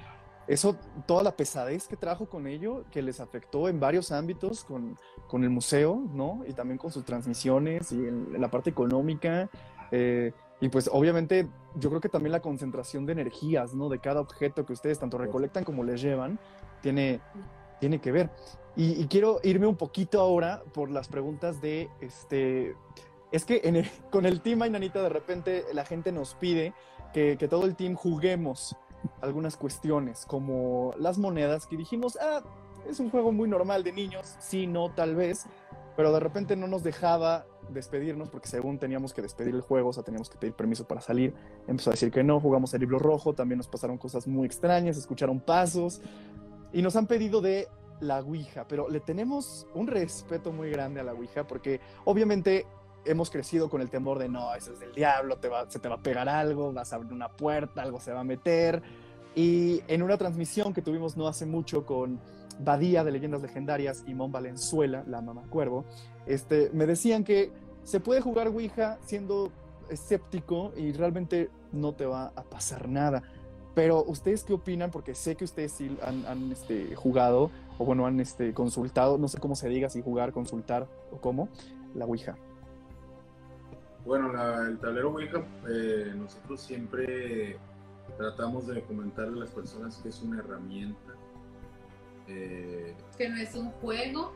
eso, 0.46 0.76
toda 1.06 1.22
la 1.22 1.36
pesadez 1.36 1.86
que 1.86 1.96
trajo 1.96 2.26
con 2.26 2.46
ello, 2.46 2.84
que 2.90 3.02
les 3.02 3.20
afectó 3.20 3.68
en 3.68 3.78
varios 3.80 4.12
ámbitos 4.12 4.64
con, 4.64 4.98
con 5.28 5.44
el 5.44 5.50
museo, 5.50 6.02
¿no? 6.12 6.42
Y 6.46 6.52
también 6.52 6.78
con 6.78 6.90
sus 6.90 7.04
transmisiones 7.04 7.92
y 7.92 7.96
en, 7.96 8.40
la 8.40 8.50
parte 8.50 8.70
económica. 8.70 9.48
Eh, 9.90 10.32
y 10.62 10.68
pues 10.68 10.88
obviamente 10.92 11.48
yo 11.74 11.88
creo 11.88 12.00
que 12.00 12.08
también 12.08 12.30
la 12.30 12.40
concentración 12.40 13.04
de 13.04 13.14
energías, 13.14 13.74
¿no? 13.74 13.88
De 13.88 13.98
cada 13.98 14.20
objeto 14.20 14.64
que 14.64 14.72
ustedes 14.72 14.96
tanto 14.96 15.18
recolectan 15.18 15.64
como 15.64 15.82
les 15.82 16.00
llevan, 16.00 16.38
tiene, 16.82 17.20
tiene 17.80 18.00
que 18.00 18.12
ver. 18.12 18.30
Y, 18.76 19.08
quiero 19.08 19.40
irme 19.42 19.66
un 19.66 19.74
poquito 19.74 20.20
ahora 20.20 20.62
por 20.72 20.88
las 20.88 21.08
preguntas 21.08 21.60
de, 21.60 21.90
este, 22.00 22.76
es 23.32 23.44
que 23.44 23.90
con 24.12 24.24
el 24.24 24.40
Team 24.40 24.62
Ainanita 24.62 25.02
de 25.02 25.08
repente 25.08 25.64
la 25.72 25.84
gente 25.84 26.12
nos 26.12 26.34
pide 26.36 26.74
que, 27.12 27.36
que 27.36 27.48
todo 27.48 27.64
el 27.64 27.74
team 27.74 27.96
juguemos 27.96 28.76
algunas 29.20 29.56
cuestiones, 29.56 30.24
como 30.26 30.94
las 30.96 31.18
monedas 31.18 31.66
que 31.66 31.76
dijimos, 31.76 32.16
ah, 32.22 32.40
es 32.88 33.00
un 33.00 33.10
juego 33.10 33.32
muy 33.32 33.48
normal 33.48 33.82
de 33.82 33.90
niños, 33.90 34.36
sí, 34.38 34.68
no, 34.68 34.92
tal 34.94 35.16
vez, 35.16 35.44
pero 35.96 36.12
de 36.12 36.20
repente 36.20 36.54
no 36.54 36.68
nos 36.68 36.84
dejaba 36.84 37.46
despedirnos 37.70 38.28
porque 38.28 38.48
según 38.48 38.78
teníamos 38.78 39.12
que 39.12 39.22
despedir 39.22 39.54
el 39.54 39.60
juego, 39.60 39.90
o 39.90 39.92
sea, 39.92 40.02
teníamos 40.02 40.28
que 40.28 40.38
pedir 40.38 40.54
permiso 40.54 40.86
para 40.86 41.00
salir, 41.00 41.34
empezó 41.66 41.90
a 41.90 41.92
decir 41.92 42.10
que 42.10 42.22
no, 42.22 42.40
jugamos 42.40 42.74
el 42.74 42.80
libro 42.80 42.98
rojo, 42.98 43.34
también 43.34 43.58
nos 43.58 43.68
pasaron 43.68 43.98
cosas 43.98 44.26
muy 44.26 44.46
extrañas, 44.46 44.96
escucharon 44.96 45.40
pasos 45.40 46.00
y 46.72 46.82
nos 46.82 46.96
han 46.96 47.06
pedido 47.06 47.40
de 47.40 47.68
la 48.00 48.20
Ouija, 48.20 48.66
pero 48.66 48.88
le 48.88 49.00
tenemos 49.00 49.66
un 49.74 49.86
respeto 49.86 50.52
muy 50.52 50.70
grande 50.70 51.00
a 51.00 51.04
la 51.04 51.12
Ouija 51.12 51.46
porque 51.46 51.80
obviamente 52.04 52.66
hemos 53.04 53.30
crecido 53.30 53.68
con 53.68 53.80
el 53.80 53.90
temor 53.90 54.18
de 54.18 54.28
no, 54.28 54.54
eso 54.54 54.72
es 54.72 54.80
del 54.80 54.92
diablo, 54.92 55.36
te 55.38 55.48
va, 55.48 55.68
se 55.70 55.78
te 55.78 55.88
va 55.88 55.96
a 55.96 56.02
pegar 56.02 56.28
algo, 56.28 56.72
vas 56.72 56.92
a 56.92 56.96
abrir 56.96 57.12
una 57.12 57.28
puerta, 57.28 57.82
algo 57.82 58.00
se 58.00 58.12
va 58.12 58.20
a 58.20 58.24
meter. 58.24 58.82
Y 59.34 59.82
en 59.88 60.02
una 60.02 60.18
transmisión 60.18 60.74
que 60.74 60.82
tuvimos 60.82 61.16
no 61.16 61.26
hace 61.26 61.46
mucho 61.46 61.86
con 61.86 62.20
Badía 62.60 63.04
de 63.04 63.12
Leyendas 63.12 63.42
Legendarias 63.42 64.04
y 64.06 64.14
Mon 64.14 64.32
Valenzuela, 64.32 65.04
la 65.06 65.20
mamá 65.20 65.42
cuervo, 65.48 65.84
este, 66.26 66.70
me 66.72 66.86
decían 66.86 67.24
que 67.24 67.50
se 67.84 68.00
puede 68.00 68.20
jugar 68.20 68.48
Ouija 68.48 68.98
siendo 69.04 69.50
escéptico 69.88 70.72
y 70.76 70.92
realmente 70.92 71.50
no 71.72 71.94
te 71.94 72.06
va 72.06 72.32
a 72.36 72.42
pasar 72.42 72.88
nada. 72.88 73.22
Pero 73.74 74.04
ustedes 74.04 74.44
qué 74.44 74.52
opinan, 74.52 74.90
porque 74.90 75.14
sé 75.14 75.34
que 75.34 75.44
ustedes 75.44 75.72
sí 75.72 75.96
han, 76.02 76.52
este, 76.52 76.94
jugado, 76.94 77.50
o 77.78 77.84
bueno, 77.84 78.06
han 78.06 78.20
este, 78.20 78.52
consultado, 78.52 79.16
no 79.16 79.28
sé 79.28 79.38
cómo 79.38 79.56
se 79.56 79.68
diga, 79.68 79.88
si 79.88 80.02
jugar, 80.02 80.32
consultar 80.32 80.86
o 81.10 81.16
cómo, 81.16 81.48
la 81.94 82.04
Ouija. 82.04 82.36
Bueno, 84.04 84.30
el 84.66 84.78
tablero 84.78 85.10
Ouija, 85.10 85.42
eh, 85.68 86.12
nosotros 86.14 86.60
siempre 86.60 87.56
tratamos 88.18 88.66
de 88.66 88.82
comentarle 88.82 89.38
a 89.38 89.44
las 89.44 89.50
personas 89.50 89.96
que 90.02 90.10
es 90.10 90.20
una 90.22 90.40
herramienta. 90.40 91.11
Eh, 92.28 92.94
que 93.16 93.28
no 93.28 93.36
es 93.36 93.54
un 93.54 93.70
juego. 93.72 94.32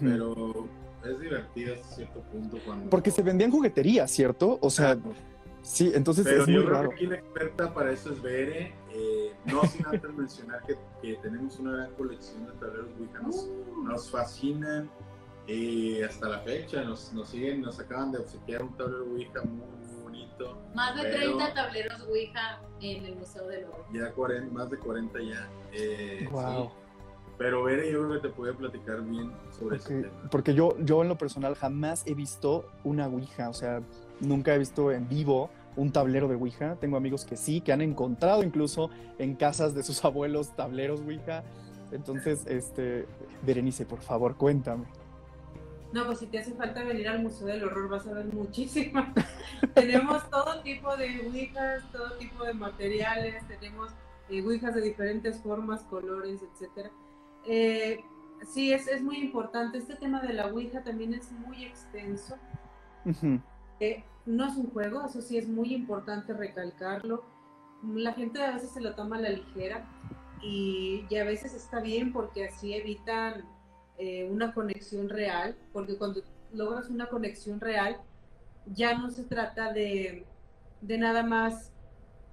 Pero 0.00 0.68
es 1.04 1.20
divertida 1.20 1.74
hasta 1.74 1.94
cierto 1.96 2.20
punto 2.22 2.58
cuando... 2.64 2.88
Porque 2.90 3.10
se 3.10 3.22
vendían 3.22 3.50
jugueterías, 3.50 4.10
¿cierto? 4.10 4.58
O 4.62 4.70
sea, 4.70 4.96
sí, 5.62 5.90
entonces 5.94 6.24
pero 6.24 6.46
yo 6.46 6.64
creo 6.64 6.88
que 6.88 6.94
aquí 6.94 7.06
la 7.06 7.16
experta 7.16 7.74
para 7.74 7.92
eso 7.92 8.12
es 8.12 8.22
Bere. 8.22 8.74
Eh, 8.94 9.32
no 9.46 9.64
sin 9.64 9.86
antes 9.86 10.12
mencionar 10.16 10.62
que, 10.64 10.76
que, 11.00 11.16
tenemos 11.16 11.58
una 11.58 11.72
gran 11.72 11.92
colección 11.94 12.46
de 12.46 12.52
tableros 12.52 12.90
Ouija. 12.98 13.20
Nos, 13.20 13.36
uh. 13.36 13.82
nos 13.84 14.10
fascinan 14.10 14.90
y 15.46 16.00
hasta 16.02 16.28
la 16.28 16.38
fecha 16.40 16.84
nos, 16.84 17.12
nos 17.12 17.28
siguen, 17.30 17.62
nos 17.62 17.80
acaban 17.80 18.12
de 18.12 18.18
obsequiar 18.18 18.62
un 18.62 18.76
tablero 18.76 19.04
Ouija 19.06 19.42
muy 19.42 20.02
bonito. 20.02 20.62
Más 20.74 20.94
de 20.94 21.10
30 21.10 21.54
tableros 21.54 22.00
Ouija 22.02 22.60
en 22.80 23.04
el 23.04 23.16
Museo 23.16 23.48
del 23.48 23.64
Oro. 23.64 23.84
Ya 23.92 24.12
40, 24.12 24.52
más 24.52 24.70
de 24.70 24.78
40 24.78 25.18
ya. 25.22 25.48
Eh, 25.72 26.28
wow. 26.30 26.70
Pero 27.38 27.64
Bere, 27.64 27.90
yo 27.90 28.06
creo 28.06 28.20
que 28.20 28.28
te 28.28 28.34
puede 28.34 28.52
platicar 28.52 29.02
bien 29.02 29.32
sobre 29.50 29.76
ese 29.76 30.02
tema. 30.02 30.12
Porque 30.30 30.54
yo, 30.54 30.76
yo 30.80 31.02
en 31.02 31.08
lo 31.08 31.18
personal 31.18 31.54
jamás 31.54 32.06
he 32.06 32.14
visto 32.14 32.66
una 32.84 33.06
Ouija, 33.08 33.48
o 33.48 33.54
sea, 33.54 33.82
nunca 34.20 34.54
he 34.54 34.58
visto 34.58 34.92
en 34.92 35.08
vivo 35.08 35.50
un 35.76 35.92
tablero 35.92 36.28
de 36.28 36.36
Ouija. 36.36 36.76
Tengo 36.76 36.96
amigos 36.96 37.24
que 37.24 37.36
sí, 37.36 37.60
que 37.60 37.72
han 37.72 37.80
encontrado 37.80 38.42
incluso 38.42 38.90
en 39.18 39.34
casas 39.34 39.74
de 39.74 39.82
sus 39.82 40.04
abuelos 40.04 40.54
tableros 40.54 41.00
Ouija. 41.00 41.42
Entonces, 41.90 42.46
este, 42.46 43.06
Berenice, 43.42 43.84
por 43.84 44.00
favor, 44.00 44.36
cuéntame. 44.36 44.84
No, 45.92 46.06
pues 46.06 46.20
si 46.20 46.26
te 46.26 46.38
hace 46.38 46.54
falta 46.54 46.82
venir 46.84 47.06
al 47.06 47.22
Museo 47.22 47.46
del 47.46 47.64
Horror 47.64 47.88
vas 47.90 48.06
a 48.06 48.14
ver 48.14 48.24
muchísimas. 48.32 49.08
tenemos 49.74 50.28
todo 50.30 50.62
tipo 50.62 50.96
de 50.96 51.20
ouijas, 51.26 51.82
todo 51.92 52.12
tipo 52.12 52.44
de 52.44 52.54
materiales, 52.54 53.46
tenemos 53.46 53.90
eh, 54.30 54.42
ouijas 54.42 54.74
de 54.74 54.80
diferentes 54.80 55.38
formas, 55.40 55.82
colores, 55.82 56.40
etc. 56.42 56.90
Eh, 57.46 58.04
sí, 58.46 58.72
es, 58.72 58.88
es, 58.88 59.02
muy 59.02 59.18
importante. 59.18 59.78
Este 59.78 59.96
tema 59.96 60.20
de 60.20 60.32
la 60.32 60.46
ouija 60.46 60.82
también 60.82 61.14
es 61.14 61.30
muy 61.32 61.64
extenso. 61.64 62.36
Eh, 63.80 64.04
no 64.26 64.46
es 64.46 64.56
un 64.56 64.70
juego, 64.70 65.04
eso 65.04 65.20
sí 65.20 65.36
es 65.36 65.48
muy 65.48 65.74
importante 65.74 66.32
recalcarlo. 66.32 67.24
La 67.82 68.12
gente 68.12 68.42
a 68.42 68.52
veces 68.52 68.70
se 68.70 68.80
lo 68.80 68.94
toma 68.94 69.16
a 69.16 69.20
la 69.20 69.30
ligera 69.30 69.84
y, 70.40 71.04
y 71.10 71.16
a 71.16 71.24
veces 71.24 71.54
está 71.54 71.80
bien 71.80 72.12
porque 72.12 72.46
así 72.46 72.74
evitan 72.74 73.44
eh, 73.98 74.28
una 74.30 74.54
conexión 74.54 75.08
real, 75.08 75.56
porque 75.72 75.96
cuando 75.96 76.22
logras 76.52 76.88
una 76.88 77.06
conexión 77.06 77.60
real, 77.60 78.00
ya 78.66 78.96
no 78.96 79.10
se 79.10 79.24
trata 79.24 79.72
de, 79.72 80.26
de 80.80 80.98
nada 80.98 81.22
más, 81.22 81.71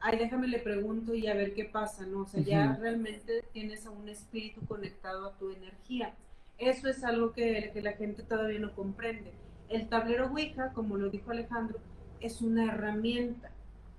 ay, 0.02 0.18
déjame 0.18 0.48
le 0.48 0.60
pregunto 0.60 1.14
y 1.14 1.28
a 1.28 1.34
ver 1.34 1.54
qué 1.54 1.66
pasa, 1.66 2.06
¿no? 2.06 2.22
O 2.22 2.28
sea, 2.28 2.42
ya 2.42 2.78
realmente 2.80 3.44
tienes 3.54 3.86
a 3.86 3.92
un 3.92 4.10
espíritu 4.10 4.62
conectado 4.66 5.28
a 5.28 5.38
tu 5.38 5.52
energía. 5.52 6.14
Eso 6.58 6.90
es 6.90 7.04
algo 7.04 7.32
que, 7.32 7.72
que 7.74 7.82
la 7.82 7.94
gente 7.94 8.24
todavía 8.24 8.60
no 8.60 8.74
comprende. 8.74 9.32
El 9.70 9.88
tablero 9.88 10.28
Ouija, 10.28 10.74
como 10.74 10.98
lo 10.98 11.10
dijo 11.10 11.32
Alejandro, 11.32 11.80
es 12.20 12.42
una 12.42 12.74
herramienta, 12.74 13.52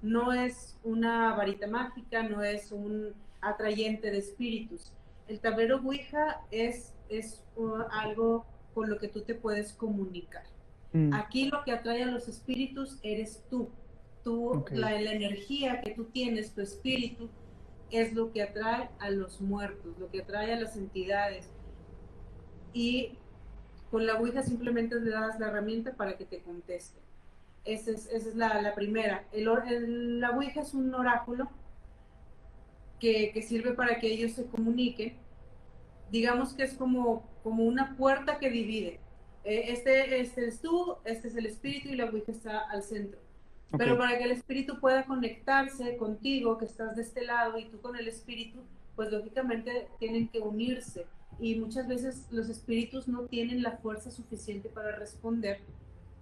no 0.02 0.32
es 0.32 0.78
una 0.82 1.34
varita 1.34 1.66
mágica, 1.66 2.22
no 2.22 2.42
es 2.42 2.72
un 2.72 3.14
atrayente 3.40 4.10
de 4.10 4.18
espíritus. 4.18 4.92
El 5.28 5.40
tablero 5.40 5.78
Ouija 5.78 6.40
es 6.50 6.94
es 7.10 7.42
algo 7.90 8.46
con 8.72 8.88
lo 8.88 8.98
que 8.98 9.08
tú 9.08 9.20
te 9.22 9.34
puedes 9.34 9.72
comunicar. 9.72 10.44
Mm. 10.92 11.12
Aquí 11.12 11.50
lo 11.50 11.62
que 11.64 11.72
atrae 11.72 12.04
a 12.04 12.06
los 12.06 12.28
espíritus 12.28 12.98
eres 13.02 13.44
tú. 13.50 13.68
Tú 14.22 14.64
la, 14.70 15.00
la, 15.00 15.12
energía 15.12 15.80
que 15.80 15.92
tú 15.92 16.04
tienes, 16.04 16.54
tu 16.54 16.60
espíritu, 16.60 17.28
es 17.90 18.12
lo 18.12 18.32
que 18.32 18.42
atrae 18.42 18.88
a 18.98 19.10
los 19.10 19.40
muertos, 19.40 19.98
lo 19.98 20.10
que 20.10 20.22
atrae 20.22 20.52
a 20.52 20.60
las 20.60 20.76
entidades. 20.76 21.50
Y 22.72 23.18
con 23.90 24.06
la 24.06 24.16
Ouija 24.16 24.42
simplemente 24.42 25.00
le 25.00 25.10
das 25.10 25.40
la 25.40 25.48
herramienta 25.48 25.94
para 25.94 26.16
que 26.16 26.24
te 26.24 26.40
conteste. 26.40 27.00
Esa 27.64 27.90
es, 27.90 28.06
esa 28.06 28.28
es 28.28 28.36
la, 28.36 28.62
la, 28.62 28.74
primera. 28.74 29.26
El, 29.32 30.20
la 30.20 30.30
Ouija 30.30 30.60
es 30.60 30.74
un 30.74 30.94
oráculo 30.94 31.50
que, 32.98 33.32
que 33.32 33.42
sirve 33.42 33.72
para 33.72 33.98
que 33.98 34.06
ellos 34.06 34.32
se 34.32 34.46
comuniquen 34.46 35.18
digamos 36.10 36.54
que 36.54 36.64
es 36.64 36.74
como, 36.74 37.28
como 37.42 37.64
una 37.64 37.96
puerta 37.96 38.38
que 38.38 38.50
divide. 38.50 39.00
Eh, 39.44 39.64
este, 39.68 40.20
este 40.20 40.46
es 40.46 40.60
tú, 40.60 40.96
este 41.04 41.28
es 41.28 41.36
el 41.36 41.46
espíritu 41.46 41.88
y 41.88 41.96
la 41.96 42.06
Ouija 42.06 42.32
está 42.32 42.58
al 42.58 42.82
centro. 42.82 43.20
Pero 43.76 43.96
para 43.96 44.18
que 44.18 44.24
el 44.24 44.32
espíritu 44.32 44.80
pueda 44.80 45.04
conectarse 45.04 45.96
contigo, 45.96 46.58
que 46.58 46.64
estás 46.64 46.96
de 46.96 47.02
este 47.02 47.24
lado, 47.24 47.58
y 47.58 47.66
tú 47.66 47.80
con 47.80 47.96
el 47.96 48.08
espíritu, 48.08 48.60
pues 48.96 49.12
lógicamente 49.12 49.88
tienen 49.98 50.28
que 50.28 50.40
unirse. 50.40 51.06
Y 51.38 51.54
muchas 51.54 51.88
veces 51.88 52.26
los 52.30 52.48
espíritus 52.48 53.08
no 53.08 53.22
tienen 53.22 53.62
la 53.62 53.78
fuerza 53.78 54.10
suficiente 54.10 54.68
para 54.68 54.96
responder 54.96 55.60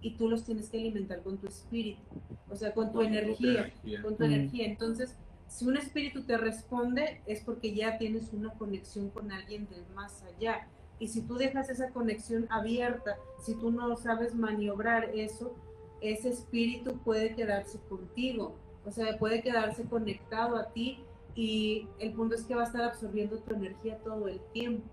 y 0.01 0.11
tú 0.15 0.29
los 0.29 0.45
tienes 0.45 0.69
que 0.69 0.77
alimentar 0.77 1.21
con 1.23 1.37
tu 1.37 1.47
espíritu, 1.47 2.01
o 2.49 2.55
sea, 2.55 2.73
con 2.73 2.91
tu 2.91 3.01
energía, 3.01 3.73
con 4.01 4.15
tu 4.15 4.23
energía. 4.23 4.65
Entonces, 4.65 5.15
si 5.47 5.65
un 5.65 5.77
espíritu 5.77 6.23
te 6.23 6.37
responde 6.37 7.21
es 7.25 7.41
porque 7.41 7.73
ya 7.73 7.97
tienes 7.97 8.31
una 8.31 8.53
conexión 8.53 9.09
con 9.09 9.31
alguien 9.31 9.67
del 9.69 9.83
más 9.95 10.23
allá. 10.23 10.67
Y 10.99 11.07
si 11.07 11.21
tú 11.21 11.35
dejas 11.35 11.69
esa 11.69 11.89
conexión 11.89 12.47
abierta, 12.49 13.17
si 13.43 13.55
tú 13.55 13.71
no 13.71 13.95
sabes 13.95 14.35
maniobrar 14.35 15.11
eso, 15.15 15.55
ese 16.01 16.29
espíritu 16.29 16.97
puede 16.99 17.35
quedarse 17.35 17.79
contigo, 17.89 18.55
o 18.85 18.91
sea, 18.91 19.17
puede 19.17 19.41
quedarse 19.41 19.83
conectado 19.83 20.55
a 20.55 20.71
ti 20.71 20.99
y 21.35 21.87
el 21.99 22.13
punto 22.13 22.35
es 22.35 22.43
que 22.43 22.55
va 22.55 22.63
a 22.63 22.65
estar 22.65 22.83
absorbiendo 22.83 23.37
tu 23.39 23.53
energía 23.53 23.97
todo 23.99 24.27
el 24.27 24.39
tiempo. 24.53 24.89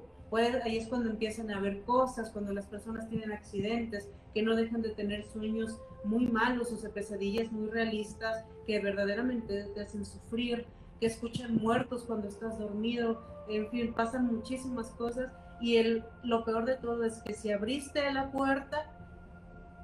ahí 0.65 0.77
es 0.77 0.89
cuando 0.89 1.11
empiezan 1.11 1.51
a 1.51 1.57
haber 1.57 1.83
cosas, 1.83 2.31
cuando 2.31 2.53
las 2.53 2.67
personas 2.67 3.09
tienen 3.09 3.33
accidentes, 3.33 4.09
que 4.35 4.43
no 4.43 4.55
dejan 4.55 4.83
de 4.83 4.91
tener 4.91 5.25
sueños 5.25 5.81
muy 6.05 6.27
malos 6.27 6.71
o 6.71 6.77
sea, 6.77 6.91
pesadillas 6.91 7.51
muy 7.51 7.71
realistas 7.71 8.45
que 8.67 8.79
verdaderamente 8.81 9.65
te 9.75 9.81
hacen 9.81 10.05
sufrir, 10.05 10.67
que 11.01 11.07
escuchan 11.07 11.57
muertos 11.57 12.05
cuando 12.05 12.29
estás 12.29 12.59
dormido, 12.59 13.23
en 13.49 13.69
fin, 13.71 13.95
pasan 13.95 14.27
muchísimas 14.27 14.91
cosas 14.91 15.33
y 15.61 15.77
el, 15.77 16.05
lo 16.23 16.45
peor 16.45 16.65
de 16.65 16.77
todo 16.77 17.05
es 17.05 17.23
que 17.23 17.33
si 17.33 17.51
abriste 17.51 18.13
la 18.13 18.31
puerta, 18.31 18.96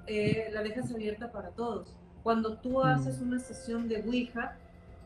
eh, 0.07 0.48
la 0.53 0.62
dejas 0.62 0.92
abierta 0.92 1.30
para 1.30 1.50
todos. 1.50 1.96
Cuando 2.22 2.59
tú 2.59 2.80
mm. 2.80 2.86
haces 2.86 3.20
una 3.20 3.38
sesión 3.38 3.88
de 3.88 4.03
Ouija, 4.03 4.57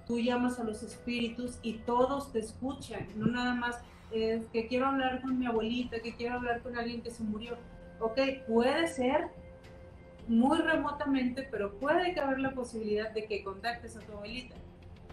tú 0.06 0.18
llamas 0.18 0.58
a 0.58 0.64
los 0.64 0.82
espíritus 0.82 1.58
y 1.62 1.78
todos 1.78 2.32
te 2.32 2.38
escuchan, 2.38 3.06
no 3.16 3.26
nada 3.26 3.54
más 3.54 3.80
es 4.12 4.46
que 4.46 4.68
quiero 4.68 4.86
hablar 4.86 5.20
con 5.20 5.38
mi 5.38 5.46
abuelita, 5.46 6.00
que 6.00 6.14
quiero 6.14 6.36
hablar 6.36 6.62
con 6.62 6.76
alguien 6.76 7.02
que 7.02 7.10
se 7.10 7.24
murió. 7.24 7.56
Ok, 7.98 8.18
puede 8.46 8.86
ser 8.88 9.28
muy 10.28 10.58
remotamente, 10.58 11.46
pero 11.50 11.78
puede 11.78 12.14
caber 12.14 12.38
la 12.38 12.52
posibilidad 12.52 13.10
de 13.10 13.24
que 13.26 13.42
contactes 13.42 13.96
a 13.96 14.00
tu 14.00 14.12
abuelita. 14.12 14.54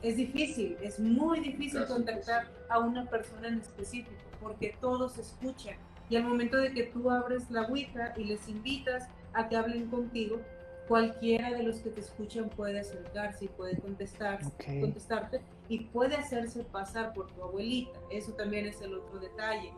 Es 0.02 0.18
difícil, 0.18 0.78
es 0.82 1.00
muy 1.00 1.40
difícil 1.40 1.86
contactar 1.86 2.48
a 2.70 2.80
una 2.80 3.06
persona 3.06 3.48
en 3.48 3.60
específico, 3.60 4.22
porque 4.42 4.76
todos 4.82 5.18
escuchan. 5.18 5.76
Y 6.10 6.18
al 6.18 6.26
momento 6.26 6.58
de 6.58 6.74
que 6.74 6.84
tú 6.84 7.10
abres 7.10 7.50
la 7.50 7.64
Ouija 7.64 8.14
y 8.18 8.26
les 8.26 8.48
invitas 8.50 9.08
a 9.34 9.48
que 9.48 9.56
hablen 9.56 9.90
contigo, 9.90 10.40
cualquiera 10.88 11.52
de 11.52 11.64
los 11.64 11.78
que 11.78 11.90
te 11.90 12.02
escuchan 12.02 12.50
puede 12.50 12.80
acercarse 12.80 13.46
y 13.46 13.48
puede 13.48 13.80
contestar, 13.80 14.40
contestarte 14.82 15.42
y 15.70 15.86
puede 15.86 16.16
hacerse 16.16 16.64
pasar 16.64 17.14
por 17.14 17.32
tu 17.32 17.44
abuelita. 17.44 18.00
Eso 18.10 18.34
también 18.34 18.66
es 18.68 18.82
el 18.82 18.96
otro 18.96 19.20
detalle. 19.20 19.74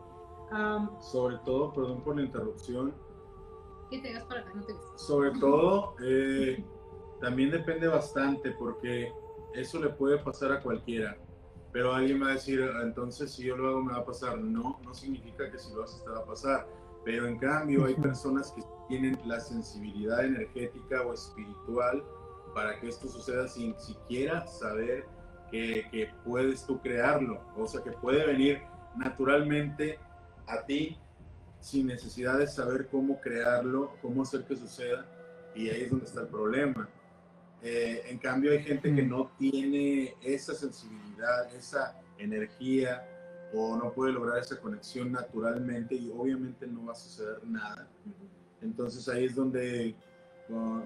Sobre 1.00 1.38
todo, 1.38 1.72
perdón 1.72 2.02
por 2.02 2.16
la 2.16 2.22
interrupción. 2.22 2.94
Que 3.90 4.00
te 4.00 4.20
para 4.28 4.44
que 4.44 4.54
no 4.54 4.64
te 4.64 4.74
Sobre 4.96 5.30
todo, 5.38 5.94
eh, 6.04 6.64
también 7.20 7.50
depende 7.50 7.86
bastante 7.86 8.50
porque 8.52 9.12
eso 9.54 9.80
le 9.80 9.90
puede 9.90 10.18
pasar 10.18 10.52
a 10.52 10.60
cualquiera. 10.60 11.16
Pero 11.72 11.94
alguien 11.94 12.22
va 12.22 12.28
a 12.28 12.32
decir, 12.32 12.60
entonces 12.82 13.32
si 13.32 13.44
yo 13.44 13.56
lo 13.56 13.68
hago 13.68 13.82
me 13.82 13.92
va 13.92 13.98
a 13.98 14.04
pasar. 14.04 14.38
No, 14.38 14.80
no 14.82 14.94
significa 14.94 15.50
que 15.50 15.58
si 15.58 15.72
lo 15.74 15.84
haces 15.84 16.02
te 16.02 16.10
va 16.10 16.20
a 16.20 16.24
pasar. 16.24 16.66
Pero 17.06 17.28
en 17.28 17.38
cambio 17.38 17.84
hay 17.84 17.94
personas 17.94 18.50
que 18.50 18.62
tienen 18.88 19.16
la 19.24 19.38
sensibilidad 19.38 20.24
energética 20.24 21.02
o 21.02 21.14
espiritual 21.14 22.02
para 22.52 22.80
que 22.80 22.88
esto 22.88 23.06
suceda 23.06 23.46
sin 23.46 23.78
siquiera 23.78 24.44
saber 24.48 25.06
que, 25.52 25.86
que, 25.92 26.10
puedes 26.24 26.66
tú 26.66 26.80
crearlo, 26.80 27.40
o 27.56 27.64
sea, 27.68 27.80
que 27.84 27.92
puede 27.92 28.26
venir 28.26 28.60
naturalmente 28.96 30.00
a 30.48 30.66
ti 30.66 30.98
sin 31.60 31.86
necesidad 31.86 32.38
de 32.38 32.48
saber 32.48 32.88
cómo 32.88 33.20
crearlo, 33.20 33.92
cómo 34.02 34.22
hacer 34.22 34.44
que 34.44 34.56
suceda, 34.56 35.06
y 35.54 35.68
ahí 35.68 35.82
es 35.82 35.90
donde 35.90 36.06
está 36.06 36.22
el 36.22 36.28
problema. 36.28 36.88
Eh, 37.62 38.02
en 38.08 38.18
cambio, 38.18 38.50
hay 38.50 38.64
gente 38.64 38.92
que 38.92 39.02
no 39.02 39.30
tiene 39.38 40.16
esa 40.24 40.54
sensibilidad, 40.54 41.54
esa 41.54 42.00
energía, 42.18 43.06
o 43.56 43.76
no 43.76 43.92
puede 43.92 44.12
lograr 44.12 44.38
esa 44.38 44.60
conexión 44.60 45.12
naturalmente, 45.12 45.94
y 45.94 46.10
obviamente 46.14 46.66
no 46.66 46.86
va 46.86 46.92
a 46.92 46.96
suceder 46.96 47.42
nada. 47.46 47.88
Entonces 48.60 49.08
ahí 49.08 49.24
es 49.24 49.34
donde 49.34 49.94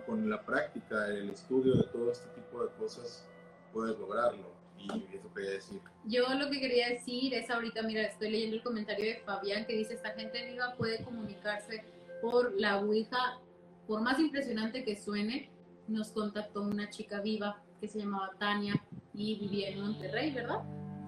con, 0.06 0.30
la 0.30 0.40
práctica, 0.42 1.08
el 1.08 1.30
estudio 1.30 1.74
de 1.74 1.82
todo 1.84 2.12
este 2.12 2.28
tipo 2.30 2.62
de 2.62 2.70
cosas, 2.78 3.26
puedes 3.72 3.98
lograrlo. 3.98 4.58
Y 4.78 5.14
eso 5.14 5.32
quería 5.34 5.50
decir. 5.50 5.80
Yo 6.06 6.32
lo 6.34 6.48
que 6.48 6.58
quería 6.58 6.88
decir 6.88 7.34
es 7.34 7.50
ahorita, 7.50 7.82
mira, 7.82 8.02
estoy 8.02 8.30
leyendo 8.30 8.56
el 8.56 8.62
comentario 8.62 9.04
de 9.04 9.16
Fabián 9.26 9.66
que 9.66 9.76
dice, 9.76 9.94
esta 9.94 10.12
gente 10.12 10.46
viva 10.50 10.74
puede 10.78 11.04
comunicarse 11.04 11.84
por 12.22 12.58
la 12.58 12.78
Ouija, 12.78 13.40
por 13.86 14.00
más 14.00 14.18
impresionante 14.18 14.84
que 14.84 14.96
suene, 14.96 15.50
nos 15.86 16.12
contactó 16.12 16.62
una 16.62 16.88
chica 16.88 17.20
viva 17.20 17.62
que 17.80 17.88
se 17.88 17.98
llamaba 17.98 18.30
Tania 18.38 18.82
y 19.12 19.38
vivía 19.38 19.68
en 19.68 19.80
Monterrey, 19.80 20.32
¿verdad? 20.32 20.62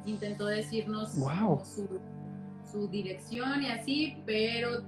Intentó 0.05 0.47
decirnos 0.47 1.13
su, 1.13 1.89
su, 2.71 2.89
dirección 2.89 3.63
y 3.63 3.71
así, 3.71 4.23
pero 4.27 4.83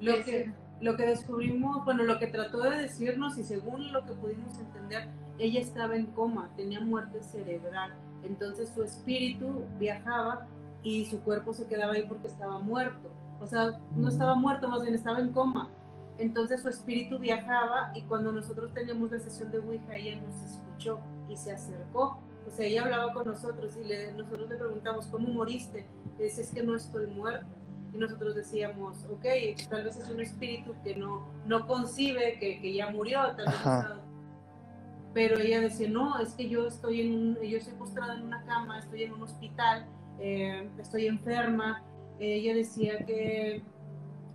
lo 0.00 0.24
que, 0.24 0.52
lo 0.80 0.96
que 0.96 1.06
descubrimos, 1.06 1.84
bueno, 1.84 2.04
lo 2.04 2.18
que 2.18 2.26
trató 2.26 2.60
de 2.62 2.76
decirnos 2.82 3.38
y 3.38 3.44
según 3.44 3.92
lo 3.92 4.04
que 4.04 4.12
pudimos 4.12 4.58
entender, 4.58 5.08
ella 5.38 5.60
estaba 5.60 5.96
en 5.96 6.06
coma, 6.06 6.50
tenía 6.56 6.80
muerte 6.80 7.22
cerebral. 7.22 7.94
Entonces 8.22 8.70
su 8.74 8.82
espíritu 8.82 9.64
viajaba 9.78 10.46
y 10.82 11.06
su 11.06 11.20
cuerpo 11.20 11.52
se 11.54 11.66
quedaba 11.66 11.94
ahí 11.94 12.04
porque 12.06 12.28
estaba 12.28 12.58
muerto. 12.58 13.10
O 13.40 13.46
sea, 13.46 13.78
no 13.96 14.08
estaba 14.08 14.34
muerto, 14.34 14.68
más 14.68 14.82
bien 14.82 14.94
estaba 14.94 15.20
en 15.20 15.32
coma. 15.32 15.70
Entonces 16.18 16.60
su 16.60 16.68
espíritu 16.68 17.18
viajaba 17.18 17.92
y 17.94 18.02
cuando 18.02 18.30
nosotros 18.32 18.72
teníamos 18.74 19.10
la 19.10 19.20
sesión 19.20 19.50
de 19.50 19.58
Ouija, 19.58 19.96
ella 19.96 20.20
nos 20.20 20.34
escuchó 20.42 21.00
y 21.28 21.36
se 21.36 21.52
acercó. 21.52 22.18
Sea, 22.50 22.66
ella 22.66 22.82
hablaba 22.82 23.12
con 23.12 23.26
nosotros 23.26 23.76
y 23.76 23.84
le, 23.84 24.12
nosotros 24.12 24.48
le 24.48 24.56
preguntamos, 24.56 25.06
¿cómo 25.06 25.28
moriste? 25.28 25.86
dice, 26.18 26.42
es 26.42 26.50
que 26.50 26.62
no 26.62 26.76
estoy 26.76 27.06
muerta 27.06 27.46
y 27.92 27.98
nosotros 27.98 28.34
decíamos, 28.34 29.04
ok, 29.10 29.24
tal 29.68 29.84
vez 29.84 29.96
es 29.96 30.08
un 30.10 30.20
espíritu 30.20 30.74
que 30.84 30.94
no, 30.94 31.28
no 31.46 31.66
concibe 31.66 32.38
que, 32.38 32.60
que 32.60 32.74
ya 32.74 32.90
murió, 32.90 33.20
tal 33.36 33.46
vez 33.46 34.00
pero 35.12 35.38
ella 35.38 35.60
decía, 35.60 35.88
no, 35.88 36.20
es 36.20 36.34
que 36.34 36.48
yo 36.48 36.66
estoy 36.68 37.00
en 37.00 37.14
un, 37.14 37.40
yo 37.40 37.58
estoy 37.58 37.74
postrada 37.74 38.14
en 38.14 38.22
una 38.22 38.44
cama, 38.44 38.78
estoy 38.78 39.04
en 39.04 39.12
un 39.12 39.22
hospital, 39.22 39.86
eh, 40.20 40.68
estoy 40.78 41.06
enferma. 41.06 41.82
ella 42.20 42.54
decía 42.54 43.04
que 43.04 43.62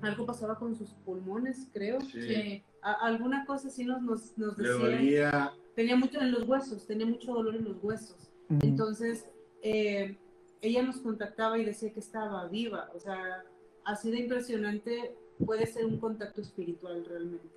algo 0.02 0.26
pasaba 0.26 0.60
con 0.60 0.76
sus 0.76 0.90
pulmones, 1.06 1.70
creo. 1.74 2.00
Que 2.00 2.66
alguna 2.82 3.46
cosa 3.46 3.70
sí 3.70 3.86
nos, 3.86 4.02
nos, 4.02 4.38
nos 4.38 4.58
decía. 4.58 5.54
Tenía 5.76 5.96
mucho 5.96 6.22
en 6.22 6.32
los 6.32 6.48
huesos, 6.48 6.88
tenía 6.88 7.06
mucho 7.06 7.34
dolor 7.34 7.56
en 7.56 7.66
los 7.66 7.84
huesos. 7.84 8.32
Entonces, 8.62 9.26
eh, 9.62 10.18
ella 10.62 10.84
nos 10.84 10.98
contactaba 10.98 11.58
y 11.58 11.66
decía 11.66 11.92
que 11.92 12.00
estaba 12.00 12.48
viva. 12.48 12.90
O 12.96 13.00
sea, 13.00 13.44
así 13.84 14.10
de 14.10 14.20
impresionante 14.20 15.16
puede 15.44 15.66
ser 15.66 15.86
un 15.86 16.00
contacto 16.00 16.42
espiritual 16.42 17.06
realmente. 17.06 17.50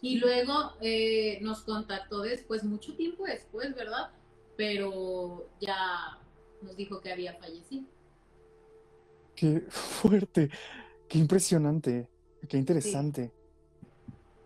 Y 0.00 0.18
luego 0.18 0.72
eh, 0.80 1.38
nos 1.42 1.62
contactó 1.62 2.22
después, 2.22 2.64
mucho 2.64 2.94
tiempo 2.94 3.24
después, 3.24 3.74
¿verdad? 3.74 4.10
Pero 4.56 5.48
ya 5.60 6.18
nos 6.62 6.76
dijo 6.76 7.00
que 7.00 7.12
había 7.12 7.34
fallecido. 7.34 7.84
Qué 9.34 9.60
fuerte, 9.68 10.50
qué 11.08 11.18
impresionante, 11.18 12.08
qué 12.48 12.56
interesante. 12.56 13.32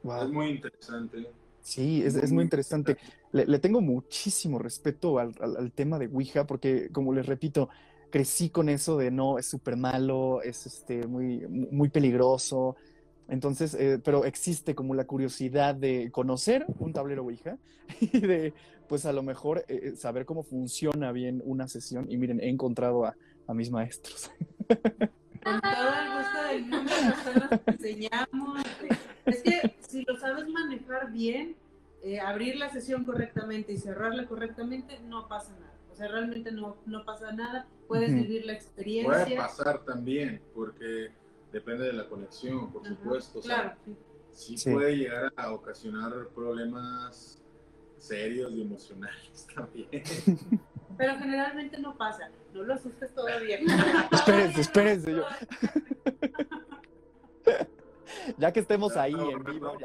Es 0.05 0.29
muy 0.29 0.51
interesante. 0.51 1.31
Sí, 1.63 2.03
es, 2.05 2.33
muy 2.33 2.43
interesante. 2.43 2.97
Le, 3.31 3.59
tengo 3.61 3.81
muchísimo 3.81 4.59
respeto 4.59 5.19
al, 5.19 5.73
tema 5.75 5.99
de 5.99 6.09
Ouija 6.09 6.45
porque, 6.45 6.91
como 6.91 7.15
les 7.15 7.25
repito, 7.27 7.69
crecí 8.11 8.51
con 8.51 8.69
eso 8.69 8.97
de 8.99 9.11
no, 9.11 9.39
es 9.39 9.47
súper 9.47 9.77
malo, 9.77 10.43
es 10.43 10.67
este, 10.67 11.07
muy, 11.07 11.47
muy 11.49 11.89
peligroso. 11.89 12.77
Entonces, 13.29 13.75
eh, 13.75 14.01
pero 14.05 14.25
existe 14.25 14.75
como 14.75 14.95
la 14.95 15.05
curiosidad 15.05 15.75
de 15.75 16.11
conocer 16.11 16.67
un 16.81 16.93
tablero 16.93 17.23
Ouija 17.23 17.57
y 18.01 18.21
de, 18.21 18.53
pues 18.89 19.07
a 19.07 19.13
lo 19.13 19.23
mejor, 19.23 19.65
eh, 19.69 19.81
eh, 19.85 19.97
saber 19.97 20.27
cómo 20.27 20.43
funciona 20.43 21.13
bien 21.13 21.41
una 21.45 21.69
sesión. 21.69 22.11
Y 22.11 22.17
miren, 22.17 22.41
he 22.41 22.49
encontrado 22.49 23.07
a, 23.07 23.15
a 23.47 23.55
mis 23.55 23.71
maestros. 23.71 24.33
Con 24.67 25.61
todo 25.61 25.93
el 26.01 26.19
gusto 26.19 26.43
del 26.51 26.63
mundo, 26.67 26.93
nosotros 27.05 27.61
enseñamos. 27.67 28.63
Es 29.27 29.43
que 29.43 29.77
si 29.93 30.05
lo 30.05 30.17
sabes 30.17 30.49
manejar 30.49 31.13
bien, 31.13 31.55
eh, 32.03 32.19
abrir 32.19 32.57
la 32.57 32.71
sesión 32.71 33.05
correctamente 33.05 33.73
y 33.73 33.77
cerrarla 33.77 34.27
correctamente, 34.27 34.99
no 35.01 35.29
pasa 35.29 35.53
nada. 35.61 35.75
O 35.91 35.95
sea, 35.95 36.09
realmente 36.09 36.51
no, 36.51 36.79
no 36.87 37.05
pasa 37.05 37.31
nada. 37.33 37.67
Puedes 37.87 38.15
vivir 38.15 38.47
la 38.47 38.55
experiencia. 38.55 39.25
Puede 39.25 39.37
pasar 39.37 39.85
también, 39.85 40.41
porque 40.55 41.11
depende 41.53 41.85
de 41.85 41.93
la 41.93 42.09
conexión, 42.09 42.73
por 42.73 42.87
supuesto. 42.89 43.41
claro. 43.43 43.75
sí, 44.31 44.57
puede 44.65 44.97
llegar 44.97 45.31
a 45.37 45.53
ocasionar 45.53 46.29
problemas 46.35 47.43
serios 47.99 48.51
y 48.53 48.63
emocionales 48.63 49.47
también. 49.55 50.03
Pero 50.97 51.17
generalmente 51.17 51.79
no 51.79 51.97
pasa. 51.97 52.31
No 52.55 52.63
lo 52.63 52.75
asustes 52.75 53.15
todavía. 53.15 53.59
espérense, 54.11 54.61
espérense. 54.63 55.13
Yo... 55.13 55.25
ya 58.39 58.53
que 58.53 58.61
estemos 58.61 58.97
ahí 58.97 59.15
en 59.15 59.45
vivo. 59.45 59.73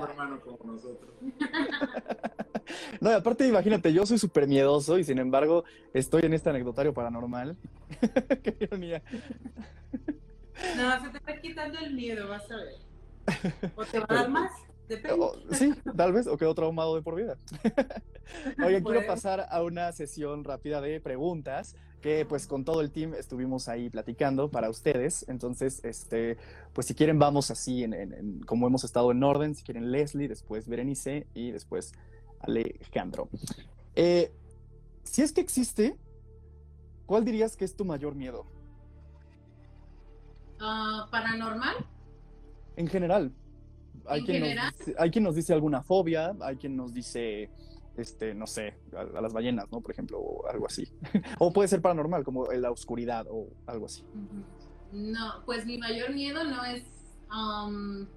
No, 3.00 3.12
aparte, 3.12 3.48
imagínate, 3.48 3.94
yo 3.94 4.06
soy 4.06 4.18
súper 4.18 4.46
miedoso 4.46 5.00
y 5.00 5.04
sin 5.06 5.20
embargo 5.20 5.64
estoy 5.94 6.24
en 6.24 6.34
este 6.34 6.50
anecdotario 6.50 6.94
paranormal. 6.94 7.56
Qué 8.44 8.58
ironía. 8.60 9.02
No, 10.76 11.02
se 11.02 11.10
te 11.10 11.18
está 11.18 11.40
quitando 11.40 11.80
el 11.80 11.94
miedo, 11.94 12.28
vas 12.28 12.52
a 12.52 12.58
ver. 12.58 13.72
¿O 13.76 13.86
te 13.86 14.00
va 14.00 14.06
a 14.10 14.14
dar 14.16 14.30
más? 14.30 14.52
Depende. 14.88 15.28
sí, 15.52 15.74
tal 15.96 16.14
vez, 16.14 16.28
o 16.28 16.38
quedó 16.38 16.56
traumado 16.56 16.96
de 16.96 17.02
por 17.02 17.16
vida. 17.16 17.38
Oye, 18.66 18.82
quiero 18.82 19.06
pasar 19.06 19.48
a 19.50 19.64
una 19.64 19.92
sesión 19.92 20.44
rápida 20.44 20.82
de 20.82 21.02
preguntas 21.02 21.76
que 22.02 22.26
pues 22.26 22.48
con 22.48 22.64
todo 22.64 22.82
el 22.82 22.92
team 22.92 23.14
estuvimos 23.16 23.68
ahí 23.68 23.90
platicando 23.90 24.50
para 24.50 24.70
ustedes. 24.70 25.26
Entonces, 25.28 25.84
este, 25.84 26.38
pues 26.74 26.88
si 26.88 26.96
quieren 26.96 27.20
vamos 27.20 27.52
así 27.52 27.84
en, 27.84 28.42
como 28.46 28.68
hemos 28.68 28.84
estado 28.84 29.12
en 29.12 29.24
orden, 29.24 29.56
si 29.56 29.64
quieren 29.64 29.92
Leslie, 29.92 30.28
después 30.28 30.68
Berenice 30.68 31.28
y 31.34 31.52
después 31.52 31.94
Alejandro. 32.40 33.30
Eh, 33.96 34.32
si 35.04 35.22
es 35.22 35.34
que 35.34 35.42
existe, 35.42 35.98
¿cuál 37.06 37.26
dirías 37.26 37.58
que 37.58 37.66
es 37.66 37.76
tu 37.76 37.84
mayor 37.84 38.16
miedo? 38.16 38.46
Ah, 40.60 41.08
¿Paranormal? 41.12 41.76
En 42.76 42.88
general. 42.88 43.34
Hay, 44.08 44.24
quien 44.24 44.42
Nos 44.42 44.78
dice, 44.78 44.96
hay 44.98 45.12
quien 45.12 45.24
nos 45.24 45.36
dice 45.36 45.54
alguna 45.54 45.84
fobia, 45.84 46.36
hay 46.42 46.56
quien 46.58 46.76
nos 46.76 46.94
dice 46.94 47.50
este, 47.98 48.34
no 48.36 48.46
sé, 48.46 48.76
a, 48.96 49.22
las 49.22 49.34
ballenas, 49.34 49.72
¿no? 49.72 49.82
Por 49.82 49.92
ejemplo, 49.92 50.20
o 50.20 50.48
algo 50.48 50.68
así. 50.68 50.88
o 51.40 51.52
puede 51.52 51.68
ser 51.68 51.82
paranormal, 51.82 52.24
como 52.24 52.52
en 52.52 52.62
la 52.62 52.72
oscuridad 52.72 53.26
o 53.30 53.50
algo 53.66 53.88
así. 53.88 54.04
No, 54.92 55.44
pues 55.46 55.66
mi 55.66 55.78
mayor 55.78 56.14
miedo 56.14 56.44
no 56.44 56.64
es 56.64 56.84
um, 57.32 58.08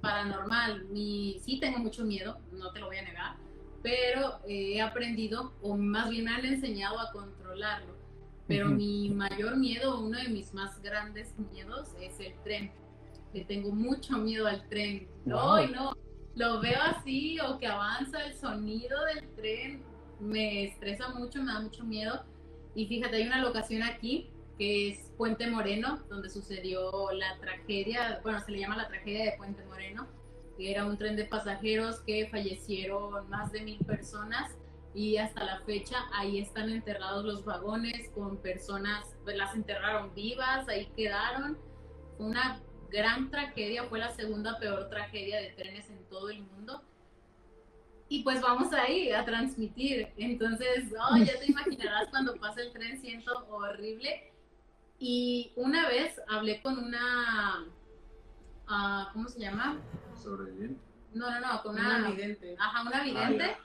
paranormal. 0.00 0.84
Mi, 0.90 1.40
sí 1.40 1.58
tengo 1.58 1.78
mucho 1.78 2.04
miedo, 2.04 2.38
no 2.52 2.70
te 2.72 2.80
lo 2.80 2.86
voy 2.86 2.98
a 2.98 3.02
negar, 3.02 3.36
pero 3.82 4.40
he 4.46 4.80
aprendido, 4.80 5.54
o 5.62 5.76
más 5.76 6.10
bien 6.10 6.28
han 6.28 6.44
enseñado 6.44 6.98
a 7.00 7.10
controlarlo. 7.12 7.98
Pero 8.46 8.68
mi 8.68 9.10
mayor 9.10 9.56
miedo, 9.56 10.00
uno 10.00 10.18
de 10.18 10.28
mis 10.28 10.52
más 10.52 10.82
grandes 10.82 11.38
miedos, 11.52 11.94
es 12.00 12.18
el 12.18 12.34
tren. 12.42 12.72
Le 13.32 13.44
tengo 13.44 13.70
mucho 13.70 14.18
miedo 14.18 14.46
al 14.46 14.68
tren. 14.68 15.08
No, 15.24 15.66
no, 15.68 15.92
lo 16.34 16.60
veo 16.60 16.80
así 16.82 17.38
o 17.40 17.58
que 17.58 17.66
avanza 17.66 18.24
el 18.24 18.34
sonido 18.34 19.04
del 19.06 19.28
tren, 19.34 19.82
me 20.18 20.64
estresa 20.64 21.08
mucho, 21.10 21.42
me 21.42 21.52
da 21.52 21.60
mucho 21.60 21.84
miedo. 21.84 22.24
Y 22.74 22.86
fíjate, 22.86 23.16
hay 23.16 23.26
una 23.26 23.42
locación 23.42 23.82
aquí 23.82 24.30
que 24.58 24.90
es 24.90 25.10
Puente 25.16 25.46
Moreno, 25.50 26.02
donde 26.08 26.28
sucedió 26.28 27.10
la 27.12 27.38
tragedia, 27.38 28.20
bueno, 28.22 28.40
se 28.44 28.52
le 28.52 28.60
llama 28.60 28.76
la 28.76 28.88
tragedia 28.88 29.24
de 29.24 29.36
Puente 29.38 29.64
Moreno, 29.64 30.06
que 30.58 30.70
era 30.70 30.84
un 30.84 30.98
tren 30.98 31.16
de 31.16 31.24
pasajeros 31.24 32.00
que 32.00 32.28
fallecieron 32.28 33.28
más 33.30 33.52
de 33.52 33.62
mil 33.62 33.78
personas 33.78 34.54
y 34.94 35.16
hasta 35.16 35.44
la 35.44 35.60
fecha 35.60 35.96
ahí 36.12 36.38
están 36.38 36.68
enterrados 36.68 37.24
los 37.24 37.44
vagones 37.44 38.10
con 38.10 38.36
personas, 38.38 39.16
pues 39.24 39.36
las 39.36 39.54
enterraron 39.54 40.14
vivas, 40.14 40.68
ahí 40.68 40.90
quedaron. 40.96 41.56
Una 42.18 42.60
gran 42.90 43.30
tragedia, 43.30 43.84
fue 43.84 43.98
la 43.98 44.10
segunda 44.10 44.58
peor 44.58 44.88
tragedia 44.90 45.40
de 45.40 45.50
trenes 45.50 45.88
en 45.88 46.04
todo 46.08 46.30
el 46.30 46.42
mundo. 46.42 46.82
Y 48.08 48.24
pues 48.24 48.40
vamos 48.40 48.72
ahí 48.72 49.12
a 49.12 49.24
transmitir. 49.24 50.12
Entonces, 50.16 50.92
oh, 50.98 51.16
ya 51.16 51.38
te 51.38 51.46
imaginarás 51.46 52.08
cuando 52.08 52.34
pasa 52.36 52.60
el 52.60 52.72
tren, 52.72 53.00
siento 53.00 53.46
horrible. 53.48 54.32
Y 54.98 55.52
una 55.56 55.88
vez 55.88 56.20
hablé 56.28 56.60
con 56.60 56.78
una, 56.78 57.66
uh, 58.68 59.12
¿cómo 59.12 59.28
se 59.28 59.40
llama? 59.40 59.80
Sobreviviente. 60.20 60.80
No, 61.14 61.30
no, 61.30 61.40
no, 61.40 61.62
con 61.62 61.76
una, 61.76 62.10
vidente. 62.10 62.56
Ajá, 62.58 62.82
una 62.82 63.02
vidente. 63.02 63.44
Ah, 63.44 63.58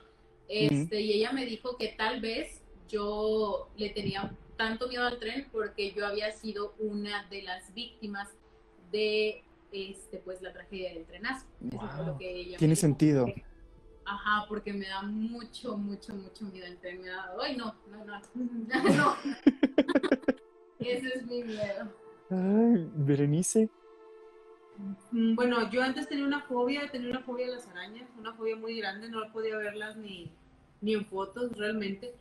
este, 0.47 1.01
Y 1.01 1.13
ella 1.13 1.31
me 1.31 1.45
dijo 1.45 1.77
que 1.77 1.89
tal 1.89 2.21
vez 2.21 2.61
yo 2.87 3.71
le 3.77 3.89
tenía 3.89 4.31
tanto 4.57 4.87
miedo 4.87 5.05
al 5.05 5.19
tren 5.19 5.49
porque 5.51 5.91
yo 5.93 6.05
había 6.05 6.31
sido 6.31 6.75
una 6.79 7.25
de 7.29 7.41
las 7.41 7.73
víctimas 7.73 8.29
de 8.91 9.43
este, 9.71 10.17
pues, 10.19 10.41
la 10.41 10.53
tragedia 10.53 10.93
del 10.93 11.05
trenazo. 11.05 11.45
Tiene 12.57 12.75
sentido. 12.75 13.27
ajá, 14.05 14.45
porque 14.47 14.73
me 14.73 14.87
da 14.87 15.01
mucho, 15.01 15.77
mucho, 15.77 16.13
mucho 16.13 16.45
miedo 16.45 16.65
el 16.65 16.77
tren. 16.77 17.01
Me 17.01 17.09
da, 17.09 17.33
ay, 17.41 17.57
no, 17.57 17.75
no, 17.91 18.05
no, 18.05 18.19
no. 18.95 19.15
Ese 20.79 21.07
es 21.07 21.25
mi 21.25 21.43
miedo. 21.43 21.91
Ay, 22.29 22.89
Berenice. 22.95 23.69
Mm, 25.11 25.35
bueno, 25.35 25.69
yo 25.71 25.81
antes 25.81 26.07
tenía 26.07 26.25
una 26.25 26.41
fobia, 26.41 26.89
tenía 26.91 27.09
una 27.09 27.21
fobia 27.21 27.47
a 27.47 27.51
las 27.51 27.67
arañas, 27.67 28.09
una 28.17 28.33
fobia 28.33 28.55
muy 28.55 28.77
grande, 28.77 29.09
no 29.09 29.21
podía 29.31 29.57
verlas 29.57 29.95
ni, 29.95 30.31
ni 30.81 30.93
en 30.93 31.05
fotos 31.05 31.57
realmente. 31.57 32.13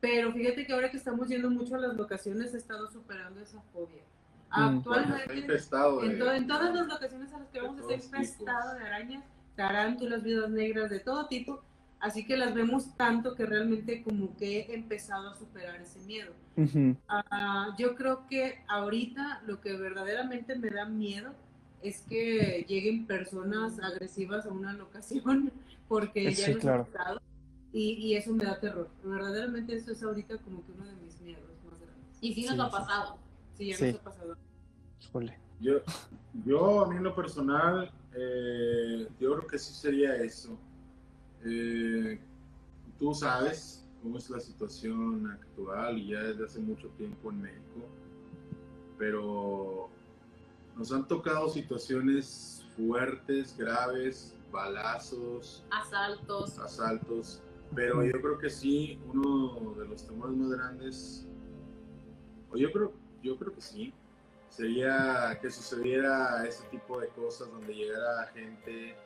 Pero 0.00 0.32
fíjate 0.32 0.66
que 0.66 0.72
ahora 0.72 0.90
que 0.90 0.96
estamos 0.96 1.28
yendo 1.28 1.50
mucho 1.50 1.74
a 1.74 1.78
las 1.78 1.94
locaciones 1.94 2.54
he 2.54 2.56
estado 2.56 2.90
superando 2.90 3.40
esa 3.40 3.60
fobia. 3.72 4.02
Mm. 4.50 4.78
Actualmente, 4.78 5.56
en, 6.04 6.46
todas 6.48 6.74
las 6.74 6.86
locaciones 6.88 7.32
a 7.32 7.38
las 7.38 7.48
que 7.48 7.60
vamos 7.60 7.80
está 7.88 7.94
infestado 8.18 8.74
de 8.74 8.84
arañas, 8.84 9.24
tarántulas, 9.54 10.22
vidas 10.22 10.50
negras, 10.50 10.90
de 10.90 11.00
todo 11.00 11.26
tipo. 11.28 11.62
Así 12.00 12.26
que 12.26 12.36
las 12.36 12.54
vemos 12.54 12.96
tanto 12.96 13.34
que 13.34 13.44
realmente 13.44 14.02
como 14.02 14.34
que 14.36 14.60
he 14.60 14.74
empezado 14.74 15.30
a 15.30 15.34
superar 15.36 15.80
ese 15.80 16.00
miedo. 16.00 16.32
Ah, 17.08 17.74
yo 17.78 17.94
creo 17.94 18.26
que 18.26 18.64
ahorita 18.68 19.42
lo 19.46 19.60
que 19.60 19.76
verdaderamente 19.76 20.56
me 20.56 20.70
da 20.70 20.86
miedo 20.86 21.32
es 21.82 22.02
que 22.02 22.64
lleguen 22.68 23.06
personas 23.06 23.78
agresivas 23.80 24.46
a 24.46 24.50
una 24.50 24.72
locación 24.72 25.52
porque 25.88 26.32
ya 26.32 26.48
lo 26.48 26.54
he 26.54 26.82
estado 26.82 27.22
y, 27.72 27.92
y, 27.92 28.16
eso 28.16 28.32
me 28.32 28.44
da 28.44 28.58
terror. 28.58 28.90
Verdaderamente 29.04 29.74
eso 29.74 29.92
es 29.92 30.02
ahorita 30.02 30.38
como 30.38 30.64
que 30.66 30.72
uno 30.72 30.86
de 30.86 30.94
mis 30.96 31.20
miedos 31.20 31.44
más 31.70 31.80
grandes. 31.80 32.18
Y 32.20 32.34
sí 32.34 32.44
nos 32.46 32.58
ha 32.58 32.70
pasado. 32.70 33.18
Sí, 33.60 34.00
pasado. 34.02 34.36
Yo, 35.60 35.80
yo, 36.46 36.84
a 36.84 36.88
mí 36.88 36.96
en 36.96 37.04
lo 37.04 37.14
personal, 37.14 37.92
eh, 38.14 39.06
yo 39.20 39.36
creo 39.36 39.46
que 39.46 39.58
sí 39.58 39.74
sería 39.74 40.16
eso. 40.16 40.58
Eh, 41.44 42.18
tú 42.98 43.14
sabes 43.14 43.86
cómo 44.02 44.16
es 44.16 44.30
la 44.30 44.40
situación 44.40 45.30
actual 45.30 45.98
y 45.98 46.08
ya 46.08 46.22
desde 46.22 46.44
hace 46.44 46.58
mucho 46.60 46.88
tiempo 46.96 47.30
en 47.30 47.42
México, 47.42 47.86
pero 48.98 49.90
nos 50.76 50.90
han 50.92 51.06
tocado 51.06 51.48
situaciones 51.50 52.64
fuertes, 52.76 53.54
graves, 53.56 54.34
balazos, 54.50 55.64
asaltos. 55.70 56.58
Asaltos, 56.58 57.42
pero 57.74 58.02
yo 58.04 58.20
creo 58.20 58.38
que 58.38 58.48
sí, 58.48 58.98
uno 59.12 59.74
de 59.74 59.86
los 59.86 60.06
temores 60.06 60.36
más 60.36 60.50
grandes, 60.50 61.26
o 62.50 62.56
yo 62.56 62.72
creo, 62.72 62.92
yo 63.22 63.36
creo 63.36 63.54
que 63.54 63.60
sí, 63.60 63.92
sería 64.48 65.38
que 65.40 65.50
sucediera 65.50 66.44
ese 66.46 66.64
tipo 66.68 67.00
de 67.00 67.08
cosas 67.08 67.50
donde 67.50 67.74
llegara 67.74 68.26
gente 68.34 68.96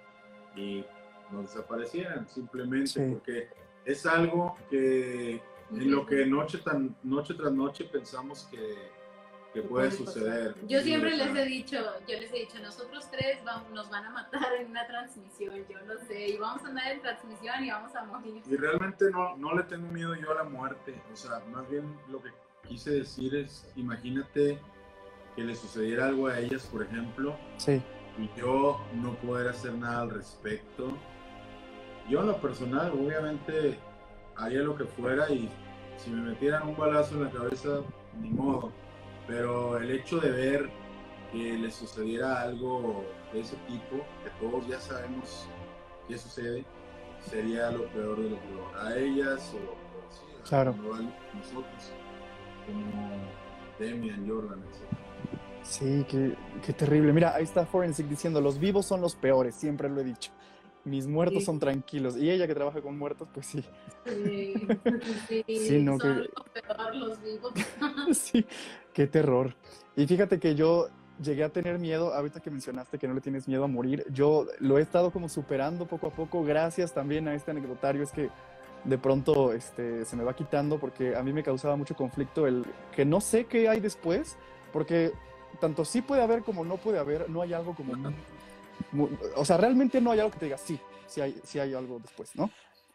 y 0.56 0.84
nos 1.30 1.52
desaparecieran 1.52 2.28
simplemente 2.28 3.08
porque 3.10 3.48
es 3.84 4.06
algo 4.06 4.56
que 4.70 5.42
en 5.70 5.90
lo 5.90 6.06
que 6.06 6.26
noche, 6.26 6.58
tan, 6.58 6.94
noche 7.02 7.34
tras 7.34 7.52
noche 7.52 7.84
pensamos 7.84 8.46
que, 8.50 8.90
que 9.52 9.62
puede 9.62 9.90
suceder. 9.90 10.54
Yo 10.66 10.80
siempre 10.80 11.16
les 11.16 11.34
he 11.34 11.44
dicho, 11.44 11.76
yo 12.06 12.20
les 12.20 12.32
he 12.32 12.40
dicho, 12.40 12.58
nosotros 12.60 13.10
tres 13.10 13.42
vamos, 13.44 13.70
nos 13.70 13.90
van 13.90 14.04
a 14.04 14.10
matar 14.10 14.54
en 14.60 14.70
una 14.70 14.86
transmisión, 14.86 15.56
yo 15.68 15.80
no 15.82 15.98
sé, 16.06 16.28
y 16.28 16.36
vamos 16.36 16.64
a 16.64 16.68
andar 16.68 16.92
en 16.92 17.00
transmisión 17.00 17.64
y 17.64 17.70
vamos 17.70 17.94
a 17.94 18.04
morir. 18.04 18.42
Y 18.48 18.56
realmente 18.56 19.10
no, 19.10 19.36
no 19.36 19.54
le 19.54 19.62
tengo 19.64 19.88
miedo 19.88 20.14
yo 20.14 20.32
a 20.32 20.34
la 20.34 20.44
muerte, 20.44 21.00
o 21.12 21.16
sea, 21.16 21.40
más 21.50 21.68
bien 21.68 21.84
lo 22.08 22.22
que 22.22 22.30
quise 22.68 22.90
decir 22.90 23.34
es, 23.34 23.66
imagínate 23.76 24.58
que 25.36 25.42
le 25.42 25.54
sucediera 25.54 26.06
algo 26.06 26.28
a 26.28 26.38
ellas, 26.38 26.66
por 26.70 26.82
ejemplo, 26.82 27.36
sí. 27.56 27.82
y 28.18 28.30
yo 28.38 28.80
no 28.94 29.14
poder 29.16 29.48
hacer 29.48 29.74
nada 29.74 30.02
al 30.02 30.10
respecto. 30.10 30.96
Yo 32.08 32.20
en 32.20 32.28
lo 32.28 32.40
personal, 32.40 32.92
obviamente, 32.92 33.78
haría 34.36 34.60
lo 34.60 34.76
que 34.76 34.84
fuera 34.84 35.30
y 35.30 35.48
si 35.96 36.10
me 36.10 36.22
metieran 36.22 36.68
un 36.68 36.76
balazo 36.76 37.14
en 37.14 37.24
la 37.24 37.30
cabeza, 37.30 37.80
ni 38.20 38.30
modo. 38.30 38.72
Pero 39.26 39.78
el 39.78 39.90
hecho 39.90 40.20
de 40.20 40.30
ver 40.30 40.70
que 41.32 41.58
le 41.58 41.70
sucediera 41.70 42.42
algo 42.42 43.04
de 43.32 43.40
ese 43.40 43.56
tipo, 43.66 44.04
que 44.22 44.30
todos 44.40 44.66
ya 44.68 44.78
sabemos 44.78 45.48
qué 46.06 46.18
sucede, 46.18 46.64
sería 47.20 47.70
lo 47.70 47.86
peor 47.86 48.22
de 48.22 48.30
lo 48.30 48.36
peor. 48.36 48.78
A 48.78 48.96
ellas 48.96 49.52
o, 49.54 50.46
claro. 50.46 50.72
a 50.72 51.36
nosotros, 51.36 51.92
como 52.66 53.14
Demian, 53.78 54.28
Jordan, 54.28 54.60
etc. 54.60 55.04
Sí, 55.62 56.04
qué, 56.08 56.34
qué, 56.64 56.72
terrible. 56.72 57.12
Mira, 57.12 57.34
ahí 57.34 57.44
está 57.44 57.64
Forensic 57.64 58.06
diciendo, 58.06 58.40
los 58.40 58.58
vivos 58.58 58.86
son 58.86 59.00
los 59.00 59.14
peores, 59.14 59.54
siempre 59.54 59.88
lo 59.88 60.00
he 60.00 60.04
dicho. 60.04 60.30
Mis 60.84 61.06
muertos 61.06 61.44
son 61.44 61.58
tranquilos. 61.58 62.16
Y 62.16 62.30
ella 62.30 62.46
que 62.46 62.54
trabaja 62.54 62.82
con 62.82 62.98
muertos, 62.98 63.28
pues 63.32 63.46
sí. 63.46 63.64
Sí, 64.06 64.54
sí, 65.48 65.82
no, 65.82 65.98
son 65.98 66.24
que... 66.52 66.60
peor 66.60 66.94
los 66.94 67.22
vivos. 67.22 67.52
sí, 68.12 68.44
qué 68.92 69.06
terror. 69.06 69.54
Y 69.96 70.06
fíjate 70.06 70.38
que 70.38 70.54
yo 70.54 70.88
llegué 71.22 71.44
a 71.44 71.48
tener 71.48 71.78
miedo, 71.78 72.12
ahorita 72.12 72.40
que 72.40 72.50
mencionaste 72.50 72.98
que 72.98 73.08
no 73.08 73.14
le 73.14 73.20
tienes 73.20 73.48
miedo 73.48 73.64
a 73.64 73.68
morir, 73.68 74.04
yo 74.10 74.46
lo 74.58 74.78
he 74.78 74.82
estado 74.82 75.10
como 75.10 75.28
superando 75.28 75.86
poco 75.86 76.08
a 76.08 76.10
poco, 76.10 76.42
gracias 76.42 76.92
también 76.92 77.28
a 77.28 77.34
este 77.34 77.52
anecdotario, 77.52 78.02
es 78.02 78.10
que 78.10 78.30
de 78.84 78.98
pronto 78.98 79.52
este, 79.52 80.04
se 80.04 80.16
me 80.16 80.24
va 80.24 80.34
quitando 80.34 80.78
porque 80.78 81.16
a 81.16 81.22
mí 81.22 81.32
me 81.32 81.42
causaba 81.42 81.76
mucho 81.76 81.94
conflicto 81.94 82.46
el 82.46 82.64
que 82.94 83.04
no 83.04 83.20
sé 83.20 83.46
qué 83.46 83.68
hay 83.68 83.80
después, 83.80 84.36
porque 84.72 85.12
tanto 85.60 85.84
sí 85.84 86.02
puede 86.02 86.22
haber 86.22 86.42
como 86.42 86.64
no 86.64 86.76
puede 86.76 86.98
haber, 86.98 87.28
no 87.30 87.42
hay 87.42 87.52
algo 87.52 87.74
como... 87.74 87.94
o 89.36 89.44
sea, 89.44 89.56
realmente 89.56 90.00
no 90.00 90.10
hay 90.10 90.20
algo 90.20 90.32
que 90.32 90.38
te 90.38 90.44
diga, 90.46 90.58
sí, 90.58 90.78
sí 91.06 91.20
hay, 91.20 91.40
sí 91.44 91.58
hay 91.58 91.74
algo 91.74 91.98
después, 91.98 92.34
¿no? 92.36 92.50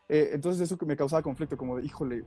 Eh, 0.08 0.32
entonces 0.34 0.62
eso 0.62 0.78
que 0.78 0.86
me 0.86 0.96
causaba 0.96 1.22
conflicto, 1.22 1.56
como 1.58 1.78
de, 1.78 1.86
híjole, 1.86 2.24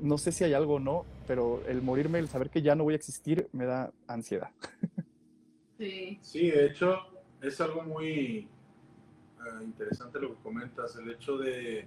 no 0.00 0.18
sé 0.18 0.32
si 0.32 0.44
hay 0.44 0.54
algo 0.54 0.74
o 0.74 0.80
no, 0.80 1.04
pero 1.26 1.62
el 1.66 1.82
morirme, 1.82 2.18
el 2.18 2.28
saber 2.28 2.50
que 2.50 2.62
ya 2.62 2.74
no 2.74 2.84
voy 2.84 2.94
a 2.94 2.96
existir, 2.96 3.48
me 3.52 3.64
da 3.66 3.92
ansiedad. 4.06 4.50
Sí. 5.78 6.18
Sí, 6.22 6.50
de 6.50 6.66
hecho, 6.66 6.96
es 7.42 7.60
algo 7.60 7.82
muy 7.82 8.48
eh, 8.48 9.64
interesante 9.64 10.18
lo 10.18 10.34
que 10.34 10.42
comentas, 10.42 10.96
el 10.96 11.10
hecho 11.10 11.36
de... 11.36 11.86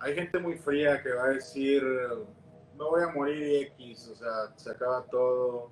Hay 0.00 0.14
gente 0.14 0.38
muy 0.38 0.56
fría 0.56 1.02
que 1.02 1.12
va 1.12 1.24
a 1.24 1.28
decir, 1.28 1.82
no 2.76 2.90
voy 2.90 3.02
a 3.02 3.08
morir 3.08 3.72
X, 3.78 4.08
o 4.08 4.14
sea, 4.14 4.52
se 4.56 4.70
acaba 4.70 5.04
todo, 5.04 5.70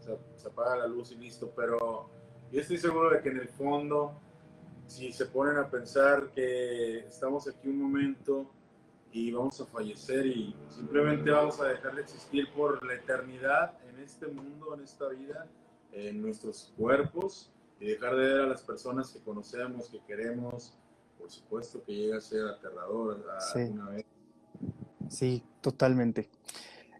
se, 0.00 0.48
apaga 0.48 0.76
la 0.76 0.86
luz 0.86 1.12
y 1.12 1.16
listo, 1.16 1.52
pero 1.54 2.08
yo 2.50 2.60
estoy 2.60 2.78
seguro 2.78 3.10
de 3.10 3.20
que 3.20 3.28
en 3.28 3.40
el 3.40 3.48
fondo, 3.48 4.18
si 4.86 5.12
se 5.12 5.26
ponen 5.26 5.58
a 5.58 5.68
pensar 5.68 6.30
que 6.34 7.00
estamos 7.00 7.46
aquí 7.48 7.68
un 7.68 7.82
momento 7.82 8.50
y 9.12 9.32
vamos 9.32 9.60
a 9.60 9.66
fallecer 9.66 10.26
y 10.26 10.56
simplemente 10.68 11.30
vamos 11.30 11.60
a 11.60 11.66
dejar 11.66 11.94
de 11.96 12.02
existir 12.02 12.50
por 12.54 12.84
la 12.86 12.94
eternidad 12.94 13.76
en 13.88 13.98
este 13.98 14.26
mundo, 14.28 14.74
en 14.74 14.82
esta 14.82 15.08
vida, 15.08 15.46
en 15.92 16.22
nuestros 16.22 16.72
cuerpos 16.76 17.52
y 17.80 17.86
dejar 17.86 18.16
de 18.16 18.22
ver 18.22 18.40
a 18.40 18.46
las 18.46 18.62
personas 18.62 19.10
que 19.10 19.20
conocemos, 19.20 19.88
que 19.90 20.00
queremos. 20.06 20.74
Por 21.26 21.32
supuesto 21.32 21.82
que 21.84 21.92
llega 21.92 22.18
a 22.18 22.20
ser 22.20 22.46
aterrador 22.46 23.20
alguna 23.56 23.88
vez. 23.88 24.06
Sí, 25.08 25.42
totalmente. 25.60 26.30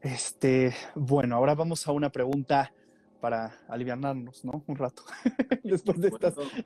Este, 0.03 0.75
bueno, 0.97 1.37
ahora 1.37 1.55
vamos 1.55 1.87
a 1.87 1.93
una 1.93 2.11
pregunta 2.11 2.73
para 3.21 3.57
aliviarnos, 3.69 4.45
¿no? 4.45 4.65
Un 4.67 4.75
rato, 4.75 5.05
después 5.63 6.01
de, 6.01 6.11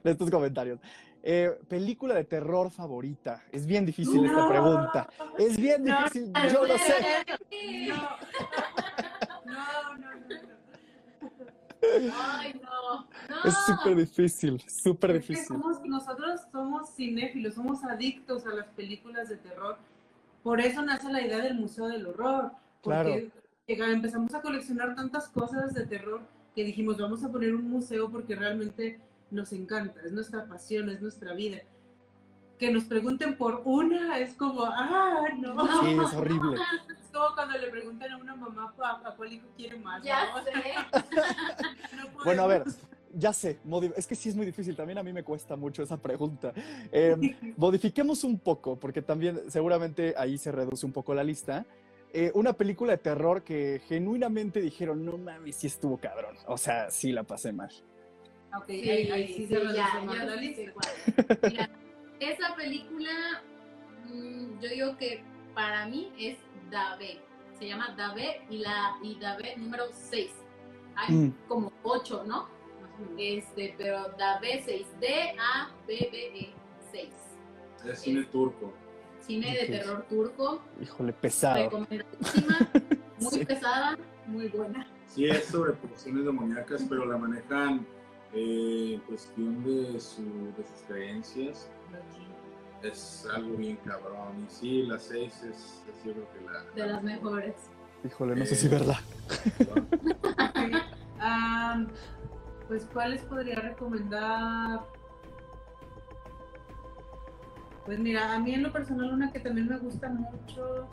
estos 0.05 0.31
comentarios. 0.31 0.81
Eh, 1.23 1.51
película 1.69 2.15
de 2.15 2.25
terror 2.25 2.71
favorita. 2.71 3.45
Es 3.53 3.67
bien 3.67 3.85
difícil 3.85 4.25
esta 4.25 4.49
pregunta. 4.49 5.11
Es 5.37 5.59
bien 5.59 5.85
difícil, 5.85 6.33
yo 6.51 6.65
lo 6.65 6.79
sé. 6.79 6.95
No, 9.45 9.97
no, 9.97 10.15
no. 10.15 10.51
Ay, 11.83 12.61
no, 12.63 13.07
Es 13.45 13.55
súper 13.67 13.97
difícil, 13.97 14.61
súper 14.69 15.15
difícil. 15.15 15.57
nosotros 15.85 16.41
somos 16.53 16.95
cinéfilos, 16.95 17.55
somos 17.55 17.83
adictos 17.85 18.47
a 18.47 18.51
las 18.51 18.67
películas 18.69 19.29
de 19.29 19.37
terror. 19.37 19.79
Por 20.43 20.61
eso 20.61 20.83
nace 20.83 21.11
la 21.11 21.21
idea 21.21 21.39
del 21.39 21.55
Museo 21.55 21.89
del 21.89 22.07
Horror. 22.07 22.53
Porque 22.83 23.31
empezamos 23.67 24.35
a 24.35 24.43
coleccionar 24.43 24.95
tantas 24.95 25.29
cosas 25.29 25.75
de 25.75 25.87
terror 25.87 26.21
que 26.55 26.65
dijimos, 26.65 26.99
vamos 26.99 27.23
a 27.25 27.31
poner 27.31 27.55
un 27.55 27.71
museo 27.71 28.11
porque 28.11 28.35
realmente 28.35 28.99
nos 29.31 29.53
encanta, 29.53 30.01
es 30.05 30.13
nuestra 30.13 30.47
pasión, 30.47 30.91
es 30.91 31.01
nuestra 31.01 31.35
vida. 31.35 31.59
Que 32.59 32.73
nos 32.73 32.85
pregunten 32.85 33.37
por 33.37 33.63
una 33.65 34.19
es 34.19 34.35
como, 34.35 34.65
ah, 34.65 35.29
no. 35.39 35.83
Sí, 35.83 35.97
es 36.05 36.15
horrible. 36.15 36.59
Como 37.13 37.35
cuando 37.35 37.59
le 37.59 37.69
preguntan 37.69 38.13
a 38.13 38.17
una 38.17 38.37
mamá 38.37 38.75
a, 38.79 39.15
cuál 39.17 39.33
hijo 39.33 39.47
quiere 39.57 39.79
más. 39.79 40.03
Ya 40.03 40.29
sé. 40.45 41.03
bueno, 42.25 42.43
a 42.43 42.47
ver, 42.47 42.65
ya 43.15 43.33
sé, 43.33 43.59
es 43.97 44.07
que 44.07 44.15
sí 44.15 44.29
es 44.29 44.37
muy 44.37 44.47
difícil, 44.47 44.77
también 44.77 44.99
a 44.99 45.03
mí 45.03 45.13
me 45.13 45.25
cuesta 45.25 45.57
mucho 45.57 45.83
esa 45.83 45.97
pregunta. 45.97 46.53
Eh, 46.93 47.17
modifiquemos 47.57 48.25
un 48.25 48.39
poco, 48.39 48.77
porque 48.77 49.03
también 49.03 49.51
seguramente 49.51 50.15
ahí 50.17 50.39
se 50.39 50.53
reduce 50.53 50.87
un 50.87 50.93
poco 50.93 51.15
la 51.15 51.25
lista. 51.25 51.67
Eh, 52.13 52.31
una 52.35 52.53
película 52.53 52.93
de 52.93 52.99
terror 52.99 53.43
que 53.43 53.81
genuinamente 53.87 54.61
dijeron, 54.61 55.05
no 55.05 55.17
mames, 55.17 55.57
sí 55.57 55.67
estuvo 55.67 55.99
cabrón. 55.99 56.37
O 56.47 56.59
sea, 56.59 56.91
sí 56.91 57.13
la 57.13 57.23
pasé 57.23 57.53
mal. 57.53 57.71
Ok, 58.57 58.69
ahí, 58.69 59.33
sí, 59.37 59.47
se 59.47 59.55
ya, 59.75 60.03
la 60.05 60.37
lista. 60.37 60.73
Mira, 61.49 61.71
esa 62.19 62.55
película, 62.57 63.43
mm, 64.07 64.61
yo 64.61 64.69
digo 64.69 64.97
que 64.97 65.23
para 65.55 65.87
mí 65.87 66.13
es 66.19 66.37
Dave. 66.71 67.21
Se 67.59 67.69
llama 67.69 67.95
Dave 67.97 68.47
y 68.49 68.59
la 68.59 68.97
y 69.03 69.19
Dave 69.19 69.57
número 69.57 69.85
6. 69.93 70.31
Hay 70.97 71.15
mm. 71.15 71.35
como 71.49 71.73
8, 71.83 72.25
¿no? 72.27 72.49
Este, 73.19 73.75
pero 73.79 74.09
Dave 74.19 74.63
6. 74.65 74.87
D-A-B-B-E 75.01 76.53
6. 76.93 77.09
Es 77.87 78.01
cine 78.01 78.25
turco 78.25 78.73
cine 79.31 79.57
de 79.57 79.67
terror 79.67 80.05
turco. 80.09 80.61
Híjole, 80.81 81.13
pesado. 81.13 81.87
Muy 83.19 83.45
pesada, 83.45 83.99
muy 84.27 84.49
buena. 84.49 84.87
Sí, 85.07 85.27
es 85.27 85.45
sobre 85.45 85.75
posesiones 85.75 86.25
demoníacas, 86.25 86.87
pero 86.89 87.05
la 87.05 87.19
manejan 87.19 87.87
eh, 88.33 88.93
en 88.95 89.01
cuestión 89.01 89.63
de, 89.63 90.01
su, 90.01 90.23
de 90.57 90.65
sus 90.65 90.83
creencias. 90.89 91.71
Es 92.83 93.27
algo 93.33 93.57
bien 93.57 93.77
cabrón. 93.85 94.47
Y 94.47 94.51
sí, 94.51 94.83
la 94.83 94.99
6 94.99 95.33
es, 95.33 95.45
es, 95.45 96.05
yo 96.05 96.13
creo 96.13 96.27
que 96.33 96.41
la. 96.51 96.65
De 96.75 96.93
las 96.93 97.03
mejores. 97.03 97.55
Híjole, 98.05 98.37
no 98.37 98.47
sé 98.47 98.57
si 98.57 98.69
verdad. 98.69 98.97
pues, 102.69 102.87
¿cuáles 102.93 103.23
podría 103.23 103.61
recomendar? 103.61 104.81
Pues 107.85 107.99
mira, 107.99 108.35
a 108.35 108.39
mí 108.39 108.55
en 108.55 108.63
lo 108.63 108.73
personal 108.73 109.13
una 109.13 109.33
que 109.33 109.41
también 109.41 109.69
me 109.69 109.79
gusta 109.79 110.09
mucho, 110.09 110.89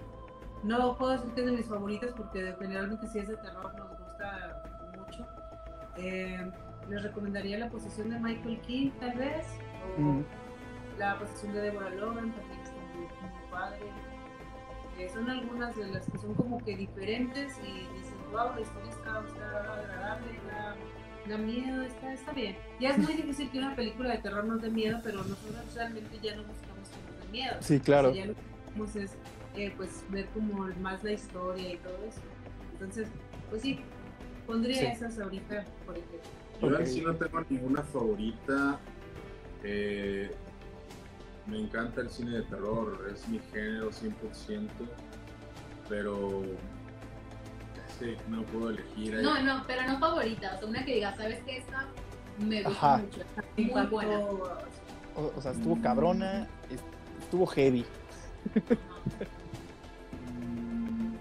no 0.64 0.98
puedo 0.98 1.12
decir 1.12 1.32
que 1.34 1.42
es 1.42 1.46
de 1.46 1.52
mis 1.54 1.68
favoritas 1.68 2.12
porque 2.16 2.56
generalmente 2.60 3.08
si 3.08 3.20
es 3.20 3.28
de 3.28 3.38
terror 3.38 3.74
nos 3.78 3.90
gusta 4.00 4.64
mucho. 4.98 5.26
Eh, 5.98 6.52
les 6.90 7.04
recomendaría 7.04 7.60
La 7.60 7.70
posesión 7.70 8.10
de 8.10 8.20
Michael 8.20 8.60
King 8.62 8.90
tal 9.00 9.18
vez, 9.18 9.46
o 10.00 10.47
La 10.98 11.20
posesión 11.20 11.54
de 11.54 11.62
Deborah 11.62 11.90
Logan 11.92 12.34
también 12.34 12.60
está 12.62 12.76
muy, 12.96 13.08
padre. 13.52 13.80
Eh, 14.98 15.10
son 15.14 15.30
algunas 15.30 15.76
de 15.76 15.88
las 15.88 16.10
que 16.10 16.18
son 16.18 16.34
como 16.34 16.58
que 16.58 16.76
diferentes 16.76 17.56
y 17.60 17.88
dicen, 17.98 18.18
wow, 18.32 18.56
la 18.56 18.62
historia 18.62 18.90
está, 18.90 19.24
está 19.28 19.74
agradable, 19.74 20.40
da 21.28 21.38
miedo, 21.38 21.84
está, 21.84 22.14
está 22.14 22.32
bien. 22.32 22.56
Ya 22.80 22.90
es 22.92 22.98
muy 22.98 23.14
difícil 23.14 23.52
que 23.52 23.60
una 23.60 23.76
película 23.76 24.12
de 24.12 24.18
terror 24.20 24.46
nos 24.46 24.62
dé 24.62 24.70
miedo, 24.70 25.00
pero 25.04 25.18
nosotros 25.18 25.76
realmente 25.76 26.18
ya 26.22 26.36
no 26.36 26.44
buscamos 26.44 26.90
que 26.90 27.12
nos 27.12 27.26
dé 27.26 27.32
miedo. 27.32 27.56
Sí, 27.60 27.80
claro. 27.80 28.14
ya 28.14 28.26
lo 28.26 28.34
que 28.34 28.42
queremos 28.66 28.96
es 28.96 29.18
eh, 29.56 29.74
pues, 29.76 30.04
ver 30.10 30.26
como 30.28 30.68
más 30.82 31.04
la 31.04 31.12
historia 31.12 31.74
y 31.74 31.78
todo 31.78 31.98
eso. 32.08 32.22
Entonces, 32.74 33.08
pues 33.50 33.62
sí, 33.62 33.80
pondría 34.46 34.92
esas 34.94 35.20
ahorita, 35.20 35.66
por 35.86 35.98
ejemplo. 35.98 36.80
Yo 36.80 36.86
sí 36.86 37.02
no 37.02 37.16
tengo 37.16 37.46
ninguna 37.50 37.84
favorita. 37.84 38.80
Eh, 39.64 40.32
me 41.48 41.60
encanta 41.60 42.02
el 42.02 42.10
cine 42.10 42.38
de 42.38 42.44
terror, 42.44 43.08
es 43.14 43.28
mi 43.28 43.40
género 43.52 43.90
100%, 43.90 44.68
pero 45.90 46.44
no 48.30 48.44
puedo 48.44 48.70
elegir. 48.70 49.16
No, 49.22 49.42
no, 49.42 49.64
pero 49.66 49.84
no 49.88 49.98
favorita, 50.00 50.54
o 50.56 50.60
sea, 50.60 50.68
una 50.68 50.86
que 50.86 50.96
diga, 50.96 51.16
¿sabes 51.16 51.42
qué? 51.46 51.58
Esta 51.58 51.88
me 52.38 52.64
gusta 52.64 52.98
mucho, 52.98 53.22
muy 53.58 53.86
buena. 53.88 54.20
O, 55.16 55.42
sea, 55.42 55.52
estuvo 55.52 55.82
cabrona, 55.82 56.48
estuvo 57.20 57.48
heavy. 57.48 57.86
Mm, 60.42 61.16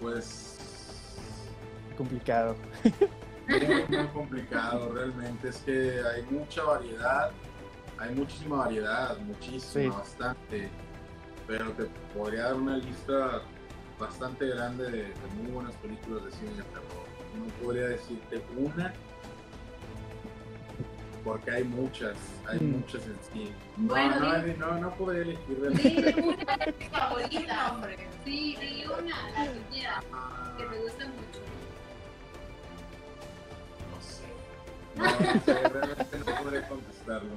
pues... 0.00 0.58
Complicado. 1.96 2.56
Es 3.48 3.88
muy 3.88 4.06
complicado, 4.08 4.92
realmente. 4.92 5.48
Es 5.48 5.58
que 5.58 6.00
hay 6.14 6.22
mucha 6.30 6.62
variedad, 6.64 7.30
hay 7.98 8.14
muchísima 8.14 8.56
variedad, 8.56 9.18
muchísima, 9.18 9.98
bastante. 9.98 10.68
Pero 11.46 11.70
te 11.72 11.84
podría 12.16 12.44
dar 12.44 12.54
una 12.54 12.76
lista 12.76 13.42
bastante 13.98 14.46
grande 14.48 14.90
de, 14.90 15.12
muy 15.40 15.52
buenas 15.52 15.74
películas 15.76 16.24
de 16.24 16.32
cine 16.32 16.50
de 16.50 16.62
terror. 16.62 17.06
No 17.38 17.64
podría 17.64 17.88
decirte 17.88 18.42
una, 18.56 18.92
porque 21.24 21.50
hay 21.50 21.64
muchas, 21.64 22.16
hay 22.48 22.58
mm. 22.60 22.72
muchas 22.72 23.04
en 23.06 23.18
sí. 23.32 23.52
Bueno, 23.76 24.20
no, 24.20 24.56
no, 24.56 24.80
no, 24.80 24.94
podría 24.94 25.22
elegir 25.22 25.56
de 25.60 25.76
Sí, 25.76 25.96
una 26.22 26.56
de 26.56 26.74
mis 26.78 26.88
favoritas, 26.88 27.70
hombre. 27.72 27.96
Sí, 28.24 28.56
di 28.60 28.84
una, 28.86 29.30
la 29.30 29.52
que 29.52 29.60
quieras, 29.72 30.04
que 30.56 30.64
te 30.64 30.78
guste 30.78 31.04
mucho. 31.04 31.55
Realmente 34.96 36.18
no 36.18 36.42
podría 36.42 36.68
contestarlo. 36.68 37.30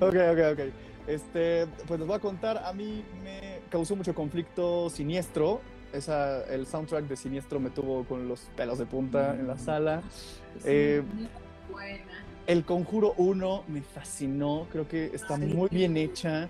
Ok, 0.00 0.14
ok, 0.32 0.52
ok. 0.52 0.72
Este, 1.06 1.66
pues 1.86 2.00
les 2.00 2.08
voy 2.08 2.16
a 2.16 2.20
contar, 2.20 2.58
a 2.58 2.72
mí 2.72 3.04
me 3.22 3.60
causó 3.70 3.94
mucho 3.94 4.14
conflicto 4.14 4.90
siniestro 4.90 5.60
esa, 5.92 6.44
el 6.44 6.66
soundtrack 6.66 7.06
de 7.06 7.16
Siniestro 7.16 7.60
me 7.60 7.70
tuvo 7.70 8.04
con 8.04 8.28
los 8.28 8.40
pelos 8.56 8.78
de 8.78 8.86
punta 8.86 9.34
en 9.34 9.46
la 9.46 9.54
mm. 9.54 9.58
sala. 9.58 10.02
Eh, 10.64 11.02
el 12.46 12.64
Conjuro 12.64 13.14
1 13.16 13.64
me 13.68 13.82
fascinó, 13.82 14.66
creo 14.70 14.86
que 14.88 15.06
está 15.06 15.36
muy 15.36 15.68
bien 15.70 15.96
hecha. 15.96 16.48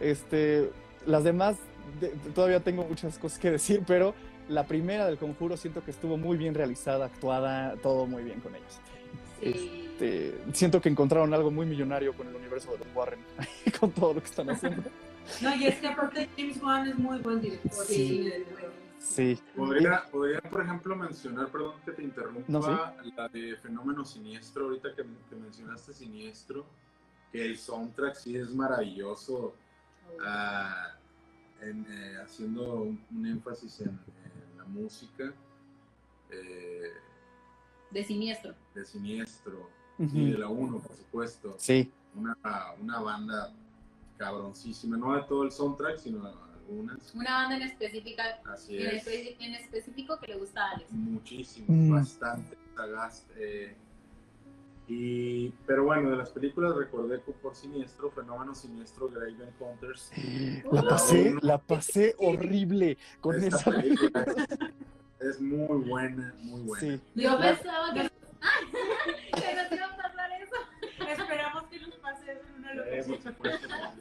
Este, 0.00 0.70
las 1.06 1.24
demás, 1.24 1.56
todavía 2.34 2.60
tengo 2.60 2.84
muchas 2.84 3.18
cosas 3.18 3.38
que 3.38 3.50
decir, 3.50 3.82
pero 3.86 4.14
la 4.48 4.66
primera 4.66 5.06
del 5.06 5.18
Conjuro 5.18 5.56
siento 5.56 5.84
que 5.84 5.90
estuvo 5.90 6.16
muy 6.16 6.36
bien 6.36 6.54
realizada, 6.54 7.06
actuada, 7.06 7.74
todo 7.82 8.06
muy 8.06 8.24
bien 8.24 8.40
con 8.40 8.54
ellos. 8.54 9.85
Este, 9.98 10.38
siento 10.52 10.78
que 10.78 10.90
encontraron 10.90 11.32
algo 11.32 11.50
muy 11.50 11.64
millonario 11.64 12.14
con 12.14 12.28
el 12.28 12.34
universo 12.34 12.70
de 12.72 12.78
los 12.78 12.88
Warren, 12.94 13.20
con 13.80 13.90
todo 13.92 14.12
lo 14.12 14.20
que 14.20 14.26
están 14.26 14.50
haciendo. 14.50 14.82
No, 15.40 15.54
y 15.56 15.66
es 15.66 15.76
que 15.76 15.88
aparte 15.88 16.28
James 16.36 16.62
Wan 16.62 16.86
es 16.86 16.98
muy 16.98 17.18
buen 17.18 17.40
director. 17.40 17.86
Sí. 17.86 18.30
Sí. 18.98 19.38
¿Podría, 19.56 20.04
podría, 20.10 20.40
por 20.42 20.62
ejemplo, 20.62 20.96
mencionar, 20.96 21.48
perdón 21.48 21.80
que 21.84 21.92
te 21.92 22.02
interrumpa, 22.02 22.94
la 23.16 23.28
de 23.28 23.56
Fenómeno 23.56 24.04
Siniestro, 24.04 24.66
ahorita 24.66 24.94
que, 24.94 25.04
mencionaste 25.34 25.94
Siniestro, 25.94 26.66
que 27.32 27.46
el 27.46 27.56
soundtrack 27.56 28.16
sí 28.16 28.36
es 28.36 28.50
maravilloso, 28.54 29.54
ah, 30.22 30.94
eh, 31.62 32.16
haciendo 32.22 32.82
un, 32.82 33.26
énfasis 33.26 33.80
en, 33.80 33.98
la 34.58 34.64
música. 34.64 35.32
Eh, 36.30 36.92
de 37.90 38.04
Siniestro. 38.04 38.54
De 38.74 38.84
Siniestro. 38.84 39.75
Y 39.98 40.30
de 40.32 40.38
la 40.38 40.48
1, 40.48 40.78
por 40.78 40.96
supuesto. 40.96 41.54
Sí. 41.58 41.90
Una, 42.14 42.36
una 42.80 43.00
banda 43.00 43.52
cabroncísima, 44.16 44.96
no 44.96 45.14
de 45.14 45.22
todo 45.22 45.42
el 45.44 45.52
soundtrack, 45.52 45.98
sino 45.98 46.22
de 46.24 46.30
algunas. 46.30 47.14
Una 47.14 47.30
banda 47.42 47.56
en 47.56 47.62
específica, 47.62 48.22
Así 48.46 48.76
en, 48.78 48.86
es. 48.96 49.06
espe- 49.06 49.36
en 49.38 49.54
específico 49.54 50.18
que 50.18 50.28
le 50.28 50.38
gusta 50.38 50.64
a 50.66 50.70
Alex. 50.72 50.90
Muchísimo, 50.92 51.66
Mm. 51.68 51.90
bastante 51.92 52.56
sagaz. 52.74 53.26
eh, 53.36 53.74
y, 54.88 55.48
pero 55.66 55.82
bueno, 55.84 56.10
de 56.10 56.16
las 56.16 56.30
películas 56.30 56.76
recordé 56.76 57.18
por 57.18 57.56
Siniestro, 57.56 58.08
Fenómeno 58.12 58.54
Siniestro, 58.54 59.08
Grave 59.08 59.32
Encounters. 59.32 60.12
La 60.72 60.82
pasé, 60.88 61.34
la 61.42 61.58
pasé 61.58 62.14
horrible 62.18 62.96
con 63.20 63.34
Esta 63.36 63.56
esa 63.56 63.70
película 63.72 64.24
es, 65.20 65.28
es 65.28 65.40
muy 65.40 65.88
buena, 65.88 66.34
muy 66.40 66.60
buena. 66.62 66.96
Sí. 66.96 67.00
Yo 67.16 67.36
pensaba 67.38 67.92
que, 67.94 68.10
que 69.34 69.54
nos 69.54 69.72
iba 69.72 69.86
a 69.86 69.96
pasar 69.96 70.30
eso. 70.32 70.56
Esperamos 71.08 71.64
que 71.64 71.80
nos 71.80 71.94
pase 71.96 72.32
eso 72.32 72.42
en 72.48 72.54
una 72.56 72.72
Eh. 72.72 73.04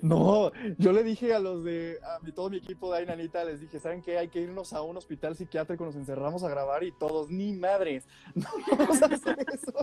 No, 0.02 0.52
yo 0.78 0.92
le 0.92 1.04
dije 1.04 1.34
a 1.34 1.40
los 1.40 1.64
de, 1.64 2.00
a 2.04 2.20
mi, 2.20 2.32
todo 2.32 2.50
mi 2.50 2.58
equipo 2.58 2.92
de 2.92 3.00
Ainanita, 3.00 3.44
les 3.44 3.60
dije, 3.60 3.80
¿saben 3.80 4.02
qué? 4.02 4.18
Hay 4.18 4.28
que 4.28 4.40
irnos 4.40 4.74
a 4.74 4.82
un 4.82 4.98
hospital 4.98 5.36
psiquiátrico, 5.36 5.86
nos 5.86 5.96
encerramos 5.96 6.44
a 6.44 6.50
grabar 6.50 6.84
y 6.84 6.92
todos, 6.92 7.30
ni 7.30 7.54
madres, 7.54 8.08
no 8.36 8.48
vamos 8.72 9.02
a 9.02 9.06
hacer 9.06 9.38
eso. 9.54 9.74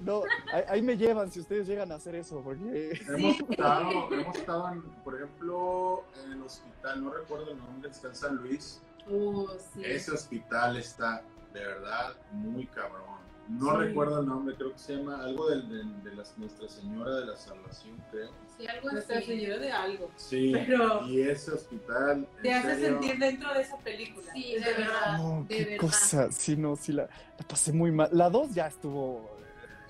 No, 0.00 0.22
ahí, 0.52 0.62
ahí 0.68 0.82
me 0.82 0.96
llevan 0.96 1.30
si 1.30 1.40
ustedes 1.40 1.66
llegan 1.66 1.92
a 1.92 1.96
hacer 1.96 2.14
eso, 2.14 2.42
porque... 2.42 2.98
Hemos 3.08 3.40
estado, 3.40 4.12
hemos 4.12 4.36
estado 4.36 4.72
en, 4.72 4.82
por 5.04 5.14
ejemplo, 5.16 6.04
en 6.24 6.32
el 6.32 6.42
hospital, 6.42 7.04
no 7.04 7.10
recuerdo 7.12 7.52
el 7.52 7.58
nombre, 7.58 7.90
está 7.90 8.08
en 8.08 8.14
San 8.14 8.36
Luis. 8.36 8.82
Uh, 9.08 9.48
sí. 9.74 9.82
Ese 9.84 10.12
hospital 10.12 10.76
está 10.76 11.22
de 11.52 11.60
verdad 11.60 12.14
muy 12.32 12.66
cabrón. 12.66 13.02
No 13.48 13.72
Sí. 13.72 13.76
recuerdo 13.88 14.20
el 14.20 14.26
nombre, 14.26 14.54
creo 14.54 14.72
que 14.72 14.78
se 14.78 14.96
llama 14.96 15.22
algo 15.22 15.50
del- 15.50 16.02
de, 16.04 16.14
las- 16.14 16.38
Nuestra 16.38 16.68
Señora 16.68 17.16
de 17.16 17.26
la 17.26 17.36
Salvación, 17.36 17.96
creo. 18.10 18.30
Sí, 18.56 18.66
algo 18.66 18.90
Nuestra 18.92 19.18
así. 19.18 19.26
Señora 19.26 19.58
de 19.58 19.72
algo. 19.72 20.10
Sí, 20.16 20.52
Pero- 20.54 21.06
y 21.08 21.20
ese 21.22 21.50
hospital. 21.52 22.26
Te 22.40 22.54
hace 22.54 22.74
serio, 22.76 22.88
sentir 23.00 23.18
dentro 23.18 23.52
de 23.52 23.60
esa 23.60 23.76
película. 23.78 24.32
Sí, 24.32 24.54
de 24.54 24.60
verdad. 24.72 25.18
No, 25.18 25.44
de 25.48 25.56
qué 25.56 25.64
verdad. 25.64 25.76
cosa, 25.80 26.32
sí, 26.32 26.56
no, 26.56 26.76
sí, 26.76 26.92
la, 26.92 27.02
la 27.02 27.46
pasé 27.48 27.72
muy 27.72 27.90
mal. 27.90 28.08
La 28.12 28.30
dos 28.30 28.54
ya 28.54 28.68
estuvo... 28.68 29.28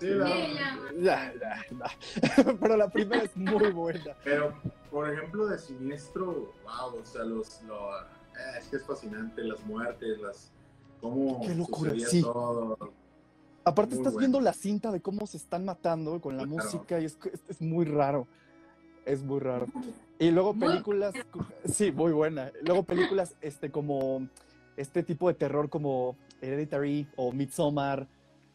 Sí, 0.01 0.07
la- 0.09 0.27
Sí, 0.27 0.55
ya. 0.55 0.79
Ya, 0.99 1.35
ya. 1.41 1.65
Pero 2.61 2.77
la 2.77 2.89
primera 2.89 3.23
es 3.23 3.37
muy 3.37 3.71
buena. 3.71 4.17
Pero, 4.25 4.55
por 4.91 5.13
ejemplo, 5.13 5.47
de 5.47 5.59
siniestro, 5.59 6.53
wow, 6.65 6.97
o 7.01 7.05
sea, 7.05 7.23
los, 7.23 7.63
lo- 7.63 8.01
eh, 8.01 8.59
es 8.59 8.67
que 8.69 8.77
es 8.77 8.87
fascinante, 8.87 9.45
las 9.45 9.61
muertes, 9.67 10.19
las. 10.21 10.51
Cómo 11.03 11.41
Qué 11.41 11.55
locura, 11.55 11.93
sí. 12.09 12.23
todo. 12.23 12.79
Aparte 13.65 13.95
Muy 13.95 14.01
estás 14.01 14.13
bueno. 14.15 14.19
viendo 14.21 14.41
la 14.41 14.53
cinta 14.55 14.91
de 14.91 15.01
cómo 15.01 15.27
se 15.27 15.37
están 15.37 15.65
matando 15.65 16.21
con 16.21 16.37
la 16.37 16.45
Claro. 16.45 16.63
música 16.63 16.99
y 17.01 17.05
es, 17.05 17.19
es, 17.33 17.41
es 17.49 17.61
muy 17.61 17.85
raro. 17.85 18.27
Es 19.05 19.23
muy 19.23 19.41
raro. 19.41 19.67
Y 20.19 20.31
luego 20.31 20.55
Muy 20.55 20.69
películas, 20.69 21.15
sí, 21.65 21.91
muy 21.93 22.13
buena. 22.13 22.53
Luego 22.63 22.85
películas 22.85 23.35
este 23.41 23.71
como 23.71 24.27
este 24.77 25.03
tipo 25.03 25.29
de 25.29 25.35
terror 25.35 25.69
como 25.69 26.17
Hereditary 26.41 27.09
o 27.17 27.33
Midsommar, 27.33 28.09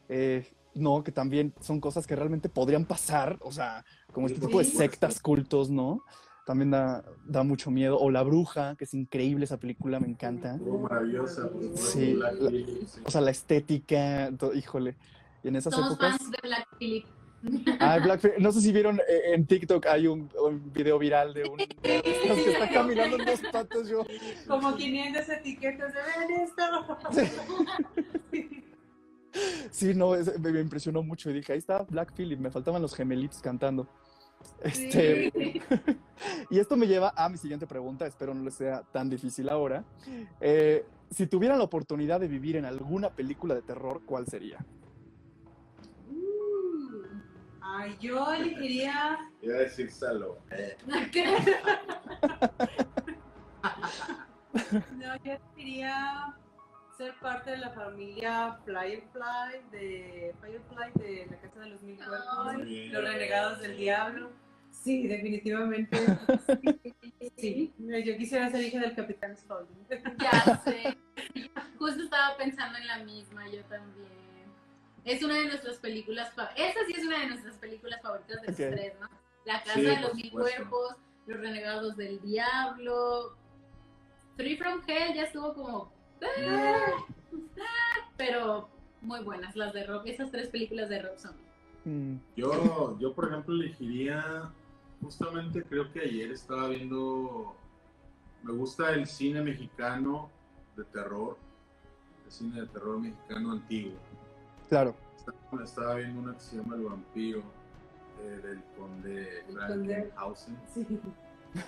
eh, 0.09 0.47
no, 0.73 1.03
que 1.03 1.11
también 1.11 1.53
son 1.59 1.79
cosas 1.81 2.07
que 2.07 2.15
realmente 2.15 2.49
podrían 2.49 2.85
pasar, 2.85 3.37
o 3.41 3.51
sea, 3.51 3.83
como 4.13 4.27
este 4.27 4.39
Sí, 4.39 4.45
tipo 4.47 4.59
de 4.59 4.65
sectas, 4.65 5.19
cultos, 5.21 5.69
¿no? 5.69 6.01
También 6.47 6.71
da, 6.71 7.03
da 7.25 7.43
mucho 7.43 7.69
miedo. 7.71 7.99
O 7.99 8.09
La 8.09 8.23
Bruja, 8.23 8.77
que 8.77 8.85
es 8.85 8.93
increíble 8.93 9.43
esa 9.43 9.57
película, 9.57 9.99
me 9.99 10.07
encanta. 10.07 10.53
Estuvo 10.55 10.79
maravillosa, 10.79 11.49
Sí, 11.75 12.13
la- 12.13 12.31
sí. 12.49 12.87
O 13.03 13.11
sea, 13.11 13.19
la 13.19 13.31
estética, 13.31 14.31
híjole. 14.55 14.95
Y 15.43 15.49
en 15.49 15.57
esas 15.57 15.73
Somos 15.73 15.91
épocas... 15.91 16.17
fans 16.17 16.31
de 16.31 16.37
Black 16.41 16.67
Phillip. 16.79 17.05
Ah, 17.81 17.99
Black 18.01 18.21
Phillip. 18.21 18.37
No 18.39 18.53
sé 18.53 18.61
si 18.61 18.71
vieron 18.71 18.97
eh, 18.99 19.33
en 19.33 19.45
TikTok 19.45 19.85
hay 19.87 20.07
un, 20.07 20.29
un 20.41 20.71
video 20.71 20.97
viral 20.97 21.33
de 21.33 21.43
un 21.49 21.57
de 21.57 21.67
que 21.83 22.51
está 22.53 22.69
caminando 22.69 23.17
en 23.17 23.25
dos 23.25 23.41
patas 23.51 23.89
yo. 23.89 24.05
Como 24.47 24.73
500 24.73 25.27
etiquetas 25.29 25.93
de 25.93 25.99
ver 25.99 26.31
esto. 26.43 27.27
Sí, 29.69 29.93
no, 29.93 30.15
es- 30.15 30.39
me, 30.39 30.51
me 30.53 30.61
impresionó 30.61 31.03
mucho 31.03 31.29
y 31.29 31.33
dije, 31.33 31.51
ahí 31.51 31.59
está 31.59 31.83
Black 31.83 32.13
Phillip, 32.15 32.39
me 32.39 32.49
faltaban 32.49 32.81
los 32.81 32.95
gemelitos 32.95 33.39
cantando. 33.41 33.87
Este, 34.61 35.31
Sí. 35.31 35.61
y 36.49 36.59
esto 36.59 36.75
me 36.75 36.87
lleva 36.87 37.13
a 37.15 37.29
mi 37.29 37.37
siguiente 37.37 37.67
pregunta, 37.67 38.05
espero 38.07 38.33
no 38.33 38.43
les 38.43 38.55
sea 38.55 38.83
tan 38.91 39.09
difícil 39.09 39.49
ahora. 39.49 39.83
Eh, 40.41 40.85
si 41.11 41.27
tuvieran 41.27 41.57
la 41.57 41.63
oportunidad 41.63 42.19
de 42.19 42.27
vivir 42.27 42.55
en 42.55 42.65
alguna 42.65 43.09
película 43.09 43.55
de 43.55 43.61
terror, 43.61 44.01
¿cuál 44.05 44.27
sería? 44.27 44.57
Uh, 46.09 47.03
Ay, 47.61 47.95
yo 47.99 48.33
elegiría. 48.33 49.17
Iba 49.41 49.55
a 49.55 49.59
decir 49.59 49.91
Salo. 49.91 50.37
¿Qué? 51.11 51.25
No, 54.97 55.15
yo 55.23 55.33
elegiría 55.33 56.35
ser 56.97 57.13
parte 57.19 57.51
de 57.51 57.57
la 57.57 57.69
familia 57.71 58.57
Firefly 58.65 59.61
de 59.71 60.33
Firefly 60.41 60.91
de 60.95 61.27
la 61.29 61.37
Casa 61.41 61.59
de 61.59 61.65
los 61.67 61.81
Mil 61.83 61.97
Cuerpos, 61.97 62.53
Muy 62.53 62.63
bien. 62.63 62.93
los 62.93 63.03
renegados 63.03 63.59
del 63.61 63.77
diablo. 63.77 64.31
Sí, 64.71 65.07
definitivamente. 65.07 65.97
Sí, 67.37 67.71
yo 67.77 68.17
quisiera 68.17 68.49
ser 68.49 68.63
hija 68.63 68.79
del 68.79 68.95
Capitán 68.95 69.37
Spaulding. 69.37 69.85
Ya 70.19 70.59
sé. 70.63 70.97
Justo 71.77 72.01
estaba 72.03 72.35
pensando 72.35 72.79
en 72.79 72.87
la 72.87 72.97
misma, 73.03 73.47
yo 73.49 73.63
también. 73.65 74.07
Es 75.05 75.21
una 75.21 75.35
de 75.35 75.45
nuestras 75.45 75.77
películas 75.77 76.33
fa- 76.33 76.49
Esa 76.55 76.79
sí 76.87 76.93
es 76.97 77.05
una 77.05 77.19
de 77.19 77.27
nuestras 77.27 77.55
películas 77.57 78.01
favoritas 78.01 78.41
de 78.41 78.47
los 78.47 78.55
tres, 78.55 78.93
¿no? 78.99 79.07
La 79.45 79.59
Casa 79.61 79.73
Sí, 79.75 79.81
de 79.85 79.99
los 79.99 80.15
Mil. 80.15 80.31
Cuerpos, 80.31 80.95
Los 81.27 81.39
Renegados 81.39 81.95
del 81.95 82.19
Diablo. 82.21 83.35
Three 84.35 84.57
from 84.57 84.81
Hell 84.87 85.13
ya 85.13 85.23
estuvo 85.25 85.53
como. 85.53 85.93
Pero 88.17 88.69
muy 89.01 89.21
buenas 89.23 89.55
las 89.55 89.73
de 89.73 89.85
Rob. 89.85 90.01
Esas 90.05 90.31
tres 90.31 90.49
películas 90.49 90.89
de 90.89 91.01
Rob 91.01 91.17
son. 91.17 91.35
Mm, 91.85 92.17
Yo, 92.35 92.97
yo, 92.99 93.13
por 93.13 93.27
ejemplo, 93.29 93.53
elegiría. 93.55 94.51
Justamente 95.01 95.63
creo 95.63 95.91
que 95.91 96.01
ayer 96.01 96.31
estaba 96.31 96.69
viendo. 96.69 97.55
Me 98.43 98.51
gusta 98.53 98.91
el 98.93 99.05
cine 99.07 99.41
mexicano 99.41 100.29
de 100.75 100.83
terror. 100.85 101.37
El 102.25 102.31
cine 102.31 102.61
de 102.61 102.67
terror 102.67 102.99
mexicano 102.99 103.51
antiguo. 103.53 103.93
claro. 104.69 104.95
Estaba, 105.17 105.63
estaba 105.63 105.95
viendo 105.95 106.21
una 106.21 106.33
que 106.35 106.39
se 106.39 106.55
llama 106.55 106.75
El 106.75 106.83
vampiro 106.83 107.41
eh, 108.21 108.39
del 108.43 108.63
conde 108.77 109.39
El 109.39 109.45
conde. 109.57 109.95
Frankenhausen. 109.95 110.57
Sí. 110.73 110.85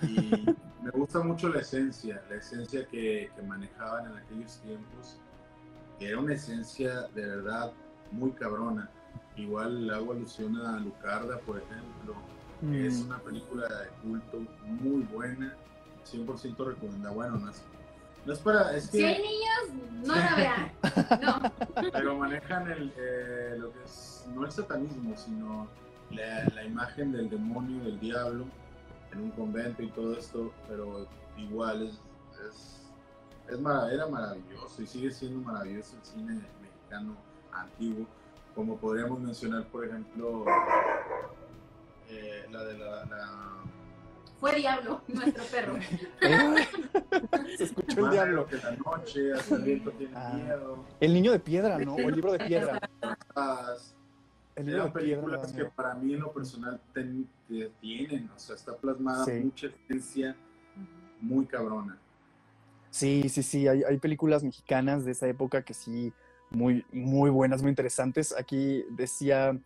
Y 0.04 0.46
me 0.84 0.92
gusta 0.92 1.20
mucho 1.20 1.50
la 1.50 1.60
esencia, 1.62 2.22
la 2.30 2.36
esencia 2.36 2.86
que, 2.88 3.32
que 3.36 3.42
manejaban 3.44 4.12
en 4.12 4.18
aquellos 4.18 4.58
tiempos. 4.62 5.18
Era 6.00 6.20
una 6.20 6.34
esencia 6.34 7.02
de 7.16 7.26
verdad 7.26 7.72
muy 8.12 8.32
cabrona. 8.32 8.90
Igual 9.36 9.90
hago 9.94 10.14
alusión 10.14 10.56
a 10.58 10.80
Lucarda, 10.80 11.38
por 11.40 11.58
ejemplo. 11.58 12.16
Mm, 12.62 12.74
Es 12.86 13.00
una 13.02 13.20
película 13.20 13.68
de 13.68 13.88
culto 14.02 14.40
muy 14.66 15.04
buena, 15.04 15.54
100% 16.06 16.66
recomendada. 16.66 17.14
Bueno, 17.14 17.38
no 17.38 17.50
es, 17.50 17.62
no 18.26 18.34
es 18.34 18.40
para. 18.40 18.76
Es 18.76 18.86
Si 18.86 19.04
hay 19.04 19.16
que. 19.16 19.22
niños, 19.22 20.06
no 20.06 20.16
la 20.16 20.36
vean. 20.36 20.72
No. 21.22 21.92
Pero 21.92 22.18
manejan 22.18 22.70
el, 22.72 22.94
eh, 22.98 23.56
lo 23.58 23.72
que 23.72 23.84
es. 23.84 24.26
No 24.34 24.46
el 24.46 24.52
satanismo, 24.52 25.16
sino 25.18 25.68
la, 26.12 26.44
la 26.54 26.64
imagen 26.66 27.12
del 27.12 27.30
demonio, 27.30 27.84
del 27.84 28.00
diablo, 28.00 28.46
en 29.12 29.22
un 29.22 29.32
convento 29.32 29.82
y 29.84 29.90
todo 29.92 30.18
esto. 30.18 30.52
Pero 30.68 31.08
igual 31.38 31.84
es. 31.88 31.94
es, 32.48 32.92
es 33.48 33.60
era 33.92 34.08
maravilloso 34.08 34.82
y 34.82 34.88
sigue 34.88 35.12
siendo 35.12 35.40
maravilloso 35.42 35.96
el 35.98 36.04
cine 36.06 36.42
mexicano 36.62 37.16
antiguo. 37.52 38.06
Como 38.56 38.78
podríamos 38.78 39.20
mencionar, 39.20 39.66
por 39.68 39.86
ejemplo, 39.86 40.44
eh, 42.10 42.46
la 42.52 42.64
de 42.66 42.78
la- 42.78 43.06
la 43.06 43.50
Fue 44.40 44.56
Diablo, 44.56 45.02
nuestro 45.10 45.44
perro. 45.46 45.76
Eh, 46.22 46.68
Se 47.58 47.64
escuchó 47.66 48.06
el 48.06 48.12
diablo. 48.12 48.46
que 48.48 48.58
la 48.58 48.72
noche, 48.72 49.32
el 49.52 49.62
viento 49.64 49.92
tiene 49.92 50.14
Ah. 50.16 50.32
miedo. 50.34 50.86
El 51.00 51.14
niño 51.14 51.32
de 51.32 51.40
piedra, 51.40 51.78
¿no? 51.80 51.96
O 51.96 52.00
el 52.00 52.16
libro 52.16 52.32
de 52.34 52.40
piedra. 52.40 52.80
Eran 54.68 54.92
piedra. 54.92 54.94
películas 54.94 55.54
que 55.54 55.66
para 55.66 55.94
mí 55.96 56.14
en 56.14 56.20
lo 56.22 56.32
personal 56.34 56.80
ten- 56.94 57.28
tienen, 57.82 58.30
o 58.36 58.40
sea, 58.40 58.56
está 58.56 58.76
plasmada 58.78 59.26
Sí. 59.26 59.32
mucha 59.44 59.68
esencia 59.68 60.36
muy 61.22 61.46
cabrona. 61.46 61.98
Sí, 62.90 63.30
sí, 63.30 63.44
sí, 63.44 63.68
hay, 63.68 63.84
hay 63.84 63.98
películas 63.98 64.44
mexicanas 64.44 65.06
de 65.06 65.12
esa 65.12 65.28
época 65.28 65.64
que 65.64 65.74
sí, 65.74 66.12
muy, 66.50 66.84
muy 66.92 67.30
buenas, 67.30 67.62
muy 67.62 67.70
interesantes. 67.70 68.34
Aquí 68.38 68.84
decía 68.92 69.60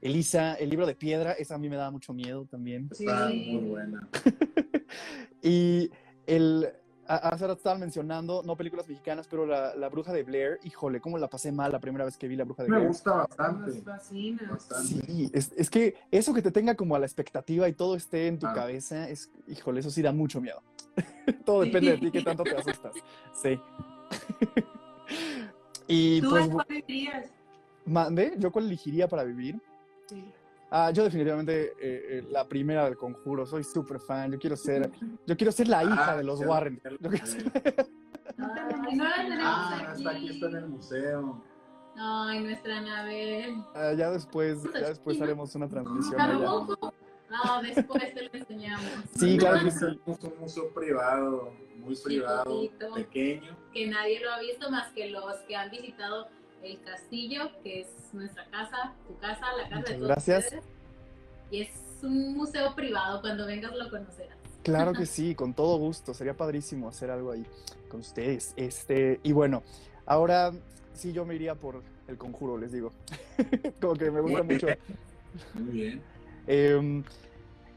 Elisa, 0.00 0.54
el 0.54 0.70
libro 0.70 0.84
de 0.86 0.94
piedra, 0.94 1.32
esa 1.32 1.54
a 1.54 1.58
mí 1.58 1.68
me 1.68 1.76
daba 1.76 1.90
mucho 1.90 2.12
miedo 2.12 2.44
también. 2.50 2.88
Está 2.90 3.30
Sí. 3.30 3.50
muy 3.52 3.68
buena. 3.70 4.08
y 5.42 5.90
el, 6.26 6.68
hace 7.06 7.46
rato 7.46 7.58
estaban 7.58 7.80
mencionando, 7.80 8.42
no 8.44 8.56
películas 8.56 8.88
mexicanas, 8.88 9.26
pero 9.28 9.46
la, 9.46 9.74
la, 9.74 9.88
Bruja 9.88 10.12
de 10.12 10.22
Blair, 10.22 10.58
híjole, 10.64 11.00
cómo 11.00 11.18
la 11.18 11.28
pasé 11.28 11.52
mal 11.52 11.72
la 11.72 11.80
primera 11.80 12.04
vez 12.04 12.16
que 12.16 12.28
vi 12.28 12.36
la 12.36 12.44
Bruja 12.44 12.62
de 12.62 12.68
Blair. 12.68 12.82
Me 12.82 12.88
gusta 12.88 13.12
bastante. 13.12 13.72
Me 13.72 13.82
fascina. 13.82 14.42
Bastante. 14.50 15.06
Sí, 15.06 15.30
es, 15.32 15.52
es, 15.56 15.70
que 15.70 15.96
eso 16.10 16.34
que 16.34 16.42
te 16.42 16.50
tenga 16.50 16.74
como 16.74 16.96
a 16.96 16.98
la 16.98 17.06
expectativa 17.06 17.68
y 17.68 17.72
todo 17.72 17.96
esté 17.96 18.26
en 18.26 18.38
tu 18.38 18.46
cabeza, 18.46 19.08
es, 19.08 19.30
híjole, 19.46 19.80
eso 19.80 19.90
sí 19.90 20.02
da 20.02 20.12
mucho 20.12 20.40
miedo. 20.40 20.62
todo 21.44 21.62
depende 21.62 21.92
de 21.92 21.98
ti, 21.98 22.10
qué 22.10 22.22
tanto 22.22 22.42
te 22.42 22.56
asustas. 22.56 22.94
Sí. 23.32 23.60
y 25.88 26.20
¿Tú 26.20 26.30
pues, 26.30 26.48
cuál 26.48 26.66
elegirías? 26.68 27.26
¿Mande? 27.84 28.34
¿Yo 28.38 28.50
cuál 28.50 28.66
elegiría 28.66 29.08
para 29.08 29.24
vivir? 29.24 29.60
Sí. 30.06 30.24
Ah, 30.70 30.90
yo 30.90 31.04
definitivamente 31.04 31.74
eh, 31.78 32.18
eh, 32.18 32.26
la 32.30 32.46
primera 32.46 32.84
del 32.84 32.96
conjuro, 32.96 33.46
soy 33.46 33.62
súper 33.62 34.00
fan, 34.00 34.32
yo 34.32 34.38
quiero 34.38 34.56
ser, 34.56 34.90
yo 35.24 35.36
quiero 35.36 35.52
ser 35.52 35.68
la 35.68 35.84
hija 35.84 36.12
ah, 36.12 36.16
de 36.16 36.24
los 36.24 36.40
Warren. 36.40 36.80
no 36.82 37.00
la 39.04 39.14
tenemos 39.16 39.46
ah, 39.46 39.78
aquí. 39.90 39.98
Está 39.98 40.10
aquí, 40.10 40.28
está 40.28 40.46
en 40.46 40.56
el 40.56 40.66
museo. 40.66 41.40
Ay, 41.96 42.42
nuestra 42.42 42.80
nave. 42.80 43.56
Ah, 43.74 43.92
ya 43.96 44.10
después, 44.10 44.64
ya 44.74 44.88
después 44.88 45.20
haremos 45.22 45.54
una 45.54 45.68
transmisión. 45.68 46.20
No, 47.28 47.62
después 47.62 48.14
te 48.14 48.22
lo 48.22 48.30
enseñamos. 48.32 48.86
Sí, 49.16 49.36
claro 49.36 49.64
que 49.64 49.70
sí. 49.70 49.84
un 50.04 50.40
museo 50.40 50.72
privado, 50.72 51.52
muy 51.76 51.96
privado, 51.96 52.68
pequeño. 52.94 53.56
Que 53.72 53.86
nadie 53.86 54.20
lo 54.20 54.32
ha 54.32 54.40
visto 54.40 54.70
más 54.70 54.92
que 54.92 55.10
los 55.10 55.36
que 55.48 55.56
han 55.56 55.70
visitado 55.70 56.28
el 56.62 56.80
castillo, 56.82 57.50
que 57.62 57.82
es 57.82 57.88
nuestra 58.12 58.44
casa, 58.46 58.94
tu 59.06 59.16
casa, 59.18 59.46
la 59.56 59.68
casa 59.68 59.92
de 59.92 59.94
todos 59.94 60.08
gracias. 60.08 60.44
Ustedes. 60.44 60.64
Y 61.50 61.60
es 61.62 61.70
un 62.02 62.36
museo 62.36 62.74
privado, 62.74 63.20
cuando 63.20 63.46
vengas 63.46 63.74
lo 63.74 63.88
conocerás. 63.90 64.36
Claro 64.62 64.92
que 64.92 65.06
sí, 65.06 65.34
con 65.34 65.54
todo 65.54 65.78
gusto, 65.78 66.14
sería 66.14 66.34
padrísimo 66.34 66.88
hacer 66.88 67.10
algo 67.10 67.32
ahí 67.32 67.46
con 67.88 68.00
ustedes. 68.00 68.52
Este, 68.56 69.20
y 69.22 69.32
bueno, 69.32 69.62
ahora 70.06 70.52
sí 70.94 71.12
yo 71.12 71.24
me 71.24 71.34
iría 71.34 71.54
por 71.54 71.82
el 72.08 72.18
conjuro, 72.18 72.58
les 72.58 72.72
digo. 72.72 72.92
Como 73.80 73.94
que 73.94 74.10
me 74.10 74.20
gusta 74.20 74.42
mucho. 74.42 74.66
Muy 75.54 75.72
bien. 75.72 76.02
Eh, 76.46 77.02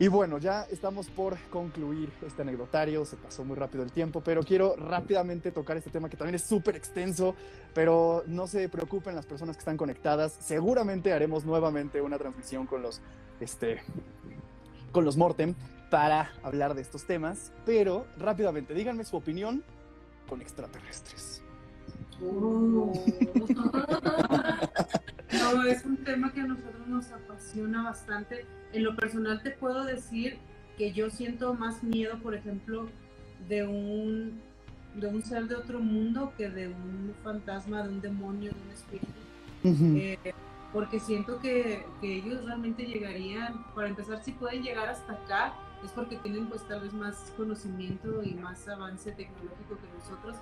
y 0.01 0.07
bueno, 0.07 0.37
ya 0.37 0.65
estamos 0.71 1.09
por 1.09 1.37
concluir 1.49 2.09
este 2.25 2.43
anecdotario, 2.43 3.03
se 3.03 3.17
pasó 3.17 3.43
muy 3.43 3.57
rápido 3.57 3.83
el 3.83 3.91
tiempo, 3.91 4.21
pero 4.23 4.43
quiero 4.43 4.77
rápidamente 4.77 5.51
tocar 5.51 5.75
este 5.75 5.89
tema 5.89 6.09
que 6.09 6.15
también 6.15 6.35
es 6.35 6.43
súper 6.43 6.77
extenso, 6.77 7.35
pero 7.73 8.23
no 8.25 8.47
se 8.47 8.69
preocupen 8.69 9.13
las 9.13 9.25
personas 9.25 9.57
que 9.57 9.59
están 9.59 9.75
conectadas, 9.75 10.37
seguramente 10.39 11.11
haremos 11.11 11.43
nuevamente 11.43 12.01
una 12.01 12.17
transmisión 12.17 12.65
con 12.65 12.81
los, 12.81 13.01
este, 13.41 13.81
con 14.93 15.03
los 15.03 15.17
Mortem 15.17 15.53
para 15.91 16.31
hablar 16.43 16.75
de 16.75 16.81
estos 16.81 17.05
temas, 17.05 17.51
pero 17.65 18.05
rápidamente, 18.17 18.73
díganme 18.73 19.03
su 19.03 19.17
opinión 19.17 19.65
con 20.29 20.41
extraterrestres. 20.41 21.43
es 25.67 25.85
un 25.85 25.97
tema 25.97 26.31
que 26.31 26.41
a 26.41 26.47
nosotros 26.47 26.87
nos 26.87 27.11
apasiona 27.11 27.83
bastante 27.83 28.45
en 28.71 28.83
lo 28.83 28.95
personal 28.95 29.41
te 29.41 29.51
puedo 29.51 29.83
decir 29.83 30.37
que 30.77 30.93
yo 30.93 31.09
siento 31.09 31.53
más 31.53 31.83
miedo, 31.83 32.17
por 32.19 32.35
ejemplo, 32.35 32.87
de 33.47 33.65
un, 33.65 34.39
de 34.95 35.07
un 35.07 35.21
ser 35.23 35.47
de 35.47 35.55
otro 35.55 35.79
mundo 35.79 36.33
que 36.37 36.49
de 36.49 36.67
un 36.67 37.13
fantasma, 37.23 37.83
de 37.83 37.89
un 37.89 38.01
demonio, 38.01 38.51
de 38.51 38.61
un 38.61 38.71
espíritu. 38.71 39.97
Eh, 39.97 40.33
porque 40.71 40.99
siento 40.99 41.39
que, 41.39 41.85
que, 41.99 42.17
ellos 42.17 42.45
realmente 42.45 42.85
llegarían, 42.85 43.65
para 43.75 43.89
empezar, 43.89 44.23
si 44.23 44.31
pueden 44.31 44.63
llegar 44.63 44.87
hasta 44.87 45.13
acá, 45.13 45.53
es 45.83 45.91
porque 45.91 46.15
tienen 46.17 46.47
pues 46.47 46.65
tal 46.67 46.81
vez 46.81 46.93
más 46.93 47.33
conocimiento 47.35 48.23
y 48.23 48.35
más 48.35 48.67
avance 48.67 49.11
tecnológico 49.11 49.77
que 49.77 49.97
nosotros 49.97 50.37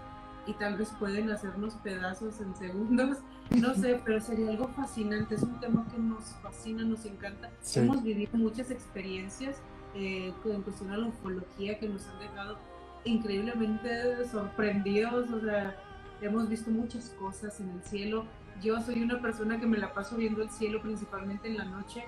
y 0.47 0.53
tal 0.53 0.77
vez 0.77 0.89
pueden 0.97 1.29
hacernos 1.29 1.75
pedazos 1.75 2.39
en 2.39 2.55
segundos, 2.55 3.17
no 3.51 3.75
sé, 3.75 4.01
pero 4.05 4.19
sería 4.21 4.49
algo 4.49 4.69
fascinante, 4.69 5.35
es 5.35 5.43
un 5.43 5.59
tema 5.59 5.85
que 5.91 5.99
nos 5.99 6.23
fascina, 6.41 6.83
nos 6.83 7.05
encanta. 7.05 7.51
Hemos 7.75 8.01
vivido 8.01 8.31
muchas 8.33 8.71
experiencias 8.71 9.57
eh, 9.93 10.33
en 10.45 10.61
cuestión 10.61 10.91
a 10.91 10.97
la 10.97 11.07
ufología 11.07 11.77
que 11.79 11.89
nos 11.89 12.05
han 12.07 12.19
dejado 12.19 12.57
increíblemente 13.03 14.25
sorprendidos, 14.29 15.29
o 15.31 15.41
sea, 15.41 15.75
hemos 16.21 16.47
visto 16.49 16.71
muchas 16.71 17.09
cosas 17.19 17.59
en 17.59 17.69
el 17.69 17.83
cielo. 17.83 18.25
Yo 18.61 18.81
soy 18.81 19.03
una 19.03 19.21
persona 19.21 19.59
que 19.59 19.67
me 19.67 19.77
la 19.77 19.93
paso 19.93 20.15
viendo 20.15 20.41
el 20.41 20.49
cielo 20.49 20.81
principalmente 20.81 21.47
en 21.47 21.57
la 21.57 21.65
noche 21.65 22.05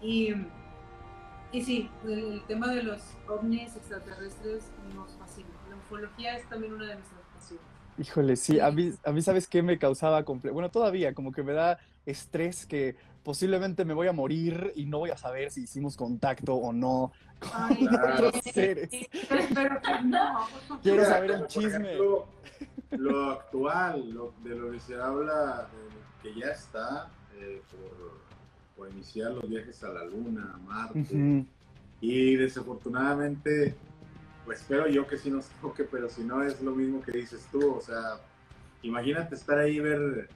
y, 0.00 0.34
y 1.52 1.62
sí, 1.62 1.90
el, 2.04 2.42
tema 2.46 2.68
de 2.68 2.82
los 2.82 3.00
ovnis 3.28 3.76
extraterrestres 3.76 4.64
nos 4.94 5.12
fascina. 5.12 5.48
La 5.70 5.76
ufología 5.76 6.36
es 6.36 6.48
también 6.48 6.72
una 6.72 6.86
de 6.86 6.94
nuestras 6.96 7.22
Híjole, 7.98 8.36
sí, 8.36 8.58
a 8.58 8.70
mí, 8.70 8.92
a 9.04 9.12
mí 9.12 9.22
sabes 9.22 9.46
qué 9.46 9.62
me 9.62 9.78
causaba, 9.78 10.22
bueno, 10.22 10.70
todavía 10.70 11.14
como 11.14 11.30
que 11.30 11.42
me 11.42 11.52
da 11.52 11.78
estrés 12.06 12.66
que 12.66 12.96
posiblemente 13.22 13.84
me 13.84 13.94
voy 13.94 14.08
a 14.08 14.12
morir 14.12 14.72
y 14.74 14.86
no 14.86 14.98
voy 14.98 15.10
a 15.10 15.16
saber 15.16 15.50
si 15.50 15.62
hicimos 15.62 15.96
contacto 15.96 16.54
o 16.54 16.72
no 16.72 17.12
con 17.38 17.88
otros 18.12 18.34
seres. 18.52 18.90
Quiero 20.82 21.04
saber 21.04 21.30
el 21.32 21.46
chisme. 21.46 21.96
Lo, 22.90 23.30
actual, 23.30 24.10
lo, 24.10 24.34
de 24.44 24.54
lo 24.54 24.70
que 24.70 24.80
se 24.80 24.94
habla, 24.94 25.68
que 26.22 26.34
ya 26.34 26.48
está 26.48 27.10
eh, 27.38 27.62
por, 28.76 28.90
iniciar 28.90 29.30
los 29.32 29.48
viajes 29.48 29.82
a 29.84 29.90
la 29.90 30.04
Luna, 30.04 30.52
a 30.54 30.58
Marte, 30.58 31.46
y 32.00 32.34
desafortunadamente 32.34 33.76
pues 34.44 34.60
espero 34.60 34.88
yo 34.88 35.06
que 35.06 35.18
sí 35.18 35.30
nos 35.30 35.46
toque, 35.60 35.84
pero 35.84 36.08
si 36.08 36.22
no 36.22 36.42
es 36.42 36.60
lo 36.60 36.72
mismo 36.72 37.02
que 37.02 37.12
dices 37.12 37.46
tú, 37.50 37.74
o 37.74 37.80
sea, 37.80 38.18
imagínate 38.82 39.34
estar 39.34 39.58
ahí 39.58 39.76
y 39.76 39.80
ver 39.80 40.28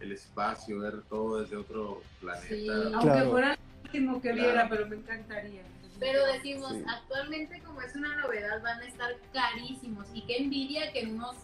el 0.00 0.12
espacio, 0.12 0.80
ver 0.80 1.02
todo 1.08 1.40
desde 1.40 1.56
otro 1.56 2.02
planeta. 2.20 2.48
Sí, 2.48 2.68
aunque 2.68 3.30
fuera 3.30 3.54
el 3.54 3.58
último 3.84 4.20
que 4.20 4.32
viera, 4.32 4.68
pero 4.68 4.86
me 4.86 4.96
encantaría. 4.96 5.62
Pero 5.98 6.26
decimos, 6.26 6.74
actualmente 6.86 7.62
como 7.62 7.80
es 7.80 7.96
una 7.96 8.14
novedad, 8.16 8.62
van 8.62 8.80
a 8.80 8.86
estar 8.86 9.16
carísimos 9.32 10.06
y 10.12 10.26
qué 10.26 10.36
envidia 10.36 10.92
que 10.92 11.00
en 11.00 11.14
unos 11.14 11.36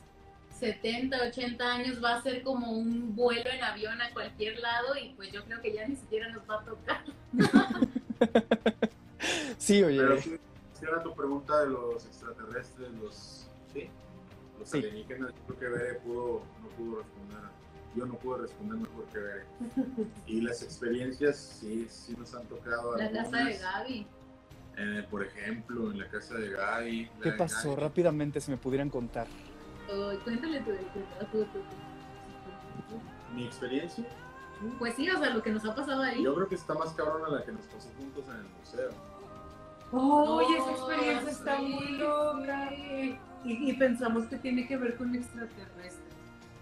70, 0.59 1.16
80 1.28 1.64
años 1.64 2.05
va 2.05 2.16
a 2.16 2.22
ser 2.22 2.42
como 2.42 2.70
un 2.70 3.16
vuelo 3.16 3.50
en 3.50 3.64
avión 3.64 4.03
a 4.03 4.12
cualquier 4.12 4.61
lado 4.61 4.94
y 4.96 5.14
pues 5.14 5.32
yo 5.32 5.42
creo 5.44 5.62
que 5.62 5.72
ya 5.72 5.88
ni 5.88 5.96
siquiera 5.96 6.28
nos 6.28 6.42
va 6.48 6.61
a 6.61 6.64
tocar. 6.64 7.03
sí, 9.57 9.82
oye 9.82 10.03
era 10.86 11.02
tu 11.02 11.14
pregunta 11.14 11.60
de 11.60 11.70
los 11.70 12.04
extraterrestres, 12.04 12.90
los, 12.94 13.46
¿sí? 13.72 13.88
los 14.58 14.74
alienígenas, 14.74 15.32
creo 15.46 15.58
que 15.58 15.68
Bere 15.68 15.94
pudo, 16.00 16.42
no 16.62 16.68
pudo 16.76 16.98
responder. 16.98 17.38
Yo 17.94 18.06
no 18.06 18.14
pude 18.14 18.38
responder 18.38 18.78
mejor 18.78 19.04
que 19.12 19.18
Bere. 19.18 19.44
Y 20.26 20.40
las 20.40 20.62
experiencias 20.62 21.36
sí, 21.36 21.86
sí 21.88 22.14
nos 22.18 22.34
han 22.34 22.46
tocado. 22.46 22.96
La 22.96 23.10
casa 23.10 23.44
de 23.44 23.58
Gaby. 23.58 24.06
Eh, 24.78 25.06
por 25.10 25.22
ejemplo, 25.22 25.90
en 25.90 25.98
la 25.98 26.08
casa 26.08 26.34
de 26.34 26.50
Gaby. 26.50 27.10
¿Qué 27.22 27.32
pasó? 27.32 27.76
Rápidamente, 27.76 28.40
si 28.40 28.50
me 28.50 28.56
pudieran 28.56 28.88
contar. 28.88 29.26
cuéntale 30.24 30.60
tu, 30.60 31.46
¿Mi 33.34 33.46
experiencia? 33.46 34.06
Pues 34.78 34.94
sí, 34.94 35.09
o 35.10 35.18
sea, 35.18 35.30
lo 35.30 35.42
que 35.42 35.50
nos 35.50 35.64
ha 35.64 35.74
pasado 35.74 36.02
ahí. 36.02 36.22
Yo 36.22 36.34
creo 36.34 36.48
que 36.48 36.54
está 36.54 36.74
más 36.74 36.92
cabrona 36.92 37.28
la 37.28 37.44
que 37.44 37.52
nos 37.52 37.66
pasó 37.66 37.88
juntos 37.98 38.24
en 38.28 38.36
el 38.36 38.46
museo. 38.59 39.11
Oye, 39.93 40.56
esa 40.56 40.70
experiencia 40.70 41.31
está 41.31 41.60
muy 41.60 41.93
loca. 41.93 42.70
Y, 43.44 43.73
pensamos 43.74 44.27
que 44.27 44.36
tiene 44.36 44.66
que 44.66 44.77
ver 44.77 44.97
con 44.97 45.14
extraterrestres. 45.14 46.01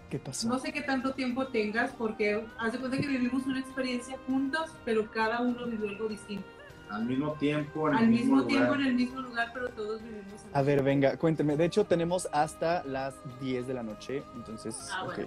¿Qué 0.09 0.19
pasó? 0.19 0.49
No 0.49 0.59
sé 0.59 0.73
qué 0.73 0.81
tanto 0.81 1.13
tiempo 1.13 1.47
tengas, 1.47 1.91
porque 1.91 2.43
hace 2.59 2.79
cuenta 2.79 2.97
que 2.97 3.07
vivimos 3.07 3.45
una 3.45 3.59
experiencia 3.59 4.17
juntos, 4.27 4.71
pero 4.83 5.09
cada 5.11 5.41
uno 5.41 5.65
vivió 5.67 5.89
algo 5.89 6.07
distinto. 6.09 6.45
Al 6.89 7.05
mismo 7.05 7.31
tiempo, 7.33 7.87
en 7.87 7.95
Al 7.95 8.03
el 8.03 8.09
mismo, 8.09 8.35
mismo 8.37 8.47
tiempo, 8.47 8.73
en 8.75 8.81
el 8.81 8.93
mismo 8.95 9.21
lugar, 9.21 9.51
pero 9.53 9.69
todos 9.69 10.03
vivimos. 10.03 10.43
En 10.43 10.57
A 10.57 10.61
ver, 10.61 10.83
venga, 10.83 11.15
cuénteme. 11.15 11.55
De 11.55 11.65
hecho, 11.65 11.85
tenemos 11.85 12.27
hasta 12.33 12.83
las 12.83 13.15
10 13.39 13.67
de 13.67 13.73
la 13.73 13.83
noche, 13.83 14.23
entonces, 14.35 14.89
ah, 14.91 15.05
ok. 15.05 15.19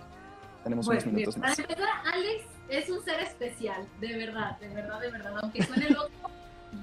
Tenemos 0.62 0.88
unos 0.88 1.06
minutos 1.06 1.38
más. 1.38 1.56
Para 1.56 1.62
empezar, 1.62 1.88
Alex 2.12 2.44
es 2.68 2.90
un 2.90 3.02
ser 3.02 3.20
especial, 3.20 3.86
de 4.00 4.16
verdad, 4.16 4.58
de 4.58 4.68
verdad, 4.68 5.00
de 5.00 5.10
verdad. 5.10 5.34
Aunque 5.42 5.62
suene 5.62 5.88
loco, 5.90 6.30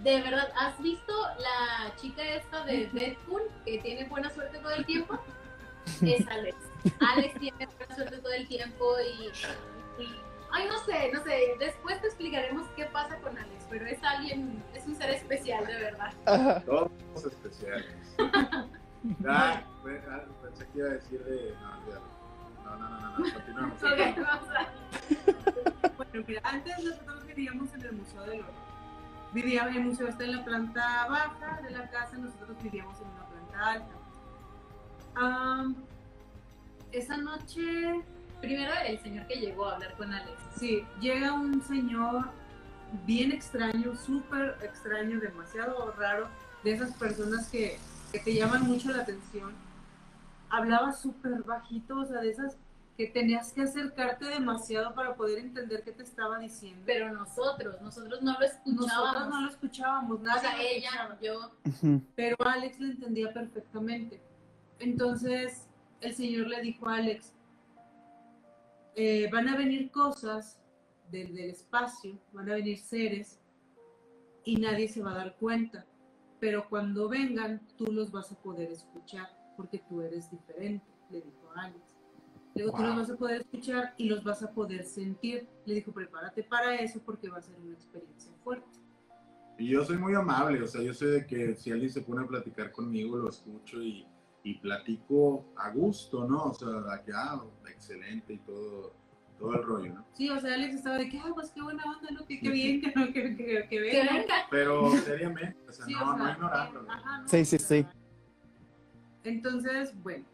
de 0.04 0.22
verdad, 0.22 0.52
¿has 0.58 0.82
visto 0.82 1.14
la 1.40 1.96
chica 1.96 2.24
esta 2.24 2.64
de 2.66 2.88
Deadpool 2.88 3.44
que 3.66 3.80
tiene 3.80 4.06
buena 4.06 4.30
suerte 4.32 4.58
todo 4.60 4.72
el 4.72 4.86
tiempo? 4.86 5.20
Es 6.02 6.28
Alex. 6.28 6.56
Alex 7.00 7.40
tiene 7.40 7.68
buena 7.78 7.96
suerte 7.96 8.18
todo 8.18 8.34
el 8.34 8.48
tiempo 8.48 8.96
y, 9.00 9.30
ay, 10.52 10.68
no 10.68 10.78
sé, 10.86 11.12
no 11.14 11.24
sé. 11.24 11.56
Después 11.60 12.02
te 12.02 12.08
explicaremos 12.08 12.68
qué 12.76 12.86
pasa 12.86 13.18
con 13.18 13.38
Alex, 13.38 13.66
pero 13.70 13.86
es 13.86 14.02
alguien, 14.04 14.64
es 14.74 14.86
un 14.88 14.96
ser 14.96 15.12
especial, 15.12 15.66
de 15.66 15.76
verdad. 15.76 16.64
Todos 16.66 16.92
especiales. 17.16 18.16
ah, 19.28 19.62
pensé 20.42 20.68
que 20.72 20.80
iba 20.80 20.88
a 20.88 20.94
decir 20.94 21.24
de. 21.24 21.54
No, 22.64 22.78
no, 22.78 22.90
no, 22.90 23.00
no, 23.02 23.18
no, 23.18 23.34
continuamos. 23.34 23.82
bueno, 25.98 26.26
mira, 26.26 26.42
antes 26.46 26.84
nosotros 26.84 27.26
vivíamos 27.26 27.74
en 27.74 27.82
el 27.82 27.94
Museo 27.94 28.22
del 28.22 28.40
Oro 28.40 28.71
vivía, 29.34 29.68
el 29.68 29.84
museo 29.84 30.08
está 30.08 30.24
en 30.24 30.34
la 30.34 30.44
planta 30.44 31.08
baja 31.08 31.62
de 31.62 31.72
la 31.72 31.90
casa, 31.90 32.18
nosotros 32.18 32.58
vivíamos 32.62 33.00
en 33.00 33.08
una 33.08 33.26
planta 33.26 33.72
alta. 35.16 35.76
esa 36.92 37.18
noche, 37.18 38.02
primero 38.42 38.72
el 38.86 39.00
señor 39.00 39.28
que 39.28 39.36
llegó 39.36 39.68
a 39.68 39.76
hablar 39.76 39.96
con 39.96 40.14
Alex. 40.14 40.38
Sí, 40.58 40.86
llega 41.00 41.34
un 41.34 41.62
señor 41.64 42.30
bien 43.06 43.32
extraño, 43.32 43.96
súper 43.96 44.58
extraño, 44.62 45.20
demasiado 45.20 45.92
raro, 45.94 46.28
de 46.64 46.74
esas 46.74 46.92
personas 46.94 47.48
que, 47.50 47.80
que 48.12 48.20
te 48.20 48.34
llaman 48.34 48.64
mucho 48.64 48.92
la 48.92 49.04
atención. 49.04 49.54
Hablaba 50.50 50.92
súper 50.92 51.44
bajito, 51.44 52.00
o 52.00 52.06
sea, 52.06 52.20
de 52.20 52.32
esas 52.32 52.58
que 52.98 53.08
tenías 53.08 53.54
que 53.54 53.62
acercarte 53.62 54.26
demasiado 54.26 54.94
para 54.94 55.16
poder 55.16 55.40
entender 55.40 55.84
qué 55.84 55.92
te 55.92 56.04
estaba 56.04 56.40
diciendo. 56.40 56.84
Pero 56.86 57.12
nosotros, 57.12 57.82
nosotros 57.82 58.22
no 58.22 58.38
lo 58.40 58.46
escuchábamos. 58.46 58.88
Nosotros 58.88 59.30
no 59.30 59.42
lo 59.42 59.50
escuchábamos, 59.50 60.22
nada. 60.22 60.38
O 60.38 60.42
sea, 60.42 60.62
ella, 60.62 61.18
yo. 61.22 61.52
Pero 62.16 62.36
Alex 62.40 62.80
lo 62.80 62.88
entendía 62.88 63.34
perfectamente. 63.34 64.22
Entonces, 64.80 65.68
el 66.02 66.14
Señor 66.14 66.48
le 66.48 66.62
dijo 66.62 66.88
a 66.88 66.96
Alex, 66.96 67.34
eh, 68.96 69.30
van 69.32 69.48
a 69.48 69.56
venir 69.56 69.90
cosas 69.92 70.60
del, 71.10 71.34
del 71.34 71.52
espacio, 71.52 72.20
van 72.34 72.50
a 72.50 72.56
venir 72.56 72.78
seres 72.78 73.40
y 74.44 74.58
nadie 74.58 74.88
se 74.88 75.02
va 75.02 75.12
a 75.12 75.16
dar 75.16 75.36
cuenta. 75.38 75.86
Pero 76.40 76.68
cuando 76.68 77.08
vengan, 77.08 77.62
tú 77.78 77.86
los 77.86 78.12
vas 78.12 78.32
a 78.32 78.36
poder 78.42 78.72
escuchar 78.72 79.30
porque 79.56 79.80
tú 79.88 80.02
eres 80.02 80.30
diferente, 80.32 80.86
le 81.10 81.22
dijo 81.22 81.52
a 81.56 81.66
Alex. 81.66 81.91
Luego 82.56 82.78
tú 82.78 82.84
los 82.84 82.96
vas 82.98 83.10
a 83.10 83.16
poder 83.16 83.42
escuchar 83.42 83.94
y 83.98 84.10
los 84.10 84.24
vas 84.24 84.44
a 84.44 84.52
poder 84.52 84.84
sentir. 84.84 85.48
Le 85.66 85.76
dijo, 85.76 85.92
prepárate 85.92 86.44
para 86.44 86.76
eso 86.76 87.02
porque 87.06 87.30
va 87.30 87.38
a 87.38 87.42
ser 87.42 87.56
una 87.60 87.74
experiencia 87.74 88.32
fuerte. 88.44 88.68
Y 89.58 89.68
yo 89.68 89.86
soy 89.86 89.98
muy 89.98 90.16
amable, 90.16 90.62
o 90.62 90.68
sea, 90.68 90.82
yo 90.82 90.94
sé 90.94 91.06
de 91.06 91.26
que 91.28 91.56
si 91.56 91.72
alguien 91.72 91.92
se 91.92 92.02
pone 92.02 92.24
a 92.24 92.28
platicar 92.28 92.72
conmigo, 92.72 93.18
lo 93.18 93.30
escucho 93.30 93.82
y, 93.82 94.08
y 94.44 94.56
platico 94.56 95.46
a 95.56 95.70
gusto, 95.70 96.28
¿no? 96.28 96.46
O 96.46 96.54
sea, 96.54 97.02
que, 97.06 97.12
ah, 97.14 97.42
excelente 97.70 98.34
y 98.34 98.38
todo, 98.40 98.94
todo 99.38 99.54
el 99.54 99.64
rollo, 99.64 99.94
¿no? 99.94 100.06
Sí, 100.14 100.30
o 100.30 100.40
sea, 100.40 100.56
Alex 100.56 100.76
estaba 100.76 100.98
de 100.98 101.10
que, 101.10 101.20
ah, 101.20 101.32
pues 101.34 101.52
qué 101.52 101.62
buena 101.62 101.84
onda, 101.84 102.10
¿no? 102.12 102.26
Que, 102.26 102.40
qué 102.40 102.50
bien 102.50 102.82
que, 102.82 102.92
no, 102.96 103.14
que, 103.14 103.36
que, 103.36 103.68
que 103.70 103.80
venga. 103.80 104.26
Pero 104.50 104.90
seriamente, 105.06 105.58
o 105.70 105.72
sea, 105.72 105.86
no, 105.86 106.18
no 106.18 106.32
ignorarlo. 106.32 106.86
Ajá, 106.90 107.20
no, 107.20 107.28
sí, 107.28 107.46
sí, 107.46 107.60
sí. 107.60 107.86
Entonces, 109.24 109.94
bueno, 110.02 110.26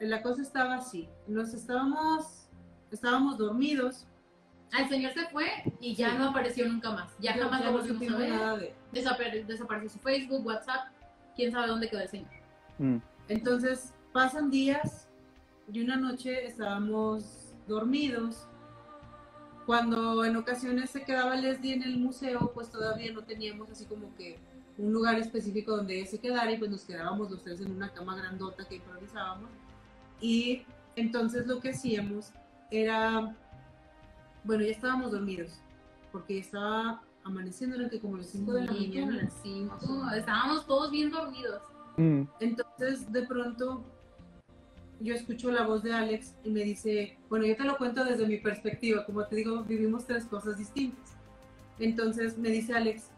la 0.00 0.22
cosa 0.22 0.42
estaba 0.42 0.74
así. 0.74 1.08
Nos 1.26 1.54
estábamos, 1.54 2.48
estábamos 2.90 3.38
dormidos. 3.38 4.06
El 4.76 4.88
señor 4.88 5.12
se 5.12 5.26
fue 5.28 5.46
y 5.80 5.94
ya 5.94 6.14
no 6.14 6.30
apareció 6.30 6.68
nunca 6.68 6.90
más. 6.90 7.12
Ya 7.18 7.34
jamás 7.34 7.64
lo 7.64 7.72
volvimos 7.72 8.14
a 8.14 8.18
ver. 8.18 8.30
Nada 8.30 8.56
de... 8.58 8.74
Desapare 8.92 9.44
desapareció 9.44 9.90
su 9.90 9.98
Facebook, 9.98 10.44
WhatsApp. 10.44 10.88
Quién 11.34 11.52
sabe 11.52 11.68
dónde 11.68 11.88
quedó 11.88 12.00
el 12.00 12.08
señor. 12.08 12.30
Mm. 12.78 12.96
Entonces 13.28 13.94
pasan 14.12 14.50
días 14.50 15.08
y 15.72 15.80
una 15.80 15.96
noche 15.96 16.46
estábamos 16.46 17.54
dormidos. 17.66 18.48
Cuando 19.66 20.24
en 20.24 20.36
ocasiones 20.36 20.90
se 20.90 21.02
quedaba 21.02 21.34
Leslie 21.36 21.74
en 21.74 21.82
el 21.82 21.98
museo, 21.98 22.52
pues 22.54 22.70
todavía 22.70 23.12
no 23.12 23.24
teníamos 23.24 23.68
así 23.70 23.84
como 23.84 24.14
que 24.14 24.38
un 24.78 24.92
lugar 24.92 25.18
específico 25.18 25.76
donde 25.76 25.98
ella 25.98 26.10
se 26.10 26.20
quedara 26.20 26.52
y 26.52 26.58
pues 26.58 26.70
nos 26.70 26.84
quedábamos 26.84 27.30
los 27.30 27.42
tres 27.42 27.60
en 27.60 27.72
una 27.72 27.92
cama 27.92 28.16
grandota 28.16 28.66
que 28.68 28.76
improvisábamos. 28.76 29.50
Y 30.20 30.62
entonces 30.96 31.46
lo 31.46 31.60
que 31.60 31.70
hacíamos 31.70 32.32
era, 32.70 33.36
bueno, 34.44 34.64
ya 34.64 34.70
estábamos 34.70 35.12
dormidos, 35.12 35.60
porque 36.12 36.34
ya 36.34 36.40
estaba 36.40 37.02
amaneciendo, 37.24 37.76
eran 37.76 37.90
que 37.90 38.00
como 38.00 38.16
las 38.16 38.28
5 38.28 38.52
de 38.52 38.64
la 38.64 38.72
mañana. 38.72 39.22
Las 39.22 39.34
5, 39.42 40.10
estábamos 40.16 40.66
todos 40.66 40.90
bien 40.90 41.10
dormidos. 41.10 41.60
Mm. 41.96 42.22
Entonces, 42.40 43.12
de 43.12 43.22
pronto, 43.22 43.84
yo 45.00 45.14
escucho 45.14 45.50
la 45.50 45.66
voz 45.66 45.82
de 45.82 45.92
Alex 45.92 46.34
y 46.44 46.50
me 46.50 46.62
dice, 46.62 47.18
bueno, 47.28 47.46
yo 47.46 47.56
te 47.56 47.64
lo 47.64 47.76
cuento 47.76 48.04
desde 48.04 48.26
mi 48.26 48.38
perspectiva, 48.38 49.04
como 49.04 49.24
te 49.26 49.36
digo, 49.36 49.62
vivimos 49.64 50.06
tres 50.06 50.24
cosas 50.24 50.56
distintas. 50.56 51.16
Entonces 51.78 52.38
me 52.38 52.48
dice 52.48 52.74
Alex, 52.74 53.10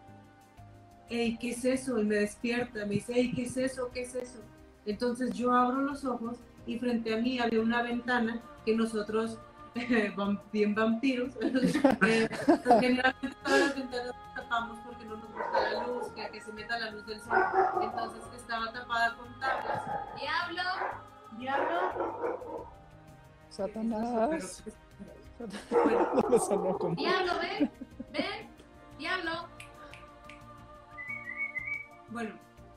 hey, 1.09 1.39
¿qué 1.41 1.51
es 1.51 1.65
eso? 1.65 2.01
Y 2.01 2.05
me 2.05 2.17
despierta, 2.17 2.85
me 2.87 2.95
dice, 2.95 3.13
hey, 3.15 3.33
¿qué 3.35 3.43
es 3.43 3.57
eso? 3.57 3.91
¿Qué 3.93 4.03
es 4.03 4.15
eso? 4.15 4.41
Entonces 4.85 5.33
yo 5.33 5.53
abro 5.53 5.83
los 5.83 6.05
ojos 6.05 6.39
y 6.69 6.79
frente 6.79 7.15
a 7.15 7.17
mí 7.17 7.39
había 7.41 7.61
una 7.63 7.83
ventana 7.83 8.41
que 8.65 8.77
nosotros, 8.77 9.39
bien 10.53 10.75
vampiros, 10.75 11.35
eh, 11.41 12.29
generalmente 12.81 13.37
todas 13.43 13.61
las 13.61 13.75
ventanas 13.75 14.15
tapamos 14.37 14.79
porque 14.85 15.05
no 15.07 15.17
nos 15.17 15.33
gusta 15.33 15.71
la 15.73 15.87
luz, 15.87 16.07
que, 16.15 16.29
que 16.31 16.41
se 16.43 16.53
meta 16.53 16.79
la 16.79 16.91
luz 16.91 17.07
del 17.07 17.21
sol. 17.21 17.39
Entonces 17.83 18.23
estaba 18.37 18.71
tapada 18.73 19.17
con 19.17 19.41
tablas. 19.41 19.83
¡Diablo! 20.21 20.63
¡Diablo! 21.39 22.67
Satanás. 23.49 24.63
Bueno, 25.71 26.11
No 26.23 26.29
me 26.29 26.39
sonó 26.39 26.79
como- 26.79 26.95
¡Diablo, 26.97 27.33
ven! 27.41 27.71
¡Ven! 28.13 28.51
¡Diablo! 28.99 29.49
Bueno, 32.11 32.35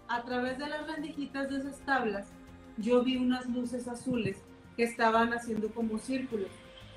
a 0.07 0.21
través 0.23 0.57
de 0.59 0.67
las 0.67 0.87
rendijitas 0.87 1.49
de 1.49 1.57
esas 1.57 1.79
tablas, 1.81 2.31
yo 2.77 3.03
vi 3.03 3.17
unas 3.17 3.47
luces 3.49 3.87
azules 3.87 4.37
que 4.75 4.83
estaban 4.83 5.33
haciendo 5.33 5.69
como 5.69 5.97
círculos. 5.99 6.49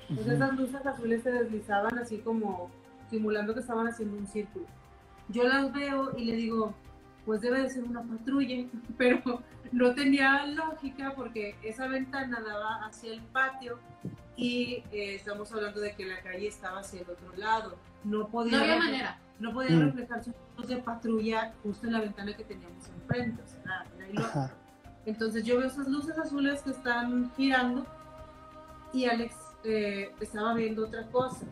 Entonces 0.09 0.33
esas 0.35 0.53
luces 0.57 0.85
azules 0.85 1.23
se 1.23 1.31
deslizaban 1.31 1.97
así 1.99 2.19
como 2.19 2.69
simulando 3.09 3.53
que 3.53 3.59
estaban 3.59 3.87
haciendo 3.87 4.17
un 4.17 4.27
círculo. 4.27 4.65
Yo 5.29 5.43
las 5.47 5.71
veo 5.73 6.15
y 6.17 6.25
le 6.25 6.35
digo, 6.35 6.73
pues 7.25 7.41
debe 7.41 7.61
de 7.61 7.69
ser 7.69 7.83
una 7.83 8.03
patrulla, 8.03 8.65
pero 8.97 9.41
no 9.71 9.93
tenía 9.95 10.45
lógica 10.45 11.13
porque 11.15 11.55
esa 11.63 11.87
ventana 11.87 12.39
daba 12.41 12.85
hacia 12.85 13.13
el 13.13 13.21
patio 13.21 13.79
y 14.37 14.83
eh, 14.91 15.15
estamos 15.15 15.51
hablando 15.51 15.79
de 15.81 15.95
que 15.95 16.05
la 16.05 16.21
calle 16.21 16.47
estaba 16.47 16.79
hacia 16.81 17.01
el 17.01 17.09
otro 17.09 17.35
lado. 17.35 17.75
No 18.03 18.27
podía, 18.27 18.57
No 18.57 18.63
había 18.63 18.77
manera. 18.77 19.19
no 19.39 19.53
podía 19.53 19.75
Mm. 19.75 19.85
reflejar 19.85 20.23
su 20.23 20.33
luz 20.57 20.67
de 20.67 20.77
patrulla 20.77 21.53
justo 21.63 21.87
en 21.87 21.93
la 21.93 22.01
ventana 22.01 22.35
que 22.37 22.43
teníamos 22.43 22.87
enfrente. 22.89 23.41
O 23.41 23.47
sea, 23.47 23.61
era- 23.63 23.85
era 23.97 24.09
ilógico. 24.09 24.39
Ajá. 24.39 24.53
Entonces 25.05 25.43
yo 25.43 25.57
veo 25.57 25.67
esas 25.67 25.87
luces 25.87 26.17
azules 26.17 26.61
que 26.61 26.71
están 26.71 27.31
girando 27.35 27.85
y 28.91 29.05
Alex 29.05 29.35
eh, 29.63 30.11
estaba 30.19 30.53
viendo 30.53 30.85
otra 30.85 31.05
cosa. 31.07 31.45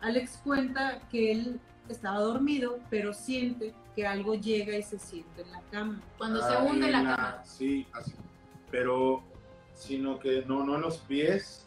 Alex 0.00 0.40
cuenta 0.42 1.00
que 1.10 1.32
él 1.32 1.60
estaba 1.88 2.20
dormido, 2.20 2.78
pero 2.88 3.12
siente 3.12 3.74
que 3.94 4.06
algo 4.06 4.34
llega 4.34 4.76
y 4.76 4.82
se 4.82 4.98
siente 4.98 5.42
en 5.42 5.52
la 5.52 5.60
cama. 5.70 6.00
Cuando 6.16 6.40
se 6.42 6.56
hunde 6.56 6.88
y 6.88 6.92
la 6.92 7.00
en 7.00 7.06
cama. 7.06 7.42
Sí, 7.44 7.86
así. 7.92 8.14
Pero, 8.70 9.22
sino 9.74 10.18
que 10.18 10.44
no, 10.46 10.64
no 10.64 10.76
en 10.76 10.82
los 10.82 10.98
pies, 10.98 11.66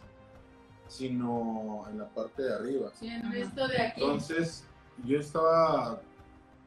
sino 0.88 1.84
en 1.90 1.98
la 1.98 2.08
parte 2.08 2.42
de 2.42 2.54
arriba. 2.54 2.90
Sí, 2.94 3.08
en 3.08 3.32
esto 3.32 3.68
de 3.68 3.82
aquí. 3.82 4.02
Entonces, 4.02 4.64
yo 5.04 5.18
estaba, 5.18 6.00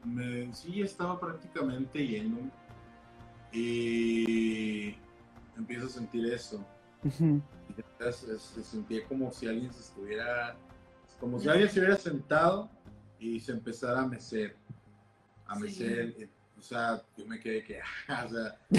me, 0.04 0.54
sí, 0.54 0.82
estaba 0.82 1.18
prácticamente 1.18 2.06
yéndome 2.06 2.50
y 3.52 4.96
empiezo 5.56 5.86
a 5.86 5.90
sentir 5.90 6.26
eso. 6.32 6.64
Ujú. 7.04 7.40
Y 7.68 8.12
se, 8.12 8.38
se 8.38 8.64
sentía 8.64 9.06
como 9.06 9.30
si 9.32 9.46
alguien 9.46 9.72
se 9.72 9.80
estuviera, 9.80 10.56
como 11.20 11.38
si 11.38 11.48
alguien 11.48 11.68
se 11.70 11.80
hubiera 11.80 11.96
sentado 11.96 12.70
y 13.18 13.40
se 13.40 13.52
empezara 13.52 14.02
a 14.02 14.06
mecer, 14.06 14.56
a 15.46 15.56
Sí. 15.56 15.62
mecer. 15.62 16.14
eh, 16.18 16.28
O 16.58 16.62
sea, 16.62 17.02
yo 17.16 17.26
me 17.26 17.38
quedé 17.38 17.62
que, 17.62 17.80
o 18.24 18.28
sea, 18.28 18.58
y 18.70 18.78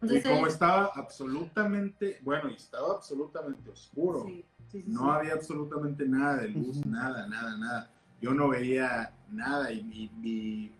Entonces, 0.00 0.24
como 0.24 0.46
estaba 0.46 0.90
absolutamente, 0.94 2.18
bueno, 2.22 2.48
y 2.50 2.54
estaba 2.54 2.94
absolutamente 2.94 3.70
oscuro. 3.70 4.24
sí, 4.26 4.44
sí, 4.70 4.82
sí, 4.82 4.84
No 4.86 5.00
sí. 5.04 5.10
había 5.10 5.34
absolutamente 5.34 6.06
nada 6.08 6.38
de 6.38 6.48
luz, 6.48 6.78
Ujú. 6.78 6.88
nada, 6.88 7.26
nada, 7.28 7.56
nada. 7.58 7.90
Yo 8.20 8.32
no 8.32 8.48
veía 8.48 9.12
nada 9.30 9.70
y, 9.72 9.78
y- 9.80 10.10
y 10.28 10.72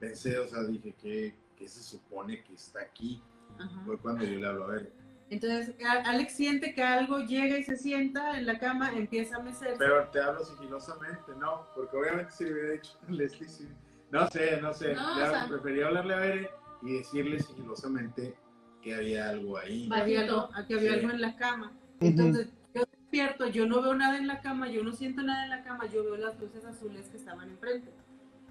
pensé, 0.00 0.38
o 0.38 0.48
sea, 0.48 0.62
dije, 0.64 0.94
¿qué, 1.00 1.34
qué 1.56 1.68
se 1.68 1.82
supone 1.82 2.42
que 2.44 2.54
está 2.54 2.80
aquí? 2.82 3.22
Ajá. 3.58 3.82
Fue 3.84 3.98
cuando 3.98 4.24
yo 4.24 4.38
le 4.38 4.46
hablo, 4.46 4.64
a 4.64 4.68
ver. 4.68 4.92
Entonces 5.28 5.74
Alex 6.04 6.34
siente 6.34 6.72
que 6.72 6.82
algo 6.84 7.18
llega 7.18 7.58
y 7.58 7.64
se 7.64 7.76
sienta 7.76 8.38
en 8.38 8.46
la 8.46 8.58
cama, 8.60 8.92
empieza 8.92 9.36
a 9.36 9.42
mecerse. 9.42 9.76
Pero 9.78 10.08
te 10.10 10.20
hablo 10.20 10.44
sigilosamente, 10.44 11.32
no, 11.38 11.66
porque 11.74 11.96
obviamente 11.96 12.30
si 12.32 12.44
le 12.44 12.52
hubiera 12.52 12.70
dicho 12.74 12.96
Leslie, 13.08 13.48
sí. 13.48 13.68
no 14.12 14.28
sé, 14.28 14.60
no 14.60 14.72
sé, 14.72 14.94
No, 14.94 15.16
le 15.16 15.22
o 15.24 15.30
sea- 15.30 15.48
prefería 15.48 15.86
hablarle 15.88 16.14
a 16.14 16.18
Bere 16.18 16.50
y 16.82 16.98
decirle 16.98 17.40
sigilosamente 17.40 18.36
que 18.82 18.94
había 18.94 19.30
algo 19.30 19.58
ahí. 19.58 19.88
Va- 19.88 19.96
que 19.96 20.02
había, 20.02 20.18
Bajito. 20.20 20.50
algo, 20.54 20.68
que 20.68 20.74
había 20.74 20.92
Sí. 20.92 20.98
algo 21.00 21.10
en 21.10 21.20
la 21.20 21.36
cama. 21.36 21.72
Entonces 21.98 22.48
yo 22.72 22.84
despierto, 22.84 23.46
yo 23.48 23.66
no 23.66 23.82
veo 23.82 23.94
nada 23.94 24.18
en 24.18 24.28
la 24.28 24.40
cama, 24.42 24.68
yo 24.68 24.84
no 24.84 24.92
siento 24.92 25.22
nada 25.22 25.42
en 25.44 25.50
la 25.50 25.64
cama, 25.64 25.86
yo 25.86 26.04
veo 26.04 26.16
las 26.18 26.38
luces 26.38 26.64
azules 26.64 27.08
que 27.08 27.16
estaban 27.16 27.48
enfrente. 27.50 27.90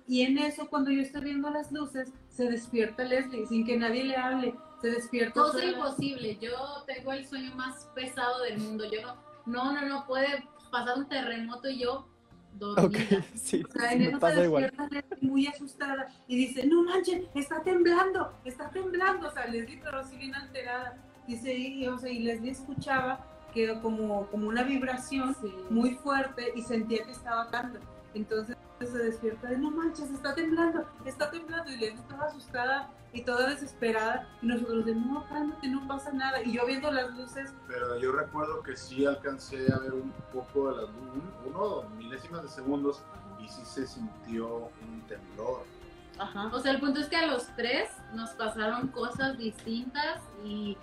Y 0.07 0.21
en 0.21 0.37
eso, 0.37 0.67
cuando 0.69 0.91
yo 0.91 1.01
estoy 1.01 1.23
viendo 1.23 1.49
las 1.49 1.71
luces, 1.71 2.13
se 2.29 2.49
despierta 2.49 3.03
Leslie, 3.03 3.47
sin 3.47 3.65
que 3.65 3.77
nadie 3.77 4.03
le 4.03 4.15
hable, 4.15 4.55
se 4.81 4.89
despierta. 4.91 5.39
Cosa 5.39 5.59
sola. 5.59 5.71
imposible. 5.71 6.37
Yo 6.39 6.51
tengo 6.85 7.13
el 7.13 7.25
sueño 7.25 7.55
más 7.55 7.89
pesado 7.95 8.43
del 8.43 8.59
mundo. 8.59 8.85
Yo 8.91 9.01
no, 9.01 9.15
no, 9.45 9.73
no, 9.73 9.87
no 9.87 10.05
puede 10.05 10.47
pasar 10.71 10.97
un 10.97 11.07
terremoto 11.07 11.69
y 11.69 11.79
yo 11.79 12.07
Ok, 12.59 12.75
dormida. 12.77 13.25
sí, 13.35 13.63
O 13.67 13.71
sea, 13.71 13.89
sí, 13.89 13.95
en 13.95 13.99
me 13.99 14.07
eso 14.09 14.19
se 14.19 14.35
despierta 14.35 14.87
Leslie 14.89 15.17
muy 15.21 15.47
asustada 15.47 16.07
y 16.27 16.35
dice, 16.37 16.65
no 16.65 16.83
manches, 16.83 17.23
está 17.33 17.61
temblando, 17.63 18.33
está 18.45 18.69
temblando. 18.69 19.27
O 19.27 19.31
sea, 19.31 19.47
Leslie 19.47 19.81
pero 19.83 20.03
sí 20.03 20.17
bien 20.17 20.35
alterada. 20.35 20.97
dice, 21.27 21.53
y, 21.53 21.87
o 21.87 21.97
sea, 21.97 22.11
y 22.11 22.19
Leslie 22.19 22.51
escuchaba 22.51 23.25
que 23.53 23.79
como, 23.81 24.27
como 24.27 24.47
una 24.49 24.63
vibración 24.63 25.35
muy 25.69 25.95
fuerte 25.95 26.51
y 26.55 26.61
sentía 26.61 27.03
que 27.05 27.11
estaba 27.11 27.49
cantando. 27.49 27.79
Entonces 28.13 28.55
se 28.81 28.97
despierta 28.97 29.49
de 29.49 29.57
no 29.57 29.71
manches, 29.71 30.09
está 30.11 30.35
temblando, 30.35 30.85
está 31.05 31.31
temblando 31.31 31.71
y 31.71 31.77
Leslie 31.77 32.01
estaba 32.01 32.25
asustada 32.25 32.89
y 33.13 33.21
toda 33.21 33.49
desesperada 33.49 34.27
y 34.41 34.47
nosotros 34.47 34.85
de 34.85 34.95
no, 34.95 35.25
cálmate, 35.29 35.67
no 35.69 35.87
pasa 35.87 36.11
nada 36.11 36.43
y 36.43 36.51
yo 36.51 36.65
viendo 36.65 36.91
las 36.91 37.11
luces. 37.11 37.53
Pero 37.67 37.97
yo 37.99 38.11
recuerdo 38.11 38.61
que 38.61 38.75
sí 38.75 39.05
alcancé 39.05 39.71
a 39.71 39.79
ver 39.79 39.93
un 39.93 40.11
poco 40.33 40.71
de 40.71 40.81
las 40.81 40.89
uno, 41.45 41.83
milésimas 41.97 42.43
de 42.43 42.49
segundos 42.49 43.01
y 43.39 43.47
sí 43.47 43.61
se 43.63 43.87
sintió 43.87 44.69
un 44.81 45.01
temblor. 45.07 45.63
Ajá. 46.19 46.49
O 46.53 46.59
sea, 46.59 46.71
el 46.71 46.79
punto 46.79 46.99
es 46.99 47.07
que 47.07 47.15
a 47.15 47.27
los 47.27 47.47
tres 47.55 47.89
nos 48.13 48.31
pasaron 48.31 48.89
cosas 48.89 49.37
distintas 49.37 50.21
y 50.43 50.77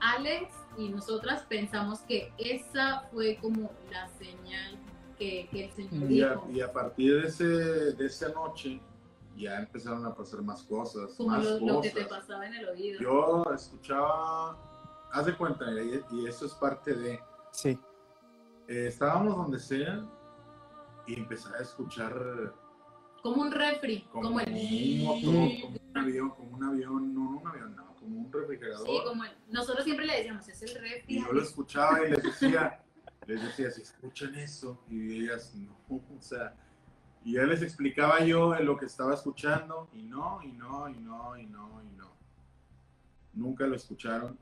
Alex 0.00 0.52
y 0.76 0.88
nosotras 0.88 1.44
pensamos 1.48 2.00
que 2.00 2.32
esa 2.38 3.04
fue 3.12 3.38
como 3.40 3.70
la 3.90 4.08
señal 4.18 4.78
que, 5.16 5.48
el 5.52 5.70
Señor 5.72 6.10
y 6.10 6.14
dijo. 6.14 6.48
y 6.52 6.60
a 6.60 6.72
partir 6.72 7.20
de, 7.20 7.28
ese, 7.28 7.44
de 7.44 8.06
esa 8.06 8.28
noche 8.30 8.80
ya 9.36 9.58
empezaron 9.58 10.04
a 10.06 10.14
pasar 10.14 10.42
más 10.42 10.62
cosas. 10.62 11.14
Como 11.14 11.30
más 11.30 11.44
lo, 11.44 11.58
cosas. 11.58 11.66
lo, 11.66 11.80
que 11.80 11.90
te 11.90 12.04
pasaba 12.04 12.46
en 12.46 12.54
el 12.54 12.68
oído. 12.68 13.00
Yo 13.00 13.44
escuchaba, 13.54 14.56
haz 15.12 15.26
de 15.26 15.36
cuenta, 15.36 15.66
y, 16.10 16.26
eso 16.26 16.46
es 16.46 16.52
parte 16.54 16.94
de... 16.94 17.20
Sí. 17.52 17.78
Eh, 18.68 18.86
estábamos 18.88 19.36
donde 19.36 19.58
sea 19.58 20.04
y 21.06 21.18
empezaba 21.18 21.58
a 21.58 21.62
escuchar 21.62 22.54
como 23.24 23.40
un 23.40 23.50
refri, 23.52 24.02
como, 24.12 24.38
el... 24.38 24.52
Un 24.52 25.02
motor, 25.02 25.60
como 25.62 25.78
un 25.78 25.96
avión, 25.98 26.30
como 26.30 26.56
un 26.58 26.64
avión, 26.64 27.14
no, 27.14 27.30
no 27.30 27.38
un 27.38 27.48
avión, 27.48 27.74
no, 27.74 27.96
como 27.96 28.20
un 28.20 28.30
refrigerador. 28.30 28.86
Sí, 28.86 29.00
como 29.02 29.24
el... 29.24 29.30
nosotros 29.48 29.82
siempre 29.82 30.04
le 30.04 30.16
decíamos, 30.18 30.46
es 30.46 30.60
el 30.60 30.74
refri. 30.74 31.04
Y 31.06 31.24
yo 31.24 31.32
lo 31.32 31.40
escuchaba 31.40 32.06
y 32.06 32.10
les 32.10 32.22
decía, 32.22 32.83
les 33.26 33.42
decía, 33.42 33.70
si 33.70 33.82
escuchan 33.82 34.34
eso, 34.34 34.78
y 34.88 35.22
ellas 35.22 35.54
no, 35.54 35.74
o 36.18 36.20
sea, 36.20 36.54
y 37.24 37.34
ya 37.34 37.44
les 37.44 37.62
explicaba 37.62 38.22
yo 38.24 38.54
lo 38.56 38.76
que 38.76 38.86
estaba 38.86 39.14
escuchando, 39.14 39.88
y 39.94 40.02
no, 40.02 40.40
y 40.42 40.52
no, 40.52 40.88
y 40.88 40.98
no, 40.98 41.36
y 41.36 41.46
no, 41.46 41.82
y 41.82 41.96
no. 41.96 42.12
Nunca 43.32 43.66
lo 43.66 43.74
escucharon. 43.74 44.38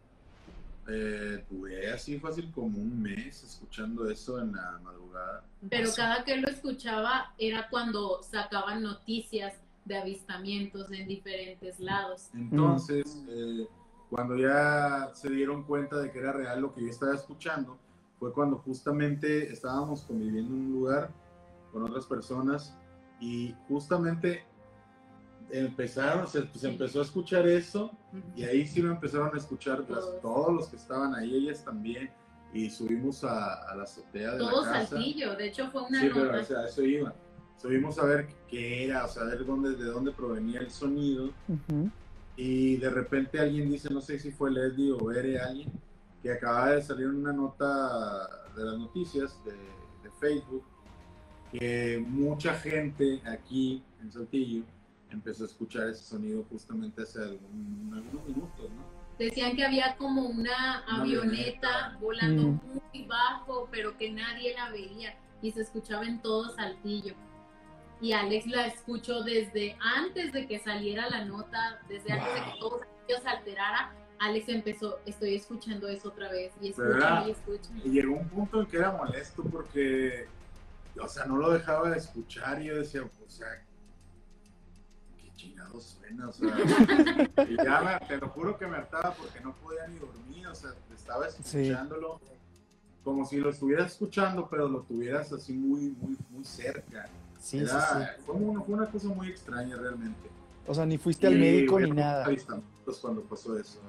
Eh, 0.89 1.45
tuve 1.49 1.93
así 1.93 2.19
fácil 2.19 2.51
como 2.51 2.77
un 2.79 3.01
mes 3.01 3.45
escuchando 3.45 4.11
eso 4.11 4.41
en 4.41 4.53
la 4.53 4.81
madrugada. 4.83 5.45
Pero 5.71 5.91
cada 5.95 6.25
que 6.25 6.37
lo 6.37 6.49
escuchaba 6.49 7.33
era 7.39 7.69
cuando 7.71 8.21
sacaban 8.25 8.83
noticias 8.83 9.55
de 9.85 9.99
avistamientos 9.99 10.91
en 10.91 11.07
diferentes 11.07 11.79
lados. 11.79 12.31
Entonces, 12.35 13.23
eh, 13.29 13.67
cuando 14.11 14.37
ya 14.37 15.11
se 15.15 15.31
dieron 15.31 15.63
cuenta 15.63 15.99
de 15.99 16.11
que 16.11 16.19
era 16.19 16.33
real 16.33 16.61
lo 16.61 16.75
que 16.75 16.83
yo 16.83 16.89
estaba 16.89 17.15
escuchando, 17.15 17.79
fue 18.23 18.33
cuando 18.33 18.59
justamente 18.59 19.53
estábamos 19.53 20.03
conviviendo 20.03 20.55
en 20.55 20.67
un 20.67 20.73
lugar 20.73 21.11
con 21.73 21.83
otras 21.83 22.07
personas 22.07 22.73
y 23.21 23.53
justamente 23.67 24.45
empezaron, 25.51 26.29
se, 26.29 26.49
empezó 26.63 27.01
a 27.01 27.03
escuchar 27.03 27.49
eso 27.49 27.91
y 28.37 28.45
ahí 28.45 28.65
sí 28.65 28.81
lo 28.81 28.93
empezaron 28.93 29.35
a 29.35 29.39
escuchar 29.39 29.85
todos. 30.23 30.55
los 30.55 30.69
que 30.69 30.77
estaban 30.77 31.17
ahí, 31.17 31.35
ellas 31.35 31.65
también, 31.65 32.13
y 32.55 32.71
subimos 32.71 33.25
a, 33.25 33.75
la 33.75 33.83
azotea 33.83 34.35
de 34.35 34.39
Todo 34.39 34.67
la 34.67 34.73
casa. 34.73 34.87
Saltillo, 34.91 35.35
de 35.35 35.47
hecho 35.49 35.69
fue 35.73 35.83
una 35.83 36.01
Sí, 36.01 36.11
pero 36.15 36.41
o 36.41 36.45
sea, 36.45 36.67
eso 36.67 36.83
iba. 36.83 37.13
Subimos 37.61 37.99
a 37.99 38.05
ver 38.05 38.29
qué 38.47 38.85
era, 38.85 39.05
o 39.05 39.09
sea, 39.09 39.25
a 39.25 39.27
ver 39.27 39.45
dónde, 39.45 39.75
de 39.75 39.87
dónde 39.87 40.13
provenía 40.13 40.61
el 40.61 40.71
sonido. 40.71 41.31
Y 42.37 42.77
de 42.77 42.89
repente 42.89 43.41
alguien 43.41 43.69
dice, 43.69 43.93
no 43.93 44.01
sé 44.01 44.21
si 44.21 44.31
fue 44.31 44.53
Leslie 44.53 44.93
o 44.93 45.11
Ere, 45.11 45.41
alguien, 45.41 45.73
que 46.23 46.33
acaba 46.33 46.71
de 46.71 46.83
salir 46.83 47.09
una 47.09 47.33
nota 47.33 48.29
de 48.55 48.65
las 48.65 48.79
noticias 48.79 49.43
de, 49.45 49.53
de 49.53 50.11
Facebook, 50.21 50.65
que 51.51 52.03
mucha 52.07 52.55
gente 52.55 53.21
aquí 53.27 53.83
en 54.01 54.11
Saltillo 54.11 54.65
empezó 55.11 55.45
a 55.45 55.47
escuchar 55.47 55.89
ese 55.89 56.05
sonido 56.05 56.45
justamente 56.51 57.03
hace 57.03 57.21
algunos 57.21 58.25
minutos, 58.27 58.71
¿no? 58.71 59.03
Decían 59.19 59.55
que 59.55 59.65
había 59.65 59.97
como 59.97 60.23
una, 60.23 60.85
avioneta, 60.89 61.97
volando 62.01 62.49
mm. 62.49 62.61
muy 62.73 63.07
bajo, 63.07 63.69
pero 63.71 63.97
que 63.97 64.11
nadie 64.11 64.55
la 64.55 64.71
veía 64.71 65.15
y 65.43 65.53
se 65.53 65.61
escuchaba 65.61 66.05
en 66.05 66.21
todo 66.23 66.55
Saltillo. 66.55 67.15
Y 68.01 68.13
Alex 68.13 68.47
la 68.47 68.67
escuchó 68.67 69.23
desde 69.23 69.77
antes 69.81 70.33
de 70.33 70.47
que 70.49 70.59
saliera 70.59 71.09
la 71.09 71.25
nota, 71.25 71.81
desde 71.89 72.13
antes 72.13 72.35
de 72.35 72.41
que 72.41 72.59
todo 72.59 72.81
Saltillo 72.81 73.21
se 73.23 73.29
alterara. 73.29 73.95
Alex 74.23 74.49
empezó, 74.51 75.01
estoy 75.05 75.35
escuchando 75.35 75.89
eso 75.89 76.09
otra 76.09 76.31
vez 76.31 76.53
y 76.61 76.69
escucha 76.69 77.27
y 77.27 77.33
escucha. 77.33 77.71
Y 77.85 77.91
llegó 77.91 78.15
un 78.15 78.29
punto 78.29 78.61
en 78.61 78.67
que 78.67 78.77
era 78.77 78.93
molesto 78.93 79.43
porque, 79.43 80.29
o 81.01 81.09
sea, 81.09 81.25
no 81.25 81.39
lo 81.39 81.51
dejaba 81.51 81.91
de 81.91 81.99
escuchar 81.99 82.63
y 82.63 82.67
yo 82.67 82.77
decía, 82.77 83.03
o 83.03 83.29
sea, 83.29 83.49
chingado 85.35 85.81
suena, 85.81 86.29
o 86.29 86.33
sea, 86.33 86.57
y 87.51 87.57
ya 87.57 88.01
te 88.07 88.17
lo 88.19 88.29
juro 88.29 88.57
que 88.57 88.69
me 88.69 88.77
hartaba 88.77 89.13
porque 89.13 89.41
no 89.41 89.57
podía 89.57 89.89
ni 89.89 89.99
dormir, 89.99 90.47
o 90.47 90.55
sea, 90.55 90.71
estaba 90.95 91.27
escuchándolo 91.27 92.21
como 93.03 93.25
si 93.25 93.39
lo 93.39 93.51
estuvieras 93.51 93.91
escuchando, 93.91 94.47
pero 94.49 94.69
lo 94.69 94.83
tuvieras 94.83 95.33
así 95.33 95.53
muy, 95.53 95.97
muy, 96.01 96.17
muy 96.31 96.45
cerca. 96.45 97.09
Sí, 97.41 97.59
sí, 97.59 97.75
Fue, 98.25 98.37
una, 98.37 98.61
fue, 98.63 98.75
una, 98.77 98.87
cosa 98.87 99.09
muy 99.09 99.31
extraña 99.31 99.77
realmente. 99.77 100.31
O 100.65 100.73
sea, 100.73 100.87
ni 100.87 100.97
fuiste 100.97 101.27
al 101.27 101.35
médico 101.35 101.81
ni 101.81 101.91
nada. 101.91 102.25
Pues 102.85 102.99
cuando 102.99 103.23
pasó 103.23 103.59
eso, 103.59 103.81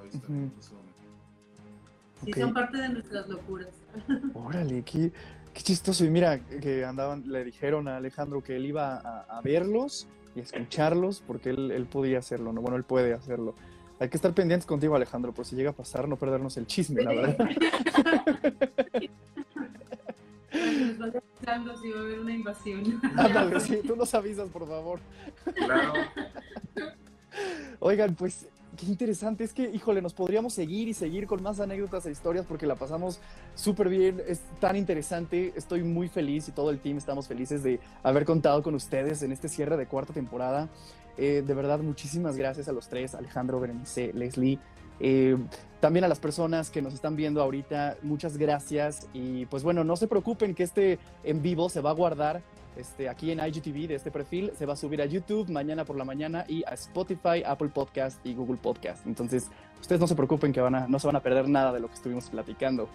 Sí, 2.24 2.32
son 2.34 2.54
parte 2.54 2.78
de 2.78 2.90
nuestras 2.90 3.28
locuras. 3.28 3.74
Órale, 4.34 4.84
qué, 4.84 5.12
qué 5.54 5.62
chistoso. 5.62 6.06
Y 6.06 6.10
mira, 6.10 6.40
que 6.40 6.86
andaban, 6.86 7.24
le 7.30 7.44
dijeron 7.44 7.90
a 7.90 7.98
Alejandro 7.98 8.42
que 8.42 8.56
él 8.56 8.66
iba 8.66 8.96
a, 8.96 9.22
a 9.24 9.42
verlos 9.42 10.08
y 10.36 10.40
escucharlos 10.40 11.22
porque 11.26 11.50
él, 11.50 11.72
él 11.72 11.86
podía 11.86 12.20
hacerlo, 12.20 12.54
¿no? 12.54 12.62
Bueno, 12.62 12.78
él 12.78 12.84
puede 12.86 13.14
hacerlo. 13.14 13.56
Hay 14.00 14.10
que 14.10 14.18
estar 14.18 14.34
pendientes 14.34 14.66
contigo, 14.66 14.96
Alejandro, 14.96 15.34
por 15.34 15.46
si 15.46 15.56
llega 15.56 15.72
a 15.72 15.74
pasar, 15.74 16.08
no 16.08 16.16
perdernos 16.18 16.58
el 16.58 16.68
chisme, 16.68 17.04
la 17.04 17.14
verdad. 17.14 17.50
Nos 20.98 21.16
avisando 21.16 21.78
si 21.78 21.92
va 21.92 22.00
a 22.00 22.02
haber 22.04 22.20
una 22.20 22.34
invasión. 22.34 23.02
Ándale, 23.18 23.60
sí, 23.60 23.80
tú 23.86 23.96
nos 23.96 24.14
avisas, 24.14 24.50
por 24.50 24.68
favor. 24.68 25.00
Claro. 25.56 25.94
Oigan, 27.80 28.16
pues 28.16 28.48
qué 28.78 28.86
interesante. 28.86 29.44
Es 29.44 29.54
que, 29.54 29.70
híjole, 29.70 30.02
nos 30.02 30.14
podríamos 30.14 30.54
seguir 30.54 30.88
y 30.88 30.94
seguir 30.94 31.28
con 31.28 31.42
más 31.42 31.60
anécdotas 31.60 32.06
e 32.06 32.12
historias 32.12 32.46
porque 32.46 32.66
la 32.66 32.76
pasamos 32.76 33.20
súper 33.56 33.90
bien. 33.90 34.22
Es 34.28 34.42
tan 34.60 34.76
interesante. 34.76 35.54
Estoy 35.56 35.84
muy 35.84 36.10
feliz 36.10 36.48
y 36.48 36.52
todo 36.52 36.70
el 36.70 36.80
team 36.80 36.98
estamos 36.98 37.28
felices 37.28 37.64
de 37.64 37.80
haber 38.04 38.26
contado 38.26 38.64
con 38.64 38.76
ustedes 38.76 39.24
en 39.24 39.32
este 39.32 39.50
cierre 39.50 39.78
de 39.78 39.86
cuarta 39.86 40.14
temporada. 40.14 40.70
Eh, 41.18 41.44
de 41.46 41.54
verdad, 41.54 41.80
muchísimas 41.80 42.36
gracias 42.38 42.68
a 42.68 42.72
los 42.72 42.88
tres, 42.88 43.14
Alejandro, 43.16 43.60
Berenice, 43.60 44.12
Leslie. 44.14 44.60
Eh, 45.06 45.38
también 45.82 46.06
a 46.06 46.08
las 46.08 46.22
personas 46.22 46.70
que 46.70 46.82
nos 46.82 46.94
están 46.94 47.18
viendo 47.18 47.42
ahorita, 47.42 47.98
muchas 48.04 48.38
gracias. 48.38 49.10
Y 49.14 49.46
pues 49.48 49.62
bueno, 49.62 49.84
no 49.84 49.98
se 49.98 50.08
preocupen 50.08 50.56
que 50.56 50.64
este 50.64 50.98
en 51.26 51.42
vivo 51.42 51.68
se 51.68 51.82
va 51.82 51.90
a 51.90 51.94
guardar 51.94 52.42
este, 52.78 53.10
aquí 53.10 53.30
en 53.32 53.40
IGTV 53.46 53.90
de 53.90 53.96
este 53.96 54.10
perfil, 54.10 54.54
se 54.58 54.66
va 54.66 54.74
a 54.74 54.76
subir 54.78 55.02
a 55.02 55.06
YouTube 55.06 55.50
mañana 55.50 55.84
por 55.84 55.98
la 55.98 56.06
mañana 56.06 56.46
y 56.48 56.64
a 56.64 56.70
Spotify, 56.70 57.44
Apple 57.46 57.68
Podcast 57.68 58.26
y 58.26 58.34
Google 58.34 58.56
Podcast. 58.56 59.06
Entonces, 59.06 59.50
ustedes 59.82 60.00
no 60.00 60.08
se 60.08 60.16
preocupen 60.16 60.54
que 60.54 60.62
van 60.62 60.74
a, 60.74 60.88
no 60.88 60.98
se 61.00 61.08
van 61.08 61.18
a 61.18 61.20
perder 61.20 61.50
nada 61.50 61.74
de 61.74 61.82
lo 61.82 61.90
que 61.90 61.96
estuvimos 61.96 62.30
platicando. 62.30 62.88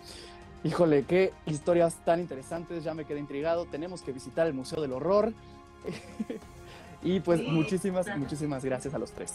Híjole, 0.64 1.04
qué 1.04 1.34
historias 1.44 2.02
tan 2.06 2.20
interesantes, 2.20 2.84
ya 2.84 2.94
me 2.94 3.04
quedé 3.04 3.20
intrigado. 3.20 3.66
Tenemos 3.66 4.00
que 4.00 4.12
visitar 4.12 4.46
el 4.46 4.54
Museo 4.54 4.80
del 4.80 4.94
Horror. 4.94 5.34
y 7.02 7.20
pues 7.20 7.42
muchísimas, 7.42 8.06
muchísimas 8.16 8.64
gracias 8.64 8.94
a 8.94 8.98
los 8.98 9.12
tres. 9.12 9.34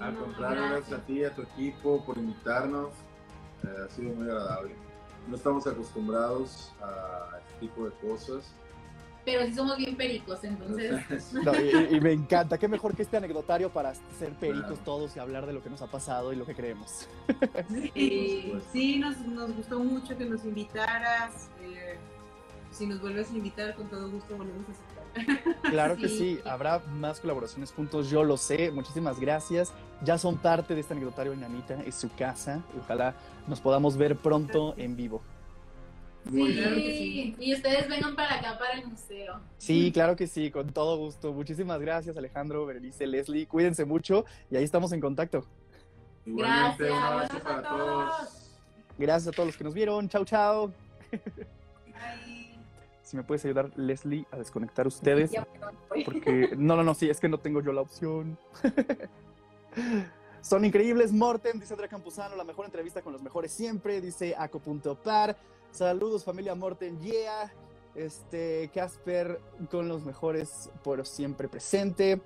Al 0.00 0.16
contrario, 0.16 0.62
gracias 0.70 1.00
a 1.00 1.02
ti 1.04 1.20
y 1.20 1.24
a 1.24 1.34
tu 1.34 1.42
equipo 1.42 2.04
por 2.04 2.18
invitarnos. 2.18 2.90
Eh, 3.64 3.84
ha 3.84 3.88
sido 3.90 4.14
muy 4.14 4.28
agradable. 4.28 4.74
No 5.28 5.36
estamos 5.36 5.66
acostumbrados 5.66 6.72
a 6.80 7.38
este 7.38 7.66
tipo 7.66 7.84
de 7.84 7.92
cosas 8.00 8.54
pero 9.26 9.44
sí 9.44 9.54
somos 9.54 9.76
bien 9.76 9.96
pericos, 9.96 10.42
entonces. 10.44 11.02
y, 11.90 12.00
me 12.00 12.12
encanta, 12.12 12.56
qué 12.56 12.68
mejor 12.68 12.94
que 12.94 13.02
este 13.02 13.16
anecdotario 13.16 13.70
para 13.70 13.92
ser 14.16 14.30
pericos 14.34 14.78
todos 14.84 15.16
y 15.16 15.18
hablar 15.18 15.46
de 15.46 15.52
lo 15.52 15.64
que 15.64 15.68
nos 15.68 15.82
ha 15.82 15.88
pasado 15.88 16.32
y 16.32 16.36
lo 16.36 16.46
que 16.46 16.54
creemos. 16.54 17.08
Sí, 17.92 18.54
sí 18.72 18.98
nos, 19.00 19.18
nos 19.18 19.54
gustó 19.54 19.80
mucho 19.80 20.16
que 20.16 20.24
nos 20.24 20.44
invitaras. 20.44 21.50
Eh, 21.60 21.98
si 22.70 22.86
nos 22.86 23.00
vuelves 23.00 23.28
a 23.30 23.34
invitar, 23.34 23.74
con 23.74 23.88
todo 23.88 24.08
gusto 24.08 24.36
volvemos 24.36 24.68
a 24.68 24.72
aceptar. 24.72 24.85
Claro 25.70 25.96
que 25.96 26.08
sí, 26.08 26.38
habrá 26.44 26.78
más 26.78 27.20
colaboraciones 27.20 27.72
juntos, 27.72 28.08
yo 28.08 28.22
lo 28.22 28.36
sé. 28.36 28.70
Muchísimas 28.70 29.18
gracias. 29.18 29.72
Ya 30.04 30.16
son 30.16 30.36
parte 30.36 30.74
de 30.74 30.80
este 30.80 30.94
anecdotario 30.94 31.32
en 31.32 31.42
Anita, 31.42 31.82
es 31.84 31.96
su 31.96 32.08
casa. 32.14 32.62
Ojalá 32.80 33.14
nos 33.48 33.60
podamos 33.60 33.96
ver 33.96 34.16
pronto 34.16 34.74
en 34.76 34.96
vivo. 34.96 35.22
Sí, 36.30 37.36
y 37.38 37.54
ustedes 37.54 37.88
vengan 37.88 38.16
para 38.16 38.36
acá, 38.36 38.58
para 38.58 38.72
el 38.72 38.86
museo. 38.86 39.40
Sí, 39.58 39.92
claro 39.92 40.16
que 40.16 40.26
sí, 40.26 40.50
con 40.50 40.72
todo 40.72 40.96
gusto. 40.98 41.32
Muchísimas 41.32 41.80
gracias, 41.80 42.16
Alejandro, 42.16 42.66
Berenice, 42.66 43.06
Leslie. 43.06 43.46
Cuídense 43.46 43.84
mucho 43.84 44.24
y 44.50 44.56
ahí 44.56 44.64
estamos 44.64 44.92
en 44.92 45.00
contacto. 45.00 45.46
Igualmente, 46.24 46.90
un 46.90 46.98
abrazo 46.98 47.38
para 47.40 47.62
todos. 47.62 48.50
Gracias 48.98 49.28
a 49.28 49.32
todos 49.32 49.48
los 49.48 49.56
que 49.56 49.64
nos 49.64 49.74
vieron. 49.74 50.08
Chao, 50.08 50.24
chao. 50.24 50.72
Si 53.06 53.16
me 53.16 53.22
puedes 53.22 53.44
ayudar, 53.44 53.70
Leslie, 53.76 54.26
a 54.32 54.36
desconectar 54.36 54.84
ustedes. 54.84 55.30
Porque, 56.04 56.50
no, 56.58 56.74
no, 56.74 56.82
no, 56.82 56.92
sí, 56.92 57.08
es 57.08 57.20
que 57.20 57.28
no 57.28 57.38
tengo 57.38 57.60
yo 57.60 57.72
la 57.72 57.82
opción. 57.82 58.36
Son 60.40 60.64
increíbles, 60.64 61.12
Morten, 61.12 61.60
dice 61.60 61.72
Andrea 61.74 61.88
Campuzano, 61.88 62.34
la 62.34 62.42
mejor 62.42 62.64
entrevista 62.64 63.02
con 63.02 63.12
los 63.12 63.22
mejores 63.22 63.52
siempre, 63.52 64.00
dice 64.00 64.34
Aco.par. 64.36 65.36
Saludos, 65.70 66.24
familia 66.24 66.56
Morten, 66.56 66.98
yeah. 66.98 67.52
Este, 67.94 68.72
Casper 68.74 69.40
con 69.70 69.86
los 69.86 70.04
mejores 70.04 70.68
por 70.82 71.06
siempre 71.06 71.46
presente. 71.46 72.20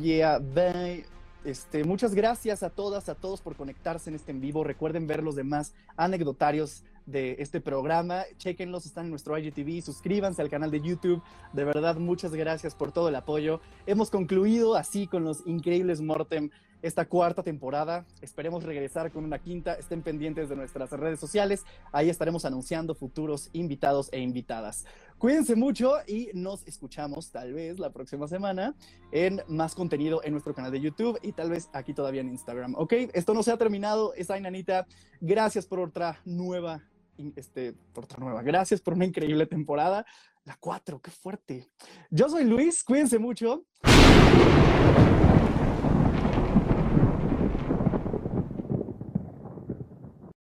Yeah, 0.00 0.38
bye. 0.38 1.04
Este, 1.44 1.84
muchas 1.84 2.14
gracias 2.14 2.62
a 2.62 2.70
todas, 2.70 3.10
a 3.10 3.14
todos 3.14 3.42
por 3.42 3.56
conectarse 3.56 4.08
en 4.08 4.16
este 4.16 4.32
en 4.32 4.40
vivo. 4.40 4.64
Recuerden 4.64 5.06
ver 5.06 5.22
los 5.22 5.36
demás 5.36 5.74
anecdotarios 5.96 6.82
de 7.10 7.36
este 7.38 7.60
programa. 7.60 8.24
Chequenlos, 8.36 8.86
están 8.86 9.06
en 9.06 9.10
nuestro 9.10 9.36
IGTV. 9.36 9.82
Suscríbanse 9.82 10.42
al 10.42 10.48
canal 10.48 10.70
de 10.70 10.80
YouTube. 10.80 11.22
De 11.52 11.64
verdad, 11.64 11.96
muchas 11.96 12.34
gracias 12.34 12.74
por 12.74 12.92
todo 12.92 13.08
el 13.08 13.16
apoyo. 13.16 13.60
Hemos 13.86 14.10
concluido 14.10 14.76
así 14.76 15.06
con 15.06 15.24
los 15.24 15.46
increíbles 15.46 16.00
Mortem 16.00 16.50
esta 16.82 17.06
cuarta 17.06 17.42
temporada. 17.42 18.06
Esperemos 18.20 18.64
regresar 18.64 19.10
con 19.10 19.24
una 19.24 19.38
quinta. 19.38 19.74
Estén 19.74 20.02
pendientes 20.02 20.48
de 20.48 20.56
nuestras 20.56 20.90
redes 20.90 21.18
sociales. 21.18 21.64
Ahí 21.92 22.08
estaremos 22.08 22.44
anunciando 22.44 22.94
futuros 22.94 23.50
invitados 23.52 24.08
e 24.12 24.20
invitadas. 24.20 24.84
Cuídense 25.18 25.56
mucho 25.56 25.94
y 26.06 26.30
nos 26.34 26.66
escuchamos 26.68 27.30
tal 27.32 27.52
vez 27.52 27.78
la 27.80 27.90
próxima 27.90 28.28
semana 28.28 28.76
en 29.10 29.42
más 29.48 29.74
contenido 29.74 30.22
en 30.22 30.32
nuestro 30.32 30.54
canal 30.54 30.70
de 30.70 30.80
YouTube 30.80 31.18
y 31.22 31.32
tal 31.32 31.50
vez 31.50 31.68
aquí 31.72 31.92
todavía 31.92 32.20
en 32.20 32.28
Instagram. 32.28 32.74
Ok, 32.76 32.92
esto 33.12 33.34
no 33.34 33.42
se 33.42 33.50
ha 33.50 33.56
terminado. 33.56 34.14
Esa 34.14 34.38
Inanita, 34.38 34.86
gracias 35.20 35.66
por 35.66 35.80
otra 35.80 36.20
nueva, 36.24 36.82
este, 37.36 37.72
por 37.92 38.04
otra 38.04 38.18
nueva. 38.18 38.42
Gracias 38.42 38.80
por 38.80 38.94
una 38.94 39.04
increíble 39.04 39.46
temporada. 39.46 40.04
La 40.44 40.56
cuatro, 40.58 41.00
qué 41.00 41.10
fuerte. 41.10 41.68
Yo 42.10 42.28
soy 42.28 42.44
Luis, 42.44 42.82
cuídense 42.82 43.18
mucho. 43.18 43.64